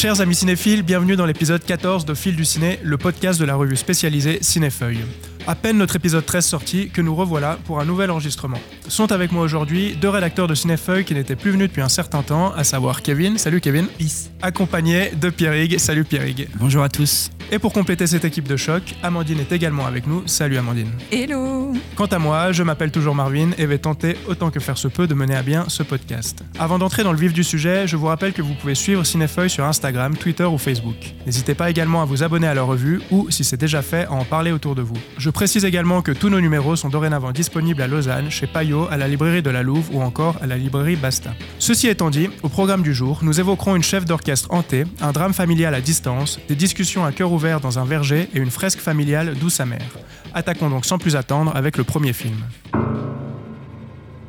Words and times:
Chers 0.00 0.20
amis 0.20 0.36
cinéphiles, 0.36 0.84
bienvenue 0.84 1.16
dans 1.16 1.26
l'épisode 1.26 1.64
14 1.64 2.04
de 2.04 2.14
Fil 2.14 2.36
du 2.36 2.44
Ciné, 2.44 2.78
le 2.84 2.96
podcast 2.98 3.40
de 3.40 3.44
la 3.44 3.56
revue 3.56 3.74
spécialisée 3.74 4.38
Cinéfeuille. 4.42 5.04
À 5.48 5.54
peine 5.54 5.78
notre 5.78 5.96
épisode 5.96 6.26
13 6.26 6.44
sorti 6.44 6.90
que 6.90 7.00
nous 7.00 7.14
revoilà 7.14 7.58
pour 7.64 7.80
un 7.80 7.86
nouvel 7.86 8.10
enregistrement. 8.10 8.58
Sont 8.86 9.12
avec 9.12 9.32
moi 9.32 9.42
aujourd'hui 9.42 9.96
deux 9.96 10.10
rédacteurs 10.10 10.46
de 10.46 10.54
Cinéfeuille 10.54 11.06
qui 11.06 11.14
n'étaient 11.14 11.36
plus 11.36 11.52
venus 11.52 11.68
depuis 11.68 11.80
un 11.80 11.88
certain 11.88 12.22
temps, 12.22 12.52
à 12.52 12.64
savoir 12.64 13.00
Kevin, 13.00 13.38
salut 13.38 13.62
Kevin, 13.62 13.86
Peace. 13.86 14.30
accompagné 14.42 15.10
de 15.18 15.30
Pierrig, 15.30 15.78
salut 15.78 16.04
Pierrig. 16.04 16.50
Bonjour 16.60 16.82
à 16.82 16.90
tous. 16.90 17.30
Et 17.50 17.58
pour 17.58 17.72
compléter 17.72 18.06
cette 18.06 18.26
équipe 18.26 18.46
de 18.46 18.58
choc, 18.58 18.82
Amandine 19.02 19.40
est 19.40 19.52
également 19.52 19.86
avec 19.86 20.06
nous, 20.06 20.22
salut 20.26 20.58
Amandine. 20.58 20.90
Hello 21.10 21.72
Quant 21.96 22.04
à 22.06 22.18
moi, 22.18 22.52
je 22.52 22.62
m'appelle 22.62 22.90
toujours 22.90 23.14
Marvin 23.14 23.52
et 23.56 23.64
vais 23.64 23.78
tenter 23.78 24.18
autant 24.28 24.50
que 24.50 24.60
faire 24.60 24.76
se 24.76 24.86
peut 24.86 25.06
de 25.06 25.14
mener 25.14 25.34
à 25.34 25.42
bien 25.42 25.64
ce 25.68 25.82
podcast. 25.82 26.44
Avant 26.58 26.78
d'entrer 26.78 27.04
dans 27.04 27.12
le 27.12 27.18
vif 27.18 27.32
du 27.32 27.42
sujet, 27.42 27.86
je 27.86 27.96
vous 27.96 28.06
rappelle 28.06 28.34
que 28.34 28.42
vous 28.42 28.52
pouvez 28.52 28.74
suivre 28.74 29.02
Cinéfeuille 29.02 29.48
sur 29.48 29.64
Instagram, 29.64 30.14
Twitter 30.14 30.44
ou 30.44 30.58
Facebook. 30.58 31.14
N'hésitez 31.24 31.54
pas 31.54 31.70
également 31.70 32.02
à 32.02 32.04
vous 32.04 32.22
abonner 32.22 32.46
à 32.46 32.52
leur 32.52 32.66
revue 32.66 33.00
ou, 33.10 33.30
si 33.30 33.44
c'est 33.44 33.56
déjà 33.56 33.80
fait, 33.80 34.04
à 34.04 34.12
en 34.12 34.26
parler 34.26 34.52
autour 34.52 34.74
de 34.74 34.82
vous. 34.82 34.98
Je 35.16 35.30
précise 35.38 35.64
également 35.64 36.02
que 36.02 36.10
tous 36.10 36.30
nos 36.30 36.40
numéros 36.40 36.74
sont 36.74 36.88
dorénavant 36.88 37.30
disponibles 37.30 37.80
à 37.80 37.86
Lausanne, 37.86 38.28
chez 38.28 38.48
Payot, 38.48 38.88
à 38.90 38.96
la 38.96 39.06
librairie 39.06 39.40
de 39.40 39.50
la 39.50 39.62
Louve 39.62 39.88
ou 39.94 40.02
encore 40.02 40.36
à 40.42 40.48
la 40.48 40.56
librairie 40.56 40.96
Basta. 40.96 41.30
Ceci 41.60 41.86
étant 41.86 42.10
dit, 42.10 42.28
au 42.42 42.48
programme 42.48 42.82
du 42.82 42.92
jour, 42.92 43.20
nous 43.22 43.38
évoquerons 43.38 43.76
une 43.76 43.84
chef 43.84 44.04
d'orchestre 44.04 44.52
hantée, 44.52 44.82
un 45.00 45.12
drame 45.12 45.32
familial 45.32 45.76
à 45.76 45.80
distance, 45.80 46.40
des 46.48 46.56
discussions 46.56 47.04
à 47.04 47.12
cœur 47.12 47.30
ouvert 47.30 47.60
dans 47.60 47.78
un 47.78 47.84
verger 47.84 48.28
et 48.34 48.38
une 48.40 48.50
fresque 48.50 48.80
familiale 48.80 49.36
douce 49.36 49.60
amère. 49.60 49.96
Attaquons 50.34 50.70
donc 50.70 50.84
sans 50.84 50.98
plus 50.98 51.14
attendre 51.14 51.54
avec 51.54 51.76
le 51.76 51.84
premier 51.84 52.12
film. 52.12 52.38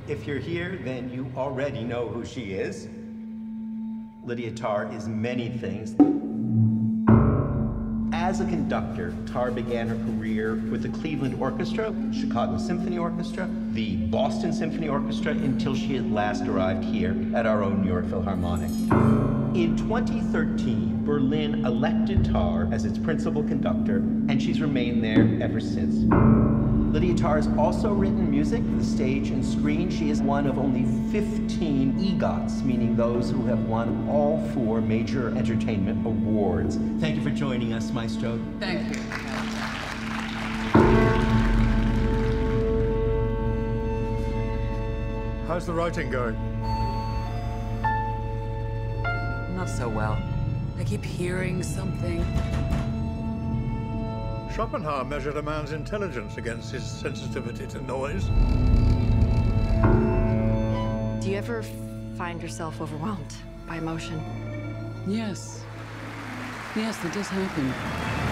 If 0.08 0.28
you're 0.28 0.38
here, 0.38 0.78
then 0.86 1.10
you 1.12 1.26
already 1.36 1.86
know 1.86 2.08
who 2.08 2.24
she 2.24 2.52
is. 2.52 2.88
Lydia 4.28 4.52
Tarr 4.52 4.92
is 4.96 5.08
many 5.08 5.50
things. 5.50 5.96
As 8.20 8.42
a 8.42 8.46
conductor, 8.46 9.14
Tarr 9.28 9.50
began 9.50 9.88
her 9.88 9.96
career 9.96 10.56
with 10.70 10.84
the 10.84 10.90
Cleveland 10.90 11.36
Orchestra, 11.40 11.96
Chicago 12.12 12.58
Symphony 12.58 12.98
Orchestra, 12.98 13.50
the 13.74 13.96
Boston 13.96 14.52
Symphony 14.52 14.90
Orchestra, 14.90 15.32
until 15.32 15.76
she 15.76 15.98
at 15.98 16.06
last 16.10 16.44
arrived 16.46 16.84
here 16.84 17.16
at 17.36 17.46
our 17.46 17.64
own 17.64 17.82
New 17.82 17.90
York 17.90 18.08
Philharmonic. 18.10 18.70
In 19.56 19.76
2013, 19.78 21.04
Berlin 21.06 21.66
elected 21.66 22.26
Tar 22.26 22.68
as 22.72 22.86
its 22.86 22.98
principal 22.98 23.44
conductor, 23.44 23.98
and 23.98 24.42
she's 24.42 24.62
remained 24.62 25.04
there 25.04 25.38
ever 25.42 25.60
since. 25.60 26.06
Lydia 26.94 27.14
Tarr 27.14 27.36
has 27.36 27.48
also 27.50 27.94
written 27.94 28.32
music 28.32 28.64
for 28.64 28.72
the 28.72 28.84
stage 28.84 29.30
and 29.30 29.46
screen. 29.46 29.92
She 29.92 30.10
is 30.10 30.24
one 30.24 30.48
of 30.48 30.58
only 30.58 30.86
15 31.12 32.00
EGOTs, 32.00 32.64
meaning 32.64 32.96
those 32.96 33.30
who 33.30 33.46
have 33.46 33.60
won 33.66 34.08
all 34.10 34.44
four 34.56 34.82
major 34.82 35.30
entertainment 35.38 36.06
awards. 36.06 36.78
Thank 37.00 37.16
you 37.16 37.22
for 37.22 37.30
joining 37.30 37.74
us, 37.74 37.92
Maestro. 37.92 38.40
Thank 38.60 38.96
you. 38.96 39.59
How's 45.50 45.66
the 45.66 45.74
writing 45.74 46.12
going? 46.12 46.36
Not 49.56 49.68
so 49.68 49.90
well. 49.90 50.16
I 50.78 50.84
keep 50.84 51.04
hearing 51.04 51.64
something. 51.64 52.24
Schopenhauer 54.54 55.06
measured 55.06 55.38
a 55.38 55.42
man's 55.42 55.72
intelligence 55.72 56.38
against 56.38 56.72
his 56.72 56.84
sensitivity 56.84 57.66
to 57.66 57.82
noise. 57.82 58.26
Do 61.20 61.32
you 61.32 61.38
ever 61.38 61.64
find 62.16 62.40
yourself 62.44 62.80
overwhelmed 62.80 63.34
by 63.68 63.78
emotion? 63.78 64.22
Yes. 65.08 65.64
Yes, 66.76 66.96
that 66.98 67.12
does 67.12 67.28
happen. 67.28 68.29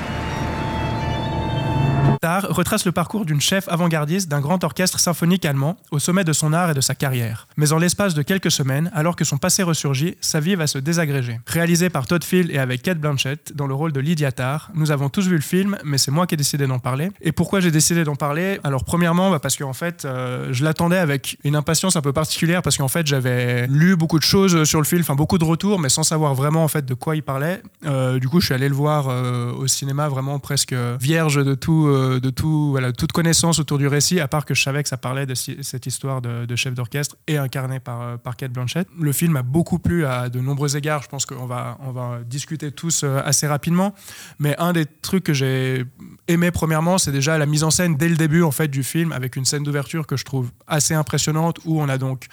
Tar 2.22 2.47
retrace 2.50 2.85
le 2.85 2.91
parcours 2.91 3.25
d'une 3.25 3.41
chef 3.41 3.67
avant-gardiste 3.69 4.29
d'un 4.29 4.41
grand 4.41 4.63
orchestre 4.63 5.00
symphonique 5.00 5.45
allemand 5.45 5.78
au 5.91 6.00
sommet 6.00 6.23
de 6.23 6.33
son 6.33 6.53
art 6.53 6.72
et 6.72 6.73
de 6.73 6.81
sa 6.81 6.95
carrière. 6.95 7.47
Mais 7.57 7.72
en 7.73 7.78
l'espace 7.78 8.13
de 8.13 8.22
quelques 8.22 8.51
semaines, 8.51 8.91
alors 8.94 9.16
que 9.16 9.25
son 9.25 9.38
passé 9.38 9.63
ressurgit, 9.63 10.16
sa 10.22 10.39
vie 10.39 10.56
va 10.56 10.67
se 10.67 10.77
désagréger. 10.77 11.39
Réalisé 11.45 11.89
par 11.89 12.07
Todd 12.07 12.23
Field 12.23 12.51
et 12.51 12.57
avec 12.57 12.81
Kate 12.81 13.00
Blanchett 13.00 13.56
dans 13.56 13.67
le 13.67 13.73
rôle 13.73 13.91
de 13.91 14.00
Lydia 14.00 14.31
Tarr, 14.31 14.72
nous 14.73 14.91
avons 14.91 15.09
tous 15.09 15.27
vu 15.27 15.35
le 15.35 15.41
film, 15.41 15.77
mais 15.83 15.97
c'est 15.97 16.11
moi 16.11 16.27
qui 16.27 16.35
ai 16.35 16.38
décidé 16.38 16.67
d'en 16.67 16.79
parler. 16.79 17.11
Et 17.22 17.31
pourquoi 17.31 17.59
j'ai 17.59 17.72
décidé 17.72 18.03
d'en 18.03 18.16
parler? 18.16 18.59
Alors 18.63 18.83
premièrement, 18.83 19.31
bah, 19.31 19.39
parce 19.39 19.56
qu'en 19.56 19.73
fait, 19.73 20.06
euh, 20.06 20.50
je 20.51 20.63
l'attendais 20.63 20.97
avec 20.97 21.38
une 21.44 21.56
impatience 21.56 21.95
un 21.95 22.01
peu 22.01 22.13
particulière 22.13 22.61
parce 22.61 22.77
qu'en 22.77 22.88
fait, 22.88 23.06
j'avais 23.07 23.67
lu 23.67 23.95
beaucoup 23.95 24.19
de 24.19 24.23
choses 24.23 24.63
sur 24.63 24.79
le 24.79 24.85
film, 24.85 25.01
enfin 25.01 25.16
beaucoup 25.16 25.38
de 25.38 25.45
retours, 25.45 25.79
mais 25.79 25.89
sans 25.89 26.03
savoir 26.03 26.33
vraiment 26.35 26.63
en 26.63 26.67
fait 26.67 26.85
de 26.85 26.94
quoi 26.94 27.16
il 27.16 27.23
parlait. 27.23 27.61
Euh, 27.85 28.19
du 28.19 28.29
coup, 28.29 28.39
je 28.39 28.45
suis 28.45 28.56
allé 28.56 28.69
le 28.69 28.75
voir 28.75 29.07
euh, 29.09 29.51
au 29.51 29.67
cinéma 29.67 30.09
vraiment 30.09 30.39
presque 30.39 30.73
vierge 31.00 31.44
de 31.44 31.56
tout, 31.56 31.88
euh, 32.07 32.19
de 32.19 32.29
toute 32.29 33.12
connaissance 33.12 33.59
autour 33.59 33.78
du 33.78 33.88
récit, 33.88 34.19
à 34.19 34.28
part 34.28 34.45
que 34.45 34.53
je 34.53 34.62
savais 34.62 34.84
que 34.84 34.90
ça 34.90 34.97
parlait 34.97 35.25
de 35.25 35.35
cette 35.35 35.85
histoire 35.85 36.22
de, 36.22 36.45
de 36.45 36.56
chef 36.56 36.73
d'orchestre 36.73 37.16
et 37.28 37.38
incarné 37.38 37.79
par, 37.79 38.01
euh, 38.01 38.18
par 38.18 38.35
Kate 38.35 38.51
Blanchett. 38.51 38.88
Le 39.00 39.12
film 39.12 39.35
a 39.35 39.44
beaucoup 39.44 39.79
plu 39.79 40.06
à 40.06 40.29
de 40.29 40.40
nombreux 40.40 40.75
égards. 40.75 41.03
Je 41.03 41.09
pense 41.09 41.25
qu'on 41.25 41.45
va, 41.45 41.78
on 41.81 41.91
va 41.91 42.19
discuter 42.25 42.72
tous 42.72 43.03
euh, 43.03 43.22
assez 43.23 43.47
rapidement. 43.47 43.94
Mais 44.40 44.56
un 44.59 44.73
des 44.73 44.85
trucs 44.85 45.23
que 45.23 45.34
j'ai 45.34 45.85
aimé 46.28 46.51
premièrement, 46.51 46.97
c'est 46.97 47.12
déjà 47.12 47.38
la 47.38 47.45
mise 47.45 47.63
en 47.63 47.72
scène 47.72 47.95
dès 47.95 48.09
le 48.09 48.16
début 48.16 48.44
en 48.44 48.51
fait 48.51 48.68
du 48.68 48.84
film, 48.84 49.12
avec 49.12 49.35
une 49.35 49.45
scène 49.45 49.63
d'ouverture 49.63 50.07
que 50.07 50.18
je 50.18 50.25
trouve 50.25 50.51
assez 50.68 50.94
impressionnante, 50.94 51.59
où 51.66 51.81
on 51.81 51.89
a 51.89 51.97
donc 51.97 52.28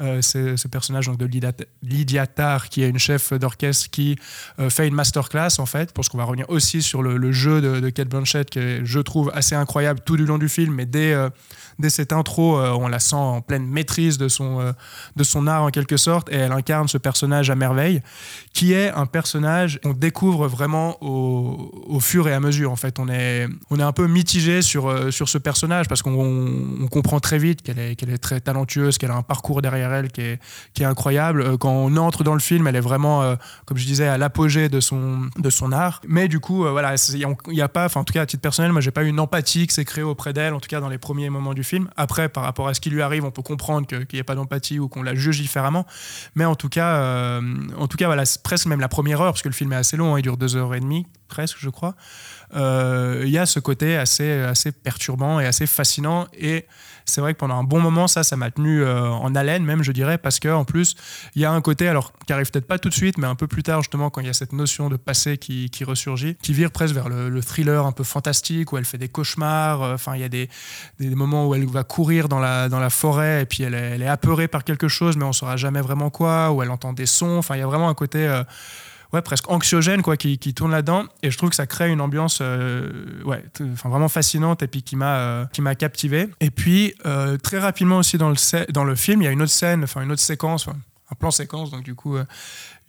euh, 0.00 0.22
ce, 0.22 0.68
personnage 0.68 1.06
donc, 1.06 1.18
de 1.18 1.26
Lydia, 1.26 1.52
Lydia 1.82 2.26
Tarr, 2.26 2.68
qui 2.68 2.82
est 2.82 2.88
une 2.88 2.98
chef 2.98 3.32
d'orchestre 3.32 3.90
qui 3.90 4.16
euh, 4.58 4.70
fait 4.70 4.88
une 4.88 4.94
masterclass 4.94 5.58
en 5.58 5.66
fait, 5.66 5.92
parce 5.92 6.08
qu'on 6.08 6.18
va 6.18 6.24
revenir 6.24 6.48
aussi 6.48 6.82
sur 6.82 7.02
le, 7.02 7.32
jeu 7.32 7.60
de, 7.60 7.80
de 7.80 7.90
Kate 7.90 8.08
Blanchett, 8.08 8.48
qui 8.48 8.58
est, 8.58 8.84
je 8.84 9.00
trouve, 9.00 9.30
assez 9.34 9.54
incroyable 9.54 10.00
tout 10.04 10.16
du 10.16 10.26
long 10.26 10.38
du 10.38 10.48
film, 10.48 10.74
mais 10.74 10.86
dès, 10.86 11.12
euh, 11.12 11.28
dès 11.78 11.90
cette 11.90 12.12
intro, 12.12 12.58
euh, 12.58 12.70
on 12.70 12.88
la 12.88 12.98
sent 12.98 13.16
en 13.16 13.40
pleine 13.40 13.66
maîtrise 13.66 14.18
de 14.18 14.28
son, 14.28 14.74
de 15.16 15.24
son 15.24 15.46
art 15.46 15.64
en 15.64 15.70
quelque 15.70 15.96
sorte, 15.96 16.30
et 16.30 16.36
elle 16.36 16.52
incarne 16.52 16.88
ce 16.88 16.98
personnage 16.98 17.50
à 17.50 17.54
merveille, 17.54 18.02
qui 18.52 18.72
est 18.72 18.90
un 18.90 19.06
personnage 19.06 19.80
qu'on 19.82 19.92
découvre 19.92 20.48
vraiment 20.48 20.96
au, 21.02 21.84
au 21.86 22.00
fur 22.00 22.28
et 22.28 22.32
à 22.32 22.40
mesure. 22.40 22.70
En 22.70 22.76
fait, 22.76 22.98
on 22.98 23.08
est, 23.08 23.46
on 23.70 23.78
est 23.78 23.82
un 23.82 23.92
peu 23.92 24.06
mitigé 24.06 24.62
sur, 24.62 25.12
sur 25.12 25.28
ce 25.28 25.38
personnage 25.38 25.88
parce 25.88 26.02
qu'on 26.02 26.10
on 26.80 26.88
comprend 26.88 27.20
très 27.20 27.38
vite 27.38 27.62
qu'elle 27.62 27.78
est, 27.78 27.96
qu'elle 27.96 28.10
est 28.10 28.18
très 28.18 28.40
talentueuse, 28.40 28.98
qu'elle 28.98 29.10
a 29.10 29.16
un 29.16 29.22
parcours 29.22 29.62
derrière 29.62 29.79
elle 29.80 30.10
qui 30.10 30.20
est, 30.20 30.84
incroyable. 30.84 31.42
Euh, 31.42 31.56
Quand 31.56 31.72
on 31.72 31.96
entre 31.96 32.24
dans 32.24 32.34
le 32.34 32.40
film, 32.40 32.66
elle 32.66 32.76
est 32.76 32.80
vraiment, 32.80 33.22
euh, 33.22 33.36
comme 33.66 33.76
je 33.76 33.86
disais, 33.86 34.06
à 34.06 34.18
l'apogée 34.18 34.68
de 34.68 34.80
son, 34.80 35.30
art. 35.72 36.00
Mais 36.08 36.28
du 36.28 36.40
coup, 36.40 36.64
euh, 36.64 36.70
voilà, 36.70 36.94
il 37.12 37.54
n'y 37.54 37.60
a 37.60 37.68
pas, 37.68 37.88
en 37.94 38.04
tout 38.04 38.12
cas 38.12 38.22
à 38.22 38.26
titre 38.26 38.42
personnel, 38.42 38.72
moi, 38.72 38.80
j'ai 38.80 38.90
pas 38.90 39.02
eu 39.04 39.08
une 39.08 39.20
empathie 39.20 39.66
qui 39.66 39.74
s'est 39.74 39.84
créée 39.84 40.04
auprès 40.04 40.32
d'elle, 40.32 40.54
en 40.54 40.60
tout 40.60 40.68
cas 40.68 40.80
dans 40.80 40.88
les 40.88 40.98
premiers 40.98 41.30
moments 41.30 41.54
du 41.54 41.64
film. 41.64 41.88
Après, 41.96 42.28
par 42.28 42.44
rapport 42.44 42.68
à 42.68 42.74
ce 42.74 42.80
qui 42.80 42.90
lui 42.90 43.02
arrive, 43.02 43.24
on 43.24 43.30
peut 43.30 43.42
comprendre 43.42 43.86
qu'il 43.86 44.06
n'y 44.12 44.20
a 44.20 44.24
pas 44.24 44.34
d'empathie 44.34 44.78
ou 44.78 44.88
qu'on 44.88 45.02
la 45.02 45.14
juge 45.14 45.40
différemment. 45.40 45.86
Mais 46.34 46.44
en 46.44 46.54
tout 46.54 46.68
cas, 46.68 47.40
en 47.76 47.86
tout 47.86 47.96
cas, 47.96 48.06
voilà, 48.06 48.24
presque 48.42 48.66
même 48.66 48.80
la 48.80 48.88
première 48.88 49.20
heure, 49.20 49.32
parce 49.32 49.42
que 49.42 49.48
le 49.48 49.54
film 49.54 49.72
est 49.72 49.76
assez 49.76 49.96
long, 49.96 50.14
hein, 50.14 50.18
il 50.18 50.22
dure 50.22 50.36
deux 50.36 50.56
heures 50.56 50.74
et 50.74 50.80
demie, 50.80 51.06
presque, 51.30 51.56
je 51.58 51.70
crois. 51.70 51.94
Euh, 52.54 53.22
Il 53.24 53.30
y 53.30 53.38
a 53.38 53.46
ce 53.46 53.60
côté 53.60 53.96
assez, 53.96 54.30
assez 54.42 54.72
perturbant 54.72 55.40
et 55.40 55.46
assez 55.46 55.66
fascinant. 55.66 56.26
Et 56.38 56.66
c'est 57.06 57.20
vrai 57.20 57.32
que 57.34 57.38
pendant 57.38 57.56
un 57.56 57.64
bon 57.64 57.80
moment, 57.80 58.06
ça, 58.08 58.22
ça 58.22 58.36
m'a 58.36 58.50
tenu 58.50 58.82
euh, 58.82 59.08
en 59.08 59.34
haleine, 59.34 59.64
même, 59.64 59.82
je 59.82 59.92
dirais, 59.92 60.18
parce 60.18 60.38
qu'en 60.38 60.64
plus, 60.64 60.94
il 61.34 61.42
y 61.42 61.44
a 61.44 61.50
un 61.50 61.60
côté, 61.60 61.88
alors, 61.88 62.12
qui 62.26 62.32
arrive 62.32 62.50
peut-être 62.50 62.66
pas 62.66 62.78
tout 62.78 62.88
de 62.88 62.94
suite, 62.94 63.18
mais 63.18 63.26
un 63.26 63.34
peu 63.34 63.46
plus 63.46 63.62
tard, 63.62 63.80
justement, 63.82 64.10
quand 64.10 64.20
il 64.20 64.26
y 64.26 64.30
a 64.30 64.34
cette 64.34 64.52
notion 64.52 64.88
de 64.88 64.96
passé 64.96 65.38
qui, 65.38 65.70
qui 65.70 65.84
ressurgit, 65.84 66.36
qui 66.42 66.52
vire 66.52 66.70
presque 66.70 66.94
vers 66.94 67.08
le, 67.08 67.28
le 67.28 67.42
thriller 67.42 67.86
un 67.86 67.92
peu 67.92 68.04
fantastique, 68.04 68.72
où 68.72 68.78
elle 68.78 68.84
fait 68.84 68.98
des 68.98 69.08
cauchemars. 69.08 69.82
euh, 69.82 69.94
Enfin, 69.94 70.14
il 70.14 70.20
y 70.20 70.24
a 70.24 70.28
des, 70.28 70.48
des 70.98 71.14
moments 71.14 71.46
où 71.48 71.54
elle 71.54 71.66
va 71.66 71.84
courir 71.84 72.28
dans 72.28 72.40
la, 72.40 72.68
dans 72.68 72.80
la 72.80 72.90
forêt, 72.90 73.42
et 73.42 73.46
puis 73.46 73.62
elle 73.62 73.74
est, 73.74 74.06
apeurée 74.06 74.48
par 74.48 74.64
quelque 74.64 74.88
chose, 74.88 75.16
mais 75.16 75.24
on 75.24 75.32
saura 75.32 75.56
jamais 75.56 75.80
vraiment 75.80 76.10
quoi, 76.10 76.50
où 76.52 76.62
elle 76.62 76.70
entend 76.70 76.92
des 76.92 77.06
sons. 77.06 77.38
Enfin, 77.38 77.56
il 77.56 77.60
y 77.60 77.62
a 77.62 77.66
vraiment 77.66 77.88
un 77.88 77.94
côté. 77.94 78.42
Ouais, 79.12 79.22
presque 79.22 79.50
anxiogène 79.50 80.02
quoi, 80.02 80.16
qui, 80.16 80.38
qui 80.38 80.54
tourne 80.54 80.70
là-dedans. 80.70 81.04
Et 81.22 81.30
je 81.30 81.38
trouve 81.38 81.50
que 81.50 81.56
ça 81.56 81.66
crée 81.66 81.90
une 81.90 82.00
ambiance 82.00 82.38
euh, 82.40 83.22
ouais, 83.24 83.44
enfin, 83.72 83.88
vraiment 83.88 84.08
fascinante 84.08 84.62
et 84.62 84.68
puis 84.68 84.82
qui 84.82 84.96
m'a 84.96 85.16
euh, 85.18 85.44
qui 85.52 85.62
m'a 85.62 85.74
captivé. 85.74 86.28
Et 86.40 86.50
puis, 86.50 86.94
euh, 87.06 87.36
très 87.36 87.58
rapidement 87.58 87.98
aussi 87.98 88.18
dans 88.18 88.30
le, 88.30 88.72
dans 88.72 88.84
le 88.84 88.94
film, 88.94 89.22
il 89.22 89.24
y 89.24 89.28
a 89.28 89.32
une 89.32 89.42
autre 89.42 89.52
scène, 89.52 89.84
enfin 89.84 90.02
une 90.02 90.12
autre 90.12 90.22
séquence, 90.22 90.68
un 90.68 91.14
plan 91.18 91.30
séquence, 91.30 91.70
donc 91.70 91.82
du 91.82 91.94
coup, 91.94 92.16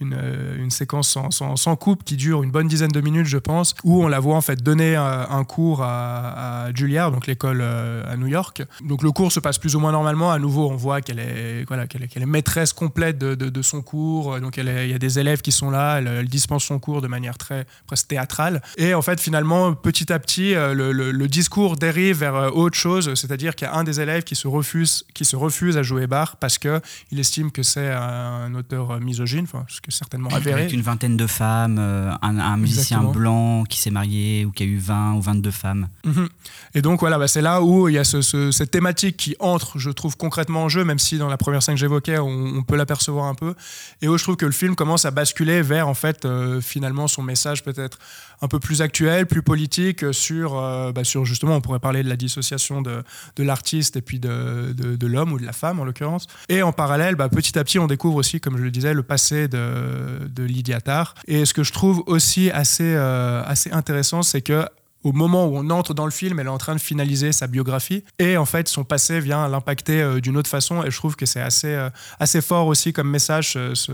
une, 0.01 0.15
euh, 0.18 0.57
une 0.57 0.71
séquence 0.71 1.09
sans, 1.09 1.31
sans, 1.31 1.75
coupe 1.75 2.03
qui 2.03 2.15
dure 2.15 2.44
une 2.44 2.51
bonne 2.51 2.68
dizaine 2.68 2.92
de 2.92 3.01
minutes, 3.01 3.27
je 3.27 3.38
pense, 3.38 3.75
où 3.83 4.03
on 4.03 4.07
la 4.07 4.19
voit 4.19 4.36
en 4.36 4.42
fait 4.42 4.62
donner 4.62 4.95
euh, 4.95 5.25
un 5.27 5.44
cours 5.44 5.81
à, 5.83 6.65
à 6.65 6.74
Juilliard, 6.74 7.12
donc 7.12 7.27
l'école 7.27 7.59
euh, 7.62 8.03
à 8.12 8.18
New 8.18 8.27
York. 8.27 8.63
Donc 8.83 9.03
le 9.03 9.12
cours 9.12 9.31
se 9.31 9.39
passe 9.39 9.57
plus 9.57 9.75
ou 9.75 9.80
moins 9.80 9.92
normalement. 9.92 10.31
À 10.31 10.39
nouveau, 10.39 10.69
on 10.69 10.75
voit 10.75 11.01
qu'elle 11.01 11.19
est, 11.19 11.65
voilà, 11.68 11.88
qu'elle 11.88 12.03
est, 12.03 12.25
maîtresse 12.25 12.74
complète 12.74 13.18
de, 13.18 13.62
son 13.62 13.81
cours. 13.81 14.39
Donc 14.39 14.57
il 14.57 14.65
y 14.65 14.94
a 14.94 15.00
des 15.00 15.19
élèves 15.19 15.42
qui 15.42 15.51
sont 15.51 15.69
là, 15.69 15.98
elle, 16.00 16.27
dispense 16.27 16.63
son 16.63 16.80
cours 16.80 17.01
de 17.01 17.07
manière 17.07 17.38
très 17.38 17.65
presque 17.86 18.07
théâtrale. 18.07 18.62
Et 18.77 18.94
en 18.94 19.01
fait, 19.01 19.19
finalement, 19.19 19.74
petit 19.74 20.12
à 20.12 20.19
petit, 20.19 20.53
le, 20.56 21.27
discours 21.27 21.77
dérive 21.77 22.19
vers 22.19 22.56
autre 22.56 22.77
chose, 22.77 23.13
c'est-à-dire 23.13 23.56
qu'il 23.56 23.68
y 23.68 23.71
a 23.71 23.75
un 23.75 23.83
des 23.83 24.01
élèves 24.01 24.24
qui 24.24 24.36
se 24.36 24.48
refuse, 24.48 25.06
qui 25.13 25.25
se 25.25 25.36
refuse 25.36 25.77
à 25.77 25.83
jouer 25.83 26.07
Bach 26.07 26.36
parce 26.39 26.57
que 26.57 26.81
il 27.12 27.19
estime 27.19 27.51
que 27.51 27.63
c'est 27.63 27.92
un 27.92 28.53
auteur 28.56 29.00
misogyne, 29.00 29.45
certainement 29.92 30.30
avéré. 30.30 30.62
Avec 30.62 30.74
une 30.74 30.82
vingtaine 30.82 31.18
de 31.18 31.28
femmes, 31.28 31.78
euh, 31.80 32.12
un, 32.22 32.40
un 32.40 32.58
musicien 32.58 33.04
blanc 33.04 33.64
qui 33.66 33.80
s'est 33.80 33.92
marié 33.92 34.46
ou 34.46 34.52
qui 34.52 34.64
a 34.64 34.66
eu 34.66 34.78
20 34.78 35.14
ou 35.14 35.22
22 35.22 35.52
femmes. 35.52 35.88
Mhm. 36.06 36.30
Et 36.74 36.82
donc 36.82 37.02
voilà, 37.02 37.18
bah, 37.18 37.28
c'est 37.28 37.42
là 37.42 37.62
où 37.62 37.90
il 37.90 37.96
y 37.96 37.98
a 37.98 38.04
ce- 38.04 38.22
ce- 38.22 38.52
cette 38.52 38.72
thématique 38.72 39.18
qui 39.18 39.36
entre, 39.40 39.78
je 39.78 39.90
trouve, 39.90 40.16
concrètement 40.18 40.64
en 40.64 40.70
jeu, 40.70 40.84
même 40.86 41.00
si 41.00 41.18
dans 41.18 41.28
la 41.28 41.38
première 41.38 41.62
scène 41.62 41.76
que 41.76 41.80
j'évoquais, 41.82 42.18
on, 42.18 42.28
on 42.58 42.64
peut 42.64 42.76
l'apercevoir 42.76 43.26
un 43.26 43.36
peu. 43.36 43.54
Et 44.02 44.08
où 44.08 44.18
je 44.18 44.24
trouve 44.24 44.38
que 44.38 44.46
le 44.46 44.52
film 44.52 44.76
commence 44.76 45.06
à 45.06 45.12
basculer 45.12 45.62
vers, 45.62 45.88
en 45.88 45.94
fait, 45.94 46.26
euh, 46.26 46.62
finalement, 46.62 47.08
son 47.08 47.24
message 47.24 47.64
peut-être 47.64 48.00
un 48.42 48.48
peu 48.48 48.60
plus 48.60 48.82
actuel, 48.82 49.28
plus 49.28 49.42
politique, 49.44 50.04
sur, 50.14 50.58
euh, 50.58 50.92
bah, 50.92 51.04
sur 51.04 51.26
justement, 51.26 51.56
on 51.56 51.62
pourrait 51.62 51.80
parler 51.80 52.02
de 52.04 52.10
la 52.10 52.16
dissociation 52.16 52.82
de, 52.82 53.04
de 53.36 53.44
l'artiste 53.44 53.98
et 53.98 54.02
puis 54.02 54.20
de, 54.20 54.74
de- 54.74 54.96
de 54.96 55.08
l'homme 55.08 55.32
ou 55.34 55.40
de 55.40 55.46
la 55.46 55.54
femme, 55.54 55.80
en 55.80 55.86
l'occurrence. 55.86 56.26
Et 56.50 56.62
en 56.64 56.72
parallèle, 56.72 57.16
bah, 57.16 57.30
petit 57.30 57.58
à 57.60 57.64
petit, 57.64 57.78
on 57.80 57.88
découvre 57.88 58.16
aussi, 58.18 58.40
comme 58.40 58.58
je 58.58 58.64
le 58.64 58.72
disais, 58.72 58.94
le 58.94 59.04
passé 59.04 59.48
de, 59.48 60.28
de 60.28 60.44
Lydia 60.44 60.82
Tarr. 60.82 61.14
Et 61.28 61.46
ce 61.46 61.54
que 61.54 61.64
je 61.64 61.72
trouve 61.72 62.04
aussi 62.08 62.50
assez, 62.52 62.94
euh, 62.96 63.44
assez 63.46 63.72
intéressant, 63.72 64.24
c'est 64.24 64.42
que 64.42 64.66
au 65.03 65.12
moment 65.13 65.48
où 65.48 65.57
on 65.57 65.69
entre 65.71 65.94
dans 65.94 66.06
le 66.06 66.12
film, 66.12 66.39
elle 66.39 66.45
est 66.48 66.50
en 66.50 66.57
train 66.57 66.75
de 66.75 66.80
finaliser 66.81 67.31
sa 67.31 67.48
biographie 67.48 68.03
et 68.19 68.38
en 68.38 68.45
fait 68.45 68.68
son 68.68 68.83
passé 68.83 69.19
vient 69.19 69.48
l'impacter 69.48 70.01
euh, 70.01 70.19
d'une 70.21 70.38
autre 70.38 70.50
façon 70.50 70.83
et 70.83 70.92
je 70.92 70.98
trouve 70.98 71.15
que 71.15 71.25
c'est 71.25 71.42
assez, 71.42 71.74
euh, 71.74 71.89
assez 72.19 72.42
fort 72.42 72.68
aussi 72.68 72.94
comme 72.94 73.09
message 73.09 73.53
euh, 73.56 73.74
ce- 73.75 73.92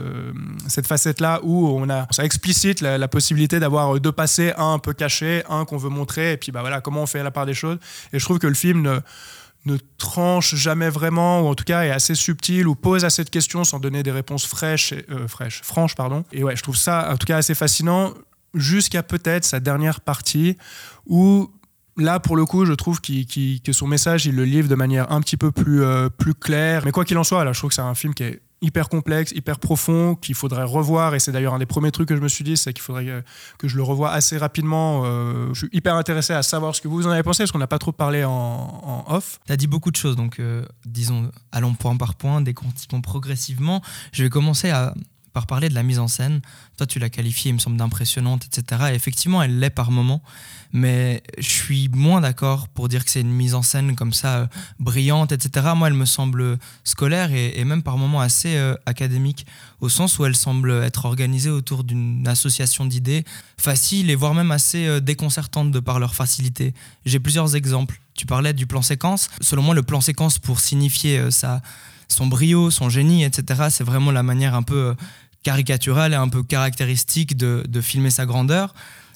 cette 0.67 0.87
facette-là 0.87 1.39
où 1.43 1.67
on 1.69 1.89
a 1.89 2.07
ça 2.11 2.23
explicite 2.25 2.81
la, 2.81 3.07
possibilité 3.07 3.59
d'avoir 3.59 3.99
deux 3.99 4.11
passés, 4.11 4.53
un 4.57 4.73
un 4.73 4.79
peu 4.79 4.93
caché, 4.93 5.43
un 5.49 5.63
qu'on 5.65 5.77
veut 5.77 5.89
montrer 5.89 6.33
et 6.33 6.37
puis 6.37 6.51
bah 6.51 6.61
voilà 6.61 6.81
comment 6.81 7.03
on 7.03 7.07
fait 7.07 7.23
la 7.23 7.31
part 7.31 7.45
des 7.45 7.53
choses 7.53 7.77
et 8.13 8.19
je 8.19 8.25
trouve 8.25 8.39
que 8.39 8.47
le 8.47 8.53
film 8.53 8.81
ne, 8.81 8.99
ne 9.65 9.77
tranche 9.97 10.55
jamais 10.55 10.89
vraiment, 10.89 11.41
ou 11.41 11.47
en 11.47 11.55
tout 11.55 11.63
cas 11.65 11.83
est 11.83 11.91
assez 11.91 12.15
subtil, 12.15 12.67
ou 12.67 12.75
pose 12.75 13.03
assez 13.05 13.23
de 13.23 13.29
questions 13.29 13.63
sans 13.65 13.79
donner 13.79 14.01
des 14.03 14.11
réponses 14.11 14.45
fraîches, 14.45 14.93
et- 14.93 15.05
euh, 15.11 15.27
fraîches 15.27 15.61
franches. 15.63 15.95
Pardon. 15.95 16.23
Et 16.31 16.41
ouais, 16.43 16.55
je 16.55 16.63
trouve 16.63 16.77
ça 16.77 17.09
en 17.11 17.17
tout 17.17 17.25
cas 17.25 17.37
assez 17.37 17.53
fascinant, 17.55 18.13
jusqu'à 18.57 19.03
peut-être 19.03 19.45
sa 19.45 19.59
dernière 19.59 20.01
partie, 20.01 20.57
où 21.05 21.51
là, 21.97 22.19
pour 22.19 22.35
le 22.35 22.45
coup, 22.45 22.65
je 22.65 22.73
trouve 22.73 23.01
que 23.01 23.71
son 23.71 23.87
message, 23.87 24.25
il 24.25 24.35
le 24.35 24.45
livre 24.45 24.67
de 24.67 24.75
manière 24.75 25.11
un 25.11 25.21
petit 25.21 25.37
peu 25.37 25.51
plus, 25.51 25.83
euh, 25.83 26.09
plus 26.09 26.33
claire. 26.33 26.83
Mais 26.85 26.91
quoi 26.91 27.05
qu'il 27.05 27.17
en 27.17 27.23
soit, 27.23 27.43
là, 27.43 27.53
je 27.53 27.59
trouve 27.59 27.69
que 27.69 27.75
c'est 27.75 27.81
un 27.81 27.95
film 27.95 28.13
qui 28.13 28.23
est 28.23 28.41
hyper 28.61 28.89
complexe, 28.89 29.31
hyper 29.33 29.59
profond, 29.59 30.15
qu'il 30.15 30.35
faudrait 30.35 30.63
revoir. 30.63 31.13
Et 31.15 31.19
c'est 31.19 31.31
d'ailleurs 31.31 31.53
un 31.53 31.59
des 31.59 31.65
premiers 31.65 31.91
trucs 31.91 32.07
que 32.07 32.15
je 32.15 32.21
me 32.21 32.27
suis 32.27 32.43
dit, 32.43 32.57
c'est 32.57 32.73
qu'il 32.73 32.81
faudrait 32.81 33.05
que, 33.05 33.23
que 33.59 33.67
je 33.67 33.77
le 33.77 33.83
revoie 33.83 34.11
assez 34.11 34.37
rapidement. 34.37 35.03
Euh, 35.05 35.49
je 35.53 35.59
suis 35.59 35.69
hyper 35.73 35.95
intéressé 35.95 36.33
à 36.33 36.41
savoir 36.41 36.75
ce 36.75 36.81
que 36.81 36.87
vous 36.87 37.05
en 37.07 37.11
avez 37.11 37.23
pensé, 37.23 37.43
parce 37.43 37.51
qu'on 37.51 37.59
n'a 37.59 37.67
pas 37.67 37.79
trop 37.79 37.91
parlé 37.91 38.23
en, 38.23 39.05
off. 39.07 39.39
Tu 39.45 39.53
as 39.53 39.57
dit 39.57 39.67
beaucoup 39.67 39.91
de 39.91 39.95
choses, 39.95 40.15
donc 40.15 40.39
euh, 40.39 40.65
disons, 40.85 41.31
allons 41.51 41.73
point 41.73 41.95
par 41.97 42.15
point, 42.15 42.41
décontiquons 42.41 43.01
progressivement. 43.01 43.81
Je 44.11 44.23
vais 44.23 44.29
commencer 44.29 44.69
à, 44.69 44.93
par 45.37 45.45
parler 45.45 45.69
de 45.69 45.75
la 45.75 45.83
mise 45.83 45.99
en 45.99 46.07
scène. 46.07 46.41
Toi, 46.77 46.87
tu 46.87 46.97
l'as 46.97 47.11
qualifiée, 47.11 47.49
il 47.49 47.53
me 47.53 47.59
semble, 47.59 47.77
d'impressionnante, 47.77 48.45
etc. 48.45 48.85
Et 48.91 48.95
effectivement, 48.95 49.43
elle 49.43 49.59
l'est 49.59 49.69
par 49.69 49.91
moments, 49.91 50.23
mais 50.73 51.21
je 51.37 51.47
suis 51.47 51.89
moins 51.89 52.21
d'accord 52.21 52.69
pour 52.69 52.87
dire 52.87 53.05
que 53.05 53.11
c'est 53.11 53.21
une 53.21 53.31
mise 53.31 53.53
en 53.53 53.61
scène 53.61 53.95
comme 53.95 54.13
ça, 54.13 54.37
euh, 54.37 54.47
brillante, 54.79 55.31
etc. 55.31 55.67
Moi, 55.75 55.89
elle 55.89 55.93
me 55.93 56.05
semble 56.05 56.57
scolaire 56.83 57.31
et, 57.33 57.63
même 57.65 57.83
par 57.83 57.99
moments 57.99 58.19
assez 58.19 58.57
euh, 58.57 58.73
académique, 58.87 59.45
au 59.79 59.89
sens 59.89 60.17
où 60.17 60.25
elle 60.25 60.35
semble 60.35 60.71
être 60.71 61.05
organisée 61.05 61.51
autour 61.51 61.83
d'une 61.83 62.27
association 62.27 62.85
d'idées 62.85 63.25
facile 63.59 64.09
et 64.09 64.15
voire 64.15 64.33
même 64.33 64.49
assez 64.49 64.87
euh, 64.87 64.99
déconcertante 64.99 65.69
de 65.69 65.79
par 65.79 65.99
leur 65.99 66.15
facilité. 66.15 66.73
J'ai 67.05 67.19
plusieurs 67.19 67.55
exemples. 67.55 67.99
Tu 68.15 68.25
parlais 68.25 68.53
du 68.53 68.65
plan 68.65 68.81
séquence. 68.81 69.29
Selon 69.39 69.61
moi, 69.61 69.75
le 69.75 69.83
plan 69.83 70.01
séquence, 70.01 70.39
pour 70.39 70.59
signifier 70.59 71.19
euh, 71.19 71.29
sa, 71.29 71.61
son 72.07 72.27
brio, 72.27 72.71
son 72.71 72.89
génie, 72.89 73.23
etc., 73.23 73.67
c'est 73.69 73.83
vraiment 73.83 74.11
la 74.11 74.23
manière 74.23 74.55
un 74.55 74.63
peu 74.63 74.77
euh, 74.77 74.93
caricaturale 75.43 76.13
et 76.13 76.17
un 76.17 76.29
peu 76.29 76.43
caractéristique 76.43 77.37
de, 77.37 77.81
filmer 77.81 78.09
sa 78.09 78.25
grandeur. 78.25 78.73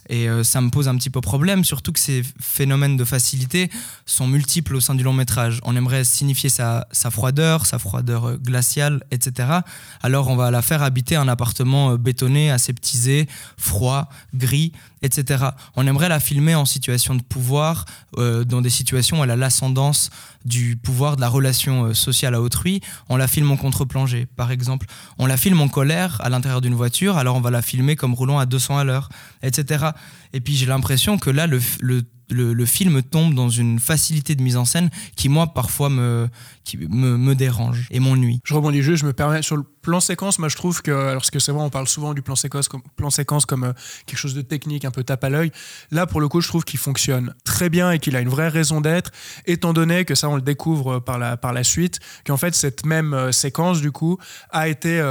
Et 0.09 0.27
euh, 0.27 0.43
ça 0.43 0.59
me 0.61 0.69
pose 0.69 0.87
un 0.87 0.95
petit 0.97 1.09
peu 1.09 1.21
problème, 1.21 1.63
surtout 1.63 1.93
que 1.93 1.99
ces 1.99 2.23
phénomènes 2.39 2.97
de 2.97 3.05
facilité 3.05 3.69
sont 4.05 4.27
multiples 4.27 4.75
au 4.75 4.79
sein 4.79 4.95
du 4.95 5.03
long 5.03 5.13
métrage. 5.13 5.59
On 5.63 5.75
aimerait 5.75 6.03
signifier 6.03 6.49
sa, 6.49 6.87
sa 6.91 7.11
froideur, 7.11 7.65
sa 7.65 7.79
froideur 7.79 8.25
euh, 8.25 8.37
glaciale, 8.37 9.03
etc. 9.11 9.59
Alors 10.01 10.27
on 10.27 10.35
va 10.35 10.51
la 10.51 10.61
faire 10.61 10.81
habiter 10.81 11.15
un 11.15 11.27
appartement 11.27 11.91
euh, 11.91 11.97
bétonné, 11.97 12.51
aseptisé, 12.51 13.27
froid, 13.57 14.09
gris, 14.33 14.73
etc. 15.01 15.45
On 15.75 15.87
aimerait 15.87 16.09
la 16.09 16.19
filmer 16.19 16.55
en 16.55 16.65
situation 16.65 17.15
de 17.15 17.21
pouvoir, 17.21 17.85
euh, 18.17 18.43
dans 18.43 18.61
des 18.61 18.69
situations 18.69 19.19
où 19.19 19.23
elle 19.23 19.31
a 19.31 19.35
l'ascendance 19.35 20.09
du 20.45 20.77
pouvoir 20.77 21.15
de 21.15 21.21
la 21.21 21.29
relation 21.29 21.85
euh, 21.85 21.93
sociale 21.93 22.35
à 22.35 22.41
autrui. 22.41 22.81
On 23.09 23.17
la 23.17 23.27
filme 23.27 23.51
en 23.51 23.57
contre-plongée, 23.57 24.27
par 24.35 24.51
exemple. 24.51 24.87
On 25.17 25.25
la 25.25 25.37
filme 25.37 25.61
en 25.61 25.67
colère 25.67 26.17
à 26.21 26.29
l'intérieur 26.29 26.61
d'une 26.61 26.75
voiture, 26.75 27.17
alors 27.17 27.35
on 27.35 27.41
va 27.41 27.51
la 27.51 27.61
filmer 27.61 27.95
comme 27.95 28.13
roulant 28.13 28.39
à 28.39 28.45
200 28.45 28.77
à 28.77 28.83
l'heure, 28.83 29.09
etc. 29.43 29.85
Et 30.33 30.41
puis 30.41 30.55
j'ai 30.55 30.65
l'impression 30.65 31.17
que 31.17 31.29
là, 31.29 31.47
le, 31.47 31.59
le, 31.81 32.03
le, 32.29 32.65
film 32.65 33.01
tombe 33.01 33.33
dans 33.33 33.49
une 33.49 33.79
facilité 33.79 34.35
de 34.35 34.41
mise 34.41 34.57
en 34.57 34.65
scène 34.65 34.89
qui, 35.15 35.29
moi, 35.29 35.53
parfois 35.53 35.89
me, 35.89 36.29
qui 36.63 36.77
me, 36.77 37.17
me 37.17 37.35
dérange 37.35 37.87
et 37.91 37.99
m'ennuie. 37.99 38.39
Je 38.43 38.53
rebondis 38.53 38.81
juste, 38.81 39.01
je 39.01 39.05
me 39.05 39.13
permets 39.13 39.41
sur 39.41 39.57
le 39.57 39.63
plan 39.81 39.99
séquence. 39.99 40.39
Moi, 40.39 40.49
je 40.49 40.55
trouve 40.55 40.81
que, 40.81 40.91
alors 40.91 41.21
parce 41.21 41.31
que 41.31 41.39
c'est 41.39 41.51
vrai, 41.51 41.61
on 41.61 41.69
parle 41.69 41.87
souvent 41.87 42.13
du 42.13 42.21
plan 42.21 42.35
séquence 42.35 42.67
comme, 42.67 42.81
plan 42.95 43.09
séquence 43.09 43.45
comme 43.45 43.63
euh, 43.63 43.73
quelque 44.05 44.19
chose 44.19 44.33
de 44.33 44.41
technique, 44.41 44.85
un 44.85 44.91
peu 44.91 45.03
tape 45.03 45.23
à 45.23 45.29
l'œil. 45.29 45.51
Là, 45.91 46.05
pour 46.05 46.21
le 46.21 46.27
coup, 46.27 46.41
je 46.41 46.47
trouve 46.47 46.63
qu'il 46.63 46.79
fonctionne 46.79 47.33
très 47.43 47.69
bien 47.69 47.91
et 47.91 47.99
qu'il 47.99 48.15
a 48.15 48.21
une 48.21 48.29
vraie 48.29 48.47
raison 48.47 48.81
d'être, 48.81 49.11
étant 49.45 49.73
donné 49.73 50.05
que 50.05 50.15
ça, 50.15 50.29
on 50.29 50.35
le 50.35 50.41
découvre 50.41 50.95
euh, 50.95 50.99
par 50.99 51.17
la, 51.17 51.37
par 51.37 51.53
la 51.53 51.63
suite, 51.63 51.99
qu'en 52.25 52.37
fait, 52.37 52.55
cette 52.55 52.85
même 52.85 53.13
euh, 53.13 53.31
séquence, 53.31 53.81
du 53.81 53.91
coup, 53.91 54.17
a 54.51 54.67
été 54.67 55.01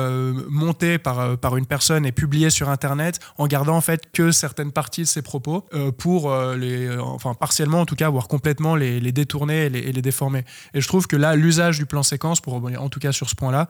montée 0.48 0.98
par, 0.98 1.38
par 1.38 1.56
une 1.56 1.66
personne 1.66 2.04
et 2.06 2.12
publiée 2.12 2.50
sur 2.50 2.68
Internet 2.68 3.18
en 3.38 3.46
gardant 3.46 3.76
en 3.76 3.80
fait 3.80 4.10
que 4.12 4.30
certaines 4.30 4.72
parties 4.72 5.02
de 5.02 5.06
ses 5.06 5.22
propos 5.22 5.66
pour 5.98 6.34
les, 6.54 6.96
enfin 6.98 7.34
partiellement 7.34 7.80
en 7.80 7.86
tout 7.86 7.96
cas, 7.96 8.08
voire 8.08 8.28
complètement 8.28 8.76
les, 8.76 9.00
les 9.00 9.12
détourner 9.12 9.66
et 9.66 9.70
les, 9.70 10.02
déformer. 10.02 10.44
Et 10.74 10.80
je 10.80 10.88
trouve 10.88 11.06
que 11.06 11.16
là, 11.16 11.34
l'usage 11.36 11.78
du 11.78 11.86
plan 11.86 12.02
séquence, 12.02 12.40
pour 12.40 12.54
en 12.54 12.88
tout 12.88 13.00
cas 13.00 13.12
sur 13.12 13.28
ce 13.28 13.34
point-là, 13.34 13.68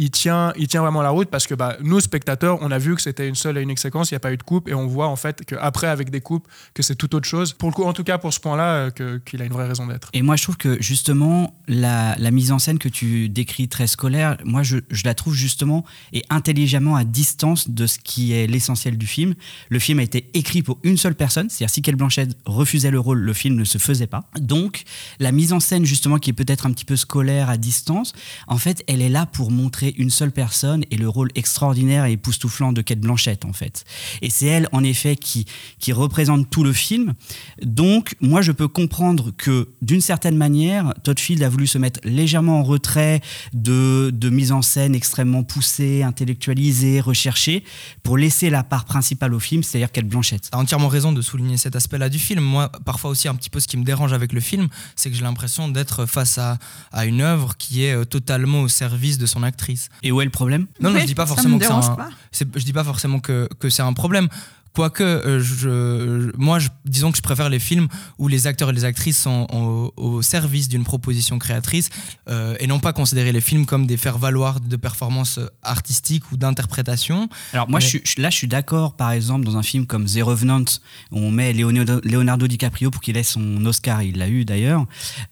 il, 0.00 0.10
tient, 0.10 0.54
il 0.56 0.66
tient 0.66 0.80
vraiment 0.80 1.02
la 1.02 1.10
route 1.10 1.28
parce 1.28 1.46
que 1.46 1.54
bah, 1.54 1.76
nous, 1.82 2.00
spectateurs, 2.00 2.58
on 2.62 2.70
a 2.70 2.78
vu 2.78 2.94
que 2.94 3.02
c'était 3.02 3.28
une 3.28 3.34
seule 3.34 3.58
et 3.58 3.62
unique 3.62 3.78
séquence, 3.78 4.10
il 4.10 4.14
n'y 4.14 4.16
a 4.16 4.20
pas 4.20 4.32
eu 4.32 4.38
de 4.38 4.42
coupe, 4.42 4.66
et 4.66 4.74
on 4.74 4.86
voit 4.86 5.08
en 5.08 5.16
fait 5.16 5.44
qu'après, 5.44 5.88
avec 5.88 6.08
des 6.08 6.22
coupes, 6.22 6.48
que 6.72 6.82
c'est 6.82 6.94
tout 6.94 7.14
autre 7.14 7.28
chose. 7.28 7.52
Pour 7.52 7.68
le 7.68 7.74
coup, 7.74 7.84
en 7.84 7.92
tout 7.92 8.02
cas, 8.02 8.16
pour 8.16 8.32
ce 8.32 8.40
point-là, 8.40 8.90
euh, 9.00 9.18
qu'il 9.18 9.42
a 9.42 9.44
une 9.44 9.52
vraie 9.52 9.68
raison 9.68 9.86
d'être. 9.86 10.08
Et 10.14 10.22
moi, 10.22 10.36
je 10.36 10.42
trouve 10.44 10.56
que 10.56 10.80
justement, 10.80 11.54
la, 11.68 12.16
mise 12.30 12.50
en 12.50 12.58
scène 12.58 12.78
que 12.78 12.88
tu 12.88 13.28
décris 13.28 13.68
très 13.68 13.86
scolaire, 13.86 14.38
moi, 14.44 14.62
je, 14.62 14.78
la 15.04 15.14
trouve 15.14 15.34
justement 15.34 15.84
et 16.14 16.24
intelligemment 16.30 16.96
à 16.96 17.04
distance 17.04 17.68
de 17.68 17.86
ce 17.86 17.98
qui 17.98 18.32
est 18.32 18.46
l'essentiel 18.46 18.96
du 18.96 19.06
film. 19.06 19.34
Le 19.68 19.78
film 19.78 19.98
a 19.98 20.02
été 20.02 20.30
écrit 20.32 20.62
pour 20.62 20.78
une 20.82 20.96
seule 20.96 21.14
personne, 21.14 21.50
c'est-à-dire 21.50 21.74
si 21.74 21.82
Kate 21.82 21.96
Blanchett 21.96 22.38
refusait 22.46 22.90
le 22.90 23.00
rôle, 23.00 23.18
le 23.18 23.32
film 23.34 23.56
ne 23.56 23.64
se 23.64 23.76
faisait 23.76 24.06
pas. 24.06 24.24
Donc, 24.40 24.84
la 25.18 25.30
mise 25.30 25.52
en 25.52 25.60
scène, 25.60 25.84
justement, 25.84 26.16
qui 26.16 26.30
est 26.30 26.34
peut-être 26.34 26.64
un 26.64 26.72
petit 26.72 26.86
peu 26.86 26.96
scolaire 26.96 27.50
à 27.50 27.58
distance, 27.58 28.14
en 28.46 28.56
fait, 28.56 28.82
elle 28.86 29.02
est 29.02 29.08
là 29.10 29.26
pour 29.26 29.50
montrer 29.50 29.89
une 29.98 30.10
seule 30.10 30.32
personne 30.32 30.84
et 30.90 30.96
le 30.96 31.08
rôle 31.08 31.30
extraordinaire 31.34 32.04
et 32.04 32.12
époustouflant 32.12 32.72
de 32.72 32.82
Kate 32.82 33.00
Blanchett, 33.00 33.44
en 33.44 33.52
fait. 33.52 33.84
Et 34.22 34.30
c'est 34.30 34.46
elle, 34.46 34.68
en 34.72 34.84
effet, 34.84 35.16
qui, 35.16 35.46
qui 35.78 35.92
représente 35.92 36.50
tout 36.50 36.64
le 36.64 36.72
film. 36.72 37.14
Donc, 37.62 38.14
moi, 38.20 38.42
je 38.42 38.52
peux 38.52 38.68
comprendre 38.68 39.32
que, 39.36 39.68
d'une 39.82 40.00
certaine 40.00 40.36
manière, 40.36 40.94
Todd 41.02 41.18
Field 41.18 41.42
a 41.42 41.48
voulu 41.48 41.66
se 41.66 41.78
mettre 41.78 42.00
légèrement 42.04 42.60
en 42.60 42.62
retrait 42.62 43.20
de, 43.52 44.10
de 44.12 44.30
mise 44.30 44.52
en 44.52 44.62
scène 44.62 44.94
extrêmement 44.94 45.42
poussée, 45.42 46.02
intellectualisée, 46.02 47.00
recherchée, 47.00 47.64
pour 48.02 48.18
laisser 48.18 48.50
la 48.50 48.62
part 48.62 48.84
principale 48.84 49.34
au 49.34 49.40
film, 49.40 49.62
c'est-à-dire 49.62 49.92
Kate 49.92 50.06
Blanchett. 50.06 50.48
T'as 50.50 50.58
entièrement 50.58 50.88
raison 50.88 51.12
de 51.12 51.22
souligner 51.22 51.56
cet 51.56 51.76
aspect-là 51.76 52.08
du 52.08 52.18
film. 52.18 52.42
Moi, 52.42 52.70
parfois 52.84 53.10
aussi, 53.10 53.28
un 53.28 53.34
petit 53.34 53.50
peu 53.50 53.60
ce 53.60 53.68
qui 53.68 53.76
me 53.76 53.84
dérange 53.84 54.12
avec 54.12 54.32
le 54.32 54.40
film, 54.40 54.68
c'est 54.96 55.10
que 55.10 55.16
j'ai 55.16 55.22
l'impression 55.22 55.68
d'être 55.68 56.06
face 56.06 56.38
à, 56.38 56.58
à 56.92 57.06
une 57.06 57.20
œuvre 57.20 57.56
qui 57.56 57.84
est 57.84 57.94
euh, 57.94 58.04
totalement 58.04 58.62
au 58.62 58.68
service 58.68 59.18
de 59.18 59.26
son 59.26 59.42
actrice. 59.42 59.79
Et 60.02 60.12
où 60.12 60.20
est 60.20 60.24
le 60.24 60.30
problème? 60.30 60.66
Non, 60.80 60.90
je 60.98 61.04
dis 61.06 61.14
pas 61.14 61.26
forcément 61.26 61.54
me 61.56 61.60
que 61.60 61.64
c'est 61.64 61.70
dérange 61.70 61.90
un, 61.90 61.94
pas. 61.94 62.08
c'est- 62.32 62.58
je 62.58 62.64
dis 62.64 62.72
pas 62.72 62.84
forcément 62.84 63.20
que, 63.20 63.48
que 63.58 63.70
c'est 63.70 63.82
un 63.82 63.92
problème. 63.92 64.28
Quoique, 64.72 65.02
euh, 65.02 65.40
je, 65.42 66.30
moi, 66.36 66.58
je- 66.58 66.68
disons 66.84 67.10
que 67.10 67.16
je 67.16 67.22
préfère 67.22 67.48
les 67.48 67.58
films 67.58 67.88
où 68.18 68.28
les 68.28 68.46
acteurs 68.46 68.70
et 68.70 68.72
les 68.72 68.84
actrices 68.84 69.20
sont 69.20 69.46
au, 69.52 69.92
au 69.96 70.22
service 70.22 70.68
d'une 70.68 70.84
proposition 70.84 71.38
créatrice 71.38 71.88
euh, 72.28 72.54
et 72.60 72.66
non 72.66 72.78
pas 72.78 72.92
considérer 72.92 73.32
les 73.32 73.40
films 73.40 73.66
comme 73.66 73.86
des 73.86 73.96
faire-valoir 73.96 74.60
de 74.60 74.76
performances 74.76 75.40
artistiques 75.62 76.30
ou 76.32 76.36
d'interprétation. 76.36 77.28
Alors 77.52 77.68
moi, 77.68 77.78
Mais- 77.80 77.84
je 77.84 77.88
suis- 77.90 78.02
je- 78.04 78.22
là, 78.22 78.30
je 78.30 78.36
suis 78.36 78.46
d'accord, 78.48 78.94
par 78.94 79.10
exemple, 79.10 79.44
dans 79.44 79.56
un 79.56 79.62
film 79.62 79.86
comme 79.86 80.04
The 80.06 80.20
Revenant, 80.22 80.64
où 81.10 81.18
on 81.18 81.30
met 81.30 81.52
Leonardo, 81.52 82.00
Leonardo 82.04 82.46
DiCaprio 82.46 82.90
pour 82.90 83.02
qu'il 83.02 83.16
ait 83.16 83.22
son 83.22 83.64
Oscar, 83.66 84.02
il 84.02 84.18
l'a 84.18 84.28
eu 84.28 84.44
d'ailleurs, 84.44 84.86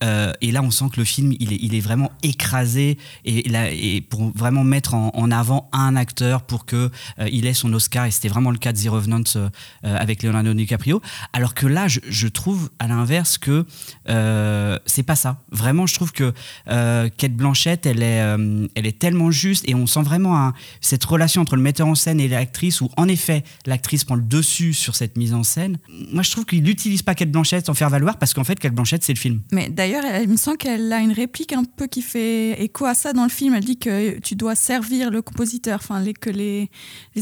Euh, 0.04 0.32
et 0.40 0.52
là, 0.52 0.62
on 0.62 0.70
sent 0.70 0.86
que 0.92 1.00
le 1.00 1.04
film, 1.04 1.32
il 1.40 1.52
est, 1.52 1.58
il 1.60 1.74
est 1.74 1.80
vraiment 1.80 2.10
écrasé, 2.22 2.98
et, 3.24 3.48
là, 3.48 3.70
et 3.70 4.00
pour 4.00 4.30
vraiment 4.36 4.64
mettre 4.64 4.94
en, 4.94 5.10
en 5.14 5.30
avant 5.30 5.68
un 5.72 5.96
acteur 5.96 6.42
pour 6.42 6.66
que 6.66 6.90
euh, 7.18 7.28
il 7.30 7.46
ait 7.46 7.54
son 7.54 7.72
Oscar, 7.72 8.04
et 8.06 8.10
c'était 8.10 8.28
vraiment 8.28 8.50
le 8.50 8.58
cas 8.58 8.72
de 8.72 8.78
The 8.78 8.88
Revenant 8.88 9.22
euh, 9.36 9.48
avec 9.82 10.22
Leonardo 10.22 10.54
DiCaprio. 10.54 11.00
Alors 11.32 11.54
que 11.54 11.66
là, 11.66 11.86
je, 11.88 12.28
trouve 12.28 12.70
à 12.78 12.88
l'inverse 12.88 13.38
que 13.38 13.64
euh, 14.08 14.78
c'est 14.86 15.02
pas 15.02 15.16
ça. 15.16 15.40
Vraiment, 15.50 15.86
je 15.86 15.94
trouve 15.94 16.12
que 16.12 16.32
euh, 16.68 17.08
Kate 17.16 17.32
Blanchett, 17.32 17.86
elle 17.86 18.02
est, 18.02 18.20
euh, 18.20 18.66
elle 18.74 18.86
est 18.86 18.98
tellement 18.98 19.30
juste 19.30 19.68
et 19.68 19.74
on 19.74 19.86
sent 19.86 20.02
vraiment 20.02 20.52
cette 20.80 21.04
relation 21.04 21.42
entre 21.42 21.56
le 21.56 21.62
metteur 21.62 21.86
en 21.86 21.94
scène 21.94 22.20
et 22.20 22.28
l'actrice 22.28 22.80
où, 22.80 22.90
en 22.96 23.08
effet, 23.08 23.44
l'actrice 23.66 24.04
prend 24.04 24.14
le 24.14 24.22
dessus 24.22 24.72
sur 24.72 24.94
cette 24.94 25.16
mise 25.16 25.34
en 25.34 25.42
scène. 25.42 25.78
Moi, 26.12 26.22
je 26.22 26.30
trouve 26.30 26.44
qu'il 26.44 26.62
n'utilise 26.62 27.02
pas 27.02 27.14
Kate 27.14 27.30
Blanchett 27.30 27.66
sans 27.66 27.74
faire 27.74 27.90
valoir 27.90 28.18
parce 28.18 28.34
qu'en 28.34 28.44
fait, 28.44 28.58
Kate 28.58 28.74
Blanchett, 28.74 29.02
c'est 29.02 29.14
le 29.14 29.18
film. 29.18 29.40
Mais 29.52 29.68
d'ailleurs, 29.68 30.04
il 30.22 30.28
me 30.28 30.36
semble 30.36 30.58
qu'elle 30.58 30.92
a 30.92 31.00
une 31.00 31.12
réplique 31.12 31.52
un 31.52 31.64
peu 31.64 31.86
qui 31.86 32.02
fait 32.02 32.62
écho 32.62 32.84
à 32.84 32.94
ça 32.94 33.12
dans 33.12 33.24
le 33.24 33.30
film. 33.30 33.54
Elle 33.54 33.64
dit 33.64 33.78
que 33.78 34.18
tu 34.20 34.34
dois 34.34 34.54
servir 34.54 35.10
le 35.10 35.22
compositeur, 35.22 35.80
enfin 35.82 36.02
que 36.20 36.30
les 36.30 36.68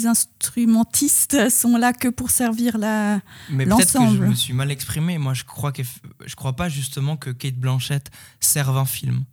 instrumentistes 0.05 1.51
sont 1.51 1.77
là 1.77 1.93
que 1.97 2.09
pour 2.09 2.31
servir 2.31 2.79
la. 2.79 3.21
Mais 3.51 3.67
peut-être 3.67 3.93
que 3.93 4.15
je 4.15 4.23
me 4.23 4.35
suis 4.35 4.53
mal 4.53 4.71
exprimé. 4.71 5.19
Moi, 5.19 5.35
je 5.35 5.45
crois 5.45 5.73
que 5.73 5.83
je 6.25 6.35
crois 6.37 6.55
pas 6.55 6.69
justement 6.69 7.17
que 7.17 7.31
Kate 7.31 7.57
Blanchett 7.57 8.11
serve 8.41 8.77
un 8.77 8.87
film. 8.87 9.25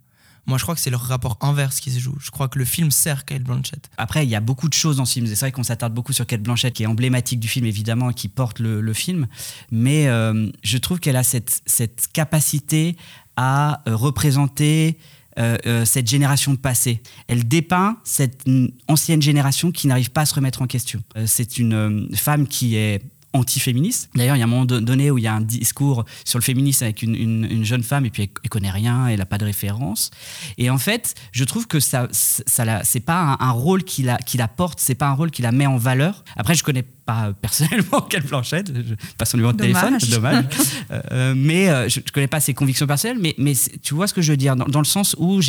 Moi, 0.45 0.57
je 0.57 0.63
crois 0.63 0.75
que 0.75 0.81
c'est 0.81 0.89
le 0.89 0.97
rapport 0.97 1.37
inverse 1.39 1.79
qui 1.79 1.89
se 1.89 1.99
joue. 1.99 2.17
Je 2.19 2.29
crois 2.29 2.49
que 2.49 2.59
le 2.59 2.65
film 2.65 2.91
sert 2.91 3.23
Kate 3.23 3.43
Blanchett. 3.43 3.89
Après, 3.97 4.25
il 4.25 4.29
y 4.29 4.35
a 4.35 4.41
beaucoup 4.41 4.67
de 4.67 4.73
choses 4.73 4.97
dans 4.97 5.05
ce 5.05 5.13
film. 5.13 5.25
C'est 5.27 5.39
vrai 5.39 5.51
qu'on 5.53 5.63
s'attarde 5.63 5.93
beaucoup 5.93 6.11
sur 6.11 6.25
Kate 6.27 6.41
Blanchett, 6.41 6.73
qui 6.73 6.83
est 6.83 6.87
emblématique 6.87 7.39
du 7.39 7.47
film, 7.47 7.65
évidemment, 7.65 8.09
et 8.09 8.13
qui 8.13 8.27
porte 8.27 8.59
le, 8.59 8.81
le 8.81 8.93
film. 8.93 9.27
Mais 9.71 10.07
euh, 10.07 10.49
je 10.61 10.77
trouve 10.77 10.99
qu'elle 10.99 11.15
a 11.15 11.23
cette, 11.23 11.61
cette 11.65 12.09
capacité 12.11 12.97
à 13.37 13.81
euh, 13.87 13.95
représenter 13.95 14.97
euh, 15.39 15.57
euh, 15.65 15.85
cette 15.85 16.07
génération 16.07 16.51
de 16.53 16.57
passé. 16.57 17.01
Elle 17.27 17.47
dépeint 17.47 17.97
cette 18.03 18.43
ancienne 18.87 19.21
génération 19.21 19.71
qui 19.71 19.87
n'arrive 19.87 20.11
pas 20.11 20.21
à 20.21 20.25
se 20.25 20.35
remettre 20.35 20.61
en 20.61 20.67
question. 20.67 21.01
Euh, 21.17 21.25
c'est 21.25 21.57
une 21.57 22.09
femme 22.15 22.47
qui 22.47 22.75
est 22.75 23.01
anti-féministe. 23.33 24.09
D'ailleurs, 24.15 24.35
il 24.35 24.39
y 24.39 24.41
a 24.41 24.45
un 24.45 24.47
moment 24.49 24.65
do- 24.65 24.79
donné 24.79 25.11
où 25.11 25.17
il 25.17 25.23
y 25.23 25.27
a 25.27 25.33
un 25.33 25.41
discours 25.41 26.05
sur 26.25 26.39
le 26.39 26.43
féminisme 26.43 26.83
avec 26.83 27.01
une, 27.01 27.15
une- 27.15 27.47
une 27.49 27.65
jeune 27.65 27.83
femme 27.83 28.05
et 28.05 28.09
puis 28.09 28.23
elle, 28.23 28.29
elle 28.43 28.49
connaît 28.49 28.71
rien, 28.71 29.07
elle 29.07 29.19
n'a 29.19 29.25
pas 29.25 29.37
de 29.37 29.45
référence. 29.45 30.11
Et 30.57 30.69
en 30.69 30.77
fait, 30.77 31.15
je 31.31 31.43
trouve 31.43 31.67
que 31.67 31.79
ça, 31.79 32.07
ça 32.11 32.81
c'est 32.83 32.99
pas 32.99 33.37
un, 33.39 33.45
un 33.47 33.51
rôle 33.51 33.83
qui 33.83 34.03
la, 34.03 34.17
qui 34.17 34.37
la 34.37 34.47
porte, 34.47 34.79
c'est 34.79 34.95
pas 34.95 35.07
un 35.07 35.13
rôle 35.13 35.31
qui 35.31 35.41
la 35.41 35.51
met 35.51 35.65
en 35.65 35.77
valeur. 35.77 36.23
Après, 36.35 36.53
je 36.55 36.63
connais 36.63 36.83
pas 37.05 37.25
euh, 37.27 37.33
personnellement 37.33 38.01
Kate 38.09 38.25
Blanchett, 38.27 38.71
je 38.73 38.93
pas 39.17 39.25
son 39.25 39.37
numéro 39.37 39.51
de 39.53 39.57
téléphone, 39.57 39.97
dommage. 40.09 40.45
Euh, 40.91 41.01
euh, 41.11 41.33
mais 41.35 41.69
euh, 41.69 41.87
je, 41.89 42.01
je 42.05 42.11
connais 42.11 42.27
pas 42.27 42.39
ses 42.39 42.53
convictions 42.53 42.85
personnelles, 42.85 43.17
mais, 43.37 43.53
tu 43.81 43.93
vois 43.93 44.05
ce 44.07 44.13
que 44.13 44.21
je 44.21 44.31
veux 44.31 44.37
dire, 44.37 44.55
dans, 44.55 44.65
dans 44.65 44.79
le 44.79 44.85
sens 44.85 45.15
où 45.17 45.39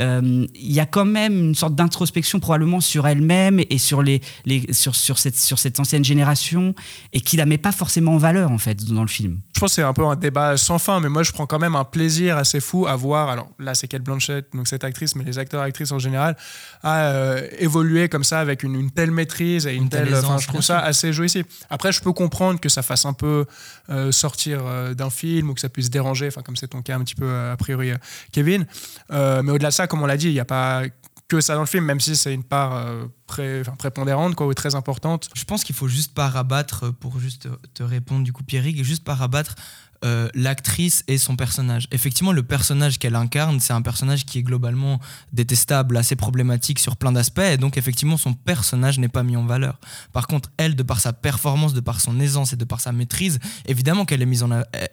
euh, 0.00 0.46
il 0.54 0.72
y 0.72 0.80
a 0.80 0.86
quand 0.86 1.04
même 1.04 1.32
une 1.48 1.54
sorte 1.54 1.74
d'introspection 1.74 2.38
probablement 2.40 2.80
sur 2.80 3.06
elle-même 3.06 3.60
et 3.70 3.78
sur 3.78 4.02
les, 4.02 4.20
les 4.44 4.72
sur, 4.72 4.94
sur 4.94 5.18
cette 5.18 5.36
sur 5.38 5.58
cette 5.58 5.80
ancienne 5.80 6.04
génération 6.04 6.74
et 7.12 7.20
qui 7.24 7.36
la 7.36 7.46
met 7.46 7.58
pas 7.58 7.72
forcément 7.72 8.14
en 8.14 8.18
valeur 8.18 8.50
en 8.50 8.58
fait 8.58 8.84
dans 8.84 9.02
le 9.02 9.08
film. 9.08 9.40
Je 9.54 9.60
pense 9.60 9.70
que 9.70 9.74
c'est 9.76 9.82
un 9.82 9.92
peu 9.92 10.04
un 10.04 10.16
débat 10.16 10.56
sans 10.56 10.78
fin, 10.78 11.00
mais 11.00 11.08
moi 11.08 11.22
je 11.22 11.32
prends 11.32 11.46
quand 11.46 11.58
même 11.58 11.76
un 11.76 11.84
plaisir 11.84 12.36
assez 12.36 12.60
fou 12.60 12.86
à 12.86 12.96
voir, 12.96 13.28
alors 13.28 13.48
là 13.58 13.74
c'est 13.74 13.88
Kate 13.88 14.02
Blanchett, 14.02 14.46
donc 14.54 14.68
cette 14.68 14.84
actrice, 14.84 15.16
mais 15.16 15.24
les 15.24 15.38
acteurs 15.38 15.62
et 15.62 15.66
actrices 15.66 15.92
en 15.92 15.98
général, 15.98 16.36
à 16.82 17.06
euh, 17.06 17.46
évoluer 17.58 18.08
comme 18.08 18.24
ça 18.24 18.40
avec 18.40 18.62
une, 18.62 18.74
une 18.74 18.90
telle 18.90 19.10
maîtrise 19.10 19.66
et 19.66 19.74
une, 19.74 19.84
Une 19.84 19.88
telle 19.88 20.04
telle. 20.04 20.14
Enfin, 20.14 20.26
aisance, 20.26 20.42
je 20.42 20.48
trouve 20.48 20.60
ça 20.60 20.78
sûr. 20.78 20.88
assez 20.88 21.12
jouissif. 21.12 21.46
Après, 21.70 21.92
je 21.92 22.00
peux 22.00 22.12
comprendre 22.12 22.60
que 22.60 22.68
ça 22.68 22.82
fasse 22.82 23.06
un 23.06 23.12
peu 23.12 23.46
euh, 23.90 24.12
sortir 24.12 24.60
euh, 24.64 24.94
d'un 24.94 25.10
film 25.10 25.50
ou 25.50 25.54
que 25.54 25.60
ça 25.60 25.68
puisse 25.68 25.90
déranger, 25.90 26.28
enfin, 26.28 26.42
comme 26.42 26.56
c'est 26.56 26.68
ton 26.68 26.82
cas 26.82 26.96
un 26.96 27.00
petit 27.00 27.14
peu 27.14 27.32
a 27.52 27.56
priori, 27.56 27.92
Kevin. 28.32 28.66
Euh, 29.12 29.42
mais 29.42 29.52
au-delà 29.52 29.68
de 29.68 29.74
ça, 29.74 29.86
comme 29.86 30.02
on 30.02 30.06
l'a 30.06 30.16
dit, 30.16 30.28
il 30.28 30.34
n'y 30.34 30.40
a 30.40 30.44
pas 30.44 30.82
que 31.28 31.40
ça 31.40 31.54
dans 31.54 31.60
le 31.60 31.66
film, 31.66 31.84
même 31.84 32.00
si 32.00 32.16
c'est 32.16 32.34
une 32.34 32.44
part 32.44 32.74
euh, 32.74 33.06
pré- 33.26 33.62
prépondérante 33.78 34.34
quoi, 34.34 34.46
ou 34.46 34.54
très 34.54 34.74
importante. 34.74 35.30
Je 35.34 35.44
pense 35.44 35.64
qu'il 35.64 35.74
faut 35.74 35.88
juste 35.88 36.14
pas 36.14 36.28
rabattre, 36.28 36.84
euh, 36.84 36.92
pour 36.92 37.18
juste 37.18 37.48
te 37.72 37.82
répondre 37.82 38.24
du 38.24 38.32
coup 38.32 38.42
Pierrick, 38.44 38.82
juste 38.84 39.04
pas 39.04 39.14
rabattre 39.14 39.54
euh, 40.04 40.28
l'actrice 40.34 41.02
et 41.08 41.18
son 41.18 41.34
personnage. 41.36 41.88
Effectivement, 41.90 42.32
le 42.32 42.42
personnage 42.42 42.98
qu'elle 42.98 43.14
incarne, 43.16 43.58
c'est 43.60 43.72
un 43.72 43.82
personnage 43.82 44.24
qui 44.26 44.38
est 44.38 44.42
globalement 44.42 45.00
détestable, 45.32 45.96
assez 45.96 46.16
problématique 46.16 46.78
sur 46.78 46.96
plein 46.96 47.12
d'aspects, 47.12 47.38
et 47.40 47.56
donc 47.56 47.76
effectivement, 47.76 48.16
son 48.16 48.34
personnage 48.34 48.98
n'est 48.98 49.08
pas 49.08 49.22
mis 49.22 49.36
en 49.36 49.44
valeur. 49.46 49.78
Par 50.12 50.26
contre, 50.26 50.50
elle, 50.56 50.76
de 50.76 50.82
par 50.82 51.00
sa 51.00 51.12
performance, 51.12 51.74
de 51.74 51.80
par 51.80 52.00
son 52.00 52.20
aisance 52.20 52.52
et 52.52 52.56
de 52.56 52.64
par 52.64 52.80
sa 52.80 52.92
maîtrise, 52.92 53.38
évidemment 53.66 54.04
qu'elle 54.04 54.22
est 54.22 54.26
mise 54.26 54.42
en, 54.42 54.50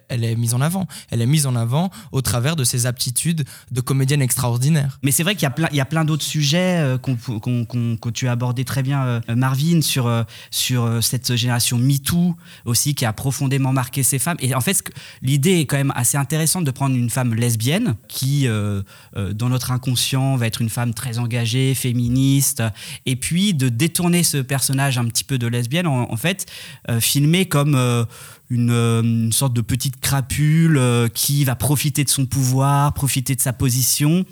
elle 0.08 0.24
est 0.24 0.36
mise 0.36 0.54
en 0.54 0.60
avant. 0.60 0.86
Elle 1.10 1.20
est 1.22 1.26
mise 1.26 1.46
en 1.46 1.54
avant 1.56 1.90
au 2.10 2.22
travers 2.22 2.56
de 2.56 2.64
ses 2.64 2.86
aptitudes 2.86 3.44
de 3.70 3.80
comédienne 3.80 4.22
extraordinaire. 4.22 4.98
Mais 5.02 5.10
c'est 5.10 5.22
vrai 5.22 5.34
qu'il 5.34 5.42
y 5.44 5.46
a 5.46 5.50
plein, 5.50 5.68
y 5.72 5.80
a 5.80 5.84
plein 5.84 6.04
d'autres 6.04 6.24
sujets 6.24 6.78
euh, 6.78 6.98
qu'on, 6.98 7.16
qu'on- 7.16 7.64
qu'on- 7.64 7.96
que 7.96 8.08
tu 8.10 8.28
as 8.28 8.32
abordé 8.32 8.64
très 8.64 8.82
bien, 8.82 9.04
euh, 9.04 9.20
Marvin, 9.36 9.80
sur, 9.82 10.24
sur 10.50 11.02
cette 11.02 11.34
génération 11.36 11.78
MeToo 11.78 12.36
aussi, 12.64 12.94
qui 12.94 13.04
a 13.04 13.12
profondément 13.12 13.72
marqué 13.72 14.02
ces 14.02 14.18
femmes. 14.18 14.36
Et 14.40 14.54
en 14.54 14.60
fait, 14.60 14.82
l'idée 15.22 15.60
est 15.60 15.66
quand 15.66 15.76
même 15.76 15.92
assez 15.94 16.16
intéressante 16.16 16.64
de 16.64 16.70
prendre 16.70 16.96
une 16.96 17.10
femme 17.10 17.34
lesbienne 17.34 17.96
qui, 18.08 18.46
euh, 18.46 18.82
euh, 19.16 19.32
dans 19.32 19.48
notre 19.48 19.70
inconscient, 19.70 20.36
va 20.36 20.46
être 20.46 20.60
une 20.60 20.68
femme 20.68 20.94
très 20.94 21.18
engagée, 21.18 21.74
féministe, 21.74 22.62
et 23.06 23.16
puis 23.16 23.54
de 23.54 23.68
détourner 23.68 24.22
ce 24.22 24.38
personnage 24.38 24.98
un 24.98 25.04
petit 25.06 25.24
peu 25.24 25.38
de 25.38 25.46
lesbienne, 25.46 25.86
en, 25.86 26.16
fait, 26.16 26.46
euh, 26.88 27.00
filmé 27.00 27.46
comme... 27.46 27.74
euh, 27.74 28.04
une, 28.50 29.32
sorte 29.32 29.54
de 29.54 29.62
petite 29.62 29.98
crapule 29.98 30.78
qui 31.14 31.42
va 31.44 31.56
profiter 31.56 32.04
de 32.04 32.10
son 32.10 32.26
pouvoir, 32.26 32.92
profiter 32.92 33.34
de 33.34 33.40
sa 33.40 33.54
position. 33.54 34.26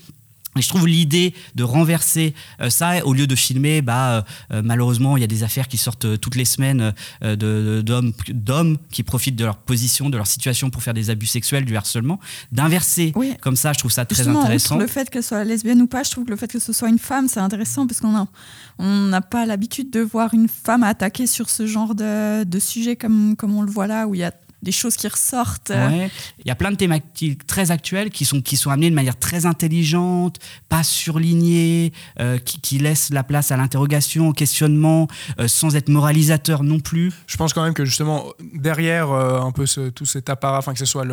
Et 0.58 0.62
je 0.62 0.68
trouve 0.68 0.88
l'idée 0.88 1.32
de 1.54 1.62
renverser 1.62 2.34
euh, 2.60 2.70
ça, 2.70 3.06
au 3.06 3.12
lieu 3.12 3.28
de 3.28 3.36
filmer, 3.36 3.82
bah, 3.82 4.10
euh, 4.10 4.22
euh, 4.52 4.62
malheureusement, 4.64 5.16
il 5.16 5.20
y 5.20 5.24
a 5.24 5.28
des 5.28 5.44
affaires 5.44 5.68
qui 5.68 5.76
sortent 5.78 6.06
euh, 6.06 6.16
toutes 6.16 6.34
les 6.34 6.44
semaines 6.44 6.92
euh, 7.22 7.36
de- 7.36 7.76
de- 7.76 7.82
d'hommes 7.82 8.12
d'hommes 8.30 8.76
qui 8.90 9.04
profitent 9.04 9.36
de 9.36 9.44
leur 9.44 9.58
position, 9.58 10.10
de 10.10 10.16
leur 10.16 10.26
situation 10.26 10.68
pour 10.68 10.82
faire 10.82 10.92
des 10.94 11.08
abus 11.08 11.26
sexuels, 11.26 11.64
du 11.64 11.76
harcèlement. 11.76 12.18
D'inverser 12.50 13.12
Oui. 13.14 13.34
comme 13.40 13.54
ça, 13.54 13.72
je 13.72 13.78
trouve 13.78 13.92
ça 13.92 14.04
très 14.04 14.16
Justement, 14.16 14.40
intéressant. 14.40 14.76
le 14.78 14.88
fait 14.88 15.08
qu'elle 15.08 15.22
soit 15.22 15.44
lesbienne 15.44 15.80
ou 15.82 15.86
pas, 15.86 16.02
je 16.02 16.10
trouve 16.10 16.24
que 16.24 16.30
le 16.30 16.36
fait 16.36 16.50
que 16.50 16.58
ce 16.58 16.72
soit 16.72 16.88
une 16.88 16.98
femme, 16.98 17.28
c'est 17.28 17.38
intéressant 17.40 17.86
parce 17.86 18.00
qu'on 18.00 18.16
a- 18.16 18.26
on 18.80 19.02
n'a 19.02 19.20
pas 19.20 19.46
l'habitude 19.46 19.90
de 19.90 20.00
voir 20.00 20.34
une 20.34 20.48
femme 20.48 20.82
attaquer 20.82 21.28
sur 21.28 21.48
ce 21.48 21.64
genre 21.66 21.94
de, 21.94 22.42
de 22.42 22.58
sujet 22.58 22.96
comme, 22.96 23.36
comme 23.36 23.54
on 23.56 23.62
le 23.62 23.70
voit 23.70 23.86
là, 23.86 24.08
où 24.08 24.16
il 24.16 24.18
y 24.18 24.24
a 24.24 24.32
des 24.62 24.72
choses 24.72 24.96
qui 24.96 25.08
ressortent. 25.08 25.70
Ouais. 25.70 26.10
Il 26.40 26.46
y 26.48 26.50
a 26.50 26.54
plein 26.54 26.70
de 26.70 26.76
thématiques 26.76 27.46
très 27.46 27.70
actuelles 27.70 28.10
qui 28.10 28.24
sont, 28.24 28.40
qui 28.42 28.56
sont 28.56 28.70
amenées 28.70 28.90
de 28.90 28.94
manière 28.94 29.18
très 29.18 29.46
intelligente, 29.46 30.38
pas 30.68 30.82
surlignées, 30.82 31.92
euh, 32.20 32.38
qui, 32.38 32.60
qui 32.60 32.78
laissent 32.78 33.10
la 33.10 33.22
place 33.24 33.50
à 33.52 33.56
l'interrogation, 33.56 34.28
au 34.28 34.32
questionnement, 34.32 35.08
euh, 35.38 35.48
sans 35.48 35.76
être 35.76 35.88
moralisateur 35.88 36.62
non 36.62 36.80
plus. 36.80 37.12
Je 37.26 37.36
pense 37.36 37.52
quand 37.52 37.62
même 37.62 37.74
que 37.74 37.84
justement 37.84 38.26
derrière 38.54 39.10
euh, 39.10 39.40
un 39.40 39.50
peu 39.52 39.66
ce- 39.66 39.88
tout 39.90 40.06
cet 40.06 40.28
apparat, 40.28 40.58
enfin 40.58 40.72
que 40.72 40.78
ce 40.78 40.84
soit 40.84 41.04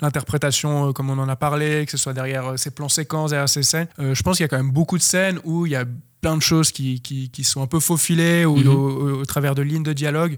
l'interprétation 0.00 0.88
euh, 0.88 0.92
comme 0.92 1.10
on 1.10 1.18
en 1.18 1.28
a 1.28 1.36
parlé, 1.36 1.84
que 1.86 1.90
ce 1.92 1.96
soit 1.98 2.12
derrière 2.12 2.46
euh, 2.52 2.56
ces 2.56 2.70
plans 2.70 2.88
séquences, 2.88 3.30
derrière 3.30 3.48
ces 3.48 3.62
scènes, 3.62 3.88
euh, 3.98 4.14
je 4.14 4.22
pense 4.22 4.36
qu'il 4.36 4.44
y 4.44 4.46
a 4.46 4.48
quand 4.48 4.56
même 4.56 4.70
beaucoup 4.72 4.98
de 4.98 5.02
scènes 5.02 5.38
où 5.44 5.66
il 5.66 5.72
y 5.72 5.76
a 5.76 5.84
plein 6.20 6.36
de 6.36 6.42
choses 6.42 6.72
qui, 6.72 7.00
qui, 7.00 7.30
qui 7.30 7.44
sont 7.44 7.62
un 7.62 7.66
peu 7.68 7.78
faufilées 7.80 8.44
ou 8.44 8.56
Mhm. 8.56 8.68
au, 8.68 8.72
au- 8.72 9.20
au 9.20 9.24
travers 9.24 9.54
de 9.54 9.62
lignes 9.62 9.84
de 9.84 9.92
dialogue. 9.92 10.36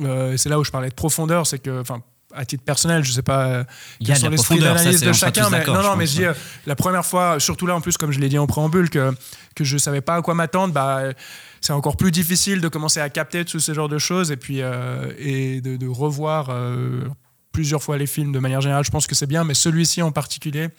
Euh, 0.00 0.36
c'est 0.36 0.48
là 0.48 0.58
où 0.58 0.64
je 0.64 0.70
parlais 0.70 0.88
de 0.88 0.94
profondeur, 0.94 1.46
c'est 1.46 1.58
que, 1.58 1.80
enfin, 1.80 2.02
à 2.34 2.44
titre 2.44 2.64
personnel, 2.64 3.04
je 3.04 3.12
sais 3.12 3.22
pas 3.22 3.46
euh, 3.46 3.64
Il 4.00 4.08
y 4.08 4.10
a 4.10 4.14
quels 4.14 4.22
sont 4.22 4.30
les 4.30 4.36
styles 4.38 4.56
d'analyse 4.78 5.00
de 5.00 5.12
chacun, 5.12 5.42
mais 5.50 5.58
non, 5.76 5.82
je 5.82 5.88
non, 5.88 5.96
mais 5.96 6.06
je 6.06 6.12
dis, 6.16 6.24
euh, 6.24 6.32
la 6.66 6.74
première 6.74 7.06
fois, 7.06 7.38
surtout 7.38 7.66
là 7.66 7.76
en 7.76 7.80
plus, 7.80 7.96
comme 7.96 8.10
je 8.10 8.18
l'ai 8.18 8.28
dit 8.28 8.38
en 8.38 8.46
préambule, 8.48 8.90
que, 8.90 9.14
que 9.54 9.62
je 9.62 9.78
savais 9.78 10.00
pas 10.00 10.16
à 10.16 10.22
quoi 10.22 10.34
m'attendre, 10.34 10.74
bah, 10.74 11.02
c'est 11.60 11.72
encore 11.72 11.96
plus 11.96 12.10
difficile 12.10 12.60
de 12.60 12.66
commencer 12.68 12.98
à 13.00 13.08
capter 13.08 13.44
tout 13.44 13.60
ce 13.60 13.72
genre 13.72 13.88
de 13.88 13.98
choses 13.98 14.32
et 14.32 14.36
puis 14.36 14.62
euh, 14.62 15.12
et 15.18 15.60
de, 15.60 15.76
de 15.76 15.86
revoir 15.86 16.50
plusieurs 17.52 17.82
fois 17.84 17.96
les 17.98 18.06
films 18.08 18.32
de 18.32 18.38
manière 18.40 18.60
générale. 18.60 18.84
Je 18.84 18.90
pense 18.90 19.06
que 19.06 19.14
c'est 19.14 19.28
bien, 19.28 19.44
mais 19.44 19.54
celui-ci 19.54 20.02
en 20.02 20.10
particulier 20.10 20.70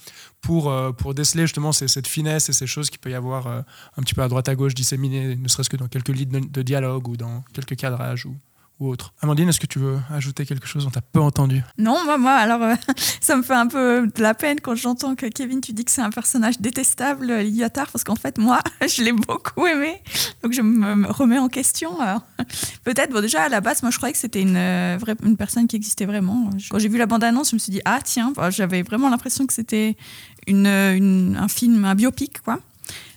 pour, 0.41 0.69
euh, 0.69 0.91
pour 0.91 1.13
déceler 1.13 1.43
justement 1.43 1.71
ces- 1.71 1.87
cette 1.87 2.07
finesse 2.07 2.49
et 2.49 2.53
ces 2.53 2.67
choses 2.67 2.89
qu'il 2.89 2.99
peut 2.99 3.09
y 3.11 3.13
avoir 3.15 3.47
euh, 3.47 3.61
un 3.97 4.01
petit 4.01 4.13
peu 4.13 4.21
à 4.21 4.27
droite 4.27 4.49
à 4.49 4.55
gauche 4.55 4.73
disséminées, 4.75 5.37
ne 5.37 5.47
serait-ce 5.47 5.69
que 5.69 5.77
dans 5.77 5.87
quelques 5.87 6.09
lignes 6.09 6.31
de, 6.31 6.39
de 6.41 6.61
dialogue 6.61 7.07
ou 7.07 7.15
dans 7.15 7.45
quelques 7.53 7.77
cadrages 7.77 8.25
ou, 8.25 8.35
ou 8.79 8.89
autre. 8.89 9.13
Amandine, 9.21 9.47
est-ce 9.49 9.59
que 9.59 9.67
tu 9.67 9.79
veux 9.79 9.97
ajouter 10.13 10.45
quelque 10.45 10.67
chose 10.67 10.83
dont 10.83 10.89
tu 10.91 10.97
as 10.97 11.01
peu 11.01 11.21
entendu? 11.21 11.63
Non, 11.77 11.97
moi, 12.19 12.31
alors, 12.33 12.61
euh, 12.61 12.75
ça 13.21 13.35
me 13.37 13.41
fait 13.43 13.53
un 13.53 13.67
peu 13.67 14.07
de 14.13 14.21
la 14.21 14.33
peine 14.33 14.59
quand 14.59 14.75
j'entends 14.75 15.15
que 15.15 15.25
Kevin, 15.27 15.61
tu 15.61 15.71
dis 15.73 15.85
que 15.85 15.91
c'est 15.91 16.01
un 16.01 16.09
personnage 16.09 16.59
détestable, 16.59 17.31
euh, 17.31 17.43
Lyotard, 17.43 17.89
parce 17.91 18.03
qu'en 18.03 18.15
fait, 18.15 18.37
moi, 18.37 18.59
je 18.81 19.01
l'ai 19.03 19.13
beaucoup 19.13 19.65
aimé. 19.65 20.01
Donc, 20.43 20.51
je 20.53 20.61
me, 20.61 20.95
me 20.95 21.07
remets 21.09 21.39
en 21.39 21.47
question. 21.47 21.97
Peut-être, 22.83 23.11
bon, 23.11 23.21
déjà, 23.21 23.43
à 23.43 23.49
la 23.49 23.61
base, 23.61 23.81
moi, 23.81 23.91
je 23.91 23.97
croyais 23.97 24.13
que 24.13 24.19
c'était 24.19 24.41
une, 24.41 24.57
euh, 24.57 24.97
vraie, 24.99 25.15
une 25.23 25.37
personne 25.37 25.67
qui 25.67 25.75
existait 25.75 26.05
vraiment. 26.05 26.49
Quand 26.69 26.79
j'ai 26.79 26.89
vu 26.89 26.97
la 26.97 27.05
bande-annonce, 27.05 27.51
je 27.51 27.55
me 27.55 27.59
suis 27.59 27.71
dit, 27.71 27.81
ah, 27.85 27.99
tiens, 28.03 28.31
Enfin, 28.35 28.49
j'avais 28.49 28.81
vraiment 28.81 29.09
l'impression 29.09 29.45
que 29.47 29.53
c'était 29.53 29.95
une, 30.47 30.67
une- 30.67 31.37
un 31.39 31.47
film, 31.47 31.85
un 31.85 31.95
biopic, 31.95 32.41
quoi. 32.41 32.59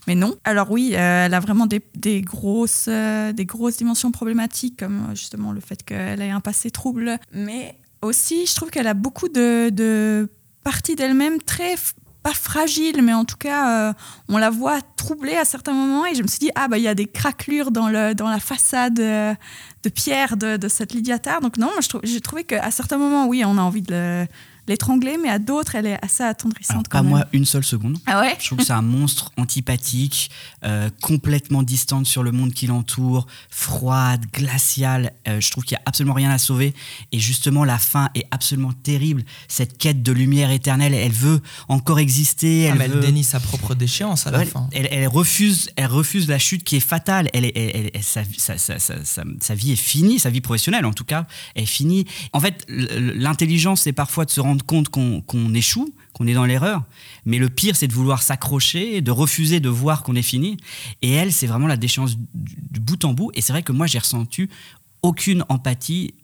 Mais 0.09 0.15
non. 0.15 0.37
Alors 0.45 0.71
oui, 0.71 0.93
euh, 0.95 1.27
elle 1.27 1.35
a 1.35 1.39
vraiment 1.39 1.67
des, 1.67 2.23
grosses, 2.23 2.87
euh, 2.89 3.31
des 3.35 3.45
grosses 3.45 3.77
dimensions 3.77 4.11
problématiques, 4.11 4.79
comme 4.79 5.09
euh, 5.11 5.15
justement 5.15 5.53
le 5.53 5.61
fait 5.61 5.85
qu'elle 5.85 6.23
ait 6.23 6.31
un 6.31 6.41
passé 6.41 6.71
trouble. 6.71 7.19
Mais 7.35 7.77
aussi, 8.01 8.47
je 8.47 8.55
trouve 8.55 8.71
qu'elle 8.71 8.87
a 8.87 8.95
beaucoup 8.95 9.29
de, 9.29 10.31
parties 10.65 10.97
d'elle-même 10.97 11.43
très 11.43 11.75
pas 12.23 12.33
fragile, 12.33 13.03
mais 13.03 13.13
en 13.13 13.27
tout 13.27 13.37
cas, 13.37 13.95
on 14.29 14.39
la 14.39 14.51
voit 14.51 14.81
troublée 14.97 15.37
à 15.37 15.45
certains 15.45 15.73
moments. 15.73 16.07
Et 16.07 16.15
je 16.15 16.23
me 16.23 16.27
suis 16.27 16.41
dit, 16.41 16.51
ah, 16.55 16.69
bah, 16.69 16.79
il 16.79 16.85
y 16.85 16.89
a 16.89 16.95
des 16.95 17.07
craquelures 17.07 17.71
dans, 17.71 17.89
le, 17.89 18.15
dans 18.15 18.29
la 18.29 18.41
façade 18.41 19.01
de 19.89 19.93
pierre 19.93 20.37
de, 20.37 20.57
de 20.57 20.69
cette 20.69 20.93
Lydia 20.93 21.19
Tarr. 21.19 21.41
Donc, 21.41 21.57
non, 21.57 21.71
j'ai 22.03 22.21
trouvé 22.21 22.45
qu'à 22.45 22.71
certains 22.71 22.99
moments, 22.99 23.27
oui, 23.27 23.43
on 23.45 23.57
a 23.57 23.63
envie 23.63 23.83
de 23.83 23.93
le 23.93 24.27
l'étrangler, 24.69 25.17
mais 25.21 25.31
à 25.31 25.39
d'autres, 25.39 25.75
elle 25.75 25.87
est 25.87 25.99
assez 26.05 26.23
attendrissante. 26.23 26.89
pas 26.89 27.03
moi 27.03 27.27
une 27.33 27.45
seule 27.45 27.65
seconde. 27.65 27.99
Ah 28.07 28.21
ouais? 28.21 28.37
Je 28.39 28.47
trouve 28.47 28.59
que 28.59 28.65
c'est 28.65 28.73
un 28.73 28.83
monstre 28.83 29.33
antipathique, 29.37 30.31
euh, 30.65 30.91
complètement 31.01 31.63
distante 31.63 32.07
sur 32.07 32.23
le 32.23 32.31
monde 32.31 32.53
qui 32.53 32.67
l'entoure, 32.67 33.27
froide, 33.51 34.27
glaciale. 34.33 35.13
Euh, 35.27 35.41
je 35.41 35.51
trouve 35.51 35.65
qu'il 35.65 35.77
n'y 35.77 35.81
a 35.81 35.83
absolument 35.87 36.15
rien 36.15 36.31
à 36.31 36.39
sauver. 36.39 36.75
Et 37.13 37.19
justement, 37.19 37.65
la 37.65 37.79
fin 37.79 38.11
est 38.15 38.27
absolument 38.31 38.73
terrible. 38.73 39.25
Cette 39.49 39.79
quête 39.79 40.03
de 40.03 40.13
lumière 40.13 40.51
éternelle, 40.51 40.95
elle 40.95 41.13
veut 41.13 41.41
encore 41.69 41.99
exister. 41.99 42.63
Elle, 42.63 42.73
ah, 42.73 42.77
mais 42.77 42.89
veut... 42.89 42.97
elle 42.97 43.07
dénie 43.07 43.25
sa 43.25 43.41
propre 43.41 43.75
déchéance 43.75 44.27
à 44.27 44.31
la 44.31 44.45
fin. 44.45 44.69
Elle, 44.73 45.09
refuse, 45.09 45.71
elle 45.77 45.87
refuse 45.87 46.29
la 46.29 46.39
chute 46.39 46.63
qui 46.63 46.77
est 46.77 46.81
fatale. 46.81 47.31
Elle, 47.33 47.51
sa, 48.03 48.23
sa, 48.59 49.55
vie 49.55 49.73
est 49.73 49.77
finie, 49.79 50.19
sa 50.19 50.31
vie 50.31 50.41
professionnelle 50.41 50.85
en 50.85 50.93
tout 50.93 51.05
cas 51.05 51.27
est 51.55 51.67
finie. 51.67 52.07
En 52.33 52.41
fait, 52.41 52.67
l'intelligence, 52.69 53.83
c'est 53.83 53.93
parfois 53.93 54.25
de 54.25 54.31
se 54.31 54.41
rendre 54.41 54.65
compte 54.65 54.89
qu'on 54.89 55.55
échoue, 55.55 55.95
qu'on 56.13 56.27
est 56.27 56.35
dans 56.35 56.45
l'erreur. 56.45 56.85
Mais 57.25 57.39
le 57.39 57.49
pire, 57.49 57.77
c'est 57.77 57.87
de 57.87 57.93
vouloir 57.93 58.23
s'accrocher, 58.23 59.01
de 59.01 59.11
refuser 59.11 59.61
de 59.61 59.69
voir 59.69 60.03
qu'on 60.03 60.17
est 60.17 60.23
fini. 60.23 60.57
Et 61.03 61.13
elle, 61.13 61.33
c'est 61.33 61.47
vraiment 61.47 61.67
la 61.67 61.77
déchéance 61.77 62.17
du 62.35 62.81
bout 62.81 63.05
en 63.05 63.13
bout. 63.13 63.31
Et 63.35 63.41
c'est 63.41 63.53
vrai 63.53 63.63
que 63.63 63.73
moi, 63.73 63.87
j'ai 63.87 63.99
ressenti 63.99 64.49
aucune 65.03 65.45
empathie 65.49 66.15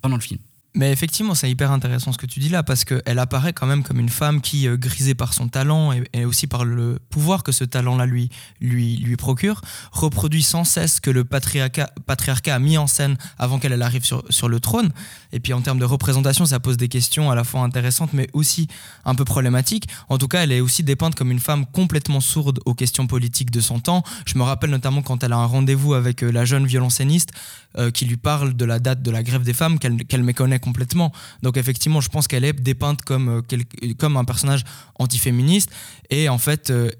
pendant 0.00 0.16
le 0.16 0.22
film. 0.22 0.40
Mais 0.76 0.90
effectivement, 0.90 1.36
c'est 1.36 1.48
hyper 1.48 1.70
intéressant 1.70 2.12
ce 2.12 2.18
que 2.18 2.26
tu 2.26 2.40
dis 2.40 2.48
là, 2.48 2.64
parce 2.64 2.84
qu'elle 2.84 3.20
apparaît 3.20 3.52
quand 3.52 3.66
même 3.66 3.84
comme 3.84 4.00
une 4.00 4.08
femme 4.08 4.40
qui, 4.40 4.66
euh, 4.66 4.76
grisée 4.76 5.14
par 5.14 5.32
son 5.32 5.46
talent 5.46 5.92
et, 6.12 6.24
aussi 6.24 6.48
par 6.48 6.64
le 6.64 6.98
pouvoir 7.10 7.44
que 7.44 7.52
ce 7.52 7.62
talent-là 7.62 8.06
lui, 8.06 8.28
lui, 8.60 8.96
lui 8.96 9.16
procure, 9.16 9.60
reproduit 9.92 10.42
sans 10.42 10.64
cesse 10.64 10.98
que 10.98 11.10
le 11.10 11.24
patriarcat, 11.24 11.90
patriarcat 12.06 12.56
a 12.56 12.58
mis 12.58 12.76
en 12.76 12.88
scène 12.88 13.16
avant 13.38 13.60
qu'elle 13.60 13.80
arrive 13.82 14.04
sur, 14.04 14.24
sur 14.30 14.48
le 14.48 14.58
trône. 14.58 14.90
Et 15.32 15.38
puis 15.38 15.52
en 15.52 15.60
termes 15.60 15.78
de 15.78 15.84
représentation, 15.84 16.44
ça 16.44 16.58
pose 16.58 16.76
des 16.76 16.88
questions 16.88 17.30
à 17.30 17.36
la 17.36 17.44
fois 17.44 17.60
intéressantes, 17.60 18.12
mais 18.12 18.28
aussi 18.32 18.66
un 19.04 19.14
peu 19.14 19.24
problématiques. 19.24 19.88
En 20.08 20.18
tout 20.18 20.26
cas, 20.26 20.42
elle 20.42 20.50
est 20.50 20.60
aussi 20.60 20.82
dépeinte 20.82 21.14
comme 21.14 21.30
une 21.30 21.38
femme 21.38 21.66
complètement 21.66 22.20
sourde 22.20 22.58
aux 22.64 22.74
questions 22.74 23.06
politiques 23.06 23.52
de 23.52 23.60
son 23.60 23.78
temps. 23.78 24.02
Je 24.26 24.36
me 24.38 24.42
rappelle 24.42 24.70
notamment 24.70 25.02
quand 25.02 25.22
elle 25.22 25.34
a 25.34 25.36
un 25.36 25.46
rendez-vous 25.46 25.94
avec 25.94 26.24
euh, 26.24 26.32
la 26.32 26.44
jeune 26.44 26.66
violoncelliste 26.66 27.30
euh, 27.76 27.90
qui 27.90 28.04
lui 28.04 28.16
parle 28.16 28.54
de 28.54 28.64
la 28.64 28.78
date 28.78 29.02
de 29.02 29.10
la 29.10 29.22
grève 29.22 29.42
des 29.42 29.52
femmes, 29.52 29.78
qu'elle 29.78 30.22
méconnaît 30.22 30.60
complètement. 30.60 31.12
Donc 31.42 31.56
effectivement, 31.56 32.00
je 32.00 32.08
pense 32.08 32.28
qu'elle 32.28 32.44
est 32.44 32.52
dépeinte 32.52 33.02
comme, 33.02 33.42
euh, 33.52 33.92
comme 33.98 34.16
un 34.16 34.24
personnage 34.24 34.62
antiféministe 34.98 35.70
et 36.10 36.28
en 36.28 36.38
fait 36.38 36.70
euh, 36.70 36.90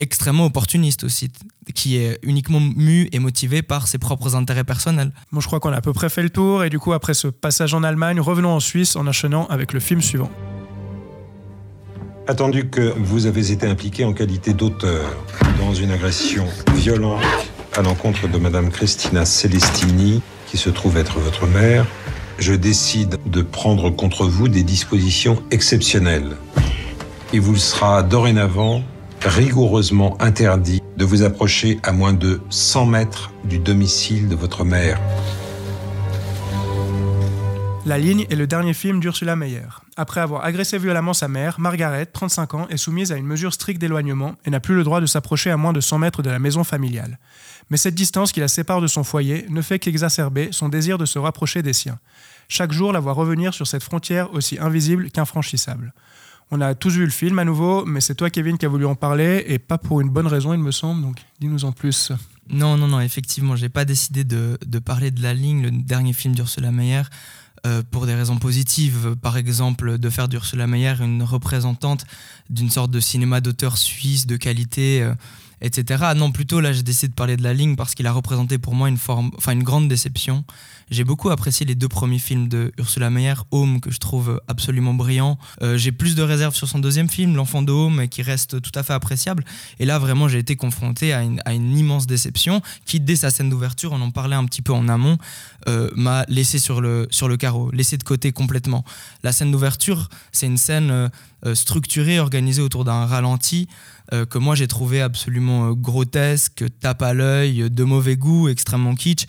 extrêmement 0.00 0.46
opportuniste 0.46 1.04
aussi, 1.04 1.30
qui 1.74 1.96
est 1.96 2.18
uniquement 2.22 2.60
mu 2.60 3.08
et 3.12 3.18
motivé 3.18 3.62
par 3.62 3.88
ses 3.88 3.98
propres 3.98 4.34
intérêts 4.34 4.64
personnels. 4.64 5.12
Bon, 5.32 5.40
je 5.40 5.46
crois 5.46 5.60
qu'on 5.60 5.72
a 5.72 5.76
à 5.76 5.80
peu 5.80 5.92
près 5.92 6.08
fait 6.08 6.22
le 6.22 6.30
tour 6.30 6.64
et 6.64 6.70
du 6.70 6.78
coup, 6.78 6.92
après 6.92 7.14
ce 7.14 7.28
passage 7.28 7.74
en 7.74 7.82
Allemagne, 7.82 8.18
revenons 8.18 8.50
en 8.50 8.60
Suisse 8.60 8.96
en 8.96 9.06
enchaînant 9.06 9.46
avec 9.46 9.72
le 9.72 9.80
film 9.80 10.00
suivant. 10.00 10.30
Attendu 12.26 12.68
que 12.68 12.94
vous 12.96 13.26
avez 13.26 13.50
été 13.50 13.66
impliqué 13.66 14.04
en 14.04 14.12
qualité 14.12 14.54
d'auteur 14.54 15.04
dans 15.58 15.74
une 15.74 15.90
agression 15.90 16.46
violente 16.74 17.20
à 17.74 17.82
l'encontre 17.82 18.28
de 18.28 18.38
Madame 18.38 18.70
Christina 18.70 19.24
Celestini, 19.24 20.22
qui 20.46 20.58
se 20.58 20.70
trouve 20.70 20.96
être 20.96 21.18
votre 21.18 21.46
mère, 21.46 21.86
je 22.38 22.52
décide 22.52 23.18
de 23.26 23.42
prendre 23.42 23.90
contre 23.90 24.26
vous 24.26 24.48
des 24.48 24.62
dispositions 24.62 25.42
exceptionnelles. 25.50 26.36
Il 27.32 27.40
vous 27.40 27.56
sera 27.56 28.02
dorénavant 28.02 28.82
rigoureusement 29.24 30.16
interdit 30.20 30.82
de 30.96 31.04
vous 31.04 31.22
approcher 31.22 31.78
à 31.82 31.92
moins 31.92 32.12
de 32.12 32.40
100 32.50 32.86
mètres 32.86 33.32
du 33.44 33.58
domicile 33.58 34.28
de 34.28 34.34
votre 34.34 34.64
mère. 34.64 35.00
La 37.86 37.98
ligne 37.98 38.26
est 38.30 38.36
le 38.36 38.46
dernier 38.46 38.74
film 38.74 39.00
d'Ursula 39.00 39.36
Meyer. 39.36 39.81
Après 39.96 40.22
avoir 40.22 40.44
agressé 40.44 40.78
violemment 40.78 41.12
sa 41.12 41.28
mère, 41.28 41.60
Margaret, 41.60 42.06
35 42.06 42.54
ans, 42.54 42.66
est 42.70 42.78
soumise 42.78 43.12
à 43.12 43.16
une 43.16 43.26
mesure 43.26 43.52
stricte 43.52 43.80
d'éloignement 43.80 44.36
et 44.46 44.50
n'a 44.50 44.58
plus 44.58 44.74
le 44.74 44.84
droit 44.84 45.02
de 45.02 45.06
s'approcher 45.06 45.50
à 45.50 45.58
moins 45.58 45.74
de 45.74 45.80
100 45.80 45.98
mètres 45.98 46.22
de 46.22 46.30
la 46.30 46.38
maison 46.38 46.64
familiale. 46.64 47.18
Mais 47.68 47.76
cette 47.76 47.94
distance 47.94 48.32
qui 48.32 48.40
la 48.40 48.48
sépare 48.48 48.80
de 48.80 48.86
son 48.86 49.04
foyer 49.04 49.44
ne 49.50 49.60
fait 49.60 49.78
qu'exacerber 49.78 50.48
son 50.50 50.70
désir 50.70 50.96
de 50.96 51.04
se 51.04 51.18
rapprocher 51.18 51.62
des 51.62 51.74
siens. 51.74 51.98
Chaque 52.48 52.72
jour 52.72 52.92
la 52.92 53.00
voit 53.00 53.12
revenir 53.12 53.52
sur 53.52 53.66
cette 53.66 53.82
frontière 53.82 54.32
aussi 54.32 54.58
invisible 54.58 55.10
qu'infranchissable. 55.10 55.92
On 56.50 56.60
a 56.60 56.74
tous 56.74 56.90
vu 56.90 57.04
le 57.04 57.10
film 57.10 57.38
à 57.38 57.44
nouveau, 57.44 57.84
mais 57.86 58.00
c'est 58.00 58.14
toi, 58.14 58.28
Kevin, 58.28 58.58
qui 58.58 58.66
a 58.66 58.68
voulu 58.68 58.84
en 58.84 58.94
parler, 58.94 59.44
et 59.46 59.58
pas 59.58 59.78
pour 59.78 60.02
une 60.02 60.10
bonne 60.10 60.26
raison, 60.26 60.52
il 60.52 60.60
me 60.60 60.70
semble, 60.70 61.00
donc 61.00 61.16
dis-nous 61.40 61.64
en 61.64 61.72
plus. 61.72 62.12
Non, 62.50 62.76
non, 62.76 62.88
non, 62.88 63.00
effectivement, 63.00 63.56
j'ai 63.56 63.70
pas 63.70 63.86
décidé 63.86 64.24
de, 64.24 64.58
parler 64.84 65.10
de 65.10 65.22
La 65.22 65.32
Ligne, 65.32 65.62
le 65.62 65.70
dernier 65.70 66.12
film 66.12 66.34
d'Ursula 66.34 66.70
Meyer, 66.70 67.02
euh, 67.66 67.82
pour 67.90 68.06
des 68.06 68.14
raisons 68.14 68.38
positives. 68.38 69.14
Par 69.22 69.36
exemple, 69.36 69.98
de 69.98 70.10
faire 70.10 70.28
d'Ursula 70.28 70.66
Meyer 70.66 70.94
une 71.00 71.22
représentante 71.22 72.04
d'une 72.50 72.70
sorte 72.70 72.90
de 72.90 73.00
cinéma 73.00 73.40
d'auteur 73.40 73.78
suisse 73.78 74.26
de 74.26 74.36
qualité. 74.36 75.02
Euh, 75.02 75.14
etc. 75.62 76.12
Non, 76.16 76.32
plutôt 76.32 76.60
là, 76.60 76.72
j'ai 76.72 76.82
décidé 76.82 77.08
de 77.08 77.14
parler 77.14 77.36
de 77.36 77.42
la 77.42 77.54
ligne 77.54 77.76
parce 77.76 77.94
qu'il 77.94 78.06
a 78.06 78.12
représenté 78.12 78.58
pour 78.58 78.74
moi 78.74 78.88
une 78.88 78.98
forme, 78.98 79.30
enfin 79.36 79.52
une 79.52 79.62
grande 79.62 79.88
déception. 79.88 80.44
J'ai 80.92 81.04
beaucoup 81.04 81.30
apprécié 81.30 81.64
les 81.64 81.74
deux 81.74 81.88
premiers 81.88 82.18
films 82.18 82.48
de 82.48 82.70
Ursula 82.76 83.08
Meyer, 83.08 83.32
Home 83.50 83.80
que 83.80 83.90
je 83.90 83.96
trouve 83.96 84.42
absolument 84.46 84.92
brillant. 84.92 85.38
Euh, 85.62 85.78
j'ai 85.78 85.90
plus 85.90 86.14
de 86.14 86.22
réserves 86.22 86.54
sur 86.54 86.68
son 86.68 86.80
deuxième 86.80 87.08
film, 87.08 87.34
L'enfant 87.34 87.62
de 87.62 88.04
qui 88.08 88.20
reste 88.20 88.60
tout 88.60 88.70
à 88.74 88.82
fait 88.82 88.92
appréciable. 88.92 89.42
Et 89.78 89.86
là, 89.86 89.98
vraiment, 89.98 90.28
j'ai 90.28 90.38
été 90.38 90.54
confronté 90.54 91.14
à 91.14 91.22
une, 91.22 91.40
immense 91.78 92.06
déception 92.06 92.60
qui, 92.84 93.00
dès 93.00 93.16
sa 93.16 93.30
scène 93.30 93.48
d'ouverture, 93.48 93.92
on 93.92 94.02
en 94.02 94.10
parlait 94.10 94.36
un 94.36 94.44
petit 94.44 94.60
peu 94.60 94.74
en 94.74 94.86
amont, 94.86 95.16
euh, 95.66 95.88
m'a 95.96 96.26
laissé 96.28 96.58
sur 96.58 96.82
le, 96.82 97.08
carreau, 97.38 97.70
laissé 97.70 97.96
de 97.96 98.04
côté 98.04 98.32
complètement. 98.32 98.84
La 99.22 99.32
scène 99.32 99.50
d'ouverture, 99.50 100.10
c'est 100.30 100.46
une 100.46 100.58
scène 100.58 100.90
euh, 100.90 101.54
structurée, 101.54 102.20
organisée 102.20 102.60
autour 102.60 102.84
d'un 102.84 103.06
ralenti 103.06 103.66
que 104.28 104.36
moi 104.36 104.54
j'ai 104.54 104.66
trouvé 104.66 105.00
absolument 105.00 105.72
grotesque, 105.72 106.64
tape 106.80 107.00
à 107.00 107.14
l'œil, 107.14 107.70
de 107.70 107.82
mauvais 107.82 108.16
goût, 108.16 108.50
extrêmement 108.50 108.94
kitsch, 108.94 109.24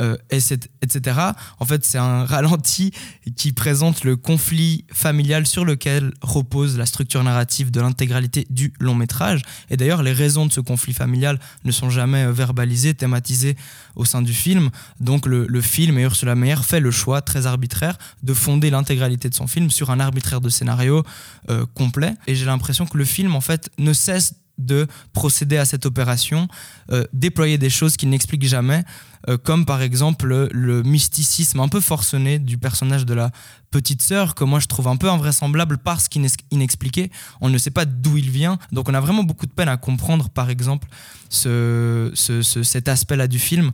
euh, 0.00 0.16
etc. 0.30 1.20
En 1.58 1.64
fait, 1.64 1.84
c'est 1.84 1.98
un 1.98 2.24
ralenti 2.24 2.92
qui 3.36 3.52
présente 3.52 4.04
le 4.04 4.16
conflit 4.16 4.84
familial 4.92 5.46
sur 5.46 5.64
lequel 5.64 6.12
repose 6.20 6.78
la 6.78 6.86
structure 6.86 7.22
narrative 7.24 7.70
de 7.70 7.80
l'intégralité 7.80 8.46
du 8.50 8.72
long 8.80 8.94
métrage. 8.94 9.42
Et 9.70 9.76
d'ailleurs, 9.76 10.02
les 10.02 10.12
raisons 10.12 10.46
de 10.46 10.52
ce 10.52 10.60
conflit 10.60 10.92
familial 10.92 11.38
ne 11.64 11.72
sont 11.72 11.90
jamais 11.90 12.30
verbalisées, 12.30 12.94
thématisées 12.94 13.56
au 13.94 14.04
sein 14.04 14.22
du 14.22 14.32
film. 14.32 14.70
Donc 15.00 15.26
le, 15.26 15.60
film 15.60 15.98
et 15.98 16.02
Ursula 16.02 16.34
Meyer 16.34 16.62
fait 16.62 16.80
le 16.80 16.90
choix 16.90 17.22
très 17.22 17.46
arbitraire 17.46 17.96
de 18.22 18.34
fonder 18.34 18.70
l'intégralité 18.70 19.28
de 19.28 19.34
son 19.34 19.46
film 19.46 19.70
sur 19.70 19.90
un 19.90 20.00
arbitraire 20.00 20.40
de 20.40 20.48
scénario 20.48 21.02
complet. 21.74 22.14
Et 22.26 22.34
j'ai 22.34 22.46
l'impression 22.46 22.86
que 22.86 22.98
le 22.98 23.04
film, 23.04 23.34
en 23.34 23.40
fait, 23.40 23.70
ne 23.78 23.92
cesse 23.92 24.34
de 24.58 24.86
procéder 25.12 25.58
à 25.58 25.64
cette 25.64 25.86
opération, 25.86 26.48
euh, 26.90 27.04
déployer 27.12 27.58
des 27.58 27.70
choses 27.70 27.96
qu'il 27.96 28.08
n'explique 28.08 28.46
jamais, 28.46 28.84
euh, 29.28 29.36
comme 29.36 29.66
par 29.66 29.82
exemple 29.82 30.48
le, 30.52 30.82
mysticisme 30.82 31.60
un 31.60 31.68
peu 31.68 31.80
forcené 31.80 32.38
du 32.38 32.58
personnage 32.58 33.04
de 33.04 33.14
la 33.14 33.30
petite 33.70 34.02
sœur, 34.02 34.34
que 34.34 34.44
moi 34.44 34.60
je 34.60 34.66
trouve 34.66 34.88
un 34.88 34.96
peu 34.96 35.10
invraisemblable 35.10 35.78
parce 35.78 36.08
qu'inexpliqué. 36.08 37.10
On 37.40 37.48
ne 37.48 37.58
sait 37.58 37.70
pas 37.70 37.84
d'où 37.84 38.16
il 38.16 38.30
vient, 38.30 38.58
donc 38.72 38.88
on 38.88 38.94
a 38.94 39.00
vraiment 39.00 39.24
beaucoup 39.24 39.46
de 39.46 39.52
peine 39.52 39.68
à 39.68 39.76
comprendre 39.76 40.30
par 40.30 40.48
exemple 40.48 40.88
cet 41.28 42.88
aspect-là 42.88 43.26
du 43.26 43.38
film. 43.38 43.72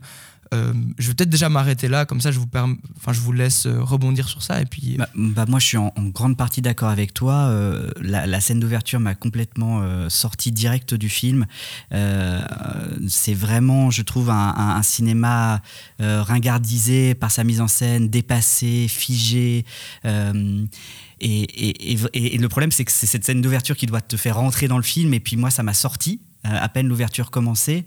Euh, 0.53 0.73
je 0.97 1.07
vais 1.07 1.13
peut-être 1.15 1.29
déjà 1.29 1.49
m'arrêter 1.49 1.87
là, 1.87 2.05
comme 2.05 2.21
ça 2.21 2.31
je 2.31 2.39
vous, 2.39 2.47
enfin, 2.53 3.13
je 3.13 3.19
vous 3.19 3.31
laisse 3.31 3.65
euh, 3.65 3.81
rebondir 3.81 4.29
sur 4.29 4.43
ça. 4.43 4.61
Et 4.61 4.65
puis... 4.65 4.95
Bah, 4.97 5.09
bah 5.15 5.45
moi 5.47 5.59
je 5.59 5.65
suis 5.65 5.77
en, 5.77 5.91
grande 5.97 6.37
partie 6.37 6.61
d'accord 6.61 6.89
avec 6.89 7.13
toi. 7.13 7.33
Euh, 7.33 7.89
la, 8.01 8.41
scène 8.41 8.59
d'ouverture 8.59 8.99
m'a 8.99 9.15
complètement 9.15 9.83
sorti 10.09 10.51
direct 10.51 10.93
du 10.93 11.09
film. 11.09 11.45
c'est 11.91 13.33
vraiment, 13.33 13.89
je 13.89 14.01
trouve, 14.01 14.29
un, 14.29 14.81
cinéma 14.83 15.61
ringardisé 15.99 17.15
par 17.15 17.31
sa 17.31 17.43
mise 17.43 17.61
en 17.61 17.67
scène, 17.67 18.09
dépassé, 18.09 18.87
figé. 18.87 19.65
Et, 20.05 21.93
et, 22.13 22.37
le 22.37 22.49
problème, 22.49 22.71
c'est 22.71 22.83
que 22.83 22.91
c'est 22.91 23.07
cette 23.07 23.23
scène 23.23 23.41
d'ouverture 23.41 23.77
qui 23.77 23.85
doit 23.85 24.01
te 24.01 24.17
faire 24.17 24.35
rentrer 24.35 24.67
dans 24.67 24.77
le 24.77 24.83
film. 24.83 25.13
Et 25.13 25.19
puis 25.19 25.37
moi, 25.37 25.49
ça 25.49 25.63
m'a 25.63 25.73
sorti 25.73 26.19
à 26.43 26.69
peine 26.69 26.87
l'ouverture 26.87 27.31
commençait. 27.31 27.85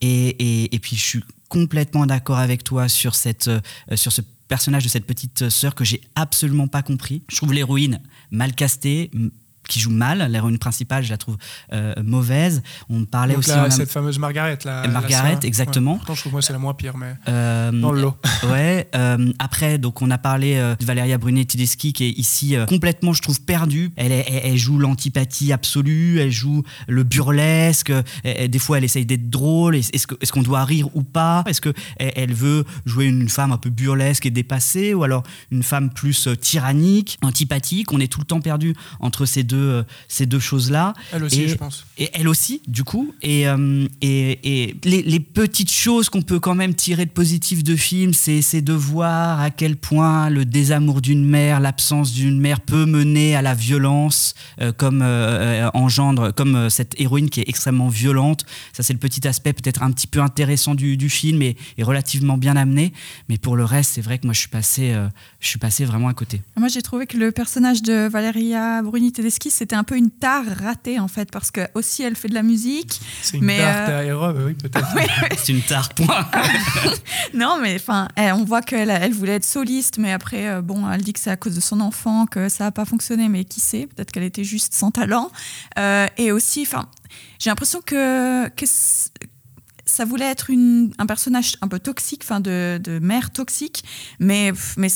Et, 0.00 0.74
et, 0.74 0.78
puis 0.78 0.96
je 0.96 1.02
suis 1.02 1.24
complètement 1.48 2.06
d'accord 2.06 2.38
avec 2.38 2.64
toi 2.64 2.88
sur, 2.88 3.14
cette, 3.14 3.48
euh, 3.48 3.60
sur 3.94 4.12
ce 4.12 4.20
personnage 4.48 4.84
de 4.84 4.88
cette 4.88 5.06
petite 5.06 5.48
sœur 5.48 5.74
que 5.74 5.84
j'ai 5.84 6.00
absolument 6.14 6.68
pas 6.68 6.82
compris. 6.82 7.22
Je 7.28 7.36
trouve 7.36 7.52
l'héroïne 7.52 8.00
mal 8.30 8.54
castée, 8.54 9.10
qui 9.68 9.80
joue 9.80 9.90
mal. 9.90 10.26
L'héroïne 10.30 10.58
principale, 10.58 11.04
je 11.04 11.10
la 11.10 11.16
trouve 11.16 11.36
euh, 11.72 11.94
mauvaise. 12.02 12.62
On 12.88 13.04
parlait 13.04 13.34
Donc 13.34 13.44
aussi. 13.48 13.52
cette 13.70 13.90
fameuse 13.90 14.18
Margaret. 14.18 14.58
La, 14.64 14.86
Margaret, 14.88 15.38
la 15.40 15.46
exactement. 15.46 15.92
Ouais. 15.92 15.98
Pourtant, 15.98 16.14
je 16.14 16.20
trouve 16.20 16.30
que 16.32 16.34
moi, 16.34 16.42
c'est 16.42 16.52
la 16.52 16.58
moins 16.58 16.74
pire, 16.74 16.96
mais 16.96 17.14
Euh, 17.28 17.70
dans 17.72 17.92
le 17.92 18.02
lot. 18.02 18.14
ouais. 18.50 18.88
euh, 18.94 19.32
après, 19.38 19.78
donc 19.78 20.02
on 20.02 20.10
a 20.10 20.18
parlé 20.18 20.56
euh, 20.56 20.74
de 20.76 20.84
Valeria 20.84 21.18
Brunet-Tedeschi 21.18 21.92
qui 21.92 22.04
est 22.04 22.10
ici 22.18 22.56
complètement, 22.68 23.12
je 23.12 23.22
trouve, 23.22 23.40
perdue. 23.42 23.90
Elle, 23.96 24.12
est- 24.12 24.24
elle, 24.28 24.52
elle 24.52 24.56
joue 24.56 24.78
l'antipathie 24.78 25.52
absolue, 25.52 26.18
elle 26.20 26.30
joue 26.30 26.62
le 26.88 27.02
burlesque. 27.02 27.92
elle- 28.22 28.48
des 28.50 28.58
fois, 28.58 28.78
elle 28.78 28.84
essaye 28.84 29.06
d'être 29.06 29.30
drôle. 29.30 29.76
Est- 29.76 29.94
Est-ce 29.94 30.06
que- 30.06 30.14
est-ce 30.20 30.32
qu'on 30.32 30.42
doit 30.42 30.64
rire 30.64 30.88
ou 30.94 31.02
pas? 31.02 31.42
Est-ce 31.46 31.60
que 31.60 31.72
elle, 31.98 32.32
veut 32.34 32.64
jouer 32.86 33.06
une 33.06 33.28
femme 33.28 33.52
un 33.52 33.58
peu 33.58 33.70
burlesque 33.70 34.26
et 34.26 34.30
dépassée, 34.30 34.92
ou 34.94 35.04
alors 35.04 35.22
une 35.50 35.62
femme 35.62 35.90
plus 35.90 36.28
tyrannique, 36.40 37.18
antipathique? 37.22 37.92
On 37.92 38.00
est 38.00 38.08
tout 38.10 38.20
le 38.20 38.26
temps 38.26 38.40
perdu 38.40 38.74
entre 39.00 39.26
ces 39.26 39.42
deux, 39.42 39.53
euh, 39.56 39.82
ces 40.08 40.26
deux 40.26 40.38
choses-là. 40.40 40.92
Elle 41.12 41.24
aussi, 41.24 41.42
Et- 41.42 41.48
je 41.48 41.54
pense. 41.56 41.84
et 41.98 42.10
elle 42.14 42.28
aussi, 42.28 42.62
du 42.68 42.84
coup. 42.84 43.14
Et, 43.22 43.46
euh, 43.48 43.86
et, 44.00 44.38
et 44.68 44.76
les, 44.84 45.02
les 45.02 45.20
petites 45.20 45.70
choses 45.70 46.08
qu'on 46.08 46.22
peut 46.22 46.40
quand 46.40 46.54
même 46.54 46.74
tirer 46.74 47.04
de 47.06 47.10
positif 47.10 47.62
de 47.64 47.76
film, 47.76 48.12
c'est 48.12 48.60
de 48.62 48.72
voir 48.72 49.40
à 49.40 49.50
quel 49.50 49.76
point 49.76 50.30
le 50.30 50.44
désamour 50.44 51.00
d'une 51.00 51.24
mère, 51.24 51.60
l'absence 51.60 52.12
d'une 52.12 52.40
mère 52.40 52.60
peut 52.60 52.86
mener 52.86 53.36
à 53.36 53.42
la 53.42 53.54
violence, 53.54 54.34
euh, 54.60 54.72
comme 54.72 55.00
euh, 55.02 55.68
engendre, 55.74 56.32
comme 56.34 56.54
euh, 56.56 56.68
cette 56.70 56.98
héroïne 57.00 57.30
qui 57.30 57.40
est 57.40 57.48
extrêmement 57.48 57.88
violente. 57.88 58.44
Ça, 58.72 58.82
c'est 58.82 58.92
le 58.92 58.98
petit 58.98 59.26
aspect 59.26 59.52
peut-être 59.52 59.82
un 59.82 59.90
petit 59.92 60.06
peu 60.06 60.20
intéressant 60.20 60.74
du, 60.74 60.96
du 60.96 61.08
film 61.08 61.42
et, 61.42 61.56
et 61.78 61.82
relativement 61.82 62.36
bien 62.38 62.56
amené. 62.56 62.92
Mais 63.28 63.38
pour 63.38 63.56
le 63.56 63.64
reste, 63.64 63.92
c'est 63.94 64.00
vrai 64.00 64.18
que 64.18 64.26
moi, 64.26 64.34
je 64.34 64.40
suis 64.40 64.48
passé, 64.48 64.92
euh, 64.92 65.08
je 65.40 65.48
suis 65.48 65.58
passé 65.58 65.84
vraiment 65.84 66.08
à 66.08 66.14
côté. 66.14 66.42
Moi, 66.56 66.68
j'ai 66.68 66.82
trouvé 66.82 67.06
que 67.06 67.16
le 67.16 67.32
personnage 67.32 67.82
de 67.82 68.08
Valeria 68.08 68.82
Bruni 68.82 69.12
Tedeschi, 69.12 69.43
c'était 69.50 69.76
un 69.76 69.84
peu 69.84 69.96
une 69.96 70.10
tare 70.10 70.44
ratée, 70.62 70.98
en 70.98 71.08
fait, 71.08 71.30
parce 71.30 71.50
que 71.50 71.60
aussi 71.74 72.02
elle 72.02 72.16
fait 72.16 72.28
de 72.28 72.34
la 72.34 72.42
musique. 72.42 73.00
C'est 73.22 73.36
une 73.38 73.44
Mais, 73.44 73.58
euh, 73.60 74.02
Aero, 74.02 74.30
oui, 74.46 74.54
peut-être. 74.54 74.86
C'est 75.36 75.52
une 75.52 75.62
tare, 75.62 75.88
point. 75.90 76.26
Non, 77.34 77.58
mais 77.60 77.74
enfin, 77.76 78.08
elle- 78.16 78.32
on 78.34 78.44
voit 78.44 78.62
qu'elle 78.62 78.90
elle 78.90 79.12
voulait 79.12 79.34
être 79.36 79.44
soliste, 79.44 79.98
mais 79.98 80.12
après, 80.12 80.48
euh, 80.48 80.62
bon, 80.62 80.88
elle 80.90 81.02
dit 81.02 81.12
que 81.12 81.20
c'est 81.20 81.30
à 81.30 81.36
cause 81.36 81.54
de 81.54 81.60
son 81.60 81.80
enfant 81.80 82.26
que 82.26 82.48
ça 82.48 82.64
n'a 82.64 82.70
pas 82.72 82.84
fonctionné, 82.84 83.28
mais 83.28 83.44
qui 83.44 83.60
sait, 83.60 83.86
peut-être 83.86 84.12
qu'elle 84.12 84.22
était 84.24 84.44
juste 84.44 84.74
sans 84.74 84.90
talent. 84.90 85.30
Euh, 85.78 86.06
et 86.16 86.32
aussi, 86.32 86.62
enfin, 86.62 86.88
j'ai 87.38 87.50
l'impression 87.50 87.80
que, 87.84 88.48
ça 89.86 90.04
voulait 90.04 90.30
être 90.30 90.50
une, 90.50 90.92
un 90.98 91.06
personnage 91.06 91.56
un 91.60 91.68
peu 91.68 91.78
toxique, 91.78 92.22
enfin, 92.24 92.40
de, 92.40 92.80
de 92.82 92.98
mère 92.98 93.30
toxique, 93.30 93.84
mais, 94.18 94.52
mais 94.76 94.88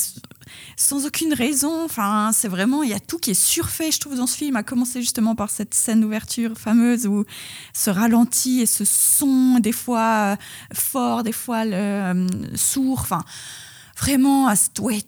sans 0.77 1.07
aucune 1.07 1.33
raison. 1.33 1.85
Enfin, 1.85 2.31
c'est 2.33 2.49
vraiment, 2.49 2.83
il 2.83 2.91
y 2.91 2.95
a 2.95 3.01
tout 3.01 3.19
qui 3.19 3.33
est 3.33 3.35
surfait, 3.35 3.91
je 3.91 4.01
trouve, 4.01 4.17
dans 4.17 4.27
ce 4.27 4.37
film, 4.37 4.57
à 4.57 4.63
commencer 4.63 5.01
justement 5.01 5.35
par 5.35 5.51
cette 5.51 5.75
scène 5.75 6.01
d'ouverture 6.01 6.57
fameuse 6.57 7.07
où 7.07 7.25
ce 7.73 7.91
ralenti 7.91 8.61
et 8.61 8.67
ce 8.67 8.85
son, 8.85 9.59
des 9.61 9.73
fois 9.73 10.33
euh, 10.33 10.37
fort, 10.73 11.23
des 11.23 11.33
fois 11.33 11.65
euh, 11.65 12.27
sourd. 12.55 13.01
Enfin, 13.01 13.25
vraiment, 14.01 14.53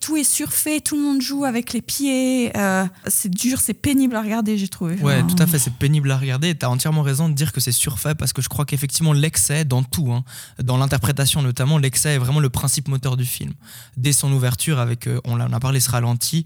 tout 0.00 0.16
est 0.16 0.24
surfait, 0.24 0.80
tout 0.80 0.96
le 0.96 1.02
monde 1.02 1.20
joue 1.22 1.44
avec 1.44 1.72
les 1.72 1.80
pieds. 1.82 2.50
euh, 2.56 2.84
c'est 3.06 3.30
dur, 3.30 3.60
c'est 3.60 3.74
pénible 3.74 4.16
à 4.16 4.22
regarder, 4.22 4.58
j'ai 4.58 4.68
trouvé. 4.68 4.96
Ouais, 4.96 5.18
Enfin, 5.18 5.26
tout 5.26 5.42
à 5.42 5.46
fait, 5.46 5.58
c'est 5.58 5.72
pénible 5.74 6.10
à 6.10 6.16
regarder. 6.18 6.54
Tu 6.56 6.64
as 6.66 6.70
entièrement 6.70 7.02
raison 7.02 7.28
de 7.28 7.34
dire 7.34 7.52
que 7.52 7.60
c'est 7.60 7.72
surfait 7.72 8.14
parce 8.14 8.32
que 8.32 8.42
je 8.42 8.48
crois 8.48 8.64
qu'effectivement, 8.64 9.12
l'excès 9.12 9.64
dans 9.64 9.82
tout, 9.82 10.12
hein, 10.12 10.24
dans 10.62 10.76
l'interprétation 10.76 11.42
notamment, 11.42 11.78
l'excès 11.78 12.14
est 12.14 12.18
vraiment 12.18 12.40
le 12.40 12.50
principe 12.50 12.88
moteur 12.88 13.16
du 13.16 13.24
film. 13.24 13.52
Dès 13.96 14.12
son 14.12 14.32
ouverture, 14.32 14.78
avec, 14.78 15.06
euh, 15.06 15.20
on, 15.24 15.40
on 15.40 15.52
a 15.52 15.60
parlé, 15.60 15.80
ce 15.80 15.90
ralenti, 15.90 16.44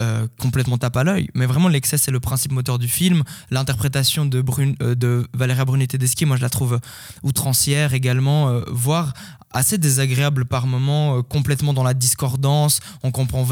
euh, 0.00 0.26
complètement 0.40 0.78
tape 0.78 0.96
à 0.96 1.04
l'œil. 1.04 1.28
Mais 1.34 1.46
vraiment, 1.46 1.68
l'excès, 1.68 1.98
c'est 1.98 2.10
le 2.10 2.20
principe 2.20 2.52
moteur 2.52 2.78
du 2.78 2.88
film. 2.88 3.22
L'interprétation 3.50 4.24
de, 4.24 4.40
Brune- 4.40 4.76
euh, 4.82 4.94
de 4.94 5.26
Valeria 5.34 5.64
Bruni 5.64 5.86
Tedeschi, 5.86 6.24
moi, 6.24 6.36
je 6.36 6.42
la 6.42 6.48
trouve 6.50 6.80
outrancière 7.22 7.94
également, 7.94 8.60
voire 8.68 9.12
assez 9.54 9.76
désagréable 9.76 10.46
par 10.46 10.66
moments, 10.66 11.22
complètement 11.22 11.74
dans 11.74 11.81
la 11.82 11.94
discordance. 11.94 12.80
On 13.02 13.10
comprend 13.10 13.46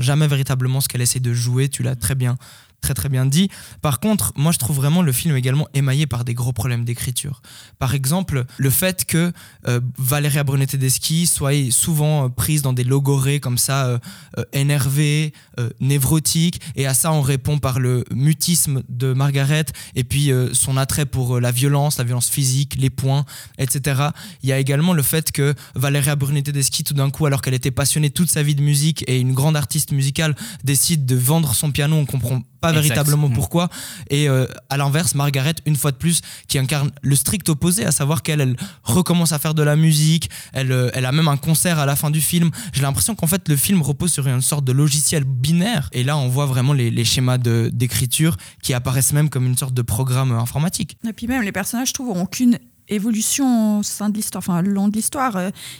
jamais 0.00 0.26
véritablement 0.26 0.80
ce 0.80 0.88
qu'elle 0.88 1.02
essaie 1.02 1.20
de 1.20 1.32
jouer. 1.32 1.68
Tu 1.68 1.82
l'as 1.82 1.96
très 1.96 2.14
bien 2.14 2.36
très 2.80 2.94
très 2.94 3.08
bien 3.08 3.26
dit. 3.26 3.50
Par 3.82 4.00
contre, 4.00 4.32
moi 4.36 4.52
je 4.52 4.58
trouve 4.58 4.76
vraiment 4.76 5.02
le 5.02 5.12
film 5.12 5.36
également 5.36 5.68
émaillé 5.74 6.06
par 6.06 6.24
des 6.24 6.34
gros 6.34 6.52
problèmes 6.52 6.84
d'écriture. 6.84 7.42
Par 7.78 7.94
exemple, 7.94 8.44
le 8.56 8.70
fait 8.70 9.04
que 9.04 9.32
euh, 9.66 9.80
Valeria 9.98 10.44
Brunet 10.44 10.66
Tedeschi 10.66 11.26
soit 11.26 11.70
souvent 11.70 12.26
euh, 12.26 12.28
prise 12.28 12.62
dans 12.62 12.72
des 12.72 12.84
logorées 12.84 13.40
comme 13.40 13.58
ça, 13.58 13.86
euh, 13.86 13.98
euh, 14.38 14.44
énervée, 14.52 15.32
euh, 15.58 15.70
névrotique, 15.80 16.60
et 16.76 16.86
à 16.86 16.94
ça 16.94 17.12
on 17.12 17.20
répond 17.20 17.58
par 17.58 17.78
le 17.78 18.04
mutisme 18.10 18.82
de 18.88 19.12
Margaret, 19.12 19.66
et 19.94 20.04
puis 20.04 20.30
son 20.52 20.76
attrait 20.76 21.06
pour 21.06 21.40
la 21.40 21.50
violence, 21.50 21.98
la 21.98 22.04
violence 22.04 22.28
physique, 22.28 22.76
les 22.78 22.90
poings, 22.90 23.24
etc. 23.58 24.10
Il 24.42 24.48
y 24.48 24.52
a 24.52 24.58
également 24.58 24.92
le 24.92 25.02
fait 25.02 25.32
que 25.32 25.54
Valeria 25.74 26.16
Brunet 26.16 26.42
Tedeschi, 26.42 26.84
tout 26.84 26.94
d'un 26.94 27.10
coup, 27.10 27.26
alors 27.26 27.42
qu'elle 27.42 27.54
était 27.54 27.70
passionnée 27.70 28.10
toute 28.10 28.30
sa 28.30 28.42
vie 28.42 28.54
de 28.54 28.62
musique 28.62 29.04
et 29.08 29.18
une 29.18 29.32
grande 29.32 29.56
artiste 29.56 29.92
musicale, 29.92 30.34
décide 30.64 31.06
de 31.06 31.16
vendre 31.16 31.54
son 31.54 31.70
piano, 31.70 31.96
on 31.96 32.06
comprend 32.06 32.42
pas 32.72 32.78
Exact. 32.78 32.82
véritablement 32.94 33.28
Mm. 33.28 33.32
pourquoi. 33.34 33.68
Et 34.10 34.28
euh, 34.28 34.46
à 34.70 34.76
l'inverse, 34.76 35.14
Margaret, 35.14 35.54
une 35.66 35.76
fois 35.76 35.92
de 35.92 35.96
plus, 35.96 36.20
qui 36.48 36.58
incarne 36.58 36.90
le 37.02 37.16
strict 37.16 37.48
opposé, 37.48 37.84
à 37.84 37.92
savoir 37.92 38.22
qu'elle 38.22 38.40
elle 38.40 38.56
recommence 38.82 39.32
à 39.32 39.38
faire 39.38 39.54
de 39.54 39.62
la 39.62 39.76
musique, 39.76 40.30
elle, 40.52 40.72
euh, 40.72 40.90
elle 40.94 41.06
a 41.06 41.12
même 41.12 41.28
un 41.28 41.36
concert 41.36 41.78
à 41.78 41.86
la 41.86 41.96
fin 41.96 42.10
du 42.10 42.20
film. 42.20 42.50
J'ai 42.72 42.82
l'impression 42.82 43.14
qu'en 43.14 43.26
fait, 43.26 43.48
le 43.48 43.56
film 43.56 43.82
repose 43.82 44.12
sur 44.12 44.26
une 44.26 44.42
sorte 44.42 44.64
de 44.64 44.72
logiciel 44.72 45.24
binaire. 45.24 45.88
Et 45.92 46.04
là, 46.04 46.16
on 46.16 46.28
voit 46.28 46.46
vraiment 46.46 46.72
les, 46.72 46.90
les 46.90 47.04
schémas 47.04 47.38
de- 47.38 47.70
d'écriture 47.72 48.36
qui 48.62 48.74
apparaissent 48.74 49.12
même 49.12 49.28
comme 49.30 49.46
une 49.46 49.56
sorte 49.56 49.74
de 49.74 49.82
programme 49.82 50.32
euh, 50.32 50.38
informatique. 50.38 50.96
Et 51.08 51.12
puis 51.12 51.26
même, 51.26 51.42
les 51.42 51.52
personnages, 51.52 51.88
je 51.88 51.94
trouve, 51.94 52.08
n'ont 52.14 52.22
aucune 52.22 52.58
évolution 52.88 53.78
au 53.80 53.82
sein 53.82 54.08
de 54.10 54.14
l'histoire, 54.16 54.38
enfin, 54.46 54.62
le 54.62 54.70
long 54.70 54.88
de 54.88 54.94
l'histoire. 54.96 55.36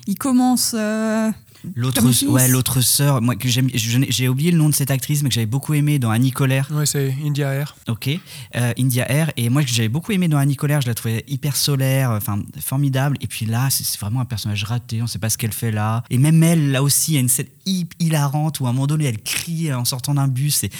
Ils 0.07 0.17
commencent. 0.17 0.75
euh, 0.77 1.31
L'autre, 1.75 2.03
ouais, 2.29 2.49
l'autre 2.49 2.81
sœur, 2.81 3.21
moi 3.21 3.35
que 3.37 3.49
j'aime, 3.49 3.69
j'ai 3.75 4.29
oublié 4.29 4.51
le 4.51 4.59
nom 4.59 4.69
de 4.69 4.75
cette 4.75 4.91
actrice, 4.91 5.23
mais 5.23 5.29
que 5.29 5.35
j'avais 5.35 5.47
beaucoup 5.47 5.75
aimé 5.75 5.99
dans 5.99 6.11
Annie 6.11 6.31
Colère. 6.31 6.69
Ouais, 6.73 6.87
c'est 6.87 7.15
India 7.25 7.53
Air. 7.53 7.77
Ok, 7.89 8.09
euh, 8.57 8.73
India 8.79 9.11
Air. 9.11 9.33
Et 9.37 9.49
moi, 9.49 9.63
que 9.63 9.69
j'avais 9.69 9.89
beaucoup 9.89 10.13
aimé 10.13 10.29
dans 10.29 10.39
Annie 10.39 10.57
Colère, 10.57 10.81
je 10.81 10.87
la 10.87 10.95
trouvais 10.95 11.25
hyper 11.29 11.57
solaire, 11.57 12.11
enfin 12.11 12.39
formidable. 12.61 13.17
Et 13.21 13.27
puis 13.27 13.47
là, 13.47 13.69
c'est 13.71 13.99
vraiment 13.99 14.21
un 14.21 14.25
personnage 14.25 14.65
raté. 14.65 15.03
On 15.03 15.07
sait 15.07 15.19
pas 15.19 15.31
ce 15.31 15.39
qu'elle 15.39 15.53
fait 15.53 15.73
là. 15.73 16.05
Et 16.11 16.19
même 16.19 16.43
elle, 16.43 16.71
là 16.71 16.83
aussi, 16.83 17.13
il 17.13 17.15
y 17.15 17.19
a 17.19 17.21
une 17.21 17.29
scène 17.29 17.47
hi- 17.67 17.89
hilarante 17.99 18.61
où 18.61 18.67
à 18.67 18.71
un 18.71 18.73
moment 18.73 18.87
donné, 18.87 19.07
elle 19.07 19.21
crie 19.23 19.73
en 19.73 19.85
sortant 19.85 20.15
d'un 20.15 20.29
bus. 20.29 20.55
C'est 20.57 20.71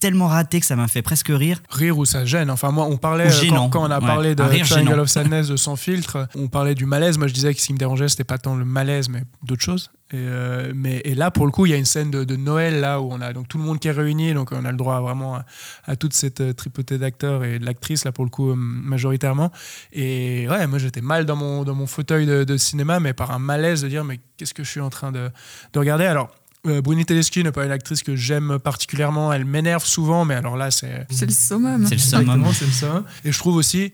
tellement 0.00 0.28
raté 0.28 0.60
que 0.60 0.66
ça 0.66 0.76
m'a 0.76 0.86
fait 0.86 1.02
presque 1.02 1.26
rire. 1.28 1.60
Rire 1.70 1.98
ou 1.98 2.04
ça 2.04 2.24
gêne. 2.24 2.50
Enfin, 2.50 2.70
moi, 2.70 2.84
on 2.86 2.96
parlait, 2.96 3.26
euh, 3.26 3.48
quand, 3.50 3.68
quand 3.70 3.82
on 3.88 3.90
a 3.90 3.98
Ouais, 3.98 4.06
parlé 4.06 4.34
de 4.36 4.44
Triangle 4.64 5.00
of 5.00 5.08
Sadness 5.08 5.48
de 5.48 5.56
Sans 5.56 5.74
filtre, 5.74 6.28
on 6.36 6.46
parlait 6.46 6.76
du 6.76 6.86
malaise. 6.86 7.18
Moi, 7.18 7.26
je 7.26 7.34
disais 7.34 7.52
que 7.52 7.60
ce 7.60 7.66
qui 7.66 7.72
me 7.72 7.78
dérangeait, 7.78 8.08
c'était 8.08 8.22
pas 8.22 8.38
tant 8.38 8.54
le 8.54 8.64
malaise, 8.64 9.08
mais 9.08 9.24
d'autres 9.42 9.64
choses. 9.64 9.90
Et, 10.10 10.16
euh, 10.16 10.72
mais, 10.74 11.02
et 11.04 11.14
là, 11.14 11.30
pour 11.30 11.44
le 11.44 11.52
coup, 11.52 11.66
il 11.66 11.70
y 11.70 11.74
a 11.74 11.76
une 11.76 11.84
scène 11.84 12.10
de, 12.10 12.24
de 12.24 12.34
Noël, 12.34 12.80
là, 12.80 13.00
où 13.00 13.12
on 13.12 13.20
a 13.20 13.34
donc 13.34 13.46
tout 13.46 13.58
le 13.58 13.64
monde 13.64 13.78
qui 13.78 13.88
est 13.88 13.92
réuni, 13.92 14.32
donc 14.32 14.52
on 14.52 14.64
a 14.64 14.70
le 14.70 14.76
droit 14.78 15.00
vraiment 15.00 15.36
à, 15.36 15.44
à 15.84 15.96
toute 15.96 16.14
cette 16.14 16.40
euh, 16.40 16.54
tripotée 16.54 16.96
d'acteurs 16.96 17.44
et 17.44 17.58
de 17.58 17.64
l'actrice, 17.66 18.06
là, 18.06 18.12
pour 18.12 18.24
le 18.24 18.30
coup, 18.30 18.50
euh, 18.50 18.54
majoritairement. 18.56 19.52
Et 19.92 20.48
ouais, 20.48 20.66
moi, 20.66 20.78
j'étais 20.78 21.02
mal 21.02 21.26
dans 21.26 21.36
mon, 21.36 21.62
dans 21.62 21.74
mon 21.74 21.86
fauteuil 21.86 22.24
de, 22.24 22.44
de 22.44 22.56
cinéma, 22.56 23.00
mais 23.00 23.12
par 23.12 23.32
un 23.32 23.38
malaise 23.38 23.82
de 23.82 23.88
dire, 23.88 24.02
mais 24.02 24.18
qu'est-ce 24.38 24.54
que 24.54 24.64
je 24.64 24.70
suis 24.70 24.80
en 24.80 24.88
train 24.88 25.12
de, 25.12 25.30
de 25.74 25.78
regarder? 25.78 26.06
Alors, 26.06 26.30
euh, 26.66 26.80
Bruni 26.80 27.04
Tedeschi 27.04 27.44
n'est 27.44 27.52
pas 27.52 27.66
une 27.66 27.70
actrice 27.70 28.02
que 28.02 28.16
j'aime 28.16 28.58
particulièrement. 28.58 29.32
Elle 29.32 29.44
m'énerve 29.44 29.84
souvent, 29.84 30.24
mais 30.24 30.34
alors 30.34 30.56
là, 30.56 30.70
c'est 30.70 31.06
C'est 31.10 31.26
le 31.26 31.32
summum. 31.32 31.86
C'est 31.86 31.96
le 31.96 32.00
summum. 32.00 32.46
C'est 32.54 32.64
le 32.66 32.72
summum. 32.72 33.04
Et 33.24 33.30
je 33.30 33.38
trouve 33.38 33.56
aussi 33.56 33.92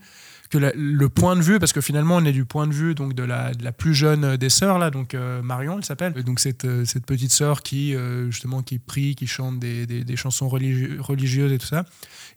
que 0.55 0.59
la- 0.59 0.73
le 0.77 1.09
point 1.09 1.35
de 1.35 1.43
vue, 1.43 1.59
parce 1.59 1.73
que 1.73 1.81
finalement 1.81 2.17
on 2.17 2.25
est 2.25 2.33
du 2.33 2.45
point 2.45 2.67
de 2.69 2.73
vue 2.73 2.95
donc 2.95 3.13
de 3.15 3.25
la, 3.25 3.53
de 3.55 3.65
la 3.65 3.73
plus 3.73 3.93
jeune 3.95 4.37
des 4.37 4.49
sœurs 4.49 4.79
là, 4.79 4.91
donc 4.91 5.15
euh, 5.15 5.43
Marion, 5.43 5.79
elle 5.79 5.85
s'appelle, 5.85 6.13
donc 6.23 6.39
cette, 6.39 6.65
euh, 6.65 6.85
cette 6.85 7.05
petite 7.07 7.33
sœur 7.33 7.63
qui 7.63 7.95
euh, 7.95 8.31
justement 8.31 8.63
qui 8.63 8.79
prie, 8.79 9.17
qui 9.17 9.27
chante 9.27 9.59
des, 9.59 9.87
des- 9.87 10.05
des 10.05 10.17
chansons 10.17 10.47
religi- 10.49 10.99
religieuses 11.01 11.51
et 11.53 11.59
tout 11.59 11.67
ça. 11.67 11.85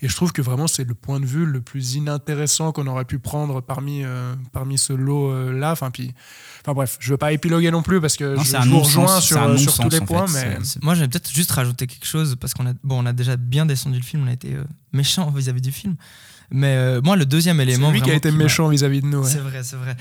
Et 0.01 0.07
je 0.09 0.15
trouve 0.15 0.31
que 0.31 0.41
vraiment 0.41 0.67
c'est 0.67 0.83
le 0.83 0.93
point 0.93 1.19
de 1.19 1.25
vue 1.25 1.45
le 1.45 1.61
plus 1.61 1.95
inintéressant 1.95 2.71
qu'on 2.71 2.87
aurait 2.87 3.05
pu 3.05 3.19
prendre 3.19 3.61
parmi 3.61 4.03
euh, 4.03 4.33
parmi 4.51 4.77
ce 4.77 4.93
lot 4.93 5.31
euh, 5.31 5.51
là. 5.51 5.71
Enfin 5.71 5.91
puis, 5.91 6.13
enfin 6.61 6.73
bref, 6.73 6.97
je 6.99 7.11
veux 7.11 7.17
pas 7.17 7.31
épiloguer 7.33 7.71
non 7.71 7.81
plus 7.83 8.01
parce 8.01 8.15
que 8.17 8.35
Non, 8.35 8.43
je, 8.43 8.57
vous 8.69 8.79
rejoins 8.79 9.21
sur, 9.21 9.37
tous 9.79 9.89
les 9.89 10.01
points, 10.01 10.27
fait. 10.27 10.49
mais 10.49 10.57
C'est- 10.63 10.65
c'est- 10.73 10.83
Moi, 10.83 10.93
j'aimerais 10.95 11.09
peut-être 11.09 11.31
juste 11.31 11.51
rajouter 11.51 11.87
quelque 11.87 12.05
chose 12.07 12.35
parce 12.39 12.53
qu'on 12.53 12.67
a, 12.67 12.73
bon, 12.83 13.03
on 13.03 13.05
a 13.05 13.13
déjà 13.13 13.37
bien 13.37 13.65
descendu 13.65 13.97
le 13.97 14.03
film, 14.03 14.23
on 14.25 14.27
a 14.27 14.33
été 14.33 14.53
euh, 14.55 14.63
méchant 14.93 15.29
vis-à-vis 15.31 15.61
du 15.61 15.71
film. 15.71 15.95
Mais 16.49 16.75
euh, 16.77 17.01
moi, 17.01 17.15
le 17.17 17.25
deuxième 17.25 17.57
c'est 17.57 17.63
élément. 17.63 17.91
lui 17.91 18.01
qui 18.01 18.09
a 18.09 18.13
été 18.13 18.31
m'a- 18.31 18.43
méchant 18.43 18.69
vis-à-vis 18.69 19.01
de 19.01 19.07
nous. 19.07 19.19
ouais. 19.23 19.29
C'est 19.29 19.39
vrai, 19.39 19.63
c'est 19.63 19.75
vrai. 19.75 19.97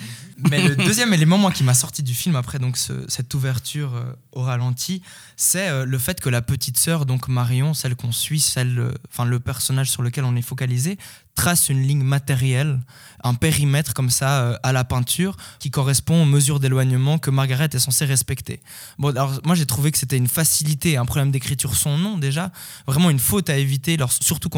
Mais 0.50 0.62
le 0.68 0.76
deuxième 0.76 1.12
élément, 1.14 1.38
moi, 1.38 1.50
qui 1.50 1.64
m'a 1.64 1.74
sorti 1.74 2.02
du 2.04 2.14
film 2.14 2.36
après 2.36 2.58
donc 2.60 2.76
ce- 2.76 3.04
cette 3.08 3.34
ouverture 3.34 3.94
euh, 3.96 4.04
au 4.32 4.42
ralenti, 4.42 5.02
c'est 5.36 5.68
euh, 5.68 5.84
le 5.84 5.98
fait 5.98 6.20
que 6.20 6.28
la 6.28 6.42
petite 6.42 6.78
sœur, 6.78 7.04
donc 7.04 7.26
Marion, 7.28 7.74
celle 7.74 7.96
qu'on 7.96 8.12
suit, 8.12 8.40
celle, 8.40 8.92
enfin 9.10 9.24
le 9.24 9.40
personnage 9.40 9.90
sur 9.90 10.02
lequel 10.02 10.24
on 10.24 10.36
est 10.36 10.42
focalisé, 10.42 10.98
trace 11.36 11.68
une 11.68 11.82
ligne 11.82 12.02
matérielle 12.02 12.80
un 13.26 13.34
périmètre 13.34 13.94
comme 13.94 14.10
ça 14.10 14.42
euh, 14.42 14.56
à 14.62 14.72
la 14.72 14.84
peinture 14.84 15.36
qui 15.58 15.70
correspond 15.70 16.22
aux 16.22 16.26
mesures 16.26 16.60
d'éloignement 16.60 17.18
que 17.18 17.30
Margaret 17.30 17.68
est 17.72 17.78
censée 17.78 18.04
respecter. 18.04 18.60
Bon, 18.98 19.10
alors 19.10 19.40
moi 19.44 19.54
j'ai 19.54 19.66
trouvé 19.66 19.90
que 19.90 19.98
c'était 19.98 20.16
une 20.16 20.28
facilité, 20.28 20.96
un 20.96 21.04
problème 21.04 21.30
d'écriture 21.30 21.74
son 21.74 21.98
nom 21.98 22.18
déjà, 22.18 22.52
vraiment 22.86 23.10
une 23.10 23.18
faute 23.18 23.50
à 23.50 23.56
éviter, 23.56 23.96
surtout 24.20 24.50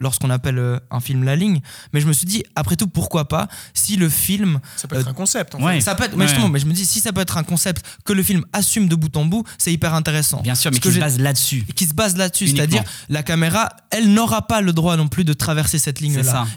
lorsqu'on 0.00 0.30
appelle 0.30 0.58
euh, 0.58 0.78
un 0.90 1.00
film 1.00 1.24
La 1.24 1.36
Ligne. 1.36 1.60
Mais 1.92 2.00
je 2.00 2.06
me 2.06 2.12
suis 2.12 2.26
dit, 2.26 2.44
après 2.54 2.76
tout, 2.76 2.86
pourquoi 2.86 3.28
pas 3.28 3.48
si 3.74 3.96
le 3.96 4.08
film. 4.08 4.60
Ça 4.76 4.88
peut 4.88 4.96
être 4.96 5.08
euh, 5.08 5.10
un 5.10 5.14
concept. 5.14 5.54
En 5.54 5.66
fait. 5.66 5.80
Ça 5.80 5.94
peut 5.94 6.04
être, 6.04 6.16
mais 6.16 6.26
justement, 6.28 6.48
mais 6.48 6.60
je 6.60 6.66
me 6.66 6.72
dis, 6.72 6.86
si 6.86 7.00
ça 7.00 7.12
peut 7.12 7.20
être 7.20 7.36
un 7.36 7.44
concept 7.44 7.84
que 8.04 8.12
le 8.12 8.22
film 8.22 8.44
assume 8.52 8.88
de 8.88 8.94
bout 8.94 9.14
en 9.16 9.24
bout, 9.24 9.44
c'est 9.58 9.72
hyper 9.72 9.94
intéressant. 9.94 10.40
Bien 10.42 10.54
sûr, 10.54 10.70
mais 10.70 10.78
qui 10.78 10.92
se 10.92 11.00
base 11.00 11.18
là-dessus. 11.18 11.64
Qui 11.74 11.86
se 11.86 11.94
base 11.94 12.16
là-dessus, 12.16 12.48
c'est-à-dire 12.48 12.84
la 13.08 13.22
caméra, 13.22 13.70
elle 13.90 14.12
n'aura 14.12 14.46
pas 14.46 14.60
le 14.60 14.72
droit 14.72 14.96
non 14.96 15.08
plus 15.08 15.24
de 15.24 15.32
traverser 15.32 15.78
cette 15.78 16.00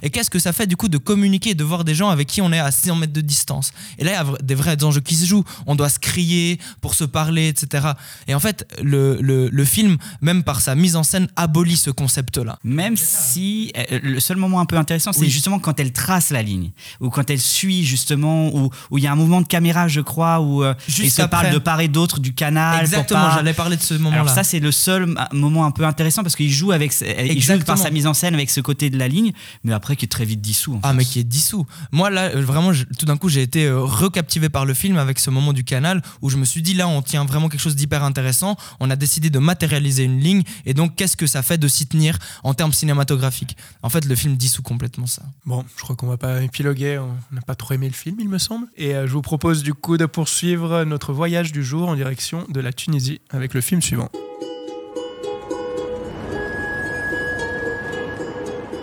Et 0.02 0.10
qu'est-ce 0.10 0.30
que 0.30 0.40
ça 0.40 0.54
fait 0.54 0.68
du 0.68 0.78
coup 0.78 0.90
de 0.90 0.98
communiquer 0.98 1.56
de 1.56 1.64
voir 1.64 1.84
des 1.84 1.96
gens 1.96 2.10
avec 2.10 2.28
qui 2.28 2.42
on 2.42 2.52
est 2.52 2.60
à 2.60 2.72
600 2.72 2.96
mètres 2.96 3.14
de 3.14 3.22
distance. 3.22 3.72
Et 3.98 4.04
là, 4.04 4.12
il 4.12 4.14
y 4.14 4.18
a 4.18 4.38
des 4.44 4.56
vrais 4.56 4.84
enjeux 4.84 5.02
qui 5.02 5.16
se 5.16 5.26
jouent. 5.26 5.44
On 5.66 5.76
doit 5.76 5.90
se 5.90 6.00
crier 6.00 6.60
pour 6.82 6.96
se 6.96 7.04
parler, 7.04 7.48
etc. 7.48 7.88
Et 8.28 8.36
en 8.36 8.40
fait, 8.40 8.68
le, 8.82 9.20
le, 9.22 9.66
film, 9.66 9.98
même 10.22 10.44
par 10.44 10.62
sa 10.62 10.76
mise 10.76 10.96
en 10.96 11.04
scène, 11.04 11.28
abolit 11.36 11.78
ce 11.78 11.90
concept-là. 11.90 12.60
Même 12.64 12.98
si 12.98 13.72
euh, 13.78 14.00
le 14.04 14.20
seul 14.20 14.38
moment 14.38 14.60
un 14.60 14.66
peu 14.66 14.78
intéressant, 14.78 15.12
c'est 15.12 15.30
justement 15.30 15.60
quand 15.60 15.80
elle 15.80 15.92
trace 15.92 16.30
la 16.30 16.42
ligne, 16.42 16.72
ou 17.00 17.10
quand 17.10 17.30
elle 17.30 17.40
suit 17.40 17.84
justement, 17.86 18.48
où, 18.54 18.70
où 18.92 18.98
il 18.98 19.04
y 19.04 19.08
a 19.08 19.12
un 19.12 19.16
mouvement 19.16 19.42
de 19.42 19.48
caméra, 19.48 19.88
je 19.88 20.02
crois, 20.02 20.40
où 20.40 20.64
euh, 20.64 20.74
il 21.00 21.12
se 21.12 21.24
parle 21.24 21.52
de 21.52 21.58
part 21.58 21.82
et 21.82 21.88
d'autre 21.88 22.20
du 22.20 22.34
canal. 22.34 22.82
Exactement, 22.82 23.32
j'allais 23.32 23.54
parler 23.54 23.78
de 23.78 23.82
ce 23.82 23.96
moment-là. 23.96 24.22
Alors 24.22 24.30
ça, 24.30 24.44
c'est 24.44 24.60
le 24.60 24.72
seul 24.72 25.14
moment 25.32 25.66
un 25.66 25.72
peu 25.72 25.86
intéressant 25.86 26.24
parce 26.24 26.36
qu'il 26.36 26.52
joue 26.52 26.72
avec, 26.72 26.94
il 27.02 27.42
joue 27.42 27.60
par 27.60 27.78
sa 27.78 27.92
mise 27.92 28.08
en 28.08 28.14
scène 28.14 28.34
avec 28.34 28.50
ce 28.50 28.62
côté 28.62 28.90
de 28.90 28.98
la 28.98 29.08
ligne, 29.08 29.32
mais 29.64 29.74
après 29.74 29.96
qui 29.96 30.06
est 30.06 30.10
très 30.10 30.26
vite 30.26 30.42
dissous. 30.42 30.80
ah, 30.84 30.94
mais 30.94 31.06
qui 31.06 31.20
est 31.20 31.24
dissous. 31.24 31.66
Moi, 31.92 32.10
là, 32.10 32.30
euh, 32.36 32.44
vraiment, 32.44 32.72
tout 32.98 33.06
d'un 33.06 33.18
coup, 33.18 33.30
j'ai 33.30 33.42
été 33.42 33.66
euh, 33.66 33.82
recaptivé 33.82 34.50
par 34.50 34.66
le 34.66 34.74
film 34.74 34.98
avec 34.98 35.20
ce 35.20 35.30
moment 35.30 35.54
du 35.54 35.64
canal 35.64 36.02
où 36.22 36.30
je 36.30 36.38
me 36.38 36.46
suis 36.46 36.62
dit, 36.62 36.74
là, 36.74 36.88
on 36.88 37.02
tient 37.02 37.26
vraiment 37.26 37.50
quelque 37.50 37.62
chose 37.62 37.76
d'hyper 37.76 38.04
intéressant. 38.04 38.58
On 38.80 38.90
a 38.90 38.96
décidé 38.96 39.30
de 39.30 39.40
matérialiser 39.40 40.04
une 40.04 40.20
ligne. 40.20 40.44
Et 40.66 40.74
donc, 40.74 40.96
qu'est-ce 40.96 41.18
que 41.18 41.28
ça 41.28 41.42
fait 41.42 41.58
de 41.58 41.68
s'y 41.68 41.88
tenir 41.88 42.18
en 42.44 42.54
termes 42.54 42.74
cinématographiques? 42.74 43.58
En 43.82 43.90
fait, 43.90 44.06
le 44.06 44.16
film 44.16 44.36
dissout 44.36 44.64
complètement 44.64 45.08
ça. 45.08 45.24
Bon, 45.46 45.64
je 45.78 45.84
crois 45.84 45.96
qu'on 45.96 46.08
va 46.08 46.18
pas 46.18 46.42
épiloguer. 46.42 47.00
On 47.00 47.36
n'a 47.36 47.42
pas 47.42 47.56
trop 47.56 47.74
aimé 47.74 47.88
le 47.88 47.94
film, 47.94 48.18
il 48.20 48.30
me 48.30 48.38
semble. 48.38 48.68
Et 48.78 48.96
euh, 48.96 49.08
je 49.08 49.14
vous 49.14 49.22
propose 49.22 49.64
du 49.64 49.74
coup 49.74 49.98
de 49.98 50.06
poursuivre 50.06 50.84
notre 50.84 51.14
voyage 51.14 51.52
du 51.52 51.64
jour 51.64 51.90
en 51.90 51.96
direction 51.96 52.46
de 52.50 52.60
la 52.60 52.74
Tunisie 52.74 53.22
avec 53.30 53.54
le 53.54 53.62
film 53.62 53.82
suivant. 53.82 54.10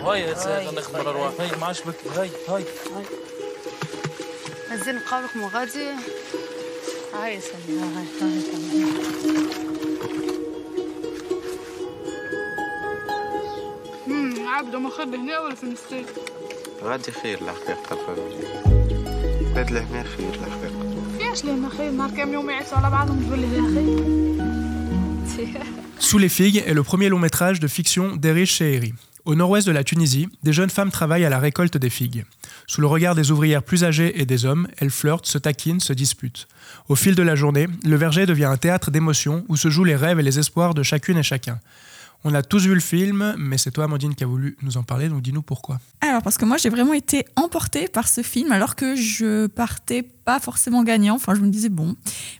هاي 0.04 0.34
هاي 0.34 0.74
نخبر 0.74 1.10
ارواح 1.10 1.32
هاي 1.40 1.50
ما 1.60 1.66
عجبك 1.66 1.94
هاي 2.16 2.30
هاي 2.48 2.64
هاي 2.96 3.04
نزل 4.72 4.96
مقابلك 4.96 5.36
مو 5.36 5.48
غادي 5.48 5.88
هاي 7.14 7.40
سمي 7.40 7.78
هاي 7.80 8.06
هاي 8.22 8.42
امم 14.06 14.48
عبده 14.48 14.78
ما 14.78 14.90
خد 14.90 15.14
هنا 15.14 15.38
ولا 15.40 15.54
في 15.54 15.62
المستيق 15.64 16.06
غادي 16.82 17.12
خير 17.12 17.38
الحقيقة 17.42 17.98
هاد 19.56 19.70
لهنا 19.70 20.02
خير 20.02 20.34
الحقيقة 20.34 21.18
فياش 21.18 21.44
لهنا 21.44 21.68
خير 21.68 21.90
نهار 21.90 22.10
كامل 22.10 22.32
يوم 22.32 22.50
يعيشوا 22.50 22.78
على 22.78 22.90
بعضهم 22.90 23.26
تقول 23.26 23.38
لي 23.38 23.46
هنا 23.46 23.74
خير 23.74 24.18
Sous 26.00 26.18
les 26.18 26.28
figues 26.28 26.62
est 26.66 26.74
le 26.74 26.82
premier 26.82 27.08
long 27.08 27.18
métrage 27.18 27.60
de 27.60 27.68
fiction 27.68 28.16
d'Erich 28.16 28.50
Sheheri. 28.56 28.94
Au 29.25 29.35
nord-ouest 29.35 29.65
de 29.65 29.71
la 29.71 29.85
Tunisie, 29.85 30.27
des 30.43 30.51
jeunes 30.51 30.69
femmes 30.69 30.91
travaillent 30.91 31.23
à 31.23 31.29
la 31.29 31.39
récolte 31.39 31.77
des 31.77 31.89
figues. 31.89 32.25
Sous 32.67 32.81
le 32.81 32.87
regard 32.87 33.15
des 33.15 33.31
ouvrières 33.31 33.63
plus 33.63 33.85
âgées 33.85 34.19
et 34.19 34.25
des 34.25 34.43
hommes, 34.43 34.67
elles 34.79 34.89
flirtent, 34.89 35.27
se 35.27 35.37
taquinent, 35.37 35.79
se 35.79 35.93
disputent. 35.93 36.45
Au 36.89 36.95
fil 36.95 37.15
de 37.15 37.23
la 37.23 37.35
journée, 37.35 37.67
le 37.85 37.95
verger 37.95 38.25
devient 38.25 38.43
un 38.43 38.57
théâtre 38.57 38.91
d'émotions 38.91 39.45
où 39.47 39.55
se 39.55 39.69
jouent 39.69 39.85
les 39.85 39.95
rêves 39.95 40.19
et 40.19 40.23
les 40.23 40.39
espoirs 40.39 40.73
de 40.73 40.83
chacune 40.83 41.17
et 41.17 41.23
chacun. 41.23 41.61
On 42.25 42.33
a 42.33 42.41
tous 42.41 42.65
vu 42.65 42.73
le 42.73 42.81
film, 42.81 43.33
mais 43.37 43.57
c'est 43.57 43.71
toi, 43.71 43.85
Amandine, 43.85 44.13
qui 44.13 44.25
a 44.25 44.27
voulu 44.27 44.57
nous 44.61 44.75
en 44.75 44.83
parler, 44.83 45.07
donc 45.07 45.21
dis-nous 45.21 45.41
pourquoi. 45.41 45.79
Alors, 46.01 46.21
parce 46.21 46.37
que 46.37 46.43
moi, 46.43 46.57
j'ai 46.57 46.69
vraiment 46.69 46.93
été 46.93 47.25
emportée 47.37 47.87
par 47.87 48.09
ce 48.09 48.23
film, 48.23 48.51
alors 48.51 48.75
que 48.75 48.95
je 48.95 49.47
partais 49.47 50.03
pas 50.25 50.39
forcément 50.39 50.83
gagnant. 50.83 51.15
Enfin, 51.15 51.35
je 51.35 51.41
me 51.41 51.49
disais 51.49 51.69
bon. 51.69 51.95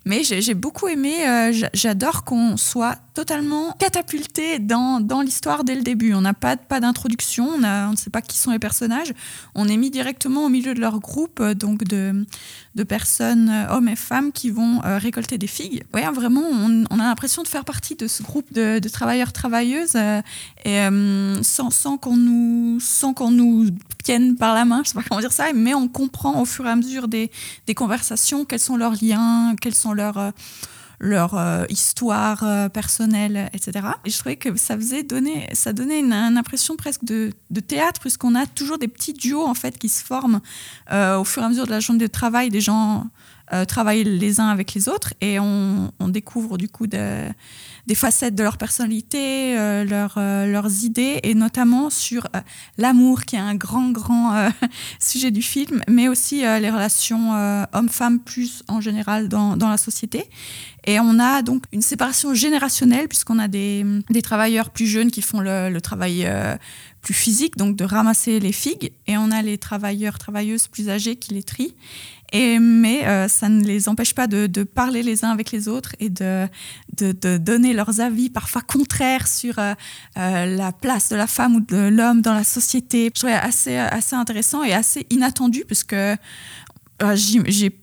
Mais 0.05 0.23
j'ai 0.23 0.53
beaucoup 0.53 0.87
aimé. 0.87 1.27
Euh, 1.27 1.51
j'adore 1.73 2.23
qu'on 2.23 2.57
soit 2.57 2.97
totalement 3.13 3.73
catapulté 3.73 4.57
dans, 4.59 4.99
dans 4.99 5.21
l'histoire 5.21 5.63
dès 5.63 5.75
le 5.75 5.81
début. 5.81 6.13
On 6.13 6.21
n'a 6.21 6.33
pas, 6.33 6.57
pas 6.57 6.79
d'introduction, 6.79 7.47
on, 7.47 7.91
ne 7.91 7.95
sait 7.95 8.09
pas 8.09 8.21
qui 8.21 8.37
sont 8.37 8.51
les 8.51 8.59
personnages. 8.59 9.13
On 9.53 9.67
est 9.67 9.77
mis 9.77 9.91
directement 9.91 10.45
au 10.45 10.49
milieu 10.49 10.73
de 10.73 10.79
leur 10.79 10.99
groupe, 10.99 11.39
euh, 11.39 11.53
donc 11.53 11.83
de, 11.83 12.25
de 12.75 12.83
personnes, 12.83 13.49
euh, 13.49 13.75
hommes 13.75 13.87
et 13.87 13.95
femmes, 13.95 14.31
qui 14.31 14.49
vont 14.49 14.81
récolter 14.83 15.37
des 15.37 15.47
figues. 15.47 15.83
Ouais, 15.93 16.09
vraiment, 16.11 16.41
on, 16.41 16.99
a 16.99 17.03
l'impression 17.03 17.43
de 17.43 17.47
faire 17.47 17.65
partie 17.65 17.95
de 17.95 18.07
ce 18.07 18.23
groupe 18.23 18.51
de, 18.53 18.79
de 18.79 18.89
travailleurs-travailleuses 18.89 19.95
et 20.65 20.87
sans, 21.41 21.69
sans 21.69 21.97
qu'on 21.97 22.17
nous, 22.17 22.79
qu'on 23.15 23.31
nous 23.31 23.69
tienne 24.03 24.35
par 24.35 24.53
la 24.53 24.65
main, 24.65 24.81
je 24.83 24.89
sais 24.89 24.95
pas 24.95 25.03
comment 25.07 25.21
dire 25.21 25.31
ça, 25.31 25.51
mais 25.53 25.73
on 25.73 25.87
comprend 25.87 26.41
au 26.41 26.45
fur 26.45 26.65
et 26.65 26.69
à 26.69 26.75
mesure 26.75 27.07
des 27.07 27.31
conversations 27.73 28.45
quels 28.45 28.59
sont 28.59 28.77
leurs 28.77 28.95
liens, 29.01 29.55
quels 29.59 29.75
sont 29.75 29.93
leurs 29.93 30.33
leur 31.03 31.35
euh, 31.35 31.65
histoire 31.69 32.43
euh, 32.43 32.69
personnelle, 32.69 33.49
etc. 33.53 33.87
Et 34.05 34.09
je 34.09 34.17
trouvais 34.17 34.37
que 34.37 34.55
ça 34.55 34.75
faisait 34.75 35.03
donner, 35.03 35.47
ça 35.53 35.73
donnait 35.73 35.99
une, 35.99 36.13
impression 36.13 36.77
presque 36.77 37.03
de, 37.03 37.31
de 37.49 37.59
théâtre, 37.59 37.99
puisqu'on 37.99 38.35
a 38.35 38.45
toujours 38.45 38.77
des 38.77 38.87
petits 38.87 39.13
duos 39.13 39.45
en 39.45 39.53
fait 39.53 39.77
qui 39.77 39.89
se 39.89 40.03
forment 40.03 40.39
euh, 40.91 41.17
au 41.17 41.25
fur 41.25 41.41
et 41.41 41.45
à 41.45 41.49
mesure 41.49 41.65
de 41.65 41.71
la 41.71 41.81
journée 41.81 41.99
de 41.99 42.07
travail. 42.07 42.49
Des 42.49 42.61
gens 42.61 43.07
travaillent 43.67 44.03
les 44.03 44.39
uns 44.39 44.47
avec 44.47 44.73
les 44.73 44.89
autres 44.89 45.13
et 45.21 45.39
on, 45.39 45.91
découvre 46.07 46.57
du 46.57 46.69
coup 46.69 46.87
de, 46.87 47.23
des 47.87 47.95
facettes 47.95 48.35
de 48.35 48.43
leur 48.43 48.57
personnalité, 48.57 49.55
leur, 49.85 50.13
leurs 50.17 50.83
idées, 50.83 51.19
et 51.23 51.33
notamment 51.33 51.89
sur 51.89 52.27
l'amour, 52.77 53.25
qui 53.25 53.35
est 53.35 53.39
un 53.39 53.55
grand, 53.55 53.89
grand 53.91 54.49
sujet 54.99 55.31
du 55.31 55.41
film, 55.41 55.81
mais 55.87 56.07
aussi 56.07 56.41
les 56.41 56.69
relations 56.69 57.31
hommes-femmes 57.73 58.19
plus 58.19 58.63
en 58.67 58.81
général 58.81 59.27
dans, 59.27 59.57
dans 59.57 59.69
la 59.69 59.77
société. 59.77 60.29
Et 60.85 60.99
on 60.99 61.19
a 61.19 61.41
donc 61.41 61.63
une 61.71 61.81
séparation 61.81 62.33
générationnelle, 62.33 63.07
puisqu'on 63.07 63.39
a 63.39 63.47
des, 63.47 63.85
des, 64.09 64.21
travailleurs 64.21 64.69
plus 64.69 64.87
jeunes 64.87 65.11
qui 65.11 65.21
font 65.21 65.39
le, 65.39 65.69
le 65.69 65.81
travail 65.81 66.25
euh, 66.25 66.57
plus 67.01 67.13
physique, 67.13 67.57
donc 67.57 67.75
de 67.75 67.85
ramasser 67.85 68.39
les 68.39 68.51
figues, 68.51 68.91
et 69.07 69.17
on 69.17 69.31
a 69.31 69.41
les 69.41 69.57
travailleurs, 69.57 70.19
travailleuses 70.19 70.67
plus 70.67 70.89
âgés 70.89 71.15
qui 71.15 71.33
les 71.33 71.43
trient. 71.43 71.73
Mais 72.33 73.05
euh, 73.05 73.27
ça 73.27 73.47
ne 73.47 73.63
les 73.63 73.87
empêche 73.87 74.15
pas 74.15 74.27
de, 74.27 74.63
parler 74.63 75.03
les 75.03 75.23
uns 75.23 75.29
avec 75.29 75.51
les 75.51 75.67
autres 75.67 75.95
et 75.99 76.09
de, 76.09 76.47
donner 77.37 77.73
leurs 77.73 77.99
avis 77.99 78.29
parfois 78.29 78.61
contraires 78.61 79.27
sur 79.27 79.59
euh, 79.59 79.75
la 80.15 80.71
place 80.71 81.09
de 81.09 81.15
la 81.15 81.27
femme 81.27 81.55
ou 81.55 81.59
de 81.59 81.89
l'homme 81.89 82.21
dans 82.21 82.33
la 82.33 82.43
société. 82.43 83.11
Je 83.13 83.19
trouvais 83.19 83.33
assez, 83.33 83.77
assez 83.77 84.15
intéressant 84.15 84.63
et 84.63 84.73
assez 84.73 85.05
inattendu, 85.09 85.63
puisque 85.65 85.95
j'ai 87.13 87.82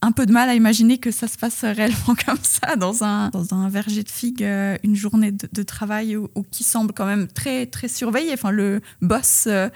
un 0.00 0.12
peu 0.12 0.26
de 0.26 0.32
mal 0.32 0.48
à 0.48 0.54
imaginer 0.54 0.98
que 0.98 1.10
ça 1.10 1.26
se 1.26 1.36
passe 1.36 1.64
réellement 1.64 2.14
comme 2.26 2.38
ça 2.42 2.76
dans 2.76 3.02
un, 3.02 3.30
dans 3.30 3.54
un 3.54 3.68
verger 3.68 4.02
de 4.02 4.08
figues, 4.08 4.44
euh, 4.44 4.76
une 4.84 4.94
journée 4.94 5.32
de, 5.32 5.62
travail 5.62 6.16
où, 6.16 6.28
qui 6.50 6.62
semble 6.64 6.92
quand 6.92 7.04
même 7.04 7.26
très, 7.26 7.66
très 7.66 7.88
surveillé. 7.88 8.32
Enfin, 8.32 8.50
le 8.50 8.80
boss 9.02 9.44
euh, 9.46 9.68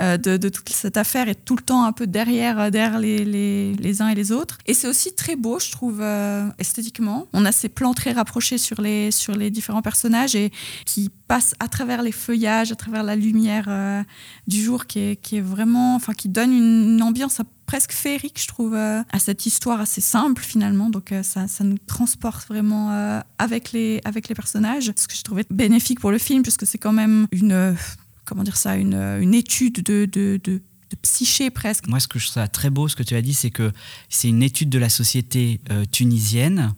euh, 0.00 0.16
de, 0.16 0.36
de, 0.36 0.48
toute 0.48 0.68
cette 0.68 0.96
affaire 0.96 1.28
est 1.28 1.44
tout 1.44 1.56
le 1.56 1.62
temps 1.62 1.84
un 1.84 1.92
peu 1.92 2.06
derrière, 2.06 2.70
derrière 2.70 2.98
les, 2.98 3.24
les, 3.24 3.74
les 3.74 4.02
uns 4.02 4.08
et 4.08 4.14
les 4.14 4.32
autres. 4.32 4.58
Et 4.66 4.74
c'est 4.74 4.88
aussi 4.88 5.14
très 5.14 5.36
beau, 5.36 5.58
je 5.58 5.70
trouve, 5.70 6.02
esthétiquement. 6.58 7.28
On 7.32 7.44
a 7.44 7.52
ces 7.52 7.68
plans 7.68 7.94
très 7.94 8.12
rapprochés 8.12 8.58
sur 8.58 8.80
les, 8.80 9.10
sur 9.10 9.34
les 9.36 9.50
différents 9.50 9.82
personnages 9.82 10.34
et 10.34 10.50
qui 10.86 11.10
passent 11.28 11.54
à 11.60 11.68
travers 11.68 12.02
les 12.02 12.12
feuillages, 12.12 12.72
à 12.72 12.76
travers 12.76 13.02
la 13.02 13.16
lumière 13.16 14.04
du 14.46 14.62
jour 14.62 14.86
qui 14.86 14.98
est, 14.98 15.16
qui 15.16 15.36
est 15.36 15.40
vraiment, 15.40 15.94
enfin, 15.94 16.14
qui 16.14 16.28
donne 16.28 16.52
une 16.52 17.02
ambiance 17.02 17.40
presque 17.68 17.92
féerique, 17.92 18.40
je 18.40 18.48
trouve, 18.48 18.74
euh, 18.74 19.02
à 19.12 19.18
cette 19.18 19.44
histoire 19.44 19.78
assez 19.78 20.00
simple 20.00 20.42
finalement. 20.42 20.88
Donc 20.88 21.12
euh, 21.12 21.22
ça, 21.22 21.46
ça, 21.48 21.64
nous 21.64 21.76
transporte 21.78 22.48
vraiment 22.48 22.90
euh, 22.90 23.20
avec, 23.38 23.72
les, 23.72 24.00
avec 24.04 24.28
les 24.28 24.34
personnages. 24.34 24.90
Ce 24.96 25.06
que 25.06 25.14
je 25.14 25.22
trouvais 25.22 25.44
bénéfique 25.50 26.00
pour 26.00 26.10
le 26.10 26.16
film, 26.18 26.42
puisque 26.42 26.66
c'est 26.66 26.78
quand 26.78 26.94
même 26.94 27.28
une, 27.30 27.76
comment 28.24 28.42
dire 28.42 28.56
ça, 28.56 28.76
une, 28.76 28.94
une 28.94 29.34
étude 29.34 29.82
de, 29.82 30.06
de, 30.10 30.40
de 30.42 30.60
psyché 31.02 31.50
presque. 31.50 31.86
Moi, 31.88 32.00
ce 32.00 32.08
que 32.08 32.18
je 32.18 32.30
trouve 32.30 32.48
très 32.48 32.70
beau, 32.70 32.88
ce 32.88 32.96
que 32.96 33.02
tu 33.02 33.14
as 33.14 33.20
dit, 33.22 33.34
c'est 33.34 33.50
que 33.50 33.70
c'est 34.08 34.28
une 34.28 34.42
étude 34.42 34.70
de 34.70 34.78
la 34.78 34.88
société 34.88 35.60
tunisienne 35.92 36.72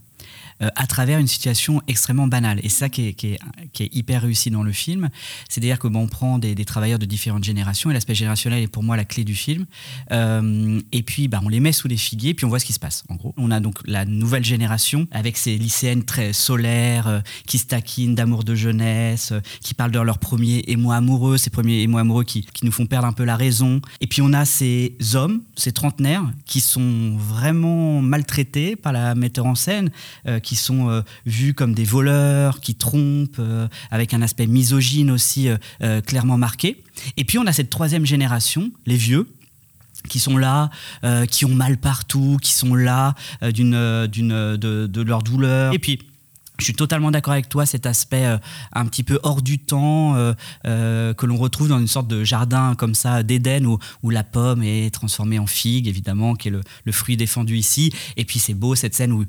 à 0.61 0.87
travers 0.87 1.19
une 1.19 1.27
situation 1.27 1.83
extrêmement 1.89 2.27
banale. 2.27 2.61
Et 2.63 2.69
ça 2.69 2.89
qui 2.89 3.09
est, 3.09 3.13
qui 3.15 3.29
est, 3.29 3.39
qui 3.73 3.85
est 3.85 3.95
hyper 3.95 4.23
réussi 4.23 4.51
dans 4.51 4.63
le 4.63 4.73
film, 4.73 5.09
c'est-à-dire 5.49 5.79
que 5.79 5.89
bon, 5.89 6.01
on 6.01 6.07
prend 6.07 6.39
des, 6.39 6.55
travailleurs 6.65 6.99
de 6.99 7.07
différentes 7.07 7.45
générations, 7.45 7.91
et 7.91 7.95
l'aspect 7.95 8.15
générationnel 8.15 8.63
est 8.63 8.69
pour 8.69 8.83
moi 8.83 8.97
la 8.97 9.05
clé 9.05 9.25
du 9.25 9.35
film. 9.35 9.67
Euh, 10.13 10.81
et 10.93 11.03
puis, 11.03 11.29
bah, 11.29 11.41
on 11.45 11.49
les 11.49 11.61
met 11.61 11.73
sous 11.73 11.89
les 11.89 11.97
figuiers, 11.97 12.35
puis 12.35 12.45
on 12.45 12.49
voit 12.49 12.59
ce 12.59 12.65
qui 12.65 12.73
se 12.73 12.79
passe. 12.79 13.05
En 13.09 13.17
gros, 13.17 13.35
on 13.37 13.51
a 13.51 13.61
donc 13.61 13.79
la 13.87 14.05
nouvelle 14.05 14.45
génération 14.45 15.07
avec 15.11 15.37
ces 15.37 15.57
lycéennes 15.57 16.05
très 16.05 16.33
solaires, 16.33 17.09
euh, 17.09 17.21
qui 17.47 17.59
se 17.59 17.67
taquinent 17.67 18.15
d'amour 18.15 18.45
de 18.45 18.55
jeunesse, 18.55 19.33
euh, 19.33 19.41
qui 19.61 19.75
parlent 19.75 19.91
de 19.91 20.01
leur 20.01 20.19
premier 20.19 20.65
émoi 20.67 20.97
amoureux, 20.97 21.39
ces 21.39 21.51
premiers 21.51 21.81
émois 21.81 22.01
amoureux 22.01 22.25
qui, 22.25 22.43
qui 22.43 22.65
nous 22.65 22.73
font 22.73 22.87
perdre 22.87 23.07
un 23.07 23.13
peu 23.13 23.25
la 23.25 23.37
raison. 23.37 23.81
Et 24.01 24.07
puis, 24.07 24.23
on 24.23 24.33
a 24.33 24.45
ces 24.45 24.97
hommes, 25.15 25.43
ces 25.57 25.73
trentenaires, 25.73 26.25
qui 26.47 26.61
sont 26.61 27.17
vraiment 27.17 28.03
maltraités 28.03 28.77
par 28.77 28.93
la 28.93 29.15
metteur 29.15 29.47
en 29.47 29.55
scène, 29.55 29.91
euh, 30.27 30.41
qui 30.51 30.57
sont 30.57 30.91
euh, 30.91 31.03
vus 31.27 31.55
comme 31.55 31.75
des 31.75 31.85
voleurs, 31.85 32.59
qui 32.59 32.75
trompent, 32.75 33.39
euh, 33.39 33.69
avec 33.93 34.15
un 34.15 34.21
aspect 34.21 34.49
misogyne 34.49 35.13
aussi 35.13 35.49
clairement 36.07 36.37
marqué. 36.37 36.83
Et 37.17 37.25
puis 37.25 37.39
on 37.39 37.47
a 37.47 37.53
cette 37.53 37.71
troisième 37.71 38.05
génération, 38.05 38.73
les 38.85 38.97
vieux, 38.97 39.29
qui 40.09 40.19
sont 40.19 40.37
là, 40.37 40.71
euh, 41.05 41.25
qui 41.27 41.45
ont 41.45 41.55
mal 41.55 41.77
partout, 41.77 42.37
qui 42.43 42.53
sont 42.53 42.75
là 42.75 43.15
euh, 43.45 43.53
de, 43.53 44.87
de, 44.87 45.03
leur 45.03 45.23
douleur. 45.23 45.73
Je 46.61 46.65
suis 46.65 46.75
totalement 46.75 47.11
d'accord 47.11 47.33
avec 47.33 47.49
toi, 47.49 47.67
cet 47.67 47.87
aspect 47.87 48.25
euh, 48.25 48.39
un 48.73 48.87
petit 48.87 49.03
peu 49.03 49.19
hors 49.23 49.43
du 49.43 49.59
temps 49.59 50.15
euh, 50.17 50.35
euh, 50.67 51.15
que 51.15 51.27
l'on 51.27 51.37
retrouve 51.37 51.69
dans 51.69 51.79
une 51.79 51.89
sorte 51.89 52.09
de 52.09 52.23
jardin 52.23 52.75
comme 52.77 52.95
ça 52.95 53.23
d'Éden 53.23 53.67
où, 53.67 53.79
la 54.11 54.25
pomme 54.25 54.63
est 54.63 54.93
transformée 54.93 55.39
en 55.39 55.47
figue, 55.47 55.87
évidemment, 55.87 56.35
qui 56.35 56.49
est 56.49 56.51
le, 56.51 56.93
fruit 56.93 57.17
défendu 57.17 57.57
ici. 57.57 57.93
Et 58.17 58.25
puis 58.25 58.39
c'est 58.41 58.55
beau 58.55 58.75
cette 58.75 58.95
scène 58.95 59.13
où, 59.13 59.25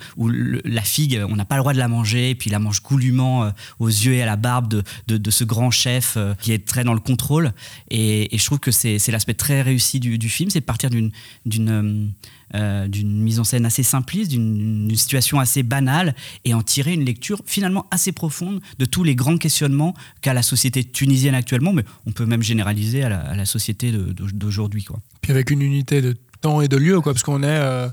la 0.65 0.81
figue, 0.81 1.23
on 1.29 1.35
n'a 1.35 1.45
pas 1.45 1.55
le 1.55 1.61
droit 1.61 1.73
de 1.73 1.77
la 1.77 1.87
manger, 1.87 2.31
et 2.31 2.35
puis 2.35 2.49
la 2.49 2.59
mange 2.59 2.81
goulûment 2.81 3.51
aux 3.79 3.87
yeux 3.87 4.13
et 4.13 4.23
à 4.23 4.25
la 4.25 4.35
barbe 4.35 4.83
de, 5.07 5.31
ce 5.31 5.43
grand 5.43 5.69
chef 5.69 6.17
qui 6.41 6.51
est 6.51 6.65
très 6.65 6.83
dans 6.83 6.95
le 6.95 6.99
contrôle. 6.99 7.53
Et, 7.91 8.29
je 8.35 8.43
trouve 8.43 8.59
que 8.59 8.71
c'est, 8.71 8.97
l'aspect 9.09 9.35
très 9.35 9.61
réussi 9.61 9.99
du, 9.99 10.29
film, 10.29 10.49
c'est 10.49 10.61
de 10.61 10.65
partir 10.65 10.89
d'une 10.89 12.11
euh, 12.55 12.87
d'une 12.87 13.21
mise 13.21 13.39
en 13.39 13.43
scène 13.43 13.65
assez 13.65 13.83
simpliste, 13.83 14.31
d'une 14.31 14.93
situation 14.95 15.39
assez 15.39 15.63
banale, 15.63 16.15
et 16.45 16.53
en 16.53 16.61
tirer 16.61 16.93
une 16.93 17.05
lecture 17.05 17.41
finalement 17.45 17.85
assez 17.91 18.11
profonde 18.11 18.61
de 18.79 18.85
tous 18.85 19.03
les 19.03 19.15
grands 19.15 19.37
questionnements 19.37 19.93
qu'a 20.21 20.33
la 20.33 20.43
société 20.43 20.83
tunisienne 20.83 21.35
actuellement, 21.35 21.73
mais 21.73 21.85
on 22.05 22.11
peut 22.11 22.25
même 22.25 22.43
généraliser 22.43 23.03
à 23.03 23.09
la, 23.35 23.45
société 23.45 23.91
d'aujourd'hui. 23.91 24.85
Puis 25.21 25.31
avec 25.31 25.51
une 25.51 25.61
unité 25.61 26.01
de 26.01 26.15
temps 26.41 26.61
et 26.61 26.67
de 26.67 26.77
lieu, 26.77 27.01
quoi, 27.01 27.13
parce 27.13 27.23
qu'on 27.23 27.43
est... 27.43 27.47
Euh 27.47 27.89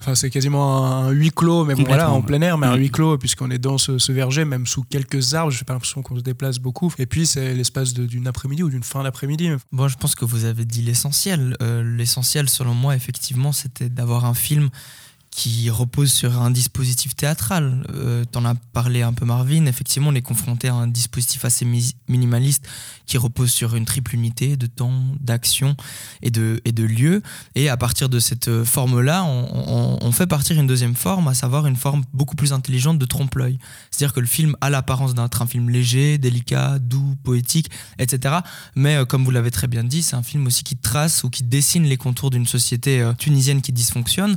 Enfin, 0.00 0.14
c'est 0.14 0.30
quasiment 0.30 0.86
un, 0.86 1.10
huis 1.10 1.30
clos, 1.30 1.64
mais 1.64 1.74
bon, 1.74 1.84
voilà, 1.84 2.10
en 2.10 2.22
plein 2.22 2.40
air, 2.42 2.58
mais 2.58 2.66
un 2.66 2.76
huis 2.76 2.90
clos, 2.90 3.18
puisqu'on 3.18 3.50
est 3.50 3.58
dans 3.58 3.78
ce, 3.78 3.98
ce, 3.98 4.12
verger, 4.12 4.44
même 4.44 4.66
sous 4.66 4.82
quelques 4.82 5.34
arbres. 5.34 5.50
Je 5.50 5.58
n'ai 5.58 5.64
pas 5.64 5.72
l'impression 5.72 6.02
qu'on 6.02 6.16
se 6.16 6.20
déplace 6.20 6.58
beaucoup. 6.58 6.92
Et 6.98 7.06
puis, 7.06 7.26
c'est 7.26 7.54
l'espace 7.54 7.94
d'une 7.94 8.26
après-midi 8.26 8.62
ou 8.62 8.68
d'une 8.68 8.82
fin 8.82 9.02
d'après-midi. 9.02 9.50
Bon, 9.72 9.88
je 9.88 9.96
pense 9.96 10.14
que 10.14 10.24
vous 10.24 10.44
avez 10.44 10.64
dit 10.64 10.82
l'essentiel. 10.82 11.56
Euh, 11.62 11.82
l'essentiel, 11.96 12.48
selon 12.48 12.74
moi, 12.74 12.94
effectivement, 12.94 13.52
c'était 13.52 13.88
d'avoir 13.88 14.24
un 14.26 14.34
film 14.34 14.68
qui 15.36 15.68
repose 15.68 16.10
sur 16.10 16.40
un 16.40 16.50
dispositif 16.50 17.14
théâtral. 17.14 17.86
Euh, 17.94 18.24
T'en 18.24 18.46
as 18.46 18.54
parlé 18.72 19.02
un 19.02 19.12
peu 19.12 19.26
Marvin, 19.26 19.66
effectivement 19.66 20.08
on 20.08 20.14
est 20.14 20.22
confronté 20.22 20.68
à 20.68 20.74
un 20.74 20.86
dispositif 20.86 21.44
assez 21.44 21.66
mi 21.66 21.94
minimaliste 22.08 22.66
qui 23.04 23.18
repose 23.18 23.50
sur 23.50 23.76
une 23.76 23.84
triple 23.84 24.14
unité 24.14 24.56
de 24.56 24.66
temps, 24.66 25.04
d'action 25.20 25.76
et 26.22 26.30
de, 26.30 26.62
et 26.64 26.72
de 26.72 26.84
lieu. 26.84 27.22
Et 27.54 27.68
à 27.68 27.76
partir 27.76 28.08
de 28.08 28.18
cette 28.18 28.64
forme-là, 28.64 29.24
on, 29.24 30.12
fait 30.12 30.26
partir 30.26 30.58
une 30.58 30.66
deuxième 30.66 30.94
forme, 30.94 31.28
à 31.28 31.34
savoir 31.34 31.66
une 31.66 31.76
forme 31.76 32.02
beaucoup 32.14 32.36
plus 32.36 32.54
intelligente 32.54 32.98
de 32.98 33.04
trompe-l'œil. 33.04 33.58
C'est-à-dire 33.90 34.14
que 34.14 34.20
le 34.20 34.26
film 34.26 34.56
a 34.62 34.70
l'apparence 34.70 35.14
d'un 35.14 35.28
un 35.40 35.46
film 35.46 35.68
léger, 35.68 36.18
délicat, 36.18 36.78
doux, 36.78 37.14
poétique, 37.22 37.70
etc. 37.98 38.36
Mais 38.74 38.96
euh, 38.96 39.04
comme 39.04 39.24
vous 39.24 39.30
l'avez 39.30 39.50
très 39.50 39.66
bien 39.66 39.84
dit, 39.84 40.02
c'est 40.02 40.16
un 40.16 40.22
film 40.22 40.46
aussi 40.46 40.64
qui 40.64 40.76
trace 40.76 41.24
ou 41.24 41.30
qui 41.30 41.42
dessine 41.42 41.84
les 41.84 41.96
contours 41.96 42.30
d'une 42.30 42.46
société 42.46 43.00
euh, 43.02 43.12
tunisienne 43.12 43.60
qui 43.60 43.72
dysfonctionne, 43.72 44.36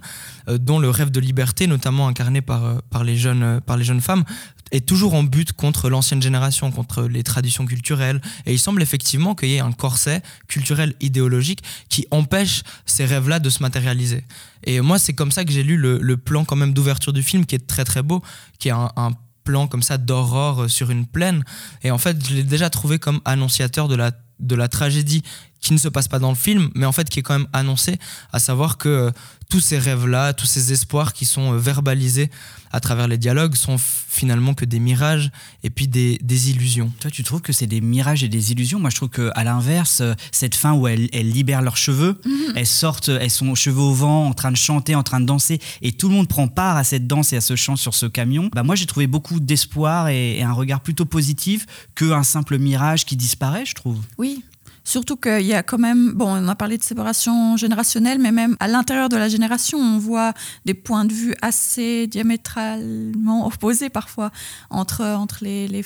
euh, 0.49 0.57
dont 0.57 0.79
le 0.79 0.88
rêve 0.89 1.09
de 1.11 1.19
liberté, 1.19 1.67
notamment 1.67 2.07
incarné 2.07 2.41
par, 2.41 2.81
par, 2.89 3.03
les, 3.03 3.17
jeunes, 3.17 3.61
par 3.61 3.77
les 3.77 3.83
jeunes 3.83 4.01
femmes, 4.01 4.23
est 4.71 4.85
toujours 4.85 5.13
en 5.13 5.23
but 5.23 5.53
contre 5.53 5.89
l'ancienne 5.89 6.21
génération, 6.21 6.71
contre 6.71 7.03
les 7.03 7.23
traditions 7.23 7.65
culturelles. 7.65 8.21
Et 8.45 8.53
il 8.53 8.59
semble 8.59 8.81
effectivement 8.81 9.35
qu'il 9.35 9.49
y 9.49 9.55
ait 9.55 9.59
un 9.59 9.71
corset 9.71 10.21
culturel 10.47 10.93
idéologique 11.01 11.63
qui 11.89 12.07
empêche 12.11 12.63
ces 12.85 13.05
rêves-là 13.05 13.39
de 13.39 13.49
se 13.49 13.61
matérialiser. 13.61 14.23
Et 14.63 14.81
moi, 14.81 14.99
c'est 14.99 15.13
comme 15.13 15.31
ça 15.31 15.45
que 15.45 15.51
j'ai 15.51 15.63
lu 15.63 15.77
le, 15.77 15.99
le, 15.99 16.17
plan 16.17 16.45
quand 16.45 16.55
même 16.55 16.73
d'ouverture 16.73 17.13
du 17.13 17.23
film, 17.23 17.45
qui 17.45 17.55
est 17.55 17.65
très 17.65 17.85
très 17.85 18.03
beau, 18.03 18.21
qui 18.59 18.69
est 18.69 18.73
un, 18.73 19.11
plan 19.45 19.67
comme 19.67 19.81
ça 19.81 19.97
d'aurore 19.97 20.69
sur 20.69 20.91
une 20.91 21.07
plaine. 21.07 21.43
Et 21.81 21.89
en 21.89 21.97
fait, 21.97 22.23
je 22.27 22.35
l'ai 22.35 22.43
déjà 22.43 22.69
trouvé 22.69 22.99
comme 22.99 23.19
annonciateur 23.25 23.87
de 23.87 23.95
la, 23.95 24.11
de 24.39 24.53
la 24.53 24.67
tragédie 24.67 25.23
qui 25.59 25.73
ne 25.73 25.79
se 25.79 25.87
passe 25.87 26.07
pas 26.07 26.19
dans 26.19 26.29
le 26.29 26.35
film, 26.35 26.69
mais 26.75 26.85
en 26.85 26.91
fait 26.91 27.09
qui 27.09 27.19
est 27.19 27.21
quand 27.23 27.37
même 27.37 27.47
annoncé, 27.51 27.97
à 28.31 28.39
savoir 28.39 28.77
que 28.77 28.89
euh, 28.89 29.11
tous 29.49 29.59
ces 29.59 29.79
rêves-là, 29.79 30.33
tous 30.33 30.45
ces 30.45 30.71
espoirs 30.71 31.11
qui 31.11 31.25
sont 31.25 31.53
euh, 31.53 31.57
verbalisés 31.57 32.29
à 32.71 32.79
travers 32.79 33.07
les 33.07 33.17
dialogues 33.17 33.55
sont 33.55 33.77
finalement 33.79 34.53
que 34.53 34.63
des 34.63 34.79
mirages 34.79 35.31
et 35.63 35.71
puis 35.71 35.87
des, 35.87 36.19
des 36.21 36.51
illusions. 36.51 36.91
Toi, 36.99 37.09
tu 37.09 37.23
trouves 37.23 37.41
que 37.41 37.51
c'est 37.51 37.65
des 37.65 37.81
mirages 37.81 38.23
et 38.23 38.27
des 38.27 38.51
illusions? 38.51 38.79
Moi, 38.79 38.91
je 38.91 38.95
trouve 38.95 39.09
qu'à 39.09 39.43
l'inverse, 39.43 40.03
cette 40.31 40.53
fin 40.53 40.73
où 40.73 40.87
elles, 40.87 41.09
elles 41.11 41.31
libèrent 41.31 41.63
leurs 41.63 41.77
cheveux, 41.77 42.21
mmh. 42.23 42.29
elles 42.55 42.67
sortent, 42.67 43.09
elles 43.09 43.31
sont 43.31 43.55
cheveux 43.55 43.81
au 43.81 43.93
vent, 43.93 44.27
en 44.27 44.33
train 44.33 44.51
de 44.51 44.57
chanter, 44.57 44.93
en 44.93 45.01
train 45.01 45.19
de 45.19 45.25
danser, 45.25 45.59
et 45.81 45.93
tout 45.93 46.09
le 46.09 46.15
monde 46.15 46.27
prend 46.27 46.47
part 46.47 46.77
à 46.77 46.83
cette 46.83 47.07
danse 47.07 47.33
et 47.33 47.37
à 47.37 47.41
ce 47.41 47.55
chant 47.55 47.75
sur 47.75 47.95
ce 47.95 48.05
camion. 48.05 48.51
Bah, 48.53 48.61
moi, 48.61 48.75
j'ai 48.75 48.85
trouvé 48.85 49.07
beaucoup 49.07 49.39
d'espoir 49.39 50.09
et, 50.09 50.37
et 50.37 50.43
un 50.43 50.53
regard 50.53 50.81
plutôt 50.81 51.05
positif 51.05 51.65
qu'un 51.95 52.21
simple 52.21 52.59
mirage 52.59 53.03
qui 53.03 53.15
disparaît, 53.15 53.65
je 53.65 53.73
trouve. 53.73 53.99
Oui, 54.19 54.43
Surtout 54.83 55.15
qu'il 55.15 55.45
y 55.45 55.53
a 55.53 55.63
quand 55.63 55.77
même, 55.77 56.13
bon, 56.13 56.27
on 56.27 56.47
a 56.47 56.55
parlé 56.55 56.77
de 56.77 56.83
séparation 56.83 57.57
générationnelle, 57.57 58.19
mais 58.19 58.31
même 58.31 58.55
à 58.59 58.67
l'intérieur 58.67 59.09
de 59.09 59.17
la 59.17 59.29
génération, 59.29 59.77
on 59.77 59.97
voit 59.97 60.33
des 60.65 60.73
points 60.73 61.05
de 61.05 61.13
vue 61.13 61.35
assez 61.41 62.07
diamétralement 62.07 63.47
opposés 63.47 63.89
parfois 63.89 64.31
entre, 64.69 65.05
entre 65.05 65.39
les, 65.41 65.67
les, 65.67 65.83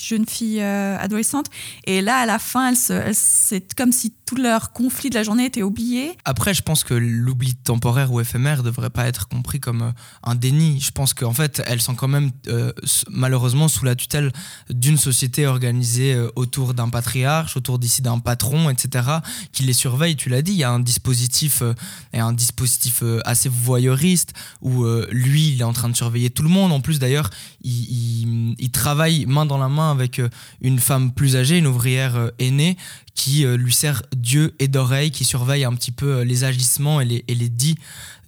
jeunes 0.00 0.26
filles 0.26 0.62
euh, 0.62 0.96
adolescentes. 0.98 1.46
Et 1.86 2.00
là, 2.02 2.18
à 2.18 2.26
la 2.26 2.38
fin, 2.38 2.72
c'est 2.74 3.74
comme 3.74 3.92
si 3.92 4.12
tout 4.32 4.40
leur 4.40 4.72
conflit 4.72 5.10
de 5.10 5.14
la 5.14 5.22
journée 5.22 5.44
était 5.44 5.62
oublié. 5.62 6.16
Après, 6.24 6.54
je 6.54 6.62
pense 6.62 6.84
que 6.84 6.94
l'oubli 6.94 7.54
temporaire 7.54 8.12
ou 8.12 8.20
éphémère 8.20 8.58
ne 8.58 8.62
devrait 8.62 8.90
pas 8.90 9.06
être 9.06 9.28
compris 9.28 9.60
comme 9.60 9.82
euh, 9.82 9.92
un 10.22 10.34
déni. 10.34 10.80
Je 10.80 10.90
pense 10.90 11.12
qu'en 11.12 11.34
fait, 11.34 11.62
elles 11.66 11.82
sont 11.82 11.94
quand 11.94 12.08
même 12.08 12.30
euh, 12.48 12.72
malheureusement 13.10 13.68
sous 13.68 13.84
la 13.84 13.94
tutelle 13.94 14.32
d'une 14.70 14.96
société 14.96 15.46
organisée 15.46 16.14
euh, 16.14 16.30
autour 16.34 16.72
d'un 16.72 16.88
patriarche, 16.88 17.56
autour 17.56 17.78
d'ici 17.78 18.00
d'un 18.00 18.20
patron 18.20 18.70
etc., 18.70 19.06
qui 19.52 19.64
les 19.64 19.74
surveille. 19.74 20.16
Tu 20.16 20.30
l'as 20.30 20.40
dit, 20.40 20.52
il 20.52 20.58
y 20.58 20.64
a 20.64 20.70
un 20.70 20.80
dispositif, 20.80 21.60
euh, 21.60 21.74
un 22.14 22.32
dispositif 22.32 23.02
assez 23.24 23.50
voyeuriste 23.50 24.32
où 24.60 24.84
lui, 25.10 25.48
il 25.48 25.60
est 25.60 25.64
en 25.64 25.72
train 25.72 25.88
de 25.88 25.96
surveiller 25.96 26.30
tout 26.30 26.42
le 26.42 26.48
monde. 26.48 26.72
En 26.72 26.80
plus, 26.80 26.98
d'ailleurs, 26.98 27.30
il, 27.62 27.72
il, 27.72 28.54
il, 28.58 28.70
travaille 28.70 29.26
main 29.26 29.44
dans 29.44 29.58
la 29.58 29.68
main 29.68 29.90
avec 29.90 30.20
une 30.60 30.78
femme 30.78 31.12
plus 31.12 31.36
âgée, 31.36 31.58
une 31.58 31.66
ouvrière 31.66 32.30
aînée, 32.38 32.76
qui 33.14 33.44
lui 33.44 33.72
sert 33.72 34.02
Dieu 34.16 34.54
et 34.58 34.68
d'oreille, 34.68 35.10
qui 35.10 35.24
surveille 35.24 35.64
un 35.64 35.74
petit 35.74 35.92
peu 35.92 36.22
les 36.22 36.44
agissements 36.44 37.00
et 37.00 37.04
les, 37.04 37.24
et 37.28 37.34
les 37.34 37.48
dits 37.48 37.76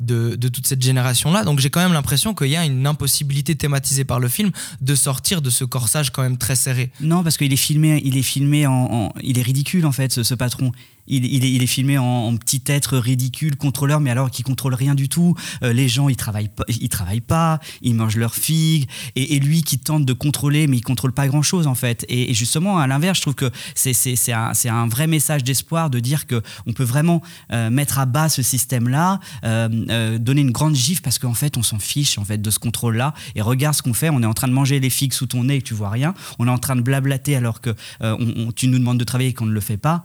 de, 0.00 0.36
toute 0.48 0.66
cette 0.66 0.82
génération-là. 0.82 1.44
Donc 1.44 1.60
j'ai 1.60 1.70
quand 1.70 1.80
même 1.80 1.92
l'impression 1.92 2.34
qu'il 2.34 2.48
y 2.48 2.56
a 2.56 2.64
une 2.64 2.86
impossibilité 2.86 3.54
thématisée 3.54 4.04
par 4.04 4.20
le 4.20 4.28
film 4.28 4.50
de 4.80 4.94
sortir 4.94 5.42
de 5.42 5.50
ce 5.50 5.64
corsage 5.64 6.10
quand 6.10 6.22
même 6.22 6.38
très 6.38 6.56
serré. 6.56 6.90
Non, 7.00 7.22
parce 7.22 7.36
qu'il 7.36 7.52
est 7.52 7.56
filmé, 7.56 8.00
il 8.04 8.16
est 8.16 8.22
filmé 8.22 8.66
en, 8.66 9.12
il 9.22 9.38
est 9.38 9.42
ridicule 9.42 9.86
en 9.86 9.92
fait, 9.92 10.22
ce, 10.22 10.34
patron 10.34 10.72
il, 11.06 11.24
est, 11.24 11.50
il, 11.50 11.62
est, 11.62 11.66
filmé 11.66 11.98
en, 11.98 12.34
petit 12.36 12.62
être 12.66 12.96
ridicule, 12.96 13.56
contrôleur, 13.56 14.00
mais 14.00 14.10
alors 14.10 14.30
qui 14.30 14.42
contrôle 14.42 14.74
rien 14.74 14.94
du 14.94 15.08
tout. 15.08 15.34
Euh, 15.62 15.72
les 15.72 15.88
gens, 15.88 16.08
ils 16.08 16.16
travaillent 16.16 16.48
pas, 16.48 16.64
ils 16.68 16.88
travaillent 16.88 17.20
pas, 17.20 17.60
ils 17.82 17.94
mangent 17.94 18.16
leurs 18.16 18.34
figues, 18.34 18.88
et, 19.16 19.38
lui 19.38 19.62
qui 19.62 19.78
tente 19.78 20.04
de 20.04 20.12
contrôler, 20.12 20.66
mais 20.66 20.78
il 20.78 20.82
contrôle 20.82 21.12
pas 21.12 21.26
grand 21.28 21.42
chose 21.42 21.66
en 21.66 21.74
fait. 21.74 22.04
Et, 22.08 22.32
justement, 22.34 22.78
à 22.78 22.86
l'inverse, 22.86 23.18
je 23.18 23.22
trouve 23.22 23.34
que 23.34 23.50
c'est 23.74 24.32
un, 24.32 24.52
un 24.70 24.88
vrai 24.88 25.06
message 25.06 25.44
d'espoir 25.44 25.90
de 25.90 26.00
dire 26.00 26.26
que 26.26 26.42
on 26.66 26.72
peut 26.72 26.84
vraiment 26.84 27.20
euh, 27.52 27.70
mettre 27.70 27.98
à 27.98 28.06
bas 28.06 28.28
ce 28.28 28.42
système-là, 28.42 29.20
euh, 29.44 29.68
euh 29.90 30.18
donner 30.18 30.40
une 30.40 30.50
grande 30.50 30.74
gifle 30.74 31.02
parce 31.02 31.18
qu'en 31.18 31.34
fait, 31.34 31.56
on 31.56 31.62
s'en 31.62 31.78
fiche 31.78 32.18
en 32.18 32.24
fait 32.24 32.38
de 32.38 32.50
ce 32.50 32.58
contrôle-là. 32.58 33.14
Et 33.34 33.42
regarde 33.42 33.74
ce 33.74 33.82
qu'on 33.82 33.94
fait, 33.94 34.10
on 34.10 34.22
est 34.22 34.26
en 34.26 34.34
train 34.34 34.48
de 34.48 34.52
manger 34.52 34.80
les 34.80 34.90
figues 34.90 35.12
sous 35.12 35.26
ton 35.26 35.44
nez 35.44 35.56
et 35.56 35.62
tu 35.62 35.74
vois 35.74 35.90
rien. 35.90 36.14
On 36.38 36.46
est 36.46 36.50
en 36.50 36.58
train 36.58 36.76
de 36.76 36.82
blablater 36.82 37.36
alors 37.36 37.60
que 37.60 37.70
euh, 38.02 38.16
on, 38.18 38.48
on, 38.48 38.52
tu 38.52 38.68
nous 38.68 38.78
demandes 38.78 38.98
de 38.98 39.04
travailler 39.04 39.30
et 39.30 39.34
qu'on 39.34 39.46
ne 39.46 39.52
le 39.52 39.60
fait 39.60 39.76
pas. 39.76 40.04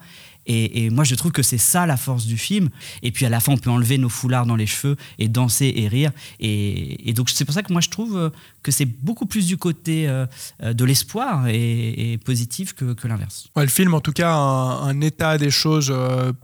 Et, 0.51 0.89
moi, 0.89 1.03
je 1.03 1.13
trouve 1.13 1.31
que 1.31 1.43
c'est 1.43 1.59
ça 1.59 1.85
la 1.85 1.95
force 1.95 2.25
du 2.25 2.37
film. 2.37 2.69
Et 3.03 3.11
puis 3.11 3.25
à 3.25 3.29
la 3.29 3.39
fin, 3.39 3.53
on 3.53 3.57
peut 3.57 3.69
enlever 3.69 3.97
nos 3.99 4.09
foulards 4.09 4.47
dans 4.47 4.55
les 4.55 4.65
cheveux 4.65 4.95
et 5.19 5.27
danser 5.27 5.71
et 5.75 5.87
rire. 5.87 6.11
Et, 6.39 7.13
donc 7.13 7.29
c'est 7.29 7.45
pour 7.45 7.53
ça 7.53 7.61
que 7.61 7.71
moi, 7.71 7.81
je 7.81 7.89
trouve 7.89 8.17
euh, 8.17 8.29
que 8.63 8.71
c'est 8.71 8.85
beaucoup 8.85 9.25
plus 9.25 9.45
du 9.45 9.57
côté 9.57 10.07
euh, 10.07 10.25
euh, 10.63 10.73
de 10.73 10.85
l'espoir 10.85 11.47
et, 11.47 12.19
positif 12.25 12.73
que, 12.73 13.07
l'inverse. 13.07 13.49
Le 13.55 13.67
film, 13.67 13.93
en 13.93 14.01
tout 14.01 14.11
cas, 14.11 14.33
un, 14.33 14.87
un 14.87 15.01
état 15.01 15.37
des 15.37 15.51
choses 15.51 15.93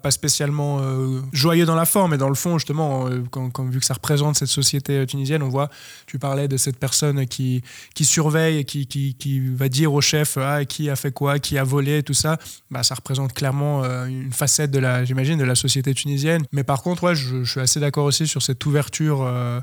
pas 0.01 0.12
spécialement 0.12 0.81
joyeux 1.34 1.65
dans 1.65 1.75
la 1.75 1.86
forme, 1.86 2.12
mais 2.12 2.17
dans 2.17 2.29
le 2.29 2.36
fond, 2.36 2.58
justement, 2.58 3.05
vu 3.05 3.79
que 3.79 3.86
ça 3.86 3.93
représente 3.93 4.38
cette 4.38 4.49
société 4.49 5.05
tunisienne, 5.05 5.43
on 5.43 5.49
voit, 5.49 5.69
tu 6.05 6.19
parlais 6.19 6.47
de 6.47 6.58
cette 6.58 6.77
personne 6.77 7.25
qui, 7.27 7.63
surveille 8.01 8.60
et 8.60 8.65
qui, 8.65 9.39
va 9.55 9.69
dire 9.69 9.93
au 9.93 10.01
chef 10.01 10.38
ah, 10.38 10.65
qui 10.65 10.89
a 10.89 10.95
fait 10.95 11.12
quoi, 11.12 11.39
qui 11.39 11.58
a 11.58 11.63
volé, 11.63 12.03
tout 12.03 12.13
ça. 12.13 12.38
Bah, 12.71 12.84
ça 12.84 12.95
représente 12.95 13.34
clairement 13.34 13.84
une 14.08 14.34
facette 14.34 14.71
de 14.71 14.79
la, 14.79 15.05
j'imagine, 15.05 15.38
de 15.38 15.43
la 15.43 15.55
société 15.55 15.93
tunisienne. 15.93 16.43
Mais 16.51 16.63
par 16.63 16.81
contre, 16.81 17.13
je, 17.13 17.43
suis 17.43 17.60
assez 17.60 17.79
d'accord 17.79 18.05
aussi 18.05 18.27
sur 18.27 18.41
cette 18.41 18.65
ouverture, 18.65 19.21
euh, 19.21 19.25
euh, 19.55 19.62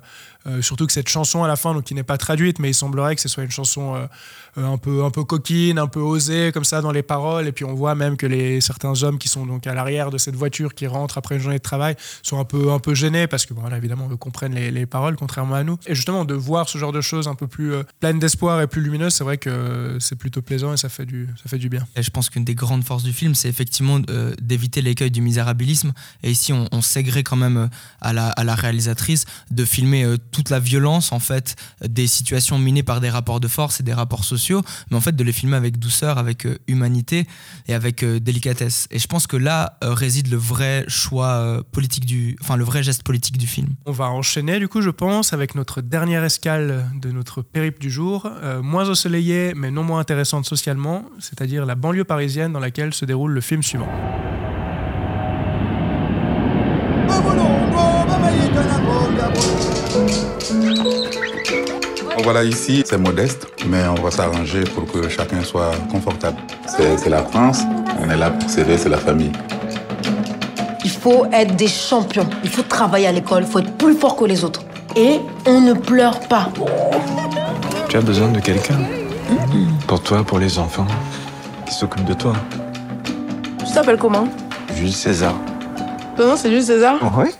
surtout 0.60 0.86
que 0.86 0.92
cette 0.92 1.08
chanson 1.08 1.44
à 1.44 1.48
la 1.48 1.56
fin, 1.56 1.74
donc 1.74 1.84
qui 1.84 1.94
n'est 1.94 2.02
pas 2.02 2.18
traduite, 2.18 2.58
mais 2.58 2.70
il 2.70 2.74
semblerait 2.74 3.14
que 3.14 3.20
ce 3.20 3.28
soit 3.28 3.44
une 3.44 3.50
chanson 3.50 3.94
euh, 3.94 4.06
euh, 4.58 4.66
un 4.66 4.78
peu 4.78 5.04
un 5.04 5.10
peu 5.10 5.24
coquine, 5.24 5.78
un 5.78 5.86
peu 5.86 6.00
osée 6.00 6.50
comme 6.52 6.64
ça 6.64 6.80
dans 6.80 6.92
les 6.92 7.02
paroles. 7.02 7.46
Et 7.46 7.52
puis 7.52 7.64
on 7.64 7.74
voit 7.74 7.94
même 7.94 8.16
que 8.16 8.26
les 8.26 8.60
certains 8.60 9.02
hommes 9.02 9.18
qui 9.18 9.28
sont 9.28 9.46
donc 9.46 9.66
à 9.66 9.74
l'arrière 9.74 10.10
de 10.10 10.18
cette 10.18 10.36
voiture 10.36 10.74
qui 10.74 10.86
rentrent 10.86 11.18
après 11.18 11.36
une 11.36 11.40
journée 11.40 11.58
de 11.58 11.62
travail 11.62 11.96
sont 12.22 12.38
un 12.38 12.44
peu 12.44 12.72
un 12.72 12.78
peu 12.78 12.94
gênés 12.94 13.26
parce 13.26 13.46
que 13.46 13.54
bon, 13.54 13.62
voilà, 13.62 13.78
évidemment 13.78 14.08
eux 14.10 14.16
comprennent 14.16 14.54
les, 14.54 14.70
les 14.70 14.86
paroles 14.86 15.16
contrairement 15.16 15.54
à 15.54 15.64
nous. 15.64 15.78
Et 15.86 15.94
justement 15.94 16.24
de 16.24 16.34
voir 16.34 16.68
ce 16.68 16.78
genre 16.78 16.92
de 16.92 17.00
choses 17.00 17.28
un 17.28 17.34
peu 17.34 17.46
plus 17.46 17.72
euh, 17.72 17.82
pleines 18.00 18.18
d'espoir 18.18 18.60
et 18.60 18.66
plus 18.66 18.82
lumineuses, 18.82 19.14
c'est 19.14 19.24
vrai 19.24 19.38
que 19.38 19.96
c'est 20.00 20.16
plutôt 20.16 20.42
plaisant 20.42 20.72
et 20.72 20.76
ça 20.76 20.88
fait 20.88 21.06
du 21.06 21.28
ça 21.42 21.48
fait 21.48 21.58
du 21.58 21.68
bien. 21.68 21.86
Et 21.96 22.02
je 22.02 22.10
pense 22.10 22.30
qu'une 22.30 22.44
des 22.44 22.54
grandes 22.54 22.84
forces 22.84 23.02
du 23.02 23.12
film, 23.12 23.34
c'est 23.34 23.48
effectivement 23.48 24.00
euh, 24.10 24.34
d'éviter 24.40 24.82
l'écueil 24.82 25.10
du 25.10 25.20
misérabilisme. 25.20 25.92
Et 26.22 26.30
ici, 26.30 26.52
on, 26.52 26.68
on 26.72 26.80
quand 27.24 27.36
même 27.36 27.56
euh, 27.56 27.66
à 28.00 28.12
la, 28.12 28.28
à 28.28 28.44
la 28.44 28.54
réalisatrice 28.54 29.24
de 29.50 29.64
filmer 29.64 30.04
euh, 30.04 30.16
toute 30.32 30.50
la 30.50 30.58
violence, 30.58 31.12
en 31.12 31.20
fait, 31.20 31.56
des 31.86 32.06
situations 32.06 32.58
minées 32.58 32.82
par 32.82 33.00
des 33.00 33.10
rapports 33.10 33.40
de 33.40 33.48
force 33.48 33.80
et 33.80 33.82
des 33.82 33.92
rapports 33.92 34.24
sociaux, 34.24 34.62
mais 34.90 34.96
en 34.96 35.00
fait 35.00 35.14
de 35.14 35.22
les 35.22 35.32
filmer 35.32 35.56
avec 35.56 35.78
douceur, 35.78 36.18
avec 36.18 36.46
euh, 36.46 36.58
humanité 36.66 37.26
et 37.68 37.74
avec 37.74 38.02
euh, 38.02 38.18
délicatesse. 38.18 38.88
Et 38.90 38.98
je 38.98 39.06
pense 39.06 39.26
que 39.26 39.36
là 39.36 39.78
euh, 39.84 39.94
réside 39.94 40.28
le 40.30 40.36
vrai 40.36 40.84
choix 40.88 41.62
politique 41.72 42.06
du, 42.06 42.36
enfin 42.40 42.56
le 42.56 42.64
vrai 42.64 42.82
geste 42.82 43.02
politique 43.02 43.38
du 43.38 43.46
film. 43.46 43.68
On 43.86 43.92
va 43.92 44.06
enchaîner 44.10 44.58
du 44.58 44.68
coup, 44.68 44.80
je 44.80 44.90
pense, 44.90 45.32
avec 45.32 45.54
notre 45.54 45.80
dernière 45.80 46.24
escale 46.24 46.90
de 46.94 47.10
notre 47.10 47.42
périple 47.42 47.80
du 47.80 47.90
jour, 47.90 48.28
euh, 48.42 48.62
moins 48.62 48.88
ensoleillée 48.88 49.52
mais 49.54 49.70
non 49.70 49.82
moins 49.82 50.00
intéressante 50.00 50.46
socialement, 50.46 51.04
c'est-à-dire 51.18 51.66
la 51.66 51.74
banlieue 51.74 52.04
parisienne 52.04 52.52
dans 52.52 52.60
laquelle 52.60 52.94
se 52.94 53.04
déroule 53.04 53.32
le 53.32 53.40
film 53.40 53.62
suivant. 53.62 53.88
Voilà, 62.24 62.44
ici, 62.44 62.82
c'est 62.86 62.98
modeste, 62.98 63.48
mais 63.66 63.82
on 63.88 64.00
va 64.00 64.10
s'arranger 64.10 64.62
pour 64.64 64.86
que 64.86 65.08
chacun 65.08 65.42
soit 65.42 65.72
confortable. 65.90 66.38
C'est 66.66 67.08
la 67.08 67.22
France, 67.24 67.62
on 68.00 68.08
est 68.08 68.16
là 68.16 68.30
pour 68.30 68.48
s'aider, 68.48 68.78
c'est 68.78 68.88
la 68.88 68.98
famille. 68.98 69.32
Il 70.84 70.90
faut 70.90 71.26
être 71.32 71.56
des 71.56 71.68
champions. 71.68 72.28
Il 72.44 72.50
faut 72.50 72.62
travailler 72.62 73.08
à 73.08 73.12
l'école. 73.12 73.42
Il 73.44 73.50
faut 73.50 73.58
être 73.58 73.76
plus 73.76 73.94
fort 73.94 74.14
que 74.16 74.24
les 74.24 74.44
autres. 74.44 74.62
Et 74.94 75.18
on 75.46 75.60
ne 75.60 75.72
pleure 75.72 76.20
pas. 76.20 76.48
Tu 77.88 77.96
as 77.96 78.00
besoin 78.00 78.28
de 78.28 78.40
quelqu'un 78.40 78.78
Pour 79.86 80.02
toi, 80.02 80.22
pour 80.22 80.38
les 80.38 80.58
enfants, 80.58 80.86
qui 81.66 81.74
s'occupe 81.74 82.04
de 82.04 82.14
toi. 82.14 82.34
Tu 83.66 83.72
t'appelles 83.72 83.98
comment? 83.98 84.28
Jules 84.76 84.92
César. 84.92 85.34
Nom, 86.18 86.36
c'est 86.36 86.50
juste 86.50 86.66
César 86.66 86.98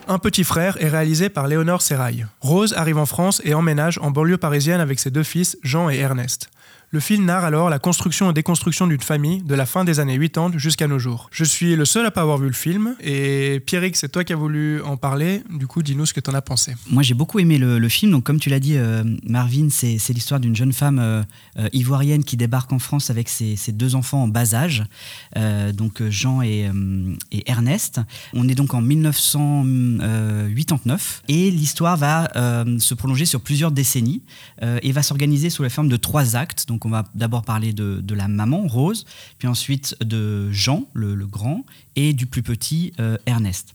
Un 0.08 0.18
petit 0.18 0.44
frère 0.44 0.76
est 0.80 0.88
réalisé 0.88 1.28
par 1.28 1.46
Léonore 1.46 1.82
Serrail. 1.82 2.26
Rose 2.40 2.74
arrive 2.76 2.98
en 2.98 3.06
France 3.06 3.42
et 3.44 3.54
emménage 3.54 3.98
en 4.02 4.10
banlieue 4.10 4.38
parisienne 4.38 4.80
avec 4.80 4.98
ses 4.98 5.10
deux 5.10 5.22
fils, 5.22 5.58
Jean 5.62 5.90
et 5.90 5.98
Ernest. 5.98 6.48
Le 6.95 7.01
film 7.01 7.24
narre 7.24 7.47
alors 7.47 7.70
la 7.70 7.78
construction 7.78 8.30
et 8.30 8.34
déconstruction 8.34 8.86
d'une 8.86 9.01
famille 9.01 9.40
de 9.40 9.55
la 9.55 9.64
fin 9.64 9.82
des 9.82 9.99
années 9.99 10.18
80 10.18 10.59
jusqu'à 10.59 10.86
nos 10.86 10.99
jours. 10.99 11.30
Je 11.32 11.43
suis 11.43 11.74
le 11.74 11.86
seul 11.86 12.05
à 12.05 12.11
pas 12.11 12.20
avoir 12.20 12.36
vu 12.36 12.49
le 12.49 12.53
film 12.53 12.97
et 13.01 13.62
Pierrick, 13.64 13.97
c'est 13.97 14.11
toi 14.11 14.24
qui 14.24 14.34
as 14.34 14.36
voulu 14.36 14.82
en 14.82 14.99
parler. 14.99 15.43
Du 15.49 15.66
coup, 15.66 15.82
dis-nous 15.82 16.05
ce 16.05 16.12
que 16.12 16.20
t'en 16.20 16.34
as 16.34 16.43
pensé. 16.43 16.74
Moi, 16.90 17.03
j'ai 17.03 17.14
beaucoup 17.14 17.38
aimé 17.38 17.57
le, 17.57 17.88
film. 17.88 18.12
Donc, 18.12 18.24
comme 18.24 18.38
tu 18.38 18.51
l'as 18.51 18.61
dit, 18.61 18.76
euh, 18.76 19.05
Marvin, 19.26 19.68
c'est 19.70 19.97
l'histoire 20.11 20.38
d'une 20.38 20.55
jeune 20.55 20.74
femme 20.74 20.99
euh, 20.99 21.22
euh, 21.59 21.70
ivoirienne 21.72 22.24
qui 22.24 22.36
débarque 22.36 22.74
en 22.74 22.78
France 22.78 23.09
avec 23.09 23.30
ses, 23.30 23.57
deux 23.68 23.95
enfants 23.95 24.24
en 24.24 24.28
bas 24.28 24.55
âge, 24.55 24.84
donc 25.72 26.07
Jean 26.11 26.43
et, 26.43 26.70
et 27.30 27.51
Ernest. 27.51 28.03
On 28.34 28.51
est 28.51 28.55
donc 28.55 28.74
en 28.74 28.82
1989 28.82 31.22
et 31.28 31.51
l'histoire 31.51 31.97
va 31.97 32.28
se 32.78 32.93
prolonger 32.93 33.24
sur 33.24 33.40
plusieurs 33.40 33.72
décennies 33.72 34.20
et 34.61 34.93
va 34.93 35.03
s'organiser 35.03 35.49
sous 35.49 35.62
la 35.62 35.70
forme 35.70 35.88
de 35.88 35.97
trois 35.97 36.36
actes. 36.36 36.68
Donc, 36.68 36.81
on 36.84 36.90
va 36.90 37.04
d'abord 37.14 37.42
parler 37.42 37.72
de, 37.72 38.14
la 38.14 38.28
maman, 38.28 38.66
Rose, 38.66 39.06
puis 39.38 39.48
ensuite 39.48 39.96
de 40.02 40.50
Jean, 40.50 40.84
le, 40.92 41.14
le 41.14 41.26
grand, 41.26 41.64
et 41.96 42.12
du 42.12 42.26
plus 42.26 42.42
petit, 42.42 42.92
euh, 43.00 43.16
Ernest. 43.26 43.74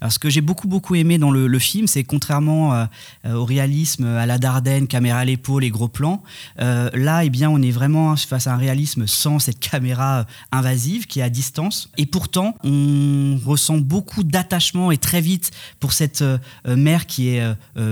Alors, 0.00 0.12
ce 0.12 0.18
que 0.18 0.30
j'ai 0.30 0.40
beaucoup 0.40 0.68
beaucoup 0.68 0.94
aimé 0.94 1.18
dans 1.18 1.30
le, 1.30 1.58
film, 1.58 1.86
c'est 1.86 2.04
contrairement 2.04 2.74
euh, 2.74 2.84
euh, 3.24 3.34
au 3.34 3.44
réalisme 3.44 4.04
à 4.04 4.26
la 4.26 4.38
Dardenne, 4.38 4.86
caméra 4.86 5.20
à 5.20 5.24
l'épaule 5.24 5.64
et 5.64 5.70
gros 5.70 5.88
plans, 5.88 6.22
euh, 6.60 6.90
là, 6.92 7.24
eh 7.24 7.30
bien, 7.30 7.48
on 7.48 7.62
est 7.62 7.70
vraiment 7.70 8.14
face 8.16 8.46
à 8.46 8.54
un 8.54 8.56
réalisme 8.56 9.06
sans 9.06 9.38
cette 9.38 9.58
caméra 9.58 10.26
invasive 10.52 11.06
qui 11.06 11.20
est 11.20 11.22
à 11.22 11.30
distance. 11.30 11.88
Et 11.96 12.06
pourtant, 12.06 12.54
on 12.62 13.38
ressent 13.44 13.78
beaucoup 13.78 14.22
d'attachement 14.22 14.90
et 14.90 14.98
très 14.98 15.20
vite 15.20 15.50
pour 15.80 15.92
cette 15.92 16.24
mère 16.66 17.06
qui 17.06 17.28
est 17.28 17.42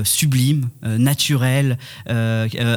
sublime, 0.04 0.68
naturelle, 0.82 1.78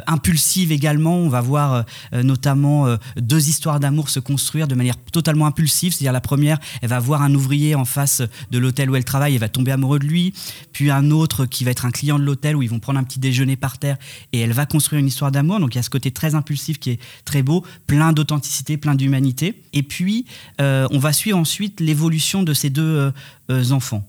impulsive 0.06 0.72
également. 0.72 1.16
On 1.16 1.28
va 1.28 1.40
voir 1.40 1.84
notamment 2.12 2.86
deux 3.16 3.48
histoires 3.48 3.80
d'amour 3.80 4.08
se 4.08 4.20
construire 4.20 4.68
de 4.68 4.74
manière 4.74 4.96
totalement 5.12 5.46
impulsive. 5.46 5.92
C'est-à-dire 5.92 6.12
la 6.12 6.20
première, 6.20 6.58
elle 6.82 6.88
va 6.88 6.98
voir 6.98 7.22
un 7.22 7.34
ouvrier 7.34 7.74
en 7.74 7.84
face 7.84 8.22
de 8.50 8.58
l'hôtel 8.58 8.90
elle 8.98 9.04
travaille, 9.04 9.34
elle 9.34 9.40
va 9.40 9.48
tomber 9.48 9.72
amoureux 9.72 9.98
de 9.98 10.06
lui. 10.06 10.34
Puis 10.72 10.90
un 10.90 11.10
autre 11.10 11.46
qui 11.46 11.64
va 11.64 11.70
être 11.70 11.86
un 11.86 11.90
client 11.90 12.18
de 12.18 12.24
l'hôtel 12.24 12.56
où 12.56 12.62
ils 12.62 12.70
vont 12.70 12.78
prendre 12.78 12.98
un 12.98 13.04
petit 13.04 13.18
déjeuner 13.18 13.56
par 13.56 13.78
terre 13.78 13.96
et 14.32 14.40
elle 14.40 14.52
va 14.52 14.66
construire 14.66 15.00
une 15.00 15.06
histoire 15.06 15.32
d'amour. 15.32 15.60
Donc 15.60 15.74
il 15.74 15.78
y 15.78 15.80
a 15.80 15.82
ce 15.82 15.90
côté 15.90 16.10
très 16.10 16.34
impulsif 16.34 16.78
qui 16.78 16.90
est 16.90 17.00
très 17.24 17.42
beau, 17.42 17.64
plein 17.86 18.12
d'authenticité, 18.12 18.76
plein 18.76 18.94
d'humanité. 18.94 19.62
Et 19.72 19.82
puis 19.82 20.26
euh, 20.60 20.86
on 20.90 20.98
va 20.98 21.12
suivre 21.12 21.38
ensuite 21.38 21.80
l'évolution 21.80 22.42
de 22.42 22.52
ces 22.52 22.70
deux 22.70 22.82
euh, 22.82 23.10
euh, 23.50 23.70
enfants. 23.70 24.06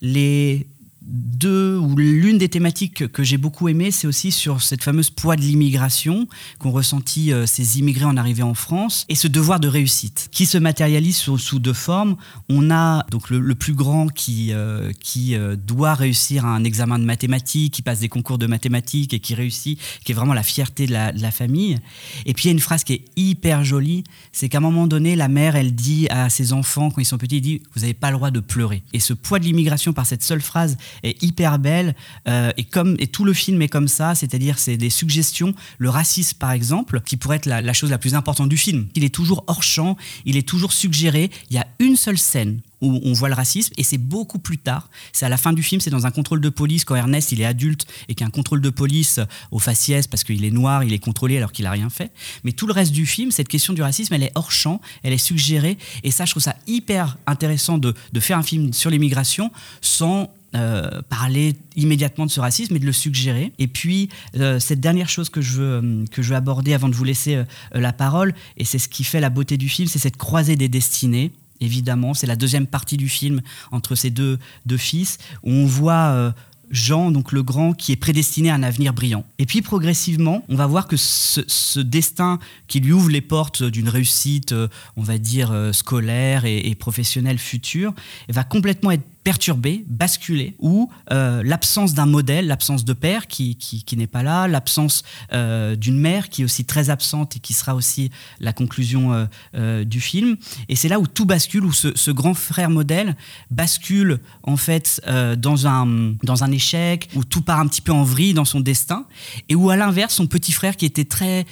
Les 0.00 0.66
deux 1.08 1.76
ou 1.76 1.96
l'une 1.96 2.38
des 2.38 2.48
thématiques 2.48 3.10
que 3.10 3.22
j'ai 3.22 3.38
beaucoup 3.38 3.68
aimé, 3.68 3.90
c'est 3.90 4.06
aussi 4.06 4.30
sur 4.30 4.62
cette 4.62 4.84
fameuse 4.84 5.10
poids 5.10 5.36
de 5.36 5.40
l'immigration 5.40 6.28
qu'ont 6.58 6.70
ressenti 6.70 7.32
euh, 7.32 7.46
ces 7.46 7.78
immigrés 7.78 8.04
en 8.04 8.16
arrivée 8.16 8.42
en 8.42 8.54
France 8.54 9.06
et 9.08 9.14
ce 9.14 9.26
devoir 9.26 9.58
de 9.58 9.68
réussite 9.68 10.28
qui 10.30 10.44
se 10.44 10.58
matérialise 10.58 11.16
sous, 11.16 11.58
deux 11.58 11.72
formes. 11.72 12.16
On 12.48 12.70
a 12.70 13.06
donc 13.10 13.30
le, 13.30 13.40
le 13.40 13.54
plus 13.54 13.72
grand 13.72 14.08
qui, 14.08 14.52
euh, 14.52 14.92
qui 15.00 15.34
euh, 15.34 15.56
doit 15.56 15.94
réussir 15.94 16.44
un 16.44 16.62
examen 16.62 16.98
de 16.98 17.04
mathématiques, 17.04 17.74
qui 17.74 17.82
passe 17.82 18.00
des 18.00 18.08
concours 18.08 18.38
de 18.38 18.46
mathématiques 18.46 19.14
et 19.14 19.20
qui 19.20 19.34
réussit, 19.34 19.80
qui 20.04 20.12
est 20.12 20.14
vraiment 20.14 20.34
la 20.34 20.42
fierté 20.42 20.86
de 20.86 20.92
la, 20.92 21.12
de 21.12 21.22
la 21.22 21.30
famille. 21.30 21.78
Et 22.26 22.34
puis 22.34 22.44
il 22.44 22.48
y 22.48 22.50
a 22.50 22.52
une 22.52 22.60
phrase 22.60 22.84
qui 22.84 22.92
est 22.92 23.04
hyper 23.16 23.64
jolie, 23.64 24.04
c'est 24.32 24.48
qu'à 24.48 24.58
un 24.58 24.62
moment 24.62 24.86
donné, 24.86 25.16
la 25.16 25.28
mère, 25.28 25.56
elle 25.56 25.74
dit 25.74 26.06
à 26.10 26.28
ses 26.28 26.52
enfants 26.52 26.90
quand 26.90 27.00
ils 27.00 27.06
sont 27.06 27.18
petits, 27.18 27.36
elle 27.36 27.42
dit, 27.42 27.62
vous 27.74 27.80
n'avez 27.80 27.94
pas 27.94 28.10
le 28.10 28.16
droit 28.16 28.30
de 28.30 28.40
pleurer. 28.40 28.82
Et 28.92 29.00
ce 29.00 29.14
poids 29.14 29.38
de 29.38 29.44
l'immigration 29.44 29.92
par 29.92 30.06
cette 30.06 30.22
seule 30.22 30.42
phrase 30.42 30.76
est 31.02 31.22
hyper 31.22 31.58
belle 31.58 31.94
euh, 32.28 32.50
et 32.56 32.64
comme 32.64 32.96
et 32.98 33.06
tout 33.06 33.24
le 33.24 33.32
film 33.32 33.60
est 33.62 33.68
comme 33.68 33.88
ça, 33.88 34.14
c'est-à-dire 34.14 34.58
c'est 34.58 34.76
des 34.76 34.90
suggestions. 34.90 35.54
Le 35.78 35.90
racisme 35.90 36.36
par 36.38 36.52
exemple, 36.52 37.00
qui 37.04 37.16
pourrait 37.16 37.36
être 37.36 37.46
la, 37.46 37.72
chose 37.72 37.90
la 37.90 37.98
plus 37.98 38.14
importante 38.14 38.48
du 38.48 38.56
film, 38.56 38.88
il 38.94 39.04
est 39.04 39.14
toujours 39.14 39.44
hors 39.46 39.62
champ, 39.62 39.96
il 40.24 40.36
est 40.36 40.46
toujours 40.46 40.72
suggéré. 40.72 41.30
Il 41.50 41.56
y 41.56 41.58
a 41.58 41.66
une 41.78 41.96
seule 41.96 42.18
scène 42.18 42.60
où 42.80 43.00
on 43.04 43.12
voit 43.12 43.28
le 43.28 43.34
racisme 43.34 43.72
et 43.76 43.82
c'est 43.82 43.98
beaucoup 43.98 44.38
plus 44.38 44.58
tard. 44.58 44.88
C'est 45.12 45.26
à 45.26 45.28
la 45.28 45.36
fin 45.36 45.52
du 45.52 45.62
film, 45.62 45.80
c'est 45.80 45.90
dans 45.90 46.06
un 46.06 46.10
contrôle 46.10 46.40
de 46.40 46.48
police 46.48 46.84
quand 46.84 46.94
Ernest 46.94 47.32
il 47.32 47.40
est 47.40 47.44
adulte 47.44 47.86
et 48.08 48.14
qu'il 48.14 48.20
y 48.20 48.24
a 48.24 48.28
un 48.28 48.30
contrôle 48.30 48.60
de 48.60 48.70
police 48.70 49.20
au 49.50 49.58
faciès 49.58 50.06
parce 50.06 50.24
qu'il 50.24 50.44
est 50.44 50.50
noir, 50.50 50.84
il 50.84 50.92
est 50.92 50.98
contrôlé 50.98 51.36
alors 51.36 51.52
qu'il 51.52 51.66
a 51.66 51.70
rien 51.70 51.90
fait. 51.90 52.12
Mais 52.44 52.52
tout 52.52 52.66
le 52.66 52.72
reste 52.72 52.92
du 52.92 53.06
film, 53.06 53.30
cette 53.30 53.48
question 53.48 53.72
du 53.72 53.82
racisme, 53.82 54.14
elle 54.14 54.22
est 54.22 54.32
hors 54.34 54.52
champ, 54.52 54.80
elle 55.02 55.12
est 55.12 55.18
suggérée 55.18 55.78
et 56.04 56.10
ça, 56.10 56.24
je 56.24 56.32
trouve 56.32 56.42
ça 56.42 56.56
hyper 56.66 57.18
intéressant 57.26 57.78
de, 57.78 57.94
de 58.12 58.20
faire 58.20 58.38
un 58.38 58.42
film 58.42 58.72
sur 58.72 58.90
l'immigration 58.90 59.50
sans 59.80 60.30
euh, 60.54 61.02
parler 61.10 61.56
immédiatement 61.76 62.24
de 62.24 62.30
ce 62.30 62.40
racisme 62.40 62.74
et 62.74 62.78
de 62.78 62.86
le 62.86 62.92
suggérer. 62.92 63.52
Et 63.58 63.68
puis, 63.68 64.08
euh, 64.36 64.58
cette 64.58 64.80
dernière 64.80 65.10
chose 65.10 65.28
que 65.28 65.42
je 65.42 65.52
veux, 65.52 65.82
euh, 65.82 66.04
que 66.10 66.22
je 66.22 66.30
veux 66.30 66.36
aborder 66.36 66.72
avant 66.72 66.88
de 66.88 66.94
vous 66.94 67.04
laisser 67.04 67.44
la 67.72 67.92
parole, 67.92 68.34
et 68.56 68.64
c'est 68.64 68.78
ce 68.78 68.88
qui 68.88 69.04
fait 69.04 69.20
la 69.20 69.28
beauté 69.28 69.58
du 69.58 69.68
film, 69.68 69.88
c'est 69.88 69.98
cette 69.98 70.16
croisée 70.16 70.56
des 70.56 70.70
destinées. 70.70 71.32
Évidemment, 71.60 72.14
c'est 72.14 72.26
la 72.26 72.34
deuxième 72.34 72.66
partie 72.66 72.96
du 72.96 73.10
film 73.10 73.42
entre 73.72 73.94
ces 73.94 74.08
deux, 74.08 74.38
deux 74.64 74.78
fils, 74.78 75.18
où 75.42 75.50
on 75.50 75.66
voit 75.66 76.32
Jean, 76.70 77.10
donc 77.10 77.32
le 77.32 77.42
grand, 77.42 77.74
qui 77.74 77.92
est 77.92 77.96
prédestiné 77.96 78.48
à 78.48 78.54
un 78.54 78.62
avenir 78.62 78.94
brillant. 78.94 79.26
Et 79.38 79.44
puis 79.44 79.60
progressivement, 79.60 80.44
on 80.48 80.54
va 80.54 80.66
voir 80.66 80.86
que 80.86 80.96
ce, 80.96 81.80
destin 81.80 82.38
qui 82.68 82.80
lui 82.80 82.92
ouvre 82.92 83.10
les 83.10 83.20
portes 83.20 83.62
d'une 83.62 83.88
réussite, 83.88 84.54
on 84.96 85.02
va 85.02 85.18
dire, 85.18 85.52
scolaire 85.72 86.44
et 86.44 86.74
professionnelle 86.74 87.38
future, 87.38 87.92
va 88.28 88.44
complètement 88.44 88.92
être 88.92 89.04
perturbé, 89.28 89.84
basculé, 89.88 90.54
où 90.58 90.90
euh, 91.12 91.42
l'absence 91.44 91.92
d'un 91.92 92.06
modèle, 92.06 92.46
l'absence 92.46 92.86
de 92.86 92.94
père 92.94 93.26
qui, 93.26 93.56
qui, 93.56 93.94
n'est 93.94 94.06
pas 94.06 94.22
là, 94.22 94.48
l'absence 94.48 95.02
euh, 95.34 95.76
d'une 95.76 96.00
mère 96.00 96.30
qui 96.30 96.40
est 96.40 96.44
aussi 96.46 96.64
très 96.64 96.88
absente 96.88 97.36
et 97.36 97.38
qui 97.38 97.52
sera 97.52 97.74
aussi 97.74 98.10
la 98.40 98.54
conclusion 98.54 99.12
euh, 99.12 99.26
euh, 99.54 99.84
du 99.84 100.00
film. 100.00 100.38
Et 100.70 100.76
c'est 100.76 100.88
là 100.88 100.98
où 100.98 101.06
tout 101.06 101.26
bascule, 101.26 101.66
où 101.66 101.74
ce, 101.74 102.10
grand 102.10 102.32
frère 102.32 102.70
modèle 102.70 103.16
bascule 103.50 104.20
en 104.44 104.56
fait 104.56 105.02
dans, 105.36 105.66
un, 105.66 106.14
dans 106.22 106.42
un 106.42 106.50
échec, 106.50 107.10
où 107.14 107.22
tout 107.22 107.42
part 107.42 107.60
un 107.60 107.66
petit 107.66 107.82
peu 107.82 107.92
en 107.92 108.04
vrille 108.04 108.32
dans 108.32 108.46
son 108.46 108.60
destin, 108.60 109.04
et 109.50 109.54
où 109.54 109.68
à 109.68 109.76
l'inverse, 109.76 110.14
son 110.14 110.26
petit 110.26 110.52
frère 110.52 110.74
qui 110.78 110.86
était 110.86 111.04
très, 111.04 111.44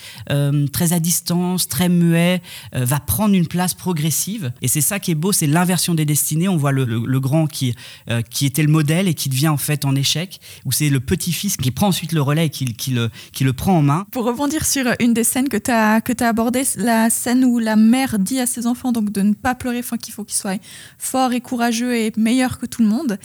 très 0.72 0.92
à 0.94 0.98
distance, 0.98 1.68
très 1.68 1.90
muet, 1.90 2.40
va 2.72 3.00
prendre 3.00 3.34
une 3.34 3.46
place 3.46 3.74
progressive. 3.74 4.50
Et 4.62 4.68
c'est 4.68 4.80
ça 4.80 4.98
qui 4.98 5.10
est 5.10 5.14
beau, 5.14 5.32
c'est 5.32 5.46
l'inversion 5.46 5.94
des 5.94 6.06
destinées. 6.06 6.48
On 6.48 6.56
voit 6.56 6.72
le, 6.72 6.84
le 6.84 7.20
grand 7.20 7.46
qui 7.46 7.65
euh, 8.10 8.22
qui 8.22 8.46
était 8.46 8.62
le 8.62 8.70
modèle 8.70 9.08
et 9.08 9.14
qui 9.14 9.28
devient 9.28 9.48
en 9.48 9.56
fait 9.56 9.84
en 9.84 9.94
échec, 9.94 10.40
où 10.64 10.72
c'est 10.72 10.88
le 10.88 11.00
petit-fils 11.00 11.56
qui 11.56 11.70
prend 11.70 11.88
ensuite 11.88 12.12
le 12.12 12.22
relais 12.22 12.46
et 12.46 12.50
qui, 12.50 12.90
le, 12.90 13.10
qui 13.32 13.44
le 13.44 13.52
prend 13.52 13.78
en 13.78 13.82
main. 13.82 14.06
Pour 14.12 14.24
rebondir 14.24 14.64
sur 14.64 14.86
une 15.00 15.14
des 15.14 15.24
scènes 15.24 15.48
que 15.48 15.56
tu 15.56 15.70
as, 15.70 16.00
que 16.00 16.12
as 16.22 16.28
abordées, 16.28 16.64
la 16.76 17.10
scène 17.10 17.44
où 17.44 17.58
la 17.58 17.76
mère 17.76 18.18
dit 18.18 18.40
à 18.40 18.46
ses 18.46 18.66
enfants 18.66 18.92
donc 18.92 19.10
de 19.10 19.22
ne 19.22 19.34
pas 19.34 19.54
pleurer, 19.54 19.82
qu'il 20.02 20.12
faut 20.12 20.24
qu'ils 20.24 20.36
soient 20.36 20.56
forts 20.98 21.32
et 21.32 21.40
courageux 21.40 21.96
et 21.96 22.12
meilleurs 22.16 22.58
que 22.58 22.66
tout 22.66 22.82
le 22.82 22.88
monde. 22.88 23.18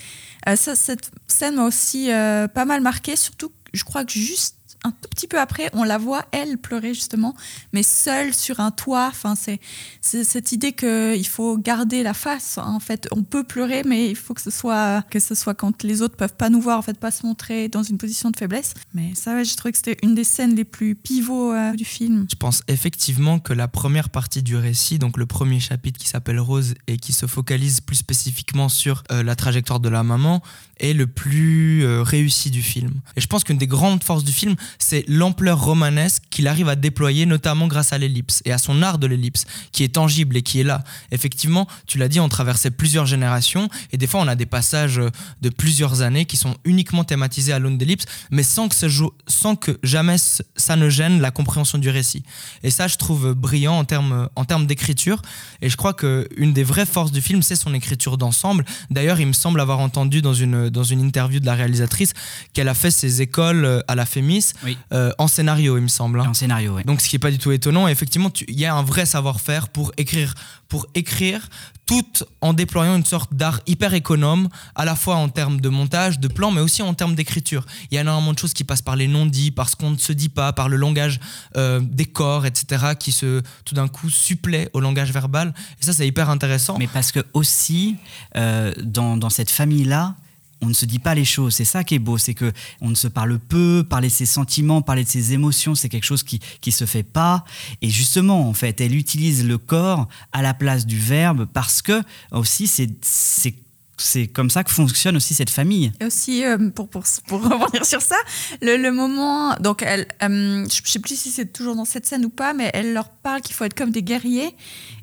Euh, 0.48 0.56
ça, 0.56 0.76
cette 0.76 1.12
scène 1.28 1.56
m'a 1.56 1.66
aussi 1.66 2.12
euh, 2.12 2.48
pas 2.48 2.66
mal 2.66 2.82
marqué, 2.82 3.16
surtout 3.16 3.52
je 3.74 3.84
crois 3.84 4.04
que 4.04 4.12
juste 4.12 4.58
un 4.84 4.92
tout 4.92 5.10
petit 5.10 5.28
peu 5.28 5.40
après, 5.40 5.70
on 5.74 5.84
la 5.84 5.98
voit, 5.98 6.26
elle, 6.32 6.58
pleurer 6.58 6.94
justement, 6.94 7.36
mais 7.74 7.84
seule 7.84 8.34
sur 8.34 8.60
un 8.60 8.72
toit. 8.72 9.08
Enfin, 9.08 9.36
c'est 9.36 9.60
cette 10.02 10.52
idée 10.52 10.74
qu'il 10.74 11.28
faut 11.28 11.58
garder 11.58 12.04
la 12.04 12.14
face. 12.14 12.58
En 12.58 12.80
fait, 12.80 13.08
on 13.12 13.24
peut 13.24 13.44
pleurer, 13.44 13.84
mais 13.86 14.10
il 14.10 14.16
faut 14.16 14.34
que 14.34 14.42
ce 14.42 14.50
soit, 14.50 15.04
que 15.10 15.20
ce 15.20 15.36
soit 15.36 15.54
quand 15.54 15.84
les 15.84 16.02
autres 16.02 16.16
peuvent 16.16 16.36
pas 16.36 16.50
nous 16.50 16.62
voir, 16.62 16.80
en 16.80 16.82
fait, 16.82 16.98
pas 16.98 17.12
se 17.12 17.26
montrer 17.26 17.70
dans 17.70 17.84
une 17.84 17.98
position 17.98 18.32
de 18.32 18.38
faiblesse. 18.38 18.74
Mais 18.94 19.14
ça, 19.16 19.36
ouais, 19.36 19.46
j'ai 19.46 19.56
trouvé 19.56 19.72
que 19.72 19.78
c'était 19.78 19.98
une 20.04 20.16
des 20.16 20.24
scènes 20.24 20.56
les 20.56 20.66
plus 20.66 20.96
pivots 20.96 21.54
euh, 21.54 21.74
du 21.74 21.86
film. 21.86 22.26
Je 22.30 22.36
pense 22.36 22.62
effectivement 22.68 23.40
que 23.40 23.54
la 23.54 23.68
première 23.68 24.10
partie 24.10 24.42
du 24.42 24.56
récit, 24.56 25.00
donc 25.00 25.18
le 25.18 25.26
premier 25.26 25.60
chapitre 25.60 26.00
qui 26.00 26.08
s'appelle 26.08 26.40
Rose 26.40 26.74
et 26.88 26.98
qui 26.98 27.14
se 27.14 27.26
focalise 27.28 27.82
plus 27.82 27.98
spécifiquement 27.98 28.70
sur 28.70 29.04
euh, 29.12 29.24
la 29.24 29.36
trajectoire 29.36 29.80
de 29.80 29.90
la 29.90 30.04
maman, 30.04 30.42
est 30.80 30.94
le 30.94 31.08
plus 31.08 31.86
euh, 31.86 32.02
réussi 32.02 32.50
du 32.50 32.62
film. 32.62 33.02
Et 33.16 33.22
je 33.22 33.28
pense 33.28 33.44
qu'une 33.44 33.58
des 33.58 33.68
grandes 33.68 34.04
forces 34.04 34.24
du 34.24 34.32
film, 34.32 34.56
c'est 34.80 35.04
l'ampleur 35.08 35.62
romanesque 35.62 36.24
qu'il 36.30 36.48
arrive 36.48 36.70
à 36.70 36.76
déployer, 36.76 37.26
notamment 37.26 37.68
grâce 37.68 37.94
à 37.94 37.98
l'ellipse 37.98 38.42
et 38.46 38.52
à 38.52 38.58
son 38.58 38.82
art 38.82 38.98
de 38.98 39.08
l'ellipse, 39.08 39.46
qui 39.72 39.84
est 39.84 39.96
tangible 39.96 40.38
et 40.38 40.42
qui 40.42 40.60
est 40.60 40.64
là. 40.64 40.84
Effectivement, 41.12 41.68
tu 41.88 41.98
l'as 41.98 42.08
dit, 42.08 42.20
on 42.20 42.30
traversait 42.30 42.72
plusieurs 42.72 43.06
générations 43.06 43.70
et 43.92 43.98
des 43.98 44.08
fois 44.08 44.22
on 44.22 44.28
a 44.28 44.36
des 44.36 44.46
passages 44.46 45.02
de 45.42 45.50
plusieurs 45.50 46.02
années 46.02 46.26
qui 46.26 46.38
sont 46.38 46.56
uniquement 46.66 47.04
thématisés 47.04 47.54
à 47.54 47.60
l'aune 47.60 47.78
d'ellipse, 47.78 48.06
mais 48.32 48.44
sans 48.44 48.68
que, 48.68 49.80
jamais 49.84 50.16
ça 50.56 50.76
ne 50.76 50.90
gêne 50.90 51.22
la 51.22 51.32
compréhension 51.32 51.78
du 51.78 51.90
récit. 51.90 52.24
Et 52.64 52.72
ça, 52.72 52.88
je 52.88 52.98
trouve 52.98 53.34
brillant 53.34 53.78
en 53.78 53.86
termes 53.86 54.30
en 54.36 54.46
termes 54.46 54.66
d'écriture. 54.66 55.22
Et 55.62 55.70
je 55.70 55.78
crois 55.78 55.94
qu'une 55.94 56.54
des 56.54 56.64
vraies 56.64 56.86
forces 56.86 57.12
du 57.12 57.22
film, 57.22 57.42
c'est 57.42 57.56
son 57.56 57.74
écriture 57.74 58.18
d'ensemble. 58.18 58.66
D'ailleurs, 58.90 59.20
il 59.20 59.28
me 59.28 59.34
semble 59.34 59.62
avoir 59.62 59.80
entendu 59.80 60.22
dans 60.22 60.34
une, 60.34 60.70
dans 60.70 60.84
une 60.84 61.02
interview 61.02 61.40
de 61.40 61.46
la 61.46 61.56
réalisatrice 61.56 62.14
qu'elle 62.54 62.68
a 62.68 62.74
fait 62.74 62.92
ses 62.92 63.22
écoles 63.22 63.84
à 63.88 63.96
la 63.96 64.06
FEMIS 64.06 64.54
oui. 64.64 64.78
euh, 64.94 65.12
en 65.18 65.28
scénario, 65.28 65.78
il 65.78 65.84
me 65.84 65.88
semble. 65.88 66.20
Hein. 66.20 66.30
En 66.30 66.34
scénario, 66.34 66.76
oui. 66.76 66.84
Donc, 66.84 67.02
ce 67.02 67.10
qui 67.10 67.16
n'est 67.16 67.20
pas 67.20 67.32
du 67.32 67.38
tout 67.38 67.52
étonnant. 67.52 67.88
Et 67.88 67.92
effectivement, 67.92 68.32
il 68.48 68.60
y 68.60 68.66
a 68.66 68.74
un 68.74 68.84
vrai 68.84 69.06
savoir-faire 69.06 69.70
pour 69.70 69.92
écrire, 69.98 70.34
pour 70.68 70.88
écrire 70.96 71.48
tout 71.86 72.06
en 72.40 72.54
déployant 72.54 72.96
une 72.96 73.04
sorte 73.04 73.34
d'art 73.34 73.60
hyper 73.68 73.94
économe, 73.94 74.48
à 74.76 74.86
la 74.86 74.96
fois 74.96 75.16
en 75.18 75.28
termes 75.28 75.60
de 75.60 75.68
montage, 75.68 76.22
de 76.22 76.30
plan, 76.30 76.50
mais 76.50 76.62
aussi 76.62 76.82
en 76.82 76.94
termes 76.94 77.16
d'écriture. 77.16 77.66
Il 77.90 77.96
y 77.96 77.98
a 77.98 78.02
énormément 78.02 78.32
de 78.32 78.40
choses 78.40 78.54
qui 78.54 78.64
passent 78.64 78.82
par 78.82 78.96
les 78.96 79.10
non-dits, 79.10 79.52
par 79.52 79.68
ce 79.68 79.76
qu'on 79.76 79.90
ne 79.90 79.98
se 79.98 80.14
dit 80.14 80.30
pas, 80.30 80.54
par 80.54 80.70
le 80.70 80.78
langage 80.78 81.20
euh, 81.58 81.82
des 81.82 82.06
corps, 82.06 82.46
etc., 82.46 82.94
qui 82.98 83.12
se, 83.12 83.42
tout 83.66 83.76
d'un 83.76 83.90
coup, 83.90 84.10
supplée 84.10 84.70
au 84.72 84.80
langage 84.80 85.12
verbal. 85.12 85.54
Et 85.82 85.86
ça, 85.86 85.92
c'est 85.92 86.08
hyper 86.08 86.30
intéressant. 86.30 86.78
Mais 86.78 86.88
parce 86.88 87.12
que 87.12 87.20
aussi, 87.34 87.98
euh, 88.38 88.74
dans, 88.82 89.18
dans 89.18 89.30
cette 89.30 89.52
famille-là, 89.52 90.16
on 90.62 90.68
ne 90.68 90.74
se 90.74 90.86
dit 90.86 91.00
pas 91.00 91.16
les 91.16 91.26
choses. 91.26 91.56
C'est 91.56 91.66
ça 91.66 91.84
qui 91.84 91.96
est 91.96 92.00
beau, 92.00 92.18
c'est 92.18 92.34
que 92.34 92.52
on 92.82 92.90
ne 92.90 92.96
se 92.96 93.08
parle 93.08 93.40
peu, 93.40 93.86
parler 93.88 94.08
de 94.08 94.14
ses 94.14 94.26
sentiments, 94.26 94.82
parler 94.82 95.04
de 95.04 95.10
ses 95.10 95.34
émotions, 95.34 95.76
c'est 95.76 95.90
quelque 95.90 96.06
chose 96.06 96.24
qui 96.24 96.40
qui 96.62 96.72
se 96.72 96.86
fait 96.86 97.04
pas. 97.04 97.46
Et 97.82 97.90
justement, 97.90 98.48
en 98.48 98.54
fait, 98.54 98.82
elle 98.82 98.96
utilise 98.96 99.46
le 99.46 99.58
corps 99.58 100.08
à 100.32 100.42
la 100.42 100.54
place 100.54 100.86
du 100.86 100.98
verbe 100.98 101.48
parce 101.52 101.82
que 101.82 102.02
aussi 102.32 102.68
c'est 102.68 103.56
c'est 104.02 104.28
comme 104.28 104.50
ça 104.50 104.64
que 104.64 104.72
fonctionne 104.72 105.16
aussi 105.16 105.34
cette 105.34 105.50
famille. 105.50 105.92
Et 106.00 106.06
aussi, 106.06 106.44
euh, 106.44 106.70
pour, 106.70 106.90
pour, 106.90 107.04
pour 107.28 107.42
revenir 107.44 107.86
sur 107.86 108.02
ça, 108.02 108.18
le, 108.62 108.78
le 108.78 108.92
moment, 108.92 109.56
donc 109.56 109.84
elle, 109.84 110.08
euh, 110.24 110.66
je 110.70 110.90
sais 110.90 111.00
plus 111.00 111.20
si 111.20 111.30
c'est 111.30 111.52
toujours 111.52 111.76
dans 111.76 111.86
cette 111.86 112.06
scène 112.06 112.26
ou 112.26 112.30
pas, 112.30 112.54
mais 112.54 112.70
elle 112.74 112.94
leur 112.94 113.10
parle 113.10 113.42
qu'il 113.42 113.56
faut 113.56 113.66
être 113.66 113.76
comme 113.76 113.92
des 113.92 114.04
guerriers. 114.04 114.56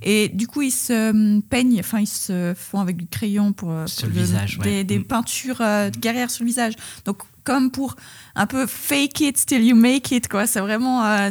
Et 0.03 0.29
du 0.29 0.47
coup, 0.47 0.63
ils 0.63 0.71
se 0.71 1.41
peignent, 1.41 1.81
enfin, 1.81 2.01
ils 2.01 2.07
se 2.07 2.55
font 2.57 2.81
avec 2.81 2.97
du 2.97 3.07
crayon 3.07 3.53
pour, 3.53 3.71
euh, 3.71 3.87
pour 3.87 4.09
le, 4.09 4.15
le, 4.15 4.21
visage, 4.21 4.59
des, 4.59 4.69
ouais. 4.69 4.85
des 4.85 4.99
mm. 4.99 5.05
peintures 5.05 5.61
euh, 5.61 5.91
guerrières 5.91 6.31
sur 6.31 6.45
le 6.45 6.49
visage. 6.49 6.75
Donc, 7.05 7.23
comme 7.45 7.71
pour 7.71 7.97
un 8.35 8.47
peu 8.47 8.67
fake 8.67 9.21
it 9.21 9.47
till 9.47 9.63
you 9.65 9.75
make 9.75 10.11
it 10.11 10.29
quoi 10.29 10.47
c'est 10.47 10.61
vraiment 10.61 11.03
euh, 11.03 11.31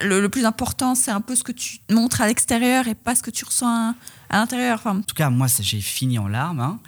le, 0.00 0.22
le, 0.22 0.28
plus 0.30 0.46
important 0.46 0.94
c'est 0.94 1.10
un 1.10 1.20
peu 1.20 1.34
ce 1.34 1.44
que 1.44 1.52
tu 1.52 1.80
montres 1.90 2.22
à 2.22 2.26
l'extérieur 2.26 2.88
et 2.88 2.94
pas 2.94 3.14
ce 3.14 3.22
que 3.22 3.30
tu 3.30 3.44
ressens 3.44 3.94
à, 4.30 4.38
l'intérieur 4.38 4.78
enfin. 4.78 4.98
en 4.98 5.02
tout 5.02 5.14
cas 5.14 5.30
moi 5.30 5.46
j'ai 5.60 5.80
fini 5.80 6.18
en 6.18 6.28
larmes 6.28 6.60
hein. 6.60 6.80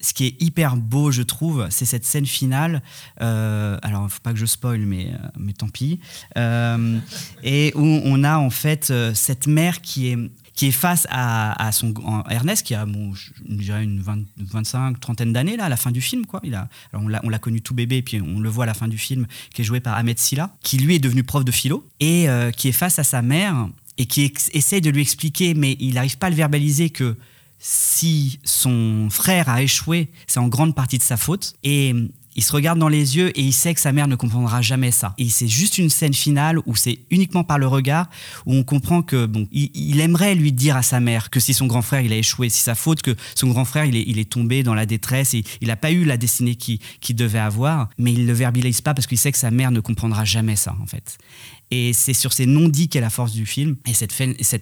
ce 0.00 0.12
qui 0.14 0.26
est 0.26 0.42
hyper 0.42 0.76
beau 0.76 1.10
je 1.10 1.22
trouve 1.22 1.66
c'est 1.70 1.84
cette 1.84 2.04
scène 2.04 2.26
finale 2.26 2.82
euh, 3.20 3.78
alors 3.82 4.04
il 4.04 4.10
faut 4.10 4.20
pas 4.22 4.32
que 4.32 4.38
je 4.38 4.46
spoil 4.46 4.80
mais, 4.80 5.12
mais 5.38 5.52
tant 5.52 5.68
pis 5.68 6.00
euh, 6.36 6.98
et 7.42 7.72
où 7.74 7.84
on 7.84 8.24
a 8.24 8.38
en 8.38 8.50
fait 8.50 8.90
euh, 8.90 9.14
cette 9.14 9.46
mère 9.46 9.80
qui 9.80 10.08
est 10.08 10.18
qui 10.54 10.66
est 10.66 10.72
face 10.72 11.06
à, 11.10 11.66
à 11.66 11.72
son 11.72 11.92
à 12.06 12.32
Ernest 12.32 12.64
qui 12.64 12.74
a 12.74 12.86
bon, 12.86 13.12
une 13.48 14.00
20, 14.00 14.18
25 14.38 15.00
trentaine 15.00 15.32
d'années 15.32 15.56
là 15.56 15.64
à 15.64 15.68
la 15.68 15.76
fin 15.76 15.90
du 15.90 16.00
film 16.00 16.26
quoi 16.26 16.40
il 16.44 16.54
a 16.54 16.68
alors 16.92 17.04
on 17.24 17.28
l'a 17.28 17.38
connu 17.38 17.60
tout 17.60 17.74
bébé 17.74 18.02
puis 18.02 18.20
on 18.20 18.40
le 18.40 18.48
voit 18.48 18.64
à 18.64 18.66
la 18.66 18.74
fin 18.74 18.88
du 18.88 18.98
film 18.98 19.26
qui 19.52 19.62
est 19.62 19.64
joué 19.64 19.80
par 19.80 19.94
Ahmed 19.94 20.18
Silla 20.18 20.50
qui 20.62 20.78
lui 20.78 20.94
est 20.94 21.00
devenu 21.00 21.24
prof 21.24 21.44
de 21.44 21.50
philo 21.50 21.86
et 22.00 22.28
euh, 22.28 22.50
qui 22.50 22.68
est 22.68 22.72
face 22.72 22.98
à 22.98 23.04
sa 23.04 23.20
mère 23.20 23.68
et 23.98 24.06
qui 24.06 24.32
essaye 24.52 24.80
de 24.80 24.90
lui 24.90 25.02
expliquer 25.02 25.54
mais 25.54 25.76
il 25.80 25.94
n'arrive 25.94 26.18
pas 26.18 26.28
à 26.28 26.30
le 26.30 26.36
verbaliser 26.36 26.90
que 26.90 27.16
si 27.58 28.38
son 28.44 29.08
frère 29.10 29.48
a 29.48 29.62
échoué 29.62 30.10
c'est 30.26 30.40
en 30.40 30.48
grande 30.48 30.74
partie 30.74 30.98
de 30.98 31.02
sa 31.02 31.16
faute 31.16 31.54
et 31.62 31.94
il 32.36 32.42
se 32.42 32.52
regarde 32.52 32.78
dans 32.78 32.88
les 32.88 33.16
yeux 33.16 33.30
et 33.38 33.42
il 33.42 33.52
sait 33.52 33.74
que 33.74 33.80
sa 33.80 33.92
mère 33.92 34.08
ne 34.08 34.16
comprendra 34.16 34.60
jamais 34.60 34.90
ça. 34.90 35.14
Et 35.18 35.28
c'est 35.28 35.48
juste 35.48 35.78
une 35.78 35.90
scène 35.90 36.14
finale 36.14 36.58
où 36.66 36.74
c'est 36.74 36.98
uniquement 37.10 37.44
par 37.44 37.58
le 37.58 37.66
regard 37.66 38.08
où 38.46 38.54
on 38.54 38.64
comprend 38.64 39.02
que 39.02 39.26
bon, 39.26 39.46
il, 39.52 40.00
aimerait 40.00 40.34
lui 40.34 40.52
dire 40.52 40.76
à 40.76 40.82
sa 40.82 41.00
mère 41.00 41.30
que 41.30 41.40
si 41.40 41.54
son 41.54 41.66
grand 41.66 41.82
frère 41.82 42.00
il 42.00 42.12
a 42.12 42.16
échoué, 42.16 42.48
si 42.48 42.60
sa 42.60 42.74
faute, 42.74 43.02
que 43.02 43.14
son 43.34 43.48
grand 43.48 43.64
frère 43.64 43.84
il 43.84 44.18
est, 44.18 44.24
tombé 44.24 44.62
dans 44.62 44.74
la 44.74 44.86
détresse 44.86 45.34
et 45.34 45.44
il 45.60 45.68
n'a 45.68 45.76
pas 45.76 45.92
eu 45.92 46.04
la 46.04 46.16
destinée 46.16 46.56
qu'il 46.56 46.78
qu 47.00 47.12
devait 47.12 47.38
avoir, 47.38 47.90
mais 47.98 48.12
il 48.12 48.26
le 48.26 48.32
verbalise 48.32 48.80
pas 48.80 48.94
parce 48.94 49.06
qu'il 49.06 49.18
sait 49.18 49.32
que 49.32 49.38
sa 49.38 49.50
mère 49.50 49.70
ne 49.70 49.80
comprendra 49.80 50.24
jamais 50.24 50.56
ça 50.56 50.74
en 50.82 50.86
fait. 50.86 51.18
Et 51.70 51.92
c'est 51.92 52.12
sur 52.12 52.32
ces 52.32 52.46
non-dits 52.46 52.88
qu'est 52.88 53.00
la 53.00 53.10
force 53.10 53.32
du 53.32 53.46
film. 53.46 53.76
Et 53.86 53.94
cette, 53.94 54.12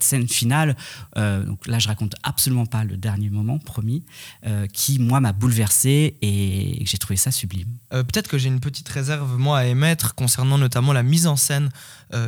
scène 0.02 0.28
finale, 0.28 0.76
euh, 1.16 1.44
donc 1.44 1.66
là 1.66 1.78
je 1.78 1.88
raconte 1.88 2.14
absolument 2.22 2.66
pas 2.66 2.84
le 2.84 2.96
dernier 2.96 3.30
moment, 3.30 3.58
promis, 3.58 4.04
euh, 4.46 4.66
qui 4.66 4.98
moi 4.98 5.20
m'a 5.20 5.32
bouleversé 5.32 6.16
et 6.22 6.82
j'ai 6.84 6.98
trouvé 6.98 7.16
ça 7.16 7.30
sublime. 7.30 7.68
Euh, 7.92 8.02
Peut-être 8.02 8.28
que 8.28 8.38
j'ai 8.38 8.48
une 8.48 8.60
petite 8.60 8.88
réserve 8.88 9.38
moi 9.38 9.58
à 9.58 9.64
émettre 9.66 10.14
concernant 10.14 10.58
notamment 10.58 10.92
la 10.92 11.02
mise 11.02 11.26
en 11.26 11.36
scène 11.36 11.70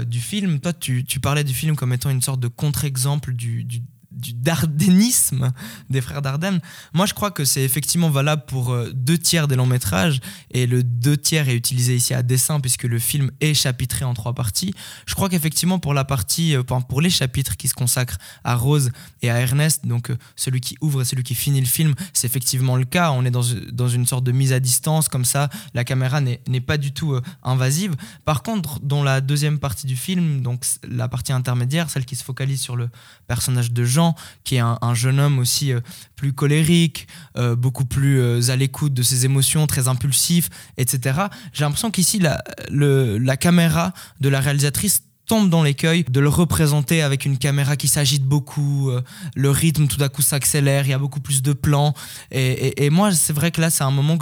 du 0.07 0.21
film. 0.21 0.61
Toi 0.61 0.73
tu, 0.73 1.05
parlais 1.21 1.45
du 1.45 1.53
film 1.53 1.77
comme 1.77 1.93
étant 1.93 2.09
une 2.09 2.23
sorte 2.23 2.41
de 2.41 2.49
contre-exemple 2.49 3.35
du 3.35 3.67
du 4.15 4.33
dardénisme 4.33 5.53
des 5.91 6.01
frères 6.01 6.23
Dardenne. 6.23 6.61
Moi, 6.93 7.07
je 7.07 7.15
crois 7.15 7.31
que 7.31 7.45
c'est 7.45 7.63
effectivement 7.63 8.11
valable 8.11 8.45
pour 8.47 8.73
euh, 8.73 8.91
deux 8.95 9.19
tiers 9.19 9.49
des 9.49 9.57
longs 9.57 9.67
métrages 9.67 10.21
et 10.51 10.67
le 10.67 10.83
deux 10.83 11.17
tiers 11.17 11.49
est 11.49 11.57
utilisé 11.57 11.97
ici 11.97 12.15
à 12.15 12.23
dessein 12.23 12.61
puisque 12.61 12.85
le 12.85 12.99
film 12.99 13.31
est 13.41 13.55
chapitré 13.55 14.05
en 14.05 14.15
trois 14.15 14.35
parties. 14.35 14.75
Je 15.07 15.15
crois 15.15 15.29
qu'effectivement 15.29 15.79
pour 15.79 15.95
la 15.95 16.05
partie, 16.05 16.57
euh, 16.57 16.63
pour 16.63 17.01
les 17.01 17.11
chapitres 17.11 17.57
qui 17.57 17.69
se 17.69 17.75
consacrent 17.75 18.19
à 18.45 18.55
Rose 18.55 18.91
et 19.23 19.31
à 19.31 19.41
Ernest, 19.41 19.87
donc 19.87 20.11
euh, 20.11 20.17
celui 20.37 20.61
qui 20.61 20.77
ouvre 20.81 21.03
et 21.03 21.05
celui 21.05 21.23
qui 21.23 21.35
finit 21.35 21.61
le 21.61 21.67
film, 21.67 21.95
c'est 22.13 22.27
effectivement 22.27 22.77
le 22.77 22.85
cas. 22.85 23.11
On 23.11 23.25
est 23.25 23.31
dans, 23.31 23.45
dans 23.73 23.89
une 23.89 24.07
sorte 24.07 24.25
de 24.25 24.33
mise 24.33 24.53
à 24.53 24.61
distance 24.61 25.09
comme 25.09 25.25
ça. 25.25 25.49
La 25.75 25.85
caméra 25.85 26.21
n'est 26.21 26.61
pas 26.61 26.77
du 26.77 26.93
tout 26.93 27.19
invasive. 27.43 27.95
Par 28.25 28.43
contre, 28.43 28.81
dans 28.81 29.03
la 29.03 29.21
deuxième 29.21 29.59
partie 29.59 29.87
du 29.87 29.97
film, 29.97 30.41
donc 30.41 30.65
la 30.89 31.09
partie 31.09 31.33
intermédiaire, 31.33 31.91
celle 31.91 32.05
qui 32.05 32.17
se 32.17 32.25
focalise 32.25 32.61
sur 32.61 32.77
le 32.77 32.89
personnage 33.27 33.73
de 33.73 33.85
Jean 33.85 34.04
Qui 34.45 34.57
est 34.57 34.61
un, 34.61 34.79
un 34.83 34.95
jeune 34.95 35.21
homme 35.21 35.39
aussi 35.39 35.73
euh, 35.73 35.81
plus 36.17 36.33
colérique, 36.33 37.07
euh, 37.37 37.57
beaucoup 37.57 37.85
plus 37.85 38.21
euh, 38.21 38.51
à 38.51 38.57
l'écoute 38.57 38.93
de 38.95 39.03
ses 39.03 39.25
émotions, 39.25 39.67
très 39.67 39.89
impulsif, 39.89 40.49
etc. 40.77 41.21
J'ai 41.53 41.65
l'impression 41.65 41.91
qu'ici, 41.91 42.19
la, 42.19 43.37
caméra 43.37 43.93
de 44.21 44.29
la 44.29 44.41
réalisatrice 44.41 45.03
tombe 45.27 45.49
dans 45.49 45.63
l'écueil 45.63 46.05
de 46.05 46.21
le 46.21 46.29
représenter 46.29 47.03
avec 47.03 47.25
une 47.25 47.39
caméra 47.39 47.77
qui 47.77 47.89
s'agite 47.89 48.25
beaucoup, 48.25 48.91
le 49.35 49.51
rythme 49.51 49.87
tout 49.87 50.03
à 50.03 50.11
coup 50.11 50.21
s'accélère, 50.21 50.87
il 50.87 50.91
y 50.91 50.93
a 50.93 50.99
beaucoup 50.99 51.21
plus 51.21 51.43
de 51.43 51.55
plans. 51.55 51.95
Et, 52.31 52.91
moi, 52.91 53.11
c'est 53.13 53.33
vrai 53.33 53.51
que 53.51 53.61
là, 53.61 53.71
c'est 53.71 53.85
un 53.85 53.91
moment 53.91 54.19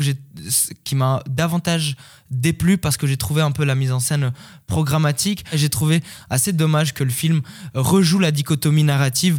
qui 0.84 0.94
m'a 0.94 1.22
davantage 1.28 1.96
déplu 2.32 2.78
parce 2.78 2.96
que 2.96 3.06
j'ai 3.06 3.16
trouvé 3.16 3.42
un 3.42 3.50
peu 3.52 3.64
la 3.64 3.74
mise 3.74 3.92
en 3.92 4.00
scène 4.00 4.32
programmatique. 4.66 5.44
J'ai 5.52 5.68
trouvé 5.68 6.02
assez 6.30 6.52
dommage 6.52 6.94
que 6.94 7.04
le 7.04 7.10
film 7.10 7.42
rejoue 7.74 8.18
la 8.18 8.30
dichotomie 8.30 8.84
narrative 8.84 9.38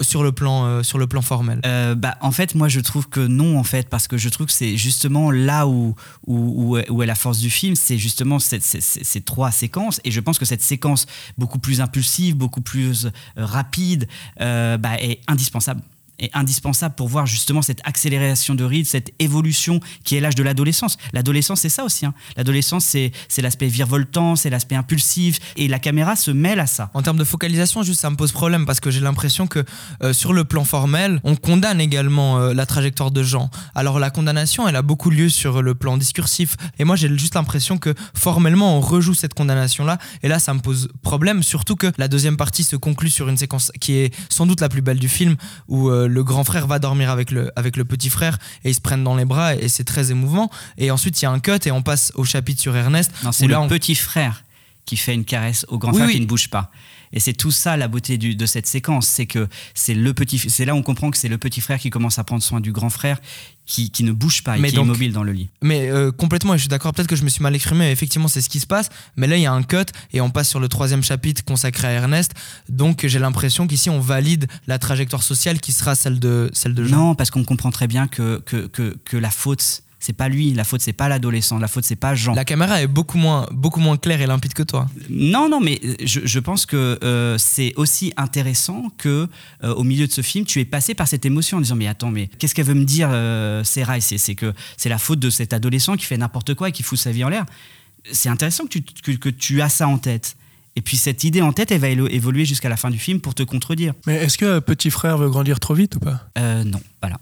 sur 0.00 0.22
le 0.22 0.32
plan, 0.32 0.64
euh, 0.66 0.82
sur 0.82 0.98
le 0.98 1.06
plan 1.06 1.22
formel. 1.22 1.60
Euh, 1.64 1.94
bah, 1.94 2.16
en 2.20 2.32
fait, 2.32 2.54
moi, 2.54 2.68
je 2.68 2.80
trouve 2.80 3.08
que 3.08 3.20
non, 3.20 3.58
en 3.58 3.62
fait, 3.64 3.88
parce 3.88 4.08
que 4.08 4.16
je 4.18 4.28
trouve 4.28 4.46
que 4.46 4.52
c'est 4.52 4.76
justement 4.76 5.30
là 5.30 5.66
où, 5.66 5.94
où, 6.26 6.76
où 6.88 7.02
est- 7.02 7.06
la 7.06 7.14
force 7.14 7.38
du 7.38 7.50
film, 7.50 7.74
c'est 7.76 7.98
justement 7.98 8.38
ces, 8.38 8.58
trois 9.20 9.50
séquences. 9.50 10.00
Et 10.04 10.10
je 10.10 10.20
pense 10.20 10.38
que 10.38 10.44
cette 10.44 10.62
séquence 10.62 11.06
beaucoup 11.38 11.58
plus 11.58 11.80
impulsive, 11.80 12.36
beaucoup 12.36 12.62
plus 12.62 13.06
euh, 13.06 13.10
rapide, 13.36 14.08
euh, 14.40 14.78
bah, 14.78 14.96
est 15.00 15.20
indispensable. 15.28 15.82
Est 16.22 16.30
indispensable 16.34 16.94
pour 16.94 17.08
voir 17.08 17.26
justement 17.26 17.62
cette 17.62 17.80
accélération 17.82 18.54
de 18.54 18.62
rythme, 18.62 18.88
cette 18.88 19.10
évolution 19.18 19.80
qui 20.04 20.14
est 20.14 20.20
l'âge 20.20 20.36
de 20.36 20.44
l'adolescence. 20.44 20.96
L'adolescence, 21.12 21.62
c'est 21.62 21.68
ça 21.68 21.82
aussi. 21.82 22.06
hein. 22.06 22.14
L'adolescence, 22.36 22.84
c'est 22.84 23.10
c'est 23.26 23.42
l'aspect 23.42 23.66
virevoltant, 23.66 24.36
c'est 24.36 24.48
l'aspect 24.48 24.76
impulsif, 24.76 25.40
et 25.56 25.66
la 25.66 25.80
caméra 25.80 26.14
se 26.14 26.30
mêle 26.30 26.60
à 26.60 26.68
ça. 26.68 26.90
En 26.94 27.02
termes 27.02 27.18
de 27.18 27.24
focalisation, 27.24 27.82
juste 27.82 28.00
ça 28.00 28.08
me 28.08 28.14
pose 28.14 28.30
problème 28.30 28.66
parce 28.66 28.78
que 28.78 28.92
j'ai 28.92 29.00
l'impression 29.00 29.48
que 29.48 29.64
euh, 30.04 30.12
sur 30.12 30.32
le 30.32 30.44
plan 30.44 30.62
formel, 30.62 31.20
on 31.24 31.34
condamne 31.34 31.80
également 31.80 32.38
euh, 32.38 32.54
la 32.54 32.66
trajectoire 32.66 33.10
de 33.10 33.24
Jean. 33.24 33.50
Alors 33.74 33.98
la 33.98 34.10
condamnation, 34.10 34.68
elle 34.68 34.76
a 34.76 34.82
beaucoup 34.82 35.10
lieu 35.10 35.28
sur 35.28 35.60
le 35.60 35.74
plan 35.74 35.96
discursif. 35.96 36.56
Et 36.78 36.84
moi, 36.84 36.94
j'ai 36.94 37.08
juste 37.18 37.34
l'impression 37.34 37.78
que 37.78 37.94
formellement, 38.14 38.78
on 38.78 38.80
rejoue 38.80 39.14
cette 39.14 39.34
condamnation-là. 39.34 39.98
Et 40.22 40.28
là, 40.28 40.38
ça 40.38 40.54
me 40.54 40.60
pose 40.60 40.88
problème, 41.02 41.42
surtout 41.42 41.74
que 41.74 41.90
la 41.98 42.06
deuxième 42.06 42.36
partie 42.36 42.62
se 42.62 42.76
conclut 42.76 43.10
sur 43.10 43.28
une 43.28 43.36
séquence 43.36 43.72
qui 43.80 43.94
est 43.94 44.14
sans 44.28 44.46
doute 44.46 44.60
la 44.60 44.68
plus 44.68 44.82
belle 44.82 45.00
du 45.00 45.08
film, 45.08 45.34
où 45.66 45.90
euh, 45.90 46.10
le 46.12 46.22
grand 46.24 46.44
frère 46.44 46.66
va 46.66 46.78
dormir 46.78 47.10
avec 47.10 47.30
le, 47.30 47.50
avec 47.56 47.76
le 47.76 47.84
petit 47.84 48.10
frère 48.10 48.38
et 48.64 48.70
ils 48.70 48.74
se 48.74 48.80
prennent 48.80 49.04
dans 49.04 49.16
les 49.16 49.24
bras 49.24 49.54
et 49.54 49.68
c'est 49.68 49.84
très 49.84 50.10
émouvant. 50.10 50.50
Et 50.78 50.90
ensuite, 50.90 51.20
il 51.20 51.24
y 51.24 51.26
a 51.26 51.30
un 51.30 51.40
cut 51.40 51.58
et 51.66 51.70
on 51.72 51.82
passe 51.82 52.12
au 52.14 52.24
chapitre 52.24 52.60
sur 52.60 52.76
Ernest. 52.76 53.10
C'est 53.32 53.46
le 53.46 53.56
on- 53.56 53.68
petit 53.68 53.94
frère 53.94 54.44
qui 54.84 54.96
fait 54.96 55.14
une 55.14 55.24
caresse 55.24 55.64
au 55.68 55.78
grand 55.78 55.90
Oui, 55.92 55.96
frère 55.98 56.06
oui. 56.08 56.14
qui 56.14 56.20
ne 56.20 56.26
bouge 56.26 56.48
pas. 56.48 56.70
Et 57.14 57.20
c'est 57.20 57.34
tout 57.34 57.50
ça 57.50 57.76
la 57.76 57.88
beauté 57.88 58.16
du- 58.16 58.34
de 58.34 58.46
cette 58.46 58.66
séquence, 58.66 59.06
c'est 59.06 59.26
que 59.26 59.46
c'est 59.74 59.92
le 59.94 60.14
petit, 60.14 60.38
c'est 60.38 60.64
là 60.64 60.74
où 60.74 60.78
on 60.78 60.82
comprend 60.82 61.10
que 61.10 61.18
c'est 61.18 61.28
le 61.28 61.36
petit 61.38 61.60
frère 61.60 61.78
qui 61.78 61.90
commence 61.90 62.18
à 62.18 62.24
prendre 62.24 62.42
soin 62.42 62.58
du 62.60 62.72
grand 62.72 62.88
frère, 62.90 63.20
qui, 63.64 63.90
qui 63.90 64.02
ne 64.04 64.12
bouge 64.12 64.42
pas 64.42 64.56
et 64.56 64.60
Mais 64.60 64.68
qui 64.70 64.74
donc- 64.76 64.84
est 64.86 64.88
immobile 64.88 65.12
dans 65.12 65.22
le 65.22 65.32
lit. 65.32 65.48
Mais 65.62 65.88
euh, 65.90 66.10
complètement, 66.10 66.54
et 66.54 66.58
je 66.58 66.62
suis 66.62 66.68
d'accord, 66.68 66.92
peut-être 66.92 67.08
que 67.08 67.16
je 67.16 67.22
me 67.24 67.28
suis 67.28 67.42
mal 67.42 67.54
exprimé, 67.54 67.80
mais 67.86 67.92
effectivement, 67.92 68.28
c'est 68.28 68.40
ce 68.40 68.48
qui 68.48 68.60
se 68.60 68.66
passe. 68.66 68.88
Mais 69.16 69.26
là, 69.26 69.36
il 69.36 69.42
y 69.42 69.46
a 69.46 69.52
un 69.52 69.62
cut 69.62 69.76
et 70.12 70.20
on 70.20 70.30
passe 70.30 70.48
sur 70.48 70.60
le 70.60 70.68
troisième 70.68 71.02
chapitre 71.02 71.44
consacré 71.44 71.88
à 71.88 71.92
Ernest. 71.92 72.32
Donc, 72.68 73.06
j'ai 73.06 73.18
l'impression 73.18 73.66
qu'ici, 73.66 73.88
on 73.90 74.00
valide 74.00 74.46
la 74.66 74.78
trajectoire 74.78 75.22
sociale 75.22 75.60
qui 75.60 75.72
sera 75.72 75.94
celle 75.94 76.18
de, 76.18 76.50
celle 76.52 76.74
de 76.74 76.84
Jean. 76.84 76.96
Non, 76.96 77.14
parce 77.14 77.30
qu'on 77.30 77.44
comprend 77.44 77.70
très 77.70 77.86
bien 77.86 78.08
que, 78.08 78.42
que, 78.44 78.66
que, 78.66 78.96
que 79.04 79.16
la 79.16 79.30
faute, 79.30 79.82
c'est 80.02 80.12
pas 80.12 80.28
lui, 80.28 80.52
la 80.52 80.64
faute 80.64 80.80
c'est 80.80 80.92
pas 80.92 81.08
l'adolescent, 81.08 81.60
la 81.60 81.68
faute 81.68 81.84
c'est 81.84 81.94
pas 81.94 82.16
Jean. 82.16 82.34
La 82.34 82.44
caméra 82.44 82.82
est 82.82 82.88
beaucoup 82.88 83.18
moins, 83.18 83.46
beaucoup 83.52 83.78
moins 83.78 83.96
claire 83.96 84.20
et 84.20 84.26
limpide 84.26 84.52
que 84.52 84.64
toi. 84.64 84.88
Non, 85.08 85.48
non, 85.48 85.60
mais 85.60 85.80
je, 86.04 86.20
je 86.24 86.38
pense 86.40 86.66
que 86.66 86.98
euh, 87.04 87.38
c'est 87.38 87.72
aussi 87.76 88.12
intéressant 88.16 88.90
que 88.98 89.28
euh, 89.62 89.72
au 89.74 89.84
milieu 89.84 90.08
de 90.08 90.12
ce 90.12 90.20
film, 90.20 90.44
tu 90.44 90.58
es 90.58 90.64
passé 90.64 90.94
par 90.94 91.06
cette 91.06 91.24
émotion 91.24 91.58
en 91.58 91.60
disant 91.60 91.76
mais 91.76 91.86
attends, 91.86 92.10
mais 92.10 92.26
qu'est-ce 92.38 92.52
qu'elle 92.52 92.66
veut 92.66 92.74
me 92.74 92.84
dire, 92.84 93.10
euh, 93.12 93.62
Sarah 93.62 93.98
Et 93.98 94.00
C'est 94.00 94.18
c'est 94.18 94.34
que 94.34 94.52
c'est 94.76 94.88
la 94.88 94.98
faute 94.98 95.20
de 95.20 95.30
cet 95.30 95.52
adolescent 95.52 95.94
qui 95.96 96.04
fait 96.04 96.16
n'importe 96.18 96.54
quoi 96.54 96.70
et 96.70 96.72
qui 96.72 96.82
fout 96.82 96.98
sa 96.98 97.12
vie 97.12 97.22
en 97.22 97.28
l'air. 97.28 97.46
C'est 98.10 98.28
intéressant 98.28 98.64
que 98.64 98.78
tu, 98.78 98.82
que, 98.82 99.12
que 99.12 99.28
tu 99.28 99.62
as 99.62 99.68
ça 99.68 99.86
en 99.86 99.98
tête. 99.98 100.34
Et 100.74 100.80
puis 100.80 100.96
cette 100.96 101.22
idée 101.22 101.42
en 101.42 101.52
tête, 101.52 101.70
elle 101.70 101.80
va 101.80 101.88
évoluer 101.88 102.44
jusqu'à 102.44 102.68
la 102.68 102.76
fin 102.76 102.90
du 102.90 102.98
film 102.98 103.20
pour 103.20 103.34
te 103.34 103.42
contredire. 103.42 103.92
Mais 104.06 104.16
est-ce 104.16 104.38
que 104.38 104.58
petit 104.58 104.90
frère 104.90 105.18
veut 105.18 105.28
grandir 105.28 105.60
trop 105.60 105.74
vite 105.74 105.96
ou 105.96 106.00
pas? 106.00 106.26
Euh, 106.38 106.64
non, 106.64 106.80
voilà. 107.00 107.20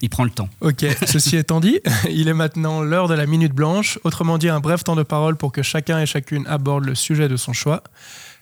Il 0.00 0.10
prend 0.10 0.24
le 0.24 0.30
temps. 0.30 0.48
Ok, 0.60 0.84
ceci 1.06 1.36
étant 1.36 1.60
dit, 1.60 1.80
il 2.10 2.28
est 2.28 2.34
maintenant 2.34 2.82
l'heure 2.82 3.08
de 3.08 3.14
la 3.14 3.26
minute 3.26 3.52
blanche, 3.52 3.98
autrement 4.04 4.38
dit 4.38 4.48
un 4.48 4.60
bref 4.60 4.84
temps 4.84 4.96
de 4.96 5.02
parole 5.02 5.36
pour 5.36 5.52
que 5.52 5.62
chacun 5.62 6.00
et 6.00 6.06
chacune 6.06 6.46
aborde 6.46 6.84
le 6.84 6.94
sujet 6.94 7.28
de 7.28 7.36
son 7.36 7.52
choix. 7.52 7.82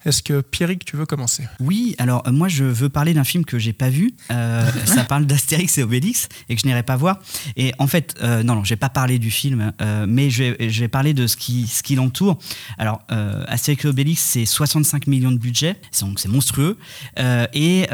Est-ce 0.04 0.22
que 0.22 0.40
Pierrick, 0.40 0.84
tu 0.84 0.96
veux 0.96 1.06
commencer? 1.06 1.44
Oui, 1.60 1.94
alors 1.98 2.22
euh, 2.26 2.32
moi 2.32 2.48
je 2.48 2.64
veux 2.64 2.88
parler 2.88 3.14
d'un 3.14 3.24
film 3.24 3.44
que 3.44 3.58
j'ai 3.58 3.72
pas 3.72 3.88
vu. 3.88 4.14
Euh, 4.30 4.68
ça 4.84 5.04
parle 5.04 5.26
d'Astérix 5.26 5.78
et 5.78 5.82
Obélix 5.82 6.28
et 6.48 6.56
que 6.56 6.60
je 6.60 6.66
n'irai 6.66 6.82
pas 6.82 6.96
voir. 6.96 7.20
Et 7.56 7.72
en 7.78 7.86
fait, 7.86 8.14
euh, 8.22 8.42
non, 8.42 8.56
non, 8.56 8.64
je 8.64 8.70
vais 8.70 8.76
pas 8.76 8.88
parler 8.88 9.18
du 9.18 9.30
film, 9.30 9.72
euh, 9.80 10.06
mais 10.08 10.30
je 10.30 10.42
vais, 10.80 10.88
parler 10.88 11.14
de 11.14 11.26
ce 11.26 11.36
qui, 11.36 11.66
ce 11.66 11.82
qui 11.82 11.94
l'entoure. 11.94 12.38
Alors, 12.76 13.02
Astérix 13.46 13.84
et 13.84 13.88
Obélix, 13.88 14.20
c'est 14.20 14.44
65 14.44 15.06
millions 15.06 15.32
de 15.32 15.38
budget, 15.38 15.76
donc 16.00 16.18
c'est 16.18 16.28
monstrueux. 16.28 16.76
Et, 17.54 17.86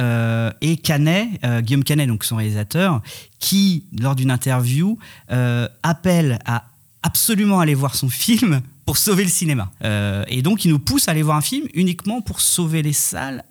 et 0.61 0.77
Canet, 0.79 1.29
Guillaume 1.61 1.85
Canet, 1.85 2.09
donc 2.09 2.25
son 2.25 2.37
réalisateur, 2.37 3.03
qui, 3.39 3.85
lors 3.99 4.17
d'une 4.17 4.31
interview, 4.31 4.99
appelle 5.83 6.39
à 6.45 6.65
absolument 7.03 7.61
aller 7.61 7.75
voir 7.75 7.95
son 7.95 8.09
film 8.09 8.63
pour 8.89 8.97
sauver 8.97 9.23
le 9.23 9.29
cinéma. 9.29 9.71
Euh, 9.85 10.25
et 10.29 10.41
donc, 10.41 10.65
il 10.65 10.71
nous 10.71 10.79
pousse 10.79 11.09
à 11.09 11.11
aller 11.11 11.23
voir 11.23 11.37
un 11.37 11.43
film 11.43 11.67
uniquement 11.75 12.23
pour 12.23 12.41
sauver 12.41 12.81
les 12.81 12.95
salles. 12.95 13.45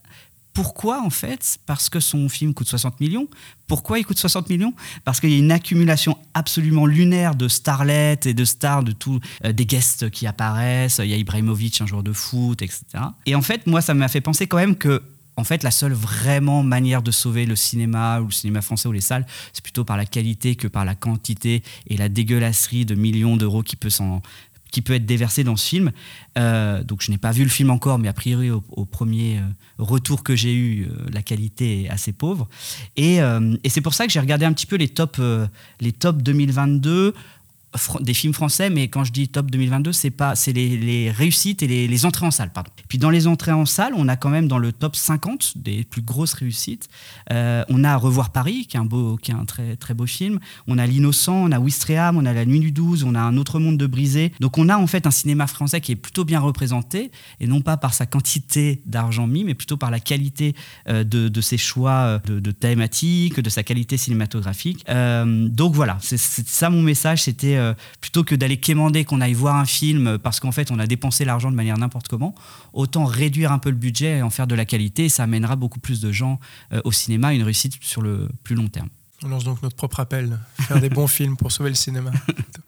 Pourquoi 0.52 1.04
en 1.04 1.12
fait? 1.12 1.60
Parce 1.68 1.90
que 1.90 2.00
son 2.00 2.28
film 2.28 2.56
coûte 2.56 2.68
60 2.68 3.00
millions. 3.00 3.28
Pourquoi 3.68 4.00
il 4.00 4.04
coûte 4.04 4.18
60 4.18 4.50
millions? 4.50 4.74
Parce 5.06 5.20
qu'il 5.20 5.30
y 5.30 5.36
a 5.36 5.38
une 5.38 5.52
accumulation 5.52 6.18
absolument 6.34 6.88
lunaire 6.88 7.36
de 7.36 7.48
starlets 7.48 8.22
et 8.26 8.34
de 8.34 8.46
stars, 8.46 8.82
de 8.82 8.94
tout, 8.94 9.20
euh, 9.46 9.52
des 9.52 9.68
guests 9.68 10.10
qui 10.10 10.26
apparaissent. 10.26 11.02
Il 11.04 11.10
y 11.12 11.14
a 11.14 11.18
Ibrahimovic, 11.18 11.82
un 11.82 11.86
joueur 11.86 12.02
de 12.02 12.14
foot, 12.14 12.64
etc. 12.64 12.82
Et 13.28 13.36
en 13.36 13.44
fait, 13.44 13.68
moi, 13.68 13.82
ça 13.82 13.94
m'a 13.94 14.08
fait 14.08 14.22
penser 14.22 14.48
quand 14.48 14.58
même 14.58 14.76
que 14.76 15.04
en 15.38 15.44
fait, 15.44 15.62
la 15.62 15.70
seule 15.70 15.94
vraiment 15.94 16.64
manière 16.64 17.04
de 17.04 17.12
sauver 17.12 17.46
le 17.46 17.56
cinéma 17.56 18.20
ou 18.22 18.26
le 18.26 18.32
cinéma 18.32 18.62
français 18.62 18.90
ou 18.90 18.92
les 18.92 19.02
salles, 19.02 19.26
c'est 19.54 19.62
plutôt 19.62 19.86
par 19.86 19.96
la 19.96 20.06
qualité 20.06 20.56
que 20.56 20.68
par 20.68 20.84
la 20.84 20.96
quantité 20.96 21.62
et 21.86 21.96
la 21.96 22.10
dégueulasserie 22.10 22.86
de 22.86 22.96
millions 22.96 23.38
d'euros 23.38 23.62
qui 23.62 23.76
peut 23.76 23.92
s'en 23.92 24.24
qui 24.72 24.82
peut 24.82 24.94
être 24.94 25.06
déversé 25.06 25.44
dans 25.44 25.56
ce 25.56 25.68
film. 25.68 25.92
Euh, 26.38 26.84
donc 26.84 27.02
je 27.02 27.12
n'ai 27.12 27.18
pas 27.18 27.32
vu 27.32 27.44
le 27.44 27.50
film 27.50 27.70
encore, 27.70 28.00
mais 28.00 28.08
a 28.08 28.14
priori 28.14 28.52
au, 28.52 28.64
au 28.70 28.86
premier 28.86 29.38
euh, 29.38 29.42
retour 29.78 30.24
que 30.24 30.36
j'ai 30.36 30.54
eu, 30.54 30.86
euh, 30.86 31.08
la 31.12 31.22
qualité 31.22 31.84
est 31.84 31.90
assez 31.90 32.14
pauvre. 32.14 32.48
Et, 32.96 33.20
c'est 33.70 33.82
pour 33.82 33.94
ça 33.94 34.06
que 34.06 34.12
j'ai 34.12 34.20
regardé 34.20 34.46
un 34.46 34.54
petit 34.54 34.66
peu 34.66 34.76
les 34.76 34.90
tops, 34.90 35.20
les 35.80 35.92
tops 35.92 36.24
2022 36.24 37.12
fr- 37.12 37.16
des 38.02 38.14
films 38.14 38.34
français, 38.34 38.70
mais 38.70 38.88
quand 38.88 39.04
je 39.04 39.12
dis 39.12 39.28
top 39.28 39.52
2022, 39.52 39.92
c'est 39.92 40.12
pas, 40.12 40.36
c'est 40.36 40.54
les, 40.54 41.12
réussites 41.12 41.64
et 41.64 41.68
les, 41.68 42.06
entrées 42.06 42.26
en 42.26 42.32
salle, 42.32 42.52
pardon. 42.52 42.70
Puis 42.88 42.98
dans 42.98 43.10
les 43.10 43.28
entrées 43.28 43.52
en 43.52 43.66
salle, 43.66 43.94
on 43.96 44.08
a 44.08 44.16
quand 44.16 44.30
même 44.30 44.48
dans 44.48 44.58
le 44.58 44.72
top 44.72 44.96
50 44.96 45.58
des 45.58 45.84
plus 45.84 46.02
grosses 46.02 46.34
réussites, 46.34 46.90
euh, 47.32 47.64
on 47.70 47.84
a 47.84 47.96
Revoir 47.96 48.32
Paris, 48.32 48.68
qui 48.68 48.78
est 48.78 48.80
un 48.80 48.86
beau, 48.86 49.18
qui 49.18 49.32
est 49.32 49.34
un 49.34 49.46
très 49.46 49.76
très 49.76 49.94
beau 49.94 50.06
film. 50.06 50.40
On 50.68 50.78
a 50.78 50.86
L'innocent, 50.86 51.34
on 51.34 51.52
a 51.52 51.60
Ouistreham, 51.60 52.18
on 52.18 52.26
a 52.26 52.34
La 52.34 52.46
Nuit 52.46 52.60
du 52.60 52.72
12, 52.72 53.04
on 53.04 53.16
a 53.16 53.20
Un 53.20 53.38
autre 53.38 53.60
monde 53.60 53.78
de 53.78 53.88
brisé. 53.88 54.32
Donc 54.40 54.58
on 54.58 54.70
a 54.70 54.78
en 54.78 54.88
fait 54.88 55.08
un 55.08 55.12
cinéma 55.12 55.48
français 55.48 55.82
qui 55.82 55.92
est 55.92 55.96
plutôt 55.96 56.26
bien 56.26 56.40
représenté 56.40 57.12
et 57.40 57.48
non 57.48 57.62
pas 57.62 57.78
par 57.78 57.94
sa 57.94 58.06
quantité 58.06 58.82
d'argent 58.86 59.28
mis, 59.28 59.44
mais 59.44 59.54
plutôt 59.54 59.78
par 59.78 59.92
la 59.92 60.00
qualité 60.00 60.56
euh, 60.88 61.04
de, 61.04 61.28
de 61.28 61.42
ses 61.42 61.58
choix 61.58 62.20
euh, 62.28 62.40
de, 62.40 62.52
thématiques, 62.52 63.40
de 63.40 63.50
sa 63.50 63.64
qualité 63.64 63.98
cinématographique. 63.98 64.86
Donc 64.88 65.74
voilà, 65.74 65.98
c'est 66.02 66.18
ça 66.18 66.70
mon 66.70 66.82
message. 66.82 67.24
C'était 67.24 67.58
euh, 67.68 67.74
plutôt 68.02 68.24
que 68.24 68.36
d'aller 68.36 68.58
quémander 68.58 69.06
qu'on 69.06 69.22
aille 69.22 69.34
voir 69.34 69.56
un 69.56 69.66
film 69.66 70.18
parce 70.18 70.40
qu'en 70.40 70.52
fait 70.52 70.72
on 70.72 70.80
a 70.80 70.88
dépensé 70.88 71.26
l'argent 71.26 71.52
de 71.52 71.56
manière 71.56 71.78
n'importe 71.78 72.08
comment, 72.08 72.34
autant 72.74 73.06
réduire 73.06 73.52
un 73.52 73.60
peu 73.60 73.70
le 73.70 73.76
budget 73.76 74.18
et 74.18 74.22
en 74.22 74.30
faire 74.30 74.48
de 74.48 74.56
la 74.56 74.66
qualité. 74.66 75.10
Ça 75.10 75.24
amènera 75.24 75.56
beaucoup 75.56 75.80
plus 75.80 76.02
de 76.02 76.12
gens 76.12 76.40
euh, 76.74 76.82
au 76.84 76.92
cinéma, 76.92 77.34
une 77.34 77.44
réussite 77.44 77.78
sur 77.82 78.02
le 78.02 78.30
plus 78.44 78.56
long 78.56 78.68
terme. 78.68 78.90
On 79.24 79.30
lance 79.30 79.44
donc 79.44 79.62
notre 79.64 79.76
propre 79.76 80.00
appel, 80.00 80.38
faire 80.62 80.80
des 80.80 80.90
bons 80.90 81.08
films 81.18 81.38
pour 81.38 81.52
sauver 81.52 81.70
le 81.70 81.76
cinéma. 81.76 82.12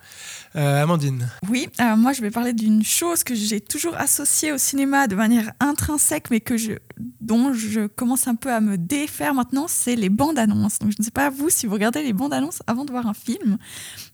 Euh, 0.55 0.81
Amandine, 0.81 1.29
Oui, 1.47 1.67
alors 1.77 1.97
moi 1.97 2.11
je 2.11 2.21
vais 2.21 2.31
parler 2.31 2.53
d'une 2.53 2.83
chose 2.83 3.23
que 3.23 3.35
j'ai 3.35 3.61
toujours 3.61 3.95
associée 3.95 4.51
au 4.51 4.57
cinéma 4.57 5.07
de 5.07 5.15
manière 5.15 5.51
intrinsèque, 5.59 6.31
mais 6.31 6.39
que 6.39 6.57
je, 6.57 6.73
dont 7.21 7.53
je 7.53 7.85
commence 7.85 8.27
un 8.27 8.33
peu 8.33 8.51
à 8.51 8.59
me 8.59 8.75
défaire 8.77 9.35
maintenant, 9.35 9.67
c'est 9.67 9.95
les 9.95 10.09
bandes 10.09 10.39
annonces. 10.39 10.79
Donc 10.79 10.91
je 10.91 10.95
ne 10.97 11.03
sais 11.03 11.11
pas 11.11 11.29
vous 11.29 11.49
si 11.51 11.67
vous 11.67 11.73
regardez 11.73 12.01
les 12.01 12.13
bandes 12.13 12.33
annonces 12.33 12.63
avant 12.65 12.83
de 12.83 12.91
voir 12.91 13.05
un 13.05 13.13
film, 13.13 13.57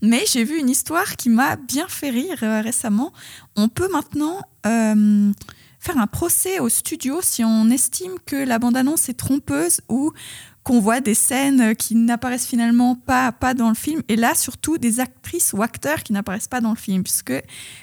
mais 0.01 0.23
j'ai 0.27 0.43
vu 0.43 0.59
une 0.59 0.69
histoire 0.69 1.15
qui 1.15 1.29
m'a 1.29 1.55
bien 1.55 1.87
fait 1.87 2.09
rire 2.09 2.39
euh, 2.43 2.59
récemment. 2.59 3.13
On 3.55 3.69
peut 3.69 3.89
maintenant 3.89 4.41
euh, 4.65 5.31
faire 5.79 5.97
un 5.97 6.07
procès 6.07 6.59
au 6.59 6.67
studio 6.67 7.19
si 7.21 7.45
on 7.45 7.69
estime 7.69 8.13
que 8.25 8.35
la 8.35 8.59
bande 8.59 8.75
annonce 8.75 9.07
est 9.07 9.13
trompeuse 9.13 9.79
ou 9.87 10.11
qu'on 10.65 10.79
voit 10.79 10.99
des 10.99 11.13
scènes 11.13 11.75
qui 11.75 11.93
n'apparaissent 11.95 12.47
finalement 12.47 12.95
pas, 12.95 13.31
pas 13.31 13.53
dans 13.53 13.69
le 13.69 13.75
film, 13.75 14.01
et 14.09 14.15
là 14.15 14.33
surtout 14.33 14.79
des 14.79 14.99
actrices 14.99 15.53
ou 15.53 15.61
acteurs 15.61 16.01
qui 16.01 16.11
n'apparaissent 16.11 16.47
pas 16.47 16.59
dans 16.59 16.71
le 16.71 16.75
film, 16.75 17.03
puisque 17.03 17.33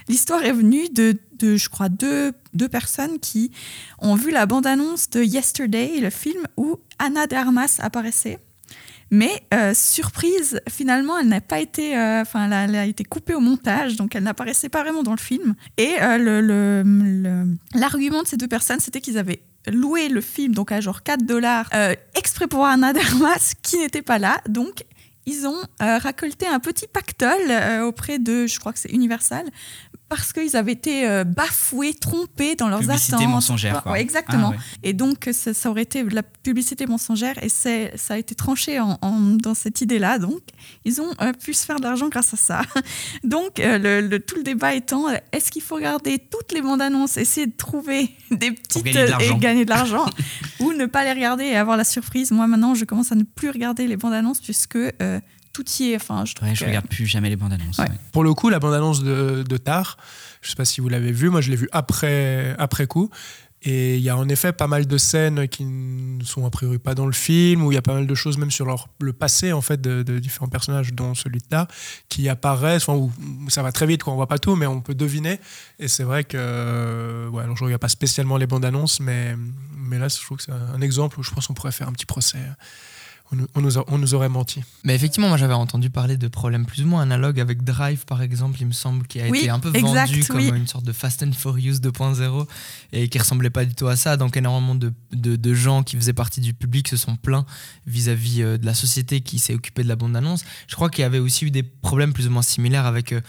l'histoire 0.09 0.43
est 0.45 0.53
venue 0.53 0.89
de, 0.89 1.17
de, 1.39 1.57
je 1.57 1.69
crois, 1.69 1.89
deux, 1.89 2.33
deux 2.55 2.69
personnes 2.69 3.21
qui 3.21 3.53
ont 4.01 4.17
vu 4.17 4.33
la 4.33 4.47
bande-annonce 4.47 5.09
de 5.11 5.23
Yesterday, 5.23 6.01
le 6.01 6.11
film 6.11 6.43
où 6.57 6.77
Anna 6.99 7.29
de 7.29 7.37
Armas 7.37 7.79
apparaissait. 7.81 8.41
Mais 9.13 9.31
euh, 9.55 9.75
surprise, 9.75 10.61
finalement, 10.69 11.19
elle 11.19 11.29
n'a 11.29 11.41
pas 11.43 11.61
été, 11.61 11.97
euh, 11.97 12.23
enfin, 12.23 12.51
elle, 12.51 12.75
a 12.75 12.87
été 12.87 13.05
coupée 13.05 13.35
au 13.35 13.41
montage, 13.41 13.95
donc 13.97 14.17
elle 14.17 14.25
n'apparaissait 14.25 14.71
pas 14.71 14.83
vraiment 14.83 15.03
dans 15.05 15.13
le 15.13 15.19
film. 15.21 15.55
Et 15.77 15.95
euh, 16.01 16.19
le- 16.19 17.47
l'argument 17.75 18.23
de 18.23 18.27
ces 18.27 18.39
deux 18.39 18.49
personnes, 18.49 18.81
c'était 18.81 19.01
qu'ils 19.01 19.19
avaient 19.19 19.43
loué 19.67 20.09
le 20.09 20.21
film 20.21 20.55
donc 20.55 20.73
à 20.73 20.81
genre 20.81 21.03
4 21.03 21.25
dollars 21.25 21.69
exprès 22.15 22.49
pour 22.49 22.65
Anna 22.67 22.93
Dermas 22.93 23.53
qui 23.63 23.79
n'était 23.79 24.03
pas 24.03 24.19
là. 24.19 24.41
Donc 24.49 24.85
ils 25.27 25.47
ont 25.47 25.61
euh, 25.83 25.99
un 26.47 26.61
petit 26.61 26.87
pactole 26.87 27.51
euh, 27.51 27.85
auprès 27.85 28.19
de, 28.19 28.47
je 28.47 28.59
crois 28.59 28.73
que 28.73 28.79
c'est 28.79 28.91
Universal, 28.91 29.47
parce 30.17 30.33
qu'ils 30.33 30.57
avaient 30.57 30.73
été 30.73 31.09
euh, 31.09 31.25
bafoués, 31.25 31.95
trompés 31.95 32.55
dans 32.57 32.69
leurs 32.69 32.81
Publicité 32.81 33.15
attentes. 33.15 33.29
mensongère, 33.29 33.83
quoi. 33.83 33.93
Ouais, 33.93 34.01
exactement. 34.01 34.49
Ah, 34.55 34.57
ouais. 34.57 34.63
Et 34.83 34.93
donc, 34.93 35.29
ça, 35.33 35.55
ça 35.55 35.71
aurait 35.71 35.83
été 35.83 36.03
de 36.05 36.15
la 36.15 36.23
publicité 36.23 36.87
mensongère 36.87 37.43
et 37.43 37.49
ça 37.49 37.89
a 38.11 38.17
été 38.19 38.35
tranché 38.35 38.81
en, 38.81 38.99
en- 39.03 39.21
dans 39.21 39.55
cette 39.55 39.81
idée-là. 39.81 40.19
Donc, 40.19 40.41
ils 40.85 41.01
ont 41.01 41.11
euh, 41.21 41.33
pu 41.33 41.55
se 41.55 41.65
faire 41.65 41.77
de 41.77 41.83
l'argent 41.85 42.09
grâce 42.09 42.35
à 42.35 42.37
ça. 42.37 42.63
Donc, 43.25 43.61
euh, 43.61 43.79
le, 43.79 44.07
le- 44.07 44.21
tout 44.21 44.37
le 44.37 44.43
débat 44.43 44.75
étant, 44.75 45.07
est-ce 45.33 45.51
qu'il 45.51 45.63
faut 45.63 45.77
regarder 45.77 46.19
toutes 46.19 46.53
les 46.53 46.63
bandes 46.63 46.83
annonces, 46.83 47.17
essayer 47.17 47.47
de 47.47 47.57
trouver 47.57 48.11
des 48.31 48.53
petites 48.53 48.85
gagner 48.85 49.05
de 49.05 49.11
l'argent. 49.11 49.37
et 49.37 49.39
gagner 49.39 49.65
de 49.65 49.71
l'argent, 49.71 50.07
ou 50.61 50.73
ne 50.73 50.87
pas 50.87 51.05
les 51.05 51.13
regarder 51.13 51.45
et 51.45 51.57
avoir 51.57 51.77
la 51.77 51.85
surprise 51.85 52.31
Moi, 52.31 52.47
maintenant, 52.47 52.75
je 52.75 52.85
commence 52.85 53.13
à 53.13 53.15
ne 53.15 53.25
plus 53.25 53.51
regarder 53.51 53.87
les 53.87 53.97
bandes 53.97 54.13
annonces 54.15 54.41
puisque 54.41 54.77
euh, 54.77 55.21
tout 55.53 55.65
y 55.81 55.93
est. 55.93 55.97
Enfin, 55.97 56.25
je 56.25 56.33
Ouais, 56.45 56.55
je 56.55 56.61
que- 56.61 56.67
regarde 56.67 56.87
plus 56.89 57.07
jamais 57.07 57.29
les 57.29 57.37
bandes 57.37 57.53
annonces. 57.53 57.79
Ouais. 57.79 57.85
ouais. 57.89 57.97
Pour 58.13 58.25
le 58.25 58.33
coup, 58.35 58.49
la 58.49 58.59
bande-annonce 58.59 59.03
de, 59.03 59.45
de 59.49 59.57
Tar, 59.57 59.97
je 60.41 60.51
sais 60.51 60.57
pas 60.57 60.65
si 60.65 60.81
vous 60.81 60.89
l'avez 60.89 61.13
vue, 61.13 61.31
moi 61.31 61.41
je 61.41 61.51
l'ai 61.51 61.57
vue 61.57 61.69
après, 61.73 62.55
après 62.59 62.87
coup. 62.87 63.11
Et 63.65 63.95
il 63.95 64.03
y 64.03 64.09
a 64.09 64.17
en 64.17 64.29
effet 64.29 64.53
pas 64.53 64.67
mal 64.67 64.89
de 64.89 64.99
scènes 64.99 65.47
qui 65.47 65.65
ne 65.65 66.25
sont 66.25 66.45
a 66.45 66.51
priori 66.51 66.79
pas 66.79 66.97
dans 66.97 67.07
le 67.07 67.13
film, 67.13 67.65
où 67.65 67.71
il 67.71 67.77
y 67.77 67.79
a 67.79 67.83
pas 67.83 67.95
mal 67.95 68.09
de 68.09 68.15
choses 68.17 68.37
même 68.37 68.51
sur 68.51 68.65
leur, 68.67 68.89
le 69.01 69.13
passé 69.13 69.53
en 69.53 69.61
fait 69.61 69.81
de, 69.81 70.03
de 70.03 70.19
différents 70.19 70.49
personnages, 70.49 70.93
dont 70.93 71.15
celui 71.15 71.39
de 71.39 71.45
Tar, 71.47 71.69
qui 72.09 72.29
apparaissent, 72.29 72.89
enfin, 72.89 72.99
où, 72.99 73.13
où 73.47 73.51
ça 73.51 73.63
va 73.63 73.71
très 73.71 73.87
vite, 73.87 74.03
quoi, 74.03 74.15
on 74.15 74.17
voit 74.17 74.27
pas 74.27 74.41
tout, 74.41 74.57
mais 74.57 74.67
on 74.67 74.81
peut 74.81 74.97
deviner. 74.97 75.39
Et 75.79 75.87
c'est 75.87 76.03
vrai 76.03 76.25
que, 76.25 76.37
euh, 76.37 77.29
ouais, 77.29 77.45
alors 77.45 77.57
je 77.57 77.63
regarde 77.63 77.81
pas 77.81 77.89
spécialement 77.89 78.37
les 78.37 78.49
bandes 78.49 78.65
annonces, 78.65 78.99
mais, 78.99 79.37
mais 79.77 80.01
là 80.01 80.09
je 80.09 80.17
trouve 80.17 80.39
que 80.39 80.43
c'est 80.43 80.51
un 80.53 80.81
exemple 80.81 81.21
où 81.21 81.23
je 81.23 81.31
pense 81.31 81.47
qu'on 81.47 81.55
pourrait 81.55 81.71
faire 81.71 81.87
un 81.89 81.93
petit 81.93 82.07
procès. 82.07 82.39
On 83.33 83.37
nous, 83.37 83.47
on 83.55 83.61
nous 83.63 83.79
a- 83.79 83.85
on 83.89 83.97
nous 83.97 84.15
aurait 84.15 84.29
menti. 84.29 84.61
Mais 84.85 84.95
effectivement, 84.95 85.29
moi 85.29 85.39
j'avais 85.39 85.55
entendu 85.55 85.89
parler 85.89 86.19
de 86.19 86.29
problèmes 86.29 86.67
plus 86.67 86.83
ou 86.83 86.87
moins 86.87 87.01
analogues 87.01 87.41
avec 87.41 87.65
Drive 87.65 88.05
par 88.05 88.21
exemple, 88.21 88.59
il 88.61 88.67
me 88.67 88.73
semble, 88.73 89.07
qui 89.07 89.21
a 89.23 89.29
Oui, 89.29 89.39
été 89.41 89.49
un 89.51 89.59
peu 89.59 89.71
exact, 89.75 90.09
vendu 90.11 90.25
comme 90.25 90.37
oui. 90.37 90.51
une 90.55 90.67
sorte 90.67 90.85
de 90.85 90.93
Fast 90.93 91.23
and 91.23 91.33
Furious 91.33 91.77
2.0 91.77 92.47
et 92.93 93.09
qui 93.09 93.19
ressemblait 93.19 93.49
pas 93.49 93.65
du 93.65 93.75
tout 93.75 93.87
à 93.89 93.97
ça. 93.97 94.19
Donc 94.19 94.37
énormément 94.37 94.75
de, 94.75 94.93
de- 95.13 95.37
de 95.37 95.55
gens 95.55 95.83
qui 95.83 95.97
faisaient 95.97 96.13
partie 96.13 96.43
du 96.43 96.53
public 96.53 96.89
se 96.89 96.99
sont 96.99 97.17
plaints 97.17 97.47
vis-à-vis 97.87 98.43
euh, 98.43 98.59
de 98.59 98.67
la 98.67 98.75
société 98.75 99.23
qui 99.23 99.39
s'est 99.39 99.55
occupée 99.55 99.83
de 99.83 99.89
la 99.89 99.97
bande-annonce. 99.97 100.45
Je 100.69 100.75
crois 100.75 100.91
qu'il 100.91 101.01
y 101.03 101.05
avait 101.07 101.19
aussi 101.19 101.47
eu 101.47 101.51
des 101.51 101.63
problèmes 101.63 102.13
plus 102.13 102.27
ou 102.27 102.31
moins 102.31 102.43
similaires 102.43 102.85
avec 102.87 103.13
euh, 103.13 103.21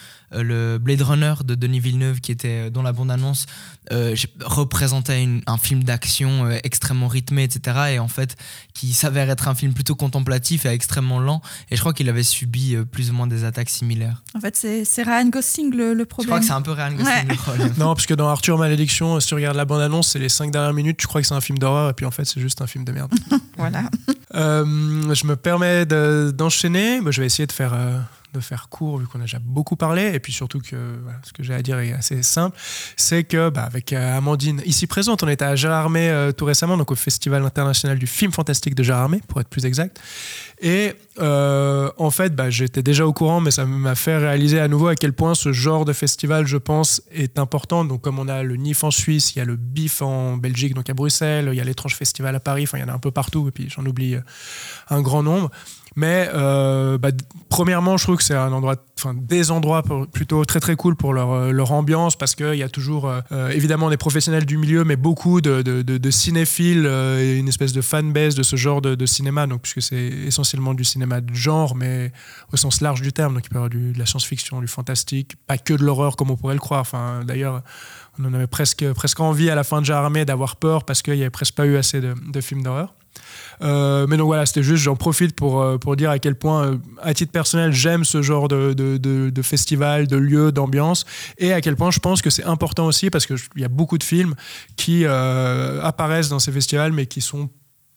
le 0.41 0.77
Blade 0.79 1.01
Runner 1.01 1.33
de 1.45 1.53
Denis 1.55 1.79
Villeneuve 1.79 2.21
qui 2.21 2.31
était 2.31 2.67
euh, 2.67 2.69
dans 2.69 2.81
la 2.81 2.93
bande-annonce 2.93 3.45
euh, 3.91 4.15
représentait 4.43 5.21
une- 5.21 5.41
un 5.45 5.57
film 5.57 5.83
d'action 5.83 6.45
euh, 6.45 6.57
extrêmement 6.63 7.07
rythmé, 7.07 7.43
etc. 7.43 7.77
Et 7.95 7.99
en 7.99 8.07
fait, 8.07 8.35
qui 8.73 8.93
s'avère 8.93 9.29
être 9.29 9.47
un 9.47 9.55
film 9.55 9.73
plutôt 9.73 9.95
contemplatif 9.95 10.65
et 10.65 10.69
extrêmement 10.69 11.19
lent. 11.19 11.41
Et 11.69 11.75
je 11.75 11.81
crois 11.81 11.93
qu'il 11.93 12.07
avait 12.09 12.23
subi 12.23 12.75
euh, 12.75 12.85
plus 12.85 13.11
ou 13.11 13.13
moins 13.13 13.27
des 13.27 13.43
attaques 13.43 13.69
similaires. 13.69 14.23
En 14.35 14.39
fait, 14.39 14.55
c'est, 14.55 15.03
Ryan 15.03 15.27
Gosling 15.29 15.75
le, 15.75 15.93
le 15.93 15.99
Je 15.99 16.03
problème. 16.05 16.27
crois 16.29 16.39
que 16.39 16.45
c'est 16.45 16.51
un 16.53 16.61
peu 16.61 16.71
Ryan 16.71 16.91
Gosling 16.93 17.05
Ouais. 17.07 17.25
le 17.27 17.35
problème. 17.35 17.73
Non, 17.77 17.93
parce 17.93 18.05
que 18.05 18.13
dans 18.13 18.29
Arthur 18.29 18.57
Malédiction, 18.57 19.19
si 19.19 19.27
tu 19.27 19.33
regardes 19.35 19.57
la 19.57 19.65
bande-annonce, 19.65 20.09
c'est 20.11 20.19
les 20.19 20.29
5 20.29 20.49
dernières 20.51 20.73
minutes, 20.73 20.97
tu 20.97 21.07
crois 21.07 21.21
que 21.21 21.27
c'est 21.27 21.33
un 21.33 21.41
film 21.41 21.57
d'horreur, 21.57 21.89
et 21.89 21.93
puis 21.93 22.05
en 22.05 22.11
fait, 22.11 22.25
c'est 22.25 22.39
juste 22.39 22.61
un 22.61 22.67
film 22.67 22.85
de 22.85 22.91
merde. 22.93 23.13
Voilà. 23.57 23.83
Euh, 24.35 25.13
je 25.13 25.25
me 25.27 25.35
permets 25.35 25.85
de- 25.85 26.33
d'enchaîner. 26.35 26.99
Bah, 27.01 27.11
je 27.11 27.21
vais 27.21 27.27
essayer 27.27 27.45
de 27.45 27.51
faire, 27.51 27.73
euh, 27.73 27.99
de 28.33 28.39
faire 28.39 28.69
court, 28.69 28.97
vu 28.97 29.07
qu'on 29.07 29.19
a 29.19 29.23
déjà 29.23 29.39
beaucoup 29.39 29.75
parlé, 29.75 30.11
et 30.13 30.19
puis 30.19 30.33
surtout 30.33 30.59
que 30.59 30.75
ce 31.23 31.33
que 31.33 31.43
j'ai 31.43 31.53
à 31.53 31.61
dire 31.61 31.79
est 31.79 31.93
assez 31.93 32.23
simple. 32.23 32.57
C'est 32.97 33.23
que, 33.23 33.49
bah, 33.49 33.63
avec 33.63 33.93
euh, 33.93 34.17
Amandine 34.17 34.61
ici 34.65 34.87
présente, 34.87 35.23
on 35.23 35.27
était 35.27 35.45
à 35.45 35.55
Gérardmer 35.55 36.09
euh, 36.09 36.31
tout 36.31 36.45
récemment, 36.45 36.77
donc 36.77 36.91
au 36.91 36.95
Festival 36.95 37.43
international 37.43 37.99
du 37.99 38.07
film 38.07 38.31
fantastique 38.31 38.75
de 38.75 38.83
Gérardmer, 38.83 39.21
pour 39.27 39.39
être 39.39 39.49
plus 39.49 39.65
exact. 39.65 39.99
Et 40.61 40.93
euh, 41.19 41.91
en 41.97 42.09
fait, 42.09 42.35
bah, 42.35 42.49
j'étais 42.49 42.81
déjà 42.81 43.05
au 43.05 43.13
courant, 43.13 43.41
mais 43.41 43.51
ça 43.51 43.65
m'a 43.65 43.95
fait 43.95 44.17
réaliser 44.17 44.59
à 44.59 44.67
nouveau 44.67 44.87
à 44.87 44.95
quel 44.95 45.13
point 45.13 45.35
ce 45.35 45.51
genre 45.51 45.85
de 45.85 45.93
festival, 45.93 46.47
je 46.47 46.57
pense, 46.57 47.01
est 47.11 47.37
important. 47.37 47.85
Donc, 47.85 48.01
comme 48.01 48.17
on 48.17 48.27
a 48.27 48.43
le 48.43 48.55
NIF 48.55 48.83
en 48.83 48.91
Suisse, 48.91 49.35
il 49.35 49.39
y 49.39 49.41
a 49.41 49.45
le 49.45 49.57
BIF 49.57 50.01
en 50.01 50.37
Belgique, 50.37 50.73
donc 50.73 50.89
à 50.89 50.93
Bruxelles, 50.93 51.49
il 51.51 51.57
y 51.57 51.61
a 51.61 51.63
l'étrange 51.63 51.95
festival 51.95 52.33
à 52.35 52.39
Paris, 52.39 52.63
enfin, 52.63 52.77
il 52.77 52.81
y 52.81 52.83
en 52.83 52.87
a 52.87 52.93
un 52.93 52.99
peu 52.99 53.11
partout, 53.11 53.47
et 53.49 53.51
puis 53.51 53.69
j'en 53.69 53.85
oublie 53.85 54.15
euh, 54.15 54.21
un 54.89 55.01
grand 55.01 55.21
nombre. 55.21 55.51
Mais 55.95 56.29
euh, 56.33 56.97
bah, 56.97 57.09
premièrement, 57.49 57.97
je 57.97 58.03
trouve 58.03 58.17
que 58.17 58.23
c'est 58.23 58.35
un 58.35 58.51
endroit, 58.51 58.75
enfin 58.97 59.13
des 59.13 59.51
endroits 59.51 59.83
plutôt 60.11 60.43
très 60.45 60.59
très 60.59 60.75
cool 60.75 60.95
pour 60.95 61.13
leur, 61.13 61.31
euh, 61.31 61.51
leur 61.51 61.71
ambiance 61.71 62.15
parce 62.15 62.33
qu'il 62.35 62.55
y 62.55 62.63
a 62.63 62.69
toujours 62.69 63.07
euh, 63.07 63.49
évidemment 63.49 63.89
des 63.89 63.97
professionnels 63.97 64.45
du 64.45 64.57
milieu, 64.57 64.83
mais 64.83 64.95
beaucoup 64.95 65.41
de, 65.41 66.09
cinéphiles 66.09 66.85
et 66.85 67.37
une 67.37 67.47
espèce 67.47 67.73
de 67.73 67.81
fanbase 67.81 68.35
de 68.35 68.43
ce 68.43 68.55
genre 68.55 68.81
de, 68.81 69.05
cinéma. 69.05 69.45
Donc 69.45 69.61
puisque 69.61 69.81
c'est 69.81 69.97
essentiellement 69.97 70.73
du 70.73 70.83
cinéma 70.83 71.21
de 71.21 71.33
genre, 71.33 71.75
mais 71.75 72.11
au 72.51 72.57
sens 72.57 72.81
large 72.81 73.01
du 73.01 73.13
terme. 73.13 73.35
Donc 73.35 73.45
il 73.45 73.49
peut 73.49 73.55
y 73.55 73.57
avoir 73.57 73.69
de 73.69 73.97
la 73.97 74.05
science-fiction, 74.05 74.61
du 74.61 74.67
fantastique, 74.67 75.35
pas 75.47 75.57
que 75.57 75.73
de 75.73 75.83
l'horreur 75.83 76.15
comme 76.15 76.31
on 76.31 76.37
pourrait 76.37 76.55
le 76.55 76.59
croire. 76.59 76.81
Enfin 76.81 77.21
d'ailleurs. 77.25 77.61
On 78.19 78.25
en 78.25 78.33
avait 78.35 78.45
presque, 78.45 78.85
presque 78.93 79.19
envie 79.21 79.49
à 79.49 79.55
la 79.55 79.63
fin 79.63 79.81
de 79.81 79.87
Jarmé 79.87 80.23
d'avoir 80.23 80.57
peur 80.57 80.85
parce 80.85 81.01
qu'il 81.01 81.15
n'y 81.15 81.21
avait 81.21 81.31
presque 81.31 81.55
pas 81.55 81.65
eu 81.65 81.77
assez 81.77 81.99
de 81.99 82.41
films 82.41 82.61
d'horreur. 82.61 82.93
Euh, 83.61 84.07
mais 84.07 84.17
donc 84.17 84.27
voilà, 84.27 84.45
c'était 84.45 84.63
juste, 84.63 84.83
j'en 84.83 84.95
profite 84.95 85.35
pour, 85.35 85.61
euh, 85.61 85.77
pour 85.77 85.95
dire 85.95 86.09
à 86.09 86.19
quel 86.19 86.35
point, 86.35 86.65
euh, 86.65 86.77
à 87.01 87.13
titre 87.13 87.31
personnel, 87.31 87.71
j'aime 87.71 88.03
ce 88.03 88.21
genre 88.21 88.47
de, 88.47 88.73
de, 88.73 88.97
de, 88.97 89.41
festival, 89.41 90.07
de 90.07 90.17
lieu, 90.17 90.51
d'ambiance, 90.51 91.05
et 91.37 91.53
à 91.53 91.61
quel 91.61 91.75
point 91.75 91.91
je 91.91 91.99
pense 91.99 92.21
que 92.21 92.29
c'est 92.29 92.43
important 92.43 92.85
aussi 92.85 93.09
parce 93.09 93.25
qu'il 93.25 93.37
y 93.57 93.63
a 93.63 93.69
beaucoup 93.69 93.97
de 93.97 94.03
films 94.03 94.35
qui 94.75 95.05
apparaissent 95.05 96.29
dans 96.29 96.39
ces 96.39 96.51
festivals, 96.51 96.91
mais 96.91 97.05
qui 97.05 97.21
sont 97.21 97.49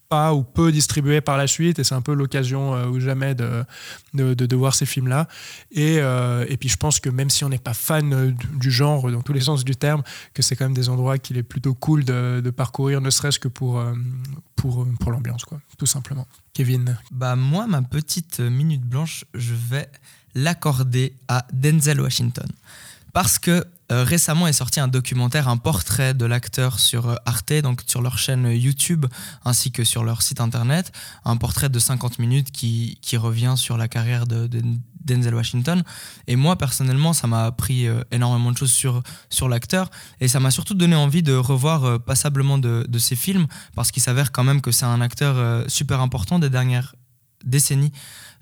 pas 0.08 0.34
ou 0.34 0.42
peu 0.42 0.72
distribués 0.72 1.20
par 1.20 1.36
la 1.36 1.46
suite, 1.46 1.78
et 1.78 1.84
c'est 1.84 1.94
un 1.94 2.00
peu 2.00 2.14
l'occasion 2.14 2.74
euh, 2.74 2.86
ou 2.86 3.00
jamais 3.00 3.34
de, 3.34 3.64
de, 4.14 4.56
voir 4.56 4.74
ces 4.74 4.86
films-là. 4.86 5.28
Et, 5.72 5.98
euh, 5.98 6.44
et 6.48 6.56
puis 6.56 6.68
je 6.68 6.76
pense 6.76 7.00
que 7.00 7.08
même 7.10 7.30
si 7.30 7.44
on 7.44 7.48
n'est 7.48 7.58
pas 7.58 7.74
fan 7.74 8.12
euh, 8.12 8.32
du- 8.54 8.70
genre, 8.70 9.10
dans 9.10 9.22
tous 9.22 9.32
les 9.32 9.40
sens 9.40 9.64
du 9.64 9.76
terme, 9.76 10.02
que 10.34 10.42
c'est 10.42 10.56
quand 10.56 10.64
même 10.64 10.74
des 10.74 10.88
endroits 10.88 11.18
qu'il 11.18 11.36
est 11.36 11.42
plutôt 11.42 11.74
cool 11.74 12.04
de, 12.04 12.40
de 12.44 12.50
parcourir, 12.50 13.00
ne 13.00 13.10
serait-ce 13.10 13.38
que 13.38 13.48
pour, 13.48 13.82
pour, 14.54 14.86
pour 15.00 15.12
l'ambiance, 15.12 15.44
quoi, 15.44 15.60
tout 15.78 15.86
simplement. 15.86 16.26
Kevin 16.52 16.96
Bah 17.10 17.36
moi, 17.36 17.66
ma 17.66 17.82
petite 17.82 18.40
minute 18.40 18.82
blanche, 18.82 19.24
je 19.34 19.54
vais 19.54 19.88
l'accorder 20.34 21.14
à 21.28 21.46
Denzel 21.52 22.00
Washington. 22.00 22.46
Parce 23.12 23.38
que 23.38 23.64
euh, 23.92 24.02
récemment 24.02 24.48
est 24.48 24.52
sorti 24.52 24.80
un 24.80 24.88
documentaire, 24.88 25.48
un 25.48 25.56
portrait 25.56 26.12
de 26.12 26.24
l'acteur 26.24 26.80
sur 26.80 27.08
euh, 27.08 27.14
Arte, 27.24 27.52
donc 27.62 27.82
sur 27.86 28.02
leur 28.02 28.18
chaîne 28.18 28.50
YouTube, 28.50 29.06
ainsi 29.44 29.70
que 29.70 29.84
sur 29.84 30.02
leur 30.02 30.22
site 30.22 30.40
internet. 30.40 30.90
Un 31.24 31.36
portrait 31.36 31.68
de 31.68 31.78
50 31.78 32.18
minutes 32.18 32.50
qui, 32.50 32.98
qui 33.00 33.16
revient 33.16 33.54
sur 33.56 33.76
la 33.76 33.86
carrière 33.86 34.26
de, 34.26 34.48
de 34.48 34.60
Denzel 35.04 35.36
Washington. 35.36 35.84
Et 36.26 36.34
moi, 36.34 36.56
personnellement, 36.56 37.12
ça 37.12 37.28
m'a 37.28 37.44
appris 37.44 37.86
euh, 37.86 38.02
énormément 38.10 38.50
de 38.50 38.56
choses 38.56 38.72
sur, 38.72 39.02
sur 39.30 39.48
l'acteur. 39.48 39.88
Et 40.20 40.26
ça 40.26 40.40
m'a 40.40 40.50
surtout 40.50 40.74
donné 40.74 40.96
envie 40.96 41.22
de 41.22 41.34
revoir 41.34 42.00
passablement 42.00 42.58
de, 42.58 42.84
de 42.88 42.98
ses 42.98 43.14
films, 43.14 43.46
parce 43.76 43.92
qu'il 43.92 44.02
s'avère 44.02 44.32
quand 44.32 44.42
même 44.42 44.60
que 44.60 44.72
c'est 44.72 44.86
un 44.86 45.00
acteur 45.00 45.70
super 45.70 46.00
important 46.00 46.40
des 46.40 46.50
dernières 46.50 46.96
décennies 47.44 47.92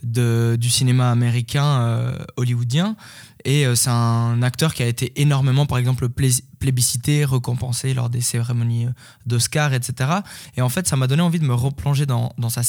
de, 0.03 0.57
du 0.59 0.71
cinéma 0.71 1.11
américain 1.11 2.15
hollywoodien. 2.37 2.97
Et 3.45 3.67
euh, 3.67 3.75
c'est 3.75 3.91
un 3.91 4.43
acteur 4.43 4.75
qui 4.75 4.83
a 4.83 4.87
été 4.87 5.21
énormément, 5.21 5.67
par 5.67 5.79
exemple, 5.79 6.09
plébiscité, 6.09 7.25
récompensé 7.25 7.93
lors 7.93 8.09
des 8.09 8.21
cérémonies 8.21 8.87
euh, 8.87 8.91
d'Oscar, 9.27 9.75
etc. 9.75 10.11
Et 10.57 10.63
en 10.63 10.69
fait, 10.69 10.87
ça 10.89 10.97
m'a 10.97 11.07
donné 11.07 11.23
envie 11.23 11.41
de 11.41 11.45
me 11.45 11.55
replonger 11.55 12.07
dans, 12.07 12.33
sa 12.49 12.63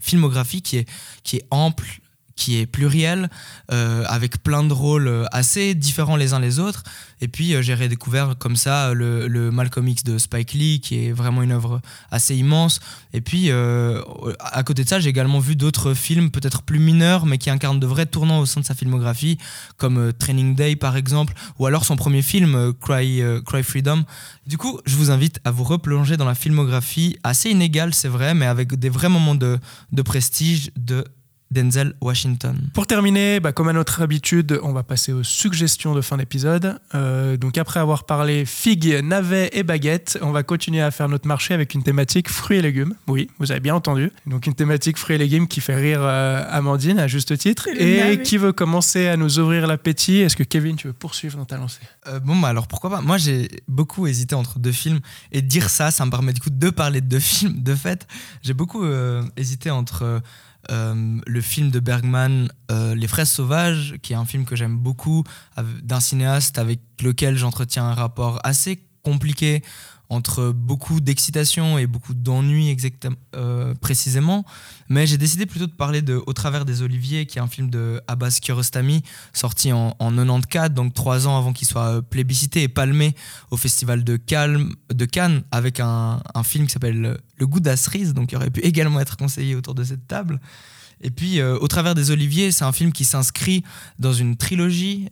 filmographie 0.00 0.62
qui 0.62 0.78
est, 0.78 0.88
qui 1.22 1.36
est 1.36 1.46
ample, 1.50 2.00
qui 2.36 2.58
est 2.58 2.66
pluriel, 2.66 3.30
euh, 3.70 4.04
avec 4.08 4.42
plein 4.42 4.64
de 4.64 4.72
rôles 4.72 5.08
euh, 5.08 5.24
assez 5.32 5.74
différents 5.74 6.16
les 6.16 6.32
uns 6.32 6.40
les 6.40 6.58
autres. 6.58 6.82
Et 7.20 7.28
puis 7.28 7.54
euh, 7.54 7.62
j'ai 7.62 7.74
redécouvert 7.74 8.34
comme 8.38 8.56
ça 8.56 8.94
le, 8.94 9.28
le, 9.28 9.52
X 9.86 10.04
de 10.04 10.18
Spike 10.18 10.52
Lee, 10.52 10.80
qui 10.80 11.06
est 11.06 11.12
vraiment 11.12 11.42
une 11.42 11.52
œuvre 11.52 11.80
assez 12.10 12.36
immense. 12.36 12.80
Et 13.12 13.20
puis 13.20 13.50
à 13.50 14.62
côté 14.64 14.84
de 14.84 14.88
ça, 14.88 15.00
j'ai 15.00 15.10
également 15.10 15.38
vu 15.38 15.56
d'autres 15.56 15.94
films 15.94 16.30
peut-être 16.30 16.62
plus 16.62 16.78
mineurs, 16.78 17.26
mais 17.26 17.38
qui 17.38 17.50
incarnent 17.50 17.80
de 17.80 17.86
vrais 17.86 18.06
tournants 18.06 18.40
au 18.40 18.46
sein 18.46 18.60
de 18.60 18.66
sa 18.66 18.74
filmographie, 18.74 19.38
comme 19.76 20.12
Training 20.12 20.54
Day 20.54 20.76
par 20.76 20.96
exemple, 20.96 21.34
ou 21.58 21.66
alors 21.66 21.84
son 21.84 21.96
premier 21.96 22.22
film, 22.22 22.72
Cry, 22.80 23.22
Cry 23.46 23.62
Freedom. 23.62 24.04
Du 24.46 24.58
coup, 24.58 24.80
je 24.86 24.96
vous 24.96 25.10
invite 25.10 25.40
à 25.44 25.50
vous 25.50 25.64
replonger 25.64 26.16
dans 26.16 26.24
la 26.24 26.34
filmographie, 26.34 27.16
assez 27.22 27.50
inégale 27.50 27.94
c'est 27.94 28.08
vrai, 28.08 28.34
mais 28.34 28.46
avec 28.46 28.74
des 28.74 28.88
vrais 28.88 29.08
moments 29.08 29.34
de, 29.34 29.58
de 29.92 30.02
prestige 30.02 30.70
de 30.76 31.04
Denzel 31.52 31.94
Washington. 32.00 32.56
Pour 32.72 32.86
terminer, 32.86 33.38
bah, 33.38 33.52
comme 33.52 33.68
à 33.68 33.72
notre 33.72 34.00
habitude, 34.02 34.58
on 34.62 34.72
va 34.72 34.82
passer 34.82 35.12
aux 35.12 35.22
suggestions 35.22 35.94
de 35.94 36.00
fin 36.00 36.16
d'épisode. 36.16 36.78
Euh, 36.94 37.36
donc 37.36 37.58
après 37.58 37.78
avoir 37.78 38.04
parlé 38.04 38.44
figues, 38.46 39.00
navets 39.02 39.50
et 39.52 39.62
baguettes, 39.62 40.18
on 40.22 40.30
va 40.32 40.42
continuer 40.42 40.80
à 40.80 40.90
faire 40.90 41.08
notre 41.08 41.28
marché 41.28 41.54
avec 41.54 41.74
une 41.74 41.82
thématique 41.82 42.28
fruits 42.30 42.58
et 42.58 42.62
légumes. 42.62 42.94
Oui, 43.06 43.28
vous 43.38 43.52
avez 43.52 43.60
bien 43.60 43.74
entendu. 43.74 44.10
Donc 44.26 44.46
une 44.46 44.54
thématique 44.54 44.96
fruits 44.98 45.16
et 45.16 45.18
légumes 45.18 45.46
qui 45.46 45.60
fait 45.60 45.76
rire 45.76 46.00
euh, 46.02 46.42
Amandine 46.50 46.98
à 46.98 47.06
juste 47.06 47.36
titre. 47.36 47.68
Et 47.78 48.22
qui 48.22 48.38
veut 48.38 48.52
commencer 48.52 49.08
à 49.08 49.16
nous 49.16 49.38
ouvrir 49.38 49.66
l'appétit 49.66 50.18
Est-ce 50.18 50.36
que 50.36 50.42
Kevin, 50.42 50.76
tu 50.76 50.86
veux 50.86 50.92
poursuivre 50.92 51.36
dans 51.36 51.44
ta 51.44 51.56
lancée? 51.58 51.80
Euh, 52.08 52.18
Bon, 52.20 52.36
bah 52.36 52.48
alors 52.48 52.68
pourquoi 52.68 52.88
pas? 52.88 53.00
Moi, 53.00 53.18
j'ai 53.18 53.48
beaucoup 53.68 54.06
hésité 54.06 54.34
entre 54.34 54.58
deux 54.58 54.72
films 54.72 55.00
et 55.32 55.42
dire 55.42 55.68
ça, 55.68 55.90
ça 55.90 56.06
me 56.06 56.10
permet 56.10 56.32
du 56.32 56.40
coup 56.40 56.50
de 56.50 56.70
parler 56.70 57.00
de 57.00 57.06
deux 57.08 57.18
films. 57.18 57.62
De 57.62 57.74
fait, 57.74 58.06
j'ai 58.42 58.54
beaucoup 58.54 58.84
hésité 59.36 59.70
entre 59.70 60.22
euh, 60.70 61.18
le 61.26 61.40
film 61.40 61.70
de 61.70 61.80
Bergman, 61.80 62.48
euh, 62.70 62.94
Les 62.94 63.08
Fraises 63.08 63.30
Sauvages, 63.30 63.96
qui 64.02 64.12
est 64.12 64.16
un 64.16 64.24
film 64.24 64.44
que 64.44 64.56
j'aime 64.56 64.76
beaucoup, 64.76 65.24
d'un 65.82 66.00
cinéaste 66.00 66.58
avec 66.58 66.80
lequel 67.02 67.36
j'entretiens 67.36 67.84
un 67.84 67.94
rapport 67.94 68.38
assez 68.44 68.82
compliqué 69.02 69.62
entre 70.12 70.52
beaucoup 70.52 71.00
d'excitation 71.00 71.78
et 71.78 71.86
beaucoup 71.86 72.12
d'ennui 72.12 72.76
euh, 73.34 73.74
précisément. 73.76 74.44
Mais 74.90 75.06
j'ai 75.06 75.16
décidé 75.16 75.46
plutôt 75.46 75.66
de 75.66 75.72
parler 75.72 76.02
de 76.02 76.22
Au 76.26 76.34
travers 76.34 76.66
des 76.66 76.82
oliviers, 76.82 77.24
qui 77.24 77.38
est 77.38 77.40
un 77.40 77.46
film 77.48 77.70
de 77.70 78.00
Abbas 78.08 78.38
Kiarostami, 78.42 79.02
sorti 79.32 79.72
en, 79.72 79.96
en 79.98 80.10
94, 80.10 80.70
donc 80.72 80.92
trois 80.92 81.26
ans 81.26 81.38
avant 81.38 81.54
qu'il 81.54 81.66
soit 81.66 82.02
plébiscité 82.02 82.62
et 82.62 82.68
palmé 82.68 83.14
au 83.50 83.56
Festival 83.56 84.04
de 84.04 84.16
Cannes, 84.16 84.74
avec 85.50 85.80
un, 85.80 86.22
un 86.34 86.42
film 86.42 86.66
qui 86.66 86.72
s'appelle 86.72 87.18
Le 87.42 87.46
goût 87.48 87.58
d'Asris, 87.58 88.12
donc 88.12 88.28
qui 88.28 88.36
aurait 88.36 88.50
pu 88.50 88.60
également 88.60 89.00
être 89.00 89.16
conseillé 89.16 89.56
autour 89.56 89.74
de 89.74 89.82
cette 89.82 90.06
table. 90.06 90.40
Et 91.00 91.10
puis, 91.10 91.40
euh, 91.40 91.58
Au 91.58 91.66
travers 91.66 91.96
des 91.96 92.12
oliviers, 92.12 92.52
c'est 92.52 92.64
un 92.64 92.70
film 92.70 92.92
qui 92.92 93.04
s'inscrit 93.04 93.64
dans 93.98 94.12
une 94.12 94.36
trilogie 94.36 95.08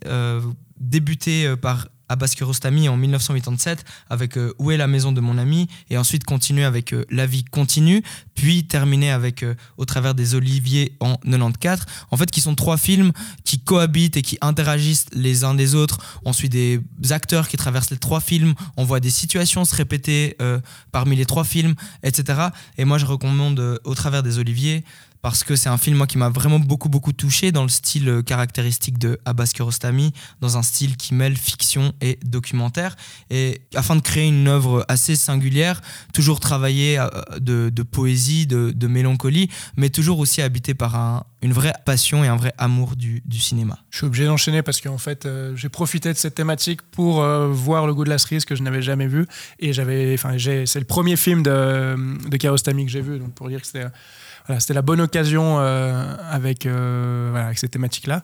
débutée 0.78 1.56
par 1.56 1.88
Abbas 2.10 2.34
Kiarostami 2.36 2.88
en 2.88 2.96
1987 2.96 3.84
avec 4.10 4.36
euh, 4.36 4.52
Où 4.58 4.72
est 4.72 4.76
la 4.76 4.88
maison 4.88 5.12
de 5.12 5.20
mon 5.20 5.38
ami 5.38 5.68
et 5.88 5.96
ensuite 5.96 6.24
continuer 6.24 6.64
avec 6.64 6.92
euh, 6.92 7.06
La 7.08 7.24
vie 7.24 7.44
continue, 7.44 8.02
puis 8.34 8.64
terminer 8.64 9.10
avec 9.12 9.44
euh, 9.44 9.54
Au 9.78 9.84
travers 9.84 10.14
des 10.14 10.34
oliviers 10.34 10.96
en 11.00 11.16
94. 11.18 11.86
En 12.10 12.16
fait, 12.16 12.30
qui 12.30 12.40
sont 12.40 12.56
trois 12.56 12.76
films 12.76 13.12
qui 13.44 13.60
cohabitent 13.60 14.16
et 14.16 14.22
qui 14.22 14.38
interagissent 14.40 15.06
les 15.12 15.44
uns 15.44 15.54
des 15.54 15.74
autres. 15.74 15.98
On 16.24 16.32
suit 16.32 16.48
des 16.48 16.80
acteurs 17.10 17.48
qui 17.48 17.56
traversent 17.56 17.90
les 17.90 17.98
trois 17.98 18.20
films, 18.20 18.54
on 18.76 18.84
voit 18.84 19.00
des 19.00 19.10
situations 19.10 19.64
se 19.64 19.76
répéter 19.76 20.36
parmi 20.92 21.16
les 21.16 21.26
trois 21.26 21.44
films, 21.44 21.74
etc. 22.02 22.48
Et 22.76 22.84
moi, 22.84 22.98
je 22.98 23.06
recommande 23.06 23.80
Au 23.84 23.94
travers 23.94 24.22
des 24.22 24.38
oliviers 24.38 24.84
parce 25.22 25.44
que 25.44 25.56
c'est 25.56 25.68
un 25.68 25.76
film 25.76 26.06
qui 26.06 26.18
m'a 26.18 26.28
vraiment 26.28 26.58
beaucoup 26.58 26.88
beaucoup 26.88 27.12
touché 27.12 27.52
dans 27.52 27.62
le 27.62 27.68
style 27.68 28.08
euh, 28.08 28.22
caractéristique 28.22 28.98
de 28.98 29.18
Abbas 29.24 29.50
Kiarostami, 29.54 30.12
dans 30.40 30.56
un 30.56 30.62
style 30.62 30.96
qui 30.96 31.14
mêle 31.14 31.36
fiction 31.36 31.92
et 32.00 32.18
documentaire, 32.24 32.96
et 33.30 33.62
afin 33.74 33.96
de 33.96 34.00
créer 34.00 34.28
une 34.28 34.48
œuvre 34.48 34.84
assez 34.88 35.16
singulière, 35.16 35.80
toujours 36.14 36.40
travaillée 36.40 36.98
euh, 36.98 37.08
de, 37.38 37.82
poésie, 37.82 38.46
de, 38.46 38.86
mélancolie, 38.86 39.48
mais 39.76 39.90
toujours 39.90 40.18
aussi 40.18 40.42
habité 40.42 40.74
par 40.74 40.96
un, 40.96 41.24
une 41.42 41.52
vraie 41.52 41.74
passion 41.84 42.24
et 42.24 42.28
un 42.28 42.36
vrai 42.36 42.52
amour 42.58 42.96
du, 42.96 43.22
du 43.24 43.38
cinéma. 43.38 43.78
Je 43.90 43.98
suis 43.98 44.06
obligé 44.06 44.26
d'enchaîner 44.26 44.62
parce 44.62 44.80
qu'en 44.80 44.98
fait, 44.98 45.26
euh, 45.26 45.54
j'ai 45.54 45.68
profité 45.68 46.12
de 46.12 46.18
cette 46.18 46.34
thématique 46.34 46.82
pour 46.82 47.22
voir 47.50 47.86
Le 47.86 47.94
goût 47.94 48.04
de 48.04 48.10
la 48.10 48.18
cerise 48.18 48.44
que 48.44 48.54
je 48.54 48.62
n'avais 48.62 48.82
jamais 48.82 49.06
vu, 49.06 49.26
et 49.58 49.72
j'avais, 49.72 50.14
enfin, 50.14 50.36
c'est 50.38 50.78
le 50.78 50.84
premier 50.84 51.16
film 51.16 51.42
de, 51.42 51.96
de 52.28 52.36
Kiarostami 52.36 52.86
que 52.86 52.92
j'ai 52.92 53.00
vu, 53.00 53.18
donc 53.18 53.32
pour 53.34 53.48
dire 53.48 53.60
que 53.60 53.66
c'était 53.66 53.86
c'était 54.58 54.74
la 54.74 54.82
bonne 54.82 55.00
occasion 55.00 55.58
euh, 55.58 56.16
avec, 56.30 56.66
euh, 56.66 57.34
avec 57.34 57.58
ces 57.58 57.68
thématiques-là. 57.68 58.22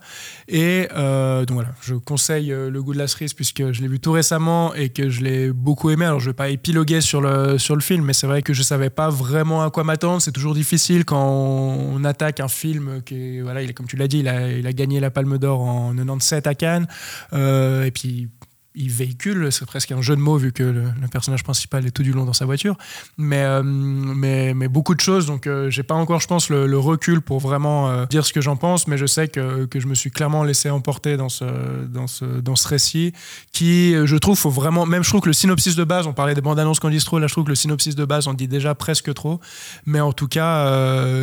Et 0.49 0.89
euh, 0.97 1.45
donc 1.45 1.57
voilà, 1.57 1.71
je 1.83 1.95
conseille 1.95 2.49
Le 2.49 2.83
goût 2.83 2.93
de 2.93 2.99
la 2.99 3.07
cerise 3.07 3.35
puisque 3.35 3.73
je 3.73 3.81
l'ai 3.81 3.89
vu 3.89 4.01
tout 4.01 4.13
récemment 4.13 4.75
et 4.75 4.89
que 4.89 5.09
je 5.09 5.23
l'ai 5.23 5.53
beaucoup 5.53 5.91
aimé. 5.91 6.05
Alors 6.05 6.21
je 6.21 6.27
ne 6.27 6.31
vais 6.31 6.37
pas 6.37 6.49
épiloguer 6.49 7.01
sur 7.01 7.21
le, 7.21 7.59
sur 7.59 7.75
le 7.75 7.83
film, 7.83 8.05
mais 8.05 8.13
c'est 8.13 8.27
vrai 8.27 8.43
que 8.43 8.53
je 8.53 8.61
ne 8.61 8.65
savais 8.65 8.91
pas 8.91 9.11
vraiment 9.11 9.63
à 9.63 9.71
quoi 9.71 9.85
m'attendre. 9.85 10.21
C'est 10.23 10.33
toujours 10.33 10.55
difficile 10.55 11.05
quand 11.05 11.27
on, 11.27 12.05
attaque 12.05 12.39
un 12.39 12.49
film 12.49 13.03
qui 13.05 13.41
voilà, 13.41 13.63
il 13.63 13.75
comme 13.75 13.87
tu 13.87 13.97
l'as 13.97 14.07
dit, 14.07 14.21
il 14.21 14.29
a, 14.29 14.49
il 14.49 14.65
a, 14.67 14.73
gagné 14.73 15.01
la 15.01 15.11
Palme 15.11 15.39
d'Or 15.39 15.61
en 15.61 15.93
97 15.93 16.47
à 16.47 16.55
Cannes. 16.55 16.87
et 17.33 17.91
puis 17.93 18.29
il 18.77 18.91
véhicule, 18.91 19.51
c'est 19.51 19.65
presque 19.65 19.91
un 19.93 20.03
jeu 20.03 20.15
de 20.15 20.21
mots 20.21 20.37
vu 20.37 20.53
que 20.53 20.63
le, 20.63 20.93
personnage 21.11 21.43
principal 21.43 21.87
est 21.87 21.91
tout 21.91 22.03
du 22.03 22.13
long 22.13 22.25
dans 22.25 22.35
sa 22.35 22.45
voiture, 22.45 22.77
mais, 23.17 23.43
euh, 23.43 23.63
mais, 23.63 24.53
mais, 24.55 24.69
beaucoup 24.69 24.95
de 24.95 25.01
choses, 25.01 25.27
donc 25.27 25.47
euh, 25.47 25.71
j'ai 25.71 25.83
pas 25.83 25.95
encore, 25.95 26.21
je 26.21 26.27
pense, 26.27 26.51
le, 26.51 26.77
recul 26.77 27.23
pour 27.23 27.41
vraiment 27.41 27.89
euh, 27.89 28.05
dire 28.07 28.27
ce 28.27 28.35
que 28.35 28.43
j'en 28.43 28.57
pense, 28.57 28.87
mais 28.87 28.99
je 28.99 29.07
sais 29.07 29.29
que, 29.29 29.65
que, 29.65 29.81
je 29.81 29.87
me 29.87 29.95
suis 29.95 30.11
clairement 30.11 30.45
laissé 30.45 30.69
emporter 30.69 31.17
dans 31.17 31.31
ce, 31.31 31.45
dans 31.89 32.07
ce, 32.07 32.25
dans 32.25 32.55
ce 32.55 32.69
récit 32.69 33.13
qui, 33.53 33.95
je 34.05 34.17
trouve, 34.17 34.37
faut 34.37 34.51
vraiment, 34.51 34.85
même 34.85 35.03
je 35.03 35.09
trouve 35.09 35.23
que 35.23 35.29
le 35.29 35.33
synopsis 35.33 35.75
de 35.75 35.85
base, 35.85 36.07
on 36.07 36.13
parlait 36.13 36.35
des 36.35 36.43
bandes 36.43 36.59
annonces 36.59 36.81
qu'on 36.81 36.91
dit 36.91 36.99
trop, 36.99 37.19
là 37.19 37.29
je 37.29 37.33
trouve 37.33 37.45
que 37.45 37.51
le 37.51 37.55
synopsis 37.55 37.95
de 37.95 38.05
base, 38.05 38.27
on 38.27 38.35
dit 38.35 38.49
déjà 38.49 38.75
presque 38.75 39.13
trop, 39.15 39.41
mais 39.87 40.01
en 40.01 40.13
tout 40.13 40.29
cas, 40.29 40.71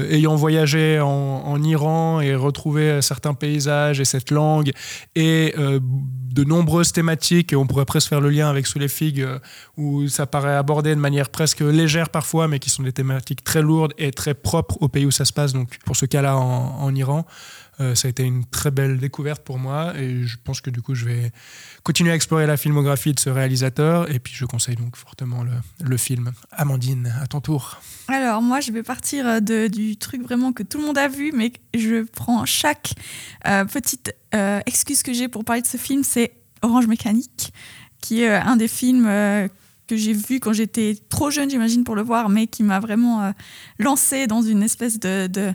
ayant 0.09 0.35
voyagé 0.35 0.99
en, 0.99 1.61
Iran 1.63 2.19
et 2.19 2.35
retrouvé 2.35 3.01
certains 3.01 3.35
paysages 3.35 3.99
et 3.99 4.05
cette 4.05 4.31
langue 4.31 4.71
et 5.15 5.53
de 6.33 6.43
nombreuses 6.43 6.91
thématiques, 6.91 7.42
et 7.51 7.55
on 7.55 7.67
pourrait 7.67 7.85
presque 7.85 8.09
faire 8.09 8.21
le 8.21 8.29
lien 8.29 8.49
avec 8.49 8.67
Sous 8.67 8.79
les 8.79 8.87
figues, 8.87 9.21
euh, 9.21 9.39
où 9.77 10.07
ça 10.07 10.25
paraît 10.25 10.55
abordé 10.55 10.95
de 10.95 10.99
manière 10.99 11.29
presque 11.29 11.61
légère 11.61 12.09
parfois, 12.09 12.47
mais 12.47 12.59
qui 12.59 12.69
sont 12.69 12.83
des 12.83 12.93
thématiques 12.93 13.43
très 13.43 13.61
lourdes 13.61 13.93
et 13.97 14.11
très 14.11 14.33
propres 14.33 14.77
au 14.81 14.87
pays 14.87 15.05
où 15.05 15.11
ça 15.11 15.25
se 15.25 15.33
passe, 15.33 15.53
donc 15.53 15.77
pour 15.85 15.95
ce 15.95 16.05
cas-là 16.05 16.37
en, 16.37 16.93
Iran. 16.95 17.25
Euh, 17.79 17.95
ça 17.95 18.07
a 18.07 18.09
été 18.09 18.21
une 18.21 18.45
très 18.45 18.69
belle 18.69 18.99
découverte 18.99 19.43
pour 19.43 19.57
moi 19.57 19.97
et 19.97 20.25
je 20.25 20.37
pense 20.43 20.61
que 20.61 20.69
du 20.69 20.83
coup 20.83 20.93
je 20.93 21.05
vais 21.05 21.31
continuer 21.81 22.11
à 22.11 22.15
explorer 22.15 22.45
la 22.45 22.55
filmographie 22.55 23.13
de 23.13 23.19
ce 23.19 23.31
réalisateur 23.31 24.11
et 24.13 24.19
puis 24.19 24.35
je 24.35 24.45
conseille 24.45 24.75
donc 24.75 24.95
fortement 24.95 25.43
le, 25.79 25.97
film. 25.97 26.33
Amandine, 26.51 27.11
à 27.19 27.25
ton 27.25 27.41
tour. 27.41 27.81
Alors 28.09 28.43
moi 28.43 28.59
je 28.59 28.71
vais 28.71 28.83
partir 28.83 29.25
euh, 29.27 29.67
du 29.69 29.97
truc 29.97 30.21
vraiment 30.21 30.53
que 30.53 30.61
tout 30.61 30.77
le 30.77 30.85
monde 30.85 30.99
a 30.99 31.07
vu 31.07 31.31
mais 31.35 31.51
je 31.73 32.03
prends 32.03 32.45
chaque 32.45 32.93
petite 33.43 34.15
excuse 34.67 35.01
que 35.01 35.13
j'ai 35.13 35.27
pour 35.27 35.43
parler 35.43 35.63
de 35.63 35.67
ce 35.67 35.77
film, 35.77 36.03
c'est 36.03 36.31
Orange 36.63 36.87
Mécanique, 36.87 37.53
qui 38.01 38.21
est 38.21 38.33
un 38.33 38.55
des 38.55 38.67
films 38.67 39.05
que 39.87 39.95
j'ai 39.95 40.13
vu 40.13 40.39
quand 40.39 40.53
j'étais 40.53 40.97
trop 41.09 41.29
jeune, 41.29 41.49
j'imagine, 41.49 41.83
pour 41.83 41.95
le 41.95 42.01
voir, 42.01 42.29
mais 42.29 42.47
qui 42.47 42.63
m'a 42.63 42.79
vraiment 42.79 43.33
lancé 43.79 44.27
dans 44.27 44.41
une 44.41 44.63
espèce 44.63 44.99
de 44.99 45.53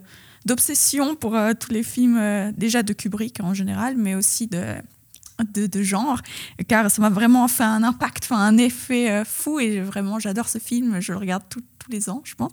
d'obsession 0.49 1.15
pour 1.15 1.37
euh, 1.37 1.53
tous 1.59 1.71
les 1.71 1.83
films 1.83 2.17
euh, 2.19 2.51
déjà 2.57 2.83
de 2.83 2.93
Kubrick 2.93 3.41
en 3.41 3.55
général, 3.55 3.97
mais 3.97 4.15
aussi 4.15 4.47
de, 4.47 4.77
de, 5.55 5.83
genre, 5.83 6.21
car 6.67 6.91
ça 6.91 7.03
m'a 7.03 7.11
vraiment 7.11 7.47
fait 7.49 7.65
un 7.65 7.83
impact, 7.83 8.29
un 8.31 8.57
effet 8.57 9.11
euh, 9.11 9.25
fou 9.25 9.61
et 9.61 9.81
vraiment 9.81 10.19
j'adore 10.19 10.49
ce 10.49 10.59
film, 10.59 11.01
je 11.01 11.13
le 11.13 11.19
regarde 11.19 11.45
tous 11.89 11.93
les 11.93 12.11
ans, 12.11 12.21
je 12.25 12.35
pense. 12.35 12.53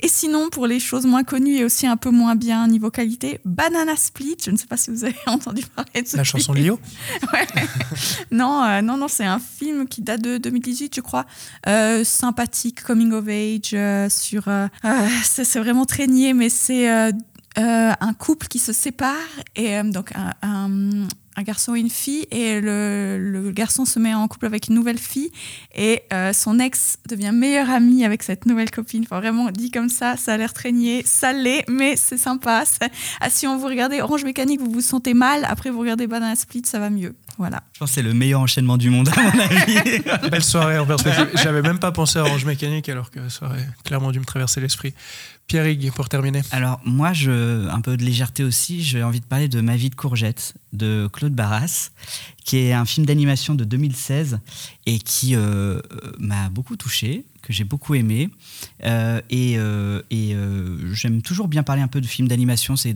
Et 0.00 0.08
sinon, 0.08 0.50
pour 0.50 0.66
les 0.66 0.80
choses 0.80 1.06
moins 1.06 1.24
connues 1.24 1.56
et 1.56 1.64
aussi 1.64 1.86
un 1.86 1.96
peu 1.96 2.10
moins 2.10 2.34
bien 2.34 2.66
niveau 2.66 2.90
qualité, 2.90 3.40
Banana 3.44 3.96
Split, 3.96 4.36
je 4.44 4.50
ne 4.50 4.56
sais 4.56 4.66
pas 4.66 4.76
si 4.76 4.90
vous 4.90 5.04
avez 5.04 5.14
entendu 5.26 5.62
parler 5.74 6.02
de 6.02 6.08
ce 6.08 6.16
La 6.16 6.24
chanson 6.24 6.52
Lio 6.52 6.78
Non, 8.30 8.82
non, 8.82 8.96
non, 8.96 9.08
c'est 9.08 9.24
un 9.24 9.38
film 9.38 9.86
qui 9.86 10.02
date 10.02 10.22
de 10.22 10.38
2018, 10.38 10.94
je 10.96 11.00
crois. 11.00 11.26
sympathique, 12.04 12.82
coming 12.82 13.12
of 13.12 13.28
age, 13.28 13.76
sur... 14.10 14.44
c'est 15.22 15.58
vraiment 15.58 15.84
très 15.84 16.06
niais, 16.06 16.34
mais 16.34 16.48
c'est 16.48 17.12
euh, 17.56 17.92
un 18.00 18.14
couple 18.14 18.48
qui 18.48 18.58
se 18.58 18.72
sépare 18.72 19.14
et 19.54 19.76
euh, 19.76 19.84
donc 19.84 20.10
un, 20.16 20.32
un, 20.42 21.06
garçon 21.42 21.74
et 21.74 21.80
une 21.80 21.90
fille 21.90 22.26
et 22.30 22.60
le, 22.60 23.18
le, 23.18 23.50
garçon 23.50 23.84
se 23.84 23.98
met 23.98 24.14
en 24.14 24.26
couple 24.28 24.46
avec 24.46 24.68
une 24.68 24.74
nouvelle 24.74 24.98
fille 24.98 25.30
et 25.74 26.02
euh, 26.12 26.32
son 26.32 26.58
ex 26.58 26.98
devient 27.08 27.32
meilleur 27.32 27.70
ami 27.70 28.04
avec 28.04 28.22
cette 28.22 28.46
nouvelle 28.46 28.70
copine. 28.70 29.02
Enfin, 29.04 29.20
vraiment 29.20 29.50
dit 29.50 29.70
comme 29.70 29.88
ça, 29.88 30.16
ça 30.16 30.34
a 30.34 30.36
l'air 30.36 30.52
traîné, 30.52 31.02
ça 31.04 31.32
l'est, 31.32 31.64
mais 31.68 31.96
c'est 31.96 32.18
sympa. 32.18 32.64
Ah, 33.20 33.30
si 33.30 33.46
on 33.46 33.58
vous 33.58 33.66
regardez 33.66 34.00
Orange 34.00 34.24
Mécanique, 34.24 34.60
vous 34.60 34.70
vous 34.70 34.80
sentez 34.80 35.14
mal. 35.14 35.44
Après, 35.48 35.70
vous 35.70 35.80
regardez 35.80 36.06
Banana 36.06 36.36
Split, 36.36 36.62
ça 36.64 36.78
va 36.78 36.90
mieux. 36.90 37.14
Voilà. 37.38 37.62
Je 37.72 37.80
pense 37.80 37.90
que 37.90 37.94
c'est 37.96 38.02
le 38.02 38.14
meilleur 38.14 38.40
enchaînement 38.40 38.76
du 38.76 38.90
monde, 38.90 39.08
à 39.08 39.22
mon 39.22 39.40
avis. 39.40 40.00
Belle 40.30 40.44
soirée 40.44 40.78
en 40.78 40.86
perspective. 40.86 41.30
J'avais 41.42 41.62
même 41.62 41.78
pas 41.78 41.90
pensé 41.90 42.18
à 42.18 42.22
Orange 42.22 42.44
Mécanique 42.44 42.88
alors 42.88 43.10
que 43.10 43.28
ça 43.28 43.46
aurait 43.46 43.66
clairement 43.84 44.12
dû 44.12 44.20
me 44.20 44.24
traverser 44.24 44.60
l'esprit. 44.60 44.94
Pierre 45.46 45.66
Hig, 45.66 45.92
pour 45.92 46.08
terminer. 46.08 46.40
Alors, 46.52 46.80
moi, 46.84 47.12
je, 47.12 47.68
un 47.68 47.80
peu 47.80 47.96
de 47.96 48.02
légèreté 48.02 48.44
aussi, 48.44 48.82
j'ai 48.82 49.02
envie 49.02 49.20
de 49.20 49.26
parler 49.26 49.48
de 49.48 49.60
Ma 49.60 49.76
vie 49.76 49.90
de 49.90 49.94
courgette 49.94 50.54
de 50.72 51.08
Claude 51.12 51.34
Barras, 51.34 51.90
qui 52.44 52.58
est 52.58 52.72
un 52.72 52.84
film 52.84 53.06
d'animation 53.06 53.54
de 53.54 53.64
2016 53.64 54.38
et 54.86 54.98
qui 54.98 55.34
euh, 55.34 55.80
m'a 56.18 56.48
beaucoup 56.50 56.76
touché, 56.76 57.24
que 57.42 57.52
j'ai 57.52 57.64
beaucoup 57.64 57.94
aimé. 57.94 58.28
Euh, 58.84 59.20
et, 59.30 59.56
euh, 59.56 60.02
j'aime 60.92 61.22
toujours 61.22 61.48
bien 61.48 61.62
parler 61.62 61.82
un 61.82 61.88
peu 61.88 62.00
de 62.00 62.06
films 62.06 62.28
d'animation. 62.28 62.76
C'est 62.76 62.94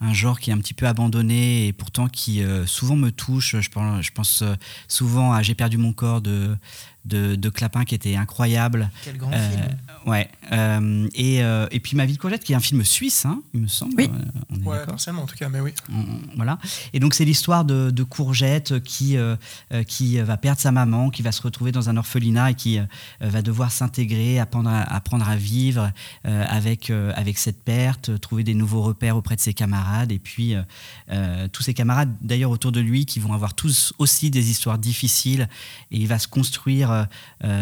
un 0.00 0.12
genre 0.12 0.40
qui 0.40 0.50
est 0.50 0.52
un 0.52 0.58
petit 0.58 0.74
peu 0.74 0.86
abandonné 0.86 1.68
et 1.68 1.72
pourtant 1.72 2.08
qui 2.08 2.42
souvent 2.66 2.96
me 2.96 3.10
touche. 3.10 3.56
Je 3.60 3.70
pense, 3.70 4.04
je 4.04 4.10
pense 4.10 4.44
souvent 4.88 5.32
à 5.32 5.42
J'ai 5.42 5.54
perdu 5.54 5.78
mon 5.78 5.92
corps 5.92 6.20
de 6.20 6.56
de, 7.04 7.34
de, 7.34 7.48
Clapin 7.48 7.84
qui 7.84 7.94
était 7.94 8.16
incroyable. 8.16 8.90
Quel 9.04 9.16
grand 9.16 9.32
film. 9.32 9.62
Ouais. 10.06 10.28
Euh, 10.52 11.08
et, 11.14 11.42
euh, 11.42 11.66
et, 11.70 11.80
puis 11.80 11.96
Ma 11.96 12.06
vie 12.06 12.14
de 12.14 12.18
courgette, 12.18 12.44
qui 12.44 12.52
est 12.52 12.56
un 12.56 12.60
film 12.60 12.84
suisse, 12.84 13.26
hein, 13.26 13.42
il 13.54 13.60
me 13.60 13.66
semble. 13.66 13.94
Oui. 13.96 14.10
On 14.50 14.56
est 14.56 14.64
ouais, 14.64 14.86
partiellement 14.86 15.22
en 15.22 15.26
tout 15.26 15.36
cas, 15.36 15.48
mais 15.48 15.60
oui. 15.60 15.72
voilà. 16.36 16.58
Et 16.92 17.00
donc 17.00 17.14
c'est 17.14 17.24
l'histoire 17.24 17.64
de, 17.64 17.90
de, 17.90 18.02
Courgette 18.02 18.82
qui, 18.82 19.16
euh, 19.16 19.36
qui 19.86 20.18
va 20.18 20.36
perdre 20.36 20.60
sa 20.60 20.72
maman, 20.72 21.10
qui 21.10 21.22
va 21.22 21.32
se 21.32 21.42
retrouver 21.42 21.72
dans 21.72 21.88
un 21.88 21.96
orphelinat 21.96 22.50
et 22.50 22.54
qui 22.54 22.78
va 23.20 23.42
devoir 23.42 23.70
s'intégrer, 23.70 24.38
apprendre 24.38 24.70
à, 24.70 24.82
apprendre 24.82 25.28
à 25.28 25.36
vivre 25.36 25.92
avec, 26.24 26.90
avec 26.90 27.38
cette 27.38 27.62
perte, 27.62 28.20
trouver 28.20 28.44
des 28.44 28.54
nouveaux 28.54 28.82
repères 28.82 29.16
auprès 29.16 29.36
de 29.36 29.40
ses 29.40 29.54
camarades. 29.54 30.12
Et 30.12 30.18
puis 30.18 30.54
tous 31.52 31.62
ses 31.62 31.74
camarades 31.74 32.12
d'ailleurs 32.20 32.50
autour 32.50 32.72
de 32.72 32.80
lui 32.80 33.06
qui 33.06 33.20
vont 33.20 33.32
avoir 33.32 33.54
tous 33.54 33.92
aussi 33.98 34.30
des 34.30 34.50
histoires 34.50 34.78
difficiles. 34.78 35.48
Et 35.90 35.98
il 35.98 36.08
va 36.08 36.18
se 36.18 36.28
construire 36.28 36.91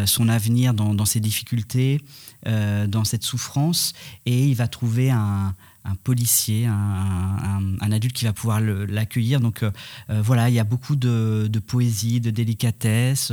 son 0.07 0.29
avenir 0.29 0.75
dans, 0.75 1.05
ses 1.05 1.21
difficultés. 1.21 2.01
Euh, 2.47 2.87
dans 2.87 3.05
cette 3.05 3.23
souffrance 3.23 3.93
et 4.25 4.47
il 4.47 4.55
va 4.55 4.67
trouver 4.67 5.11
un, 5.11 5.55
policier, 6.05 6.65
un, 6.65 7.93
adulte 7.93 8.15
qui 8.15 8.25
va 8.25 8.33
pouvoir 8.33 8.63
l'accueillir. 8.63 9.41
Donc 9.41 9.63
euh, 9.63 9.71
euh, 10.09 10.23
voilà, 10.23 10.49
il 10.49 10.55
y 10.55 10.59
a 10.59 10.65
beaucoup 10.65 10.97
de, 10.97 11.51
poésie, 11.67 12.19
de 12.19 12.31
délicatesse, 12.31 13.31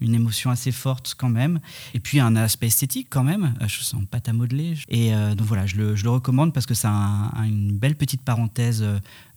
une 0.00 0.14
émotion 0.14 0.52
assez 0.52 0.70
forte 0.70 1.16
quand 1.18 1.28
même, 1.28 1.58
et 1.94 2.00
puis 2.00 2.20
un 2.20 2.36
aspect 2.36 2.68
esthétique 2.68 3.08
quand 3.10 3.24
même, 3.24 3.54
je 3.66 3.82
sens 3.82 4.04
pâte 4.08 4.28
à 4.28 4.32
modeler. 4.32 4.74
Et 4.88 5.10
donc 5.10 5.48
voilà, 5.48 5.66
je 5.66 5.76
le, 5.76 6.10
recommande 6.10 6.52
parce 6.52 6.66
que 6.66 6.74
c'est 6.74 6.86
une 6.86 7.72
belle 7.72 7.96
petite 7.96 8.22
parenthèse 8.22 8.84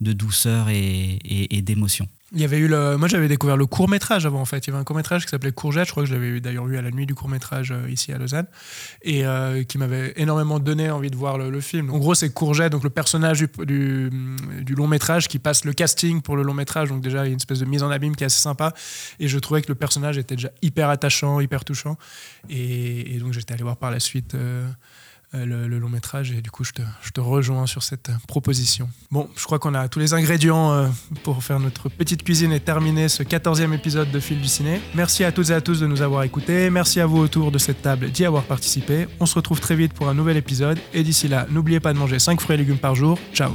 de 0.01 0.13
douceur 0.13 0.69
et 0.69 1.61
d'émotion. 1.63 2.07
Il 2.33 2.41
y 2.41 2.43
avait 2.43 2.57
eu 2.57 2.67
le... 2.67 2.97
Moi, 2.97 3.07
j'avais 3.07 3.29
découvert 3.29 3.55
le 3.55 3.65
court 3.65 3.87
métrage 3.87 4.25
avant, 4.25 4.41
en 4.41 4.45
fait. 4.45 4.67
Il 4.67 4.69
y 4.69 4.73
avait 4.73 4.81
un 4.81 4.83
court 4.83 4.97
métrage 4.97 5.23
qui 5.23 5.29
s'appelait 5.29 5.53
Courgette. 5.53 5.85
Je 5.85 5.91
crois 5.91 6.03
que 6.03 6.09
je 6.09 6.13
l'avais 6.13 6.41
d'ailleurs 6.41 6.65
vu 6.65 6.77
à 6.77 6.81
la 6.81 6.91
nuit 6.91 7.05
du 7.05 7.15
court 7.15 7.29
métrage 7.29 7.71
euh, 7.71 7.89
ici 7.89 8.11
à 8.11 8.17
Lausanne. 8.17 8.47
Et 9.01 9.25
euh, 9.25 9.63
qui 9.63 9.77
m'avait 9.77 10.11
énormément 10.17 10.59
donné 10.59 10.91
envie 10.91 11.09
de 11.09 11.15
voir 11.15 11.37
le, 11.37 11.61
film. 11.61 11.89
En 11.89 11.99
gros, 11.99 12.15
c'est 12.15 12.29
Courgette, 12.33 12.73
donc 12.73 12.83
le 12.83 12.89
personnage 12.89 13.39
du, 13.39 14.09
du, 14.61 14.75
long 14.75 14.87
métrage 14.87 15.29
qui 15.29 15.39
passe 15.39 15.63
le 15.63 15.71
casting 15.71 16.21
pour 16.21 16.35
le 16.35 16.43
long 16.43 16.53
métrage. 16.53 16.89
Donc, 16.89 17.01
déjà, 17.01 17.23
il 17.23 17.27
y 17.27 17.29
a 17.29 17.31
une 17.31 17.37
espèce 17.37 17.59
de 17.59 17.65
mise 17.65 17.81
en 17.81 17.89
abîme 17.89 18.13
qui 18.13 18.25
est 18.25 18.27
assez 18.27 18.41
sympa. 18.41 18.73
Et 19.21 19.29
je 19.29 19.39
trouvais 19.39 19.61
que 19.61 19.69
le 19.69 19.75
personnage 19.75 20.17
était 20.17 20.35
déjà 20.35 20.51
hyper 20.61 20.89
attachant, 20.89 21.39
hyper 21.39 21.63
touchant. 21.63 21.97
Et, 22.49 23.19
donc, 23.21 23.31
j'étais 23.31 23.53
allé 23.53 23.63
voir 23.63 23.77
par 23.77 23.89
la 23.89 24.01
suite. 24.01 24.35
Euh, 24.35 24.67
euh, 25.37 25.67
le, 25.67 25.79
long 25.79 25.89
métrage. 25.89 26.31
Et 26.31 26.41
du 26.41 26.51
coup, 26.51 26.63
je 26.63 26.71
te, 26.71 26.81
je 27.01 27.11
te, 27.11 27.19
rejoins 27.19 27.67
sur 27.67 27.83
cette 27.83 28.09
euh, 28.09 28.13
proposition. 28.27 28.89
Bon, 29.11 29.29
je 29.35 29.43
crois 29.43 29.59
qu'on 29.59 29.73
a 29.73 29.87
tous 29.87 29.99
les 29.99 30.13
ingrédients 30.13 30.73
euh, 30.73 30.87
pour 31.23 31.43
faire 31.43 31.59
notre 31.59 31.89
petite 31.89 32.23
cuisine 32.23 32.51
et 32.51 32.59
terminer 32.59 33.09
ce 33.09 33.23
14e 33.23 33.73
épisode 33.73 34.11
de 34.11 34.19
Fil 34.19 34.41
du 34.41 34.47
Ciné. 34.47 34.81
Merci 34.95 35.23
à 35.23 35.31
toutes 35.31 35.49
et 35.49 35.53
à 35.53 35.61
tous 35.61 35.79
de 35.79 35.87
nous 35.87 36.01
avoir 36.01 36.23
écoutés. 36.23 36.69
Merci 36.69 36.99
à 36.99 37.05
vous 37.05 37.19
autour 37.19 37.51
de 37.51 37.57
cette 37.57 37.81
table 37.81 38.09
d'y 38.09 38.25
avoir 38.25 38.43
participé. 38.43 39.07
On 39.19 39.25
se 39.25 39.35
retrouve 39.35 39.59
très 39.59 39.75
vite 39.75 39.93
pour 39.93 40.09
un 40.09 40.13
nouvel 40.13 40.37
épisode. 40.37 40.79
Et 40.93 41.03
d'ici 41.03 41.27
là, 41.27 41.45
n'oubliez 41.49 41.79
pas 41.79 41.93
de 41.93 41.99
manger 41.99 42.19
5 42.19 42.41
fruits 42.41 42.55
et 42.55 42.57
légumes 42.57 42.77
par 42.77 42.95
jour. 42.95 43.19
Ciao 43.33 43.51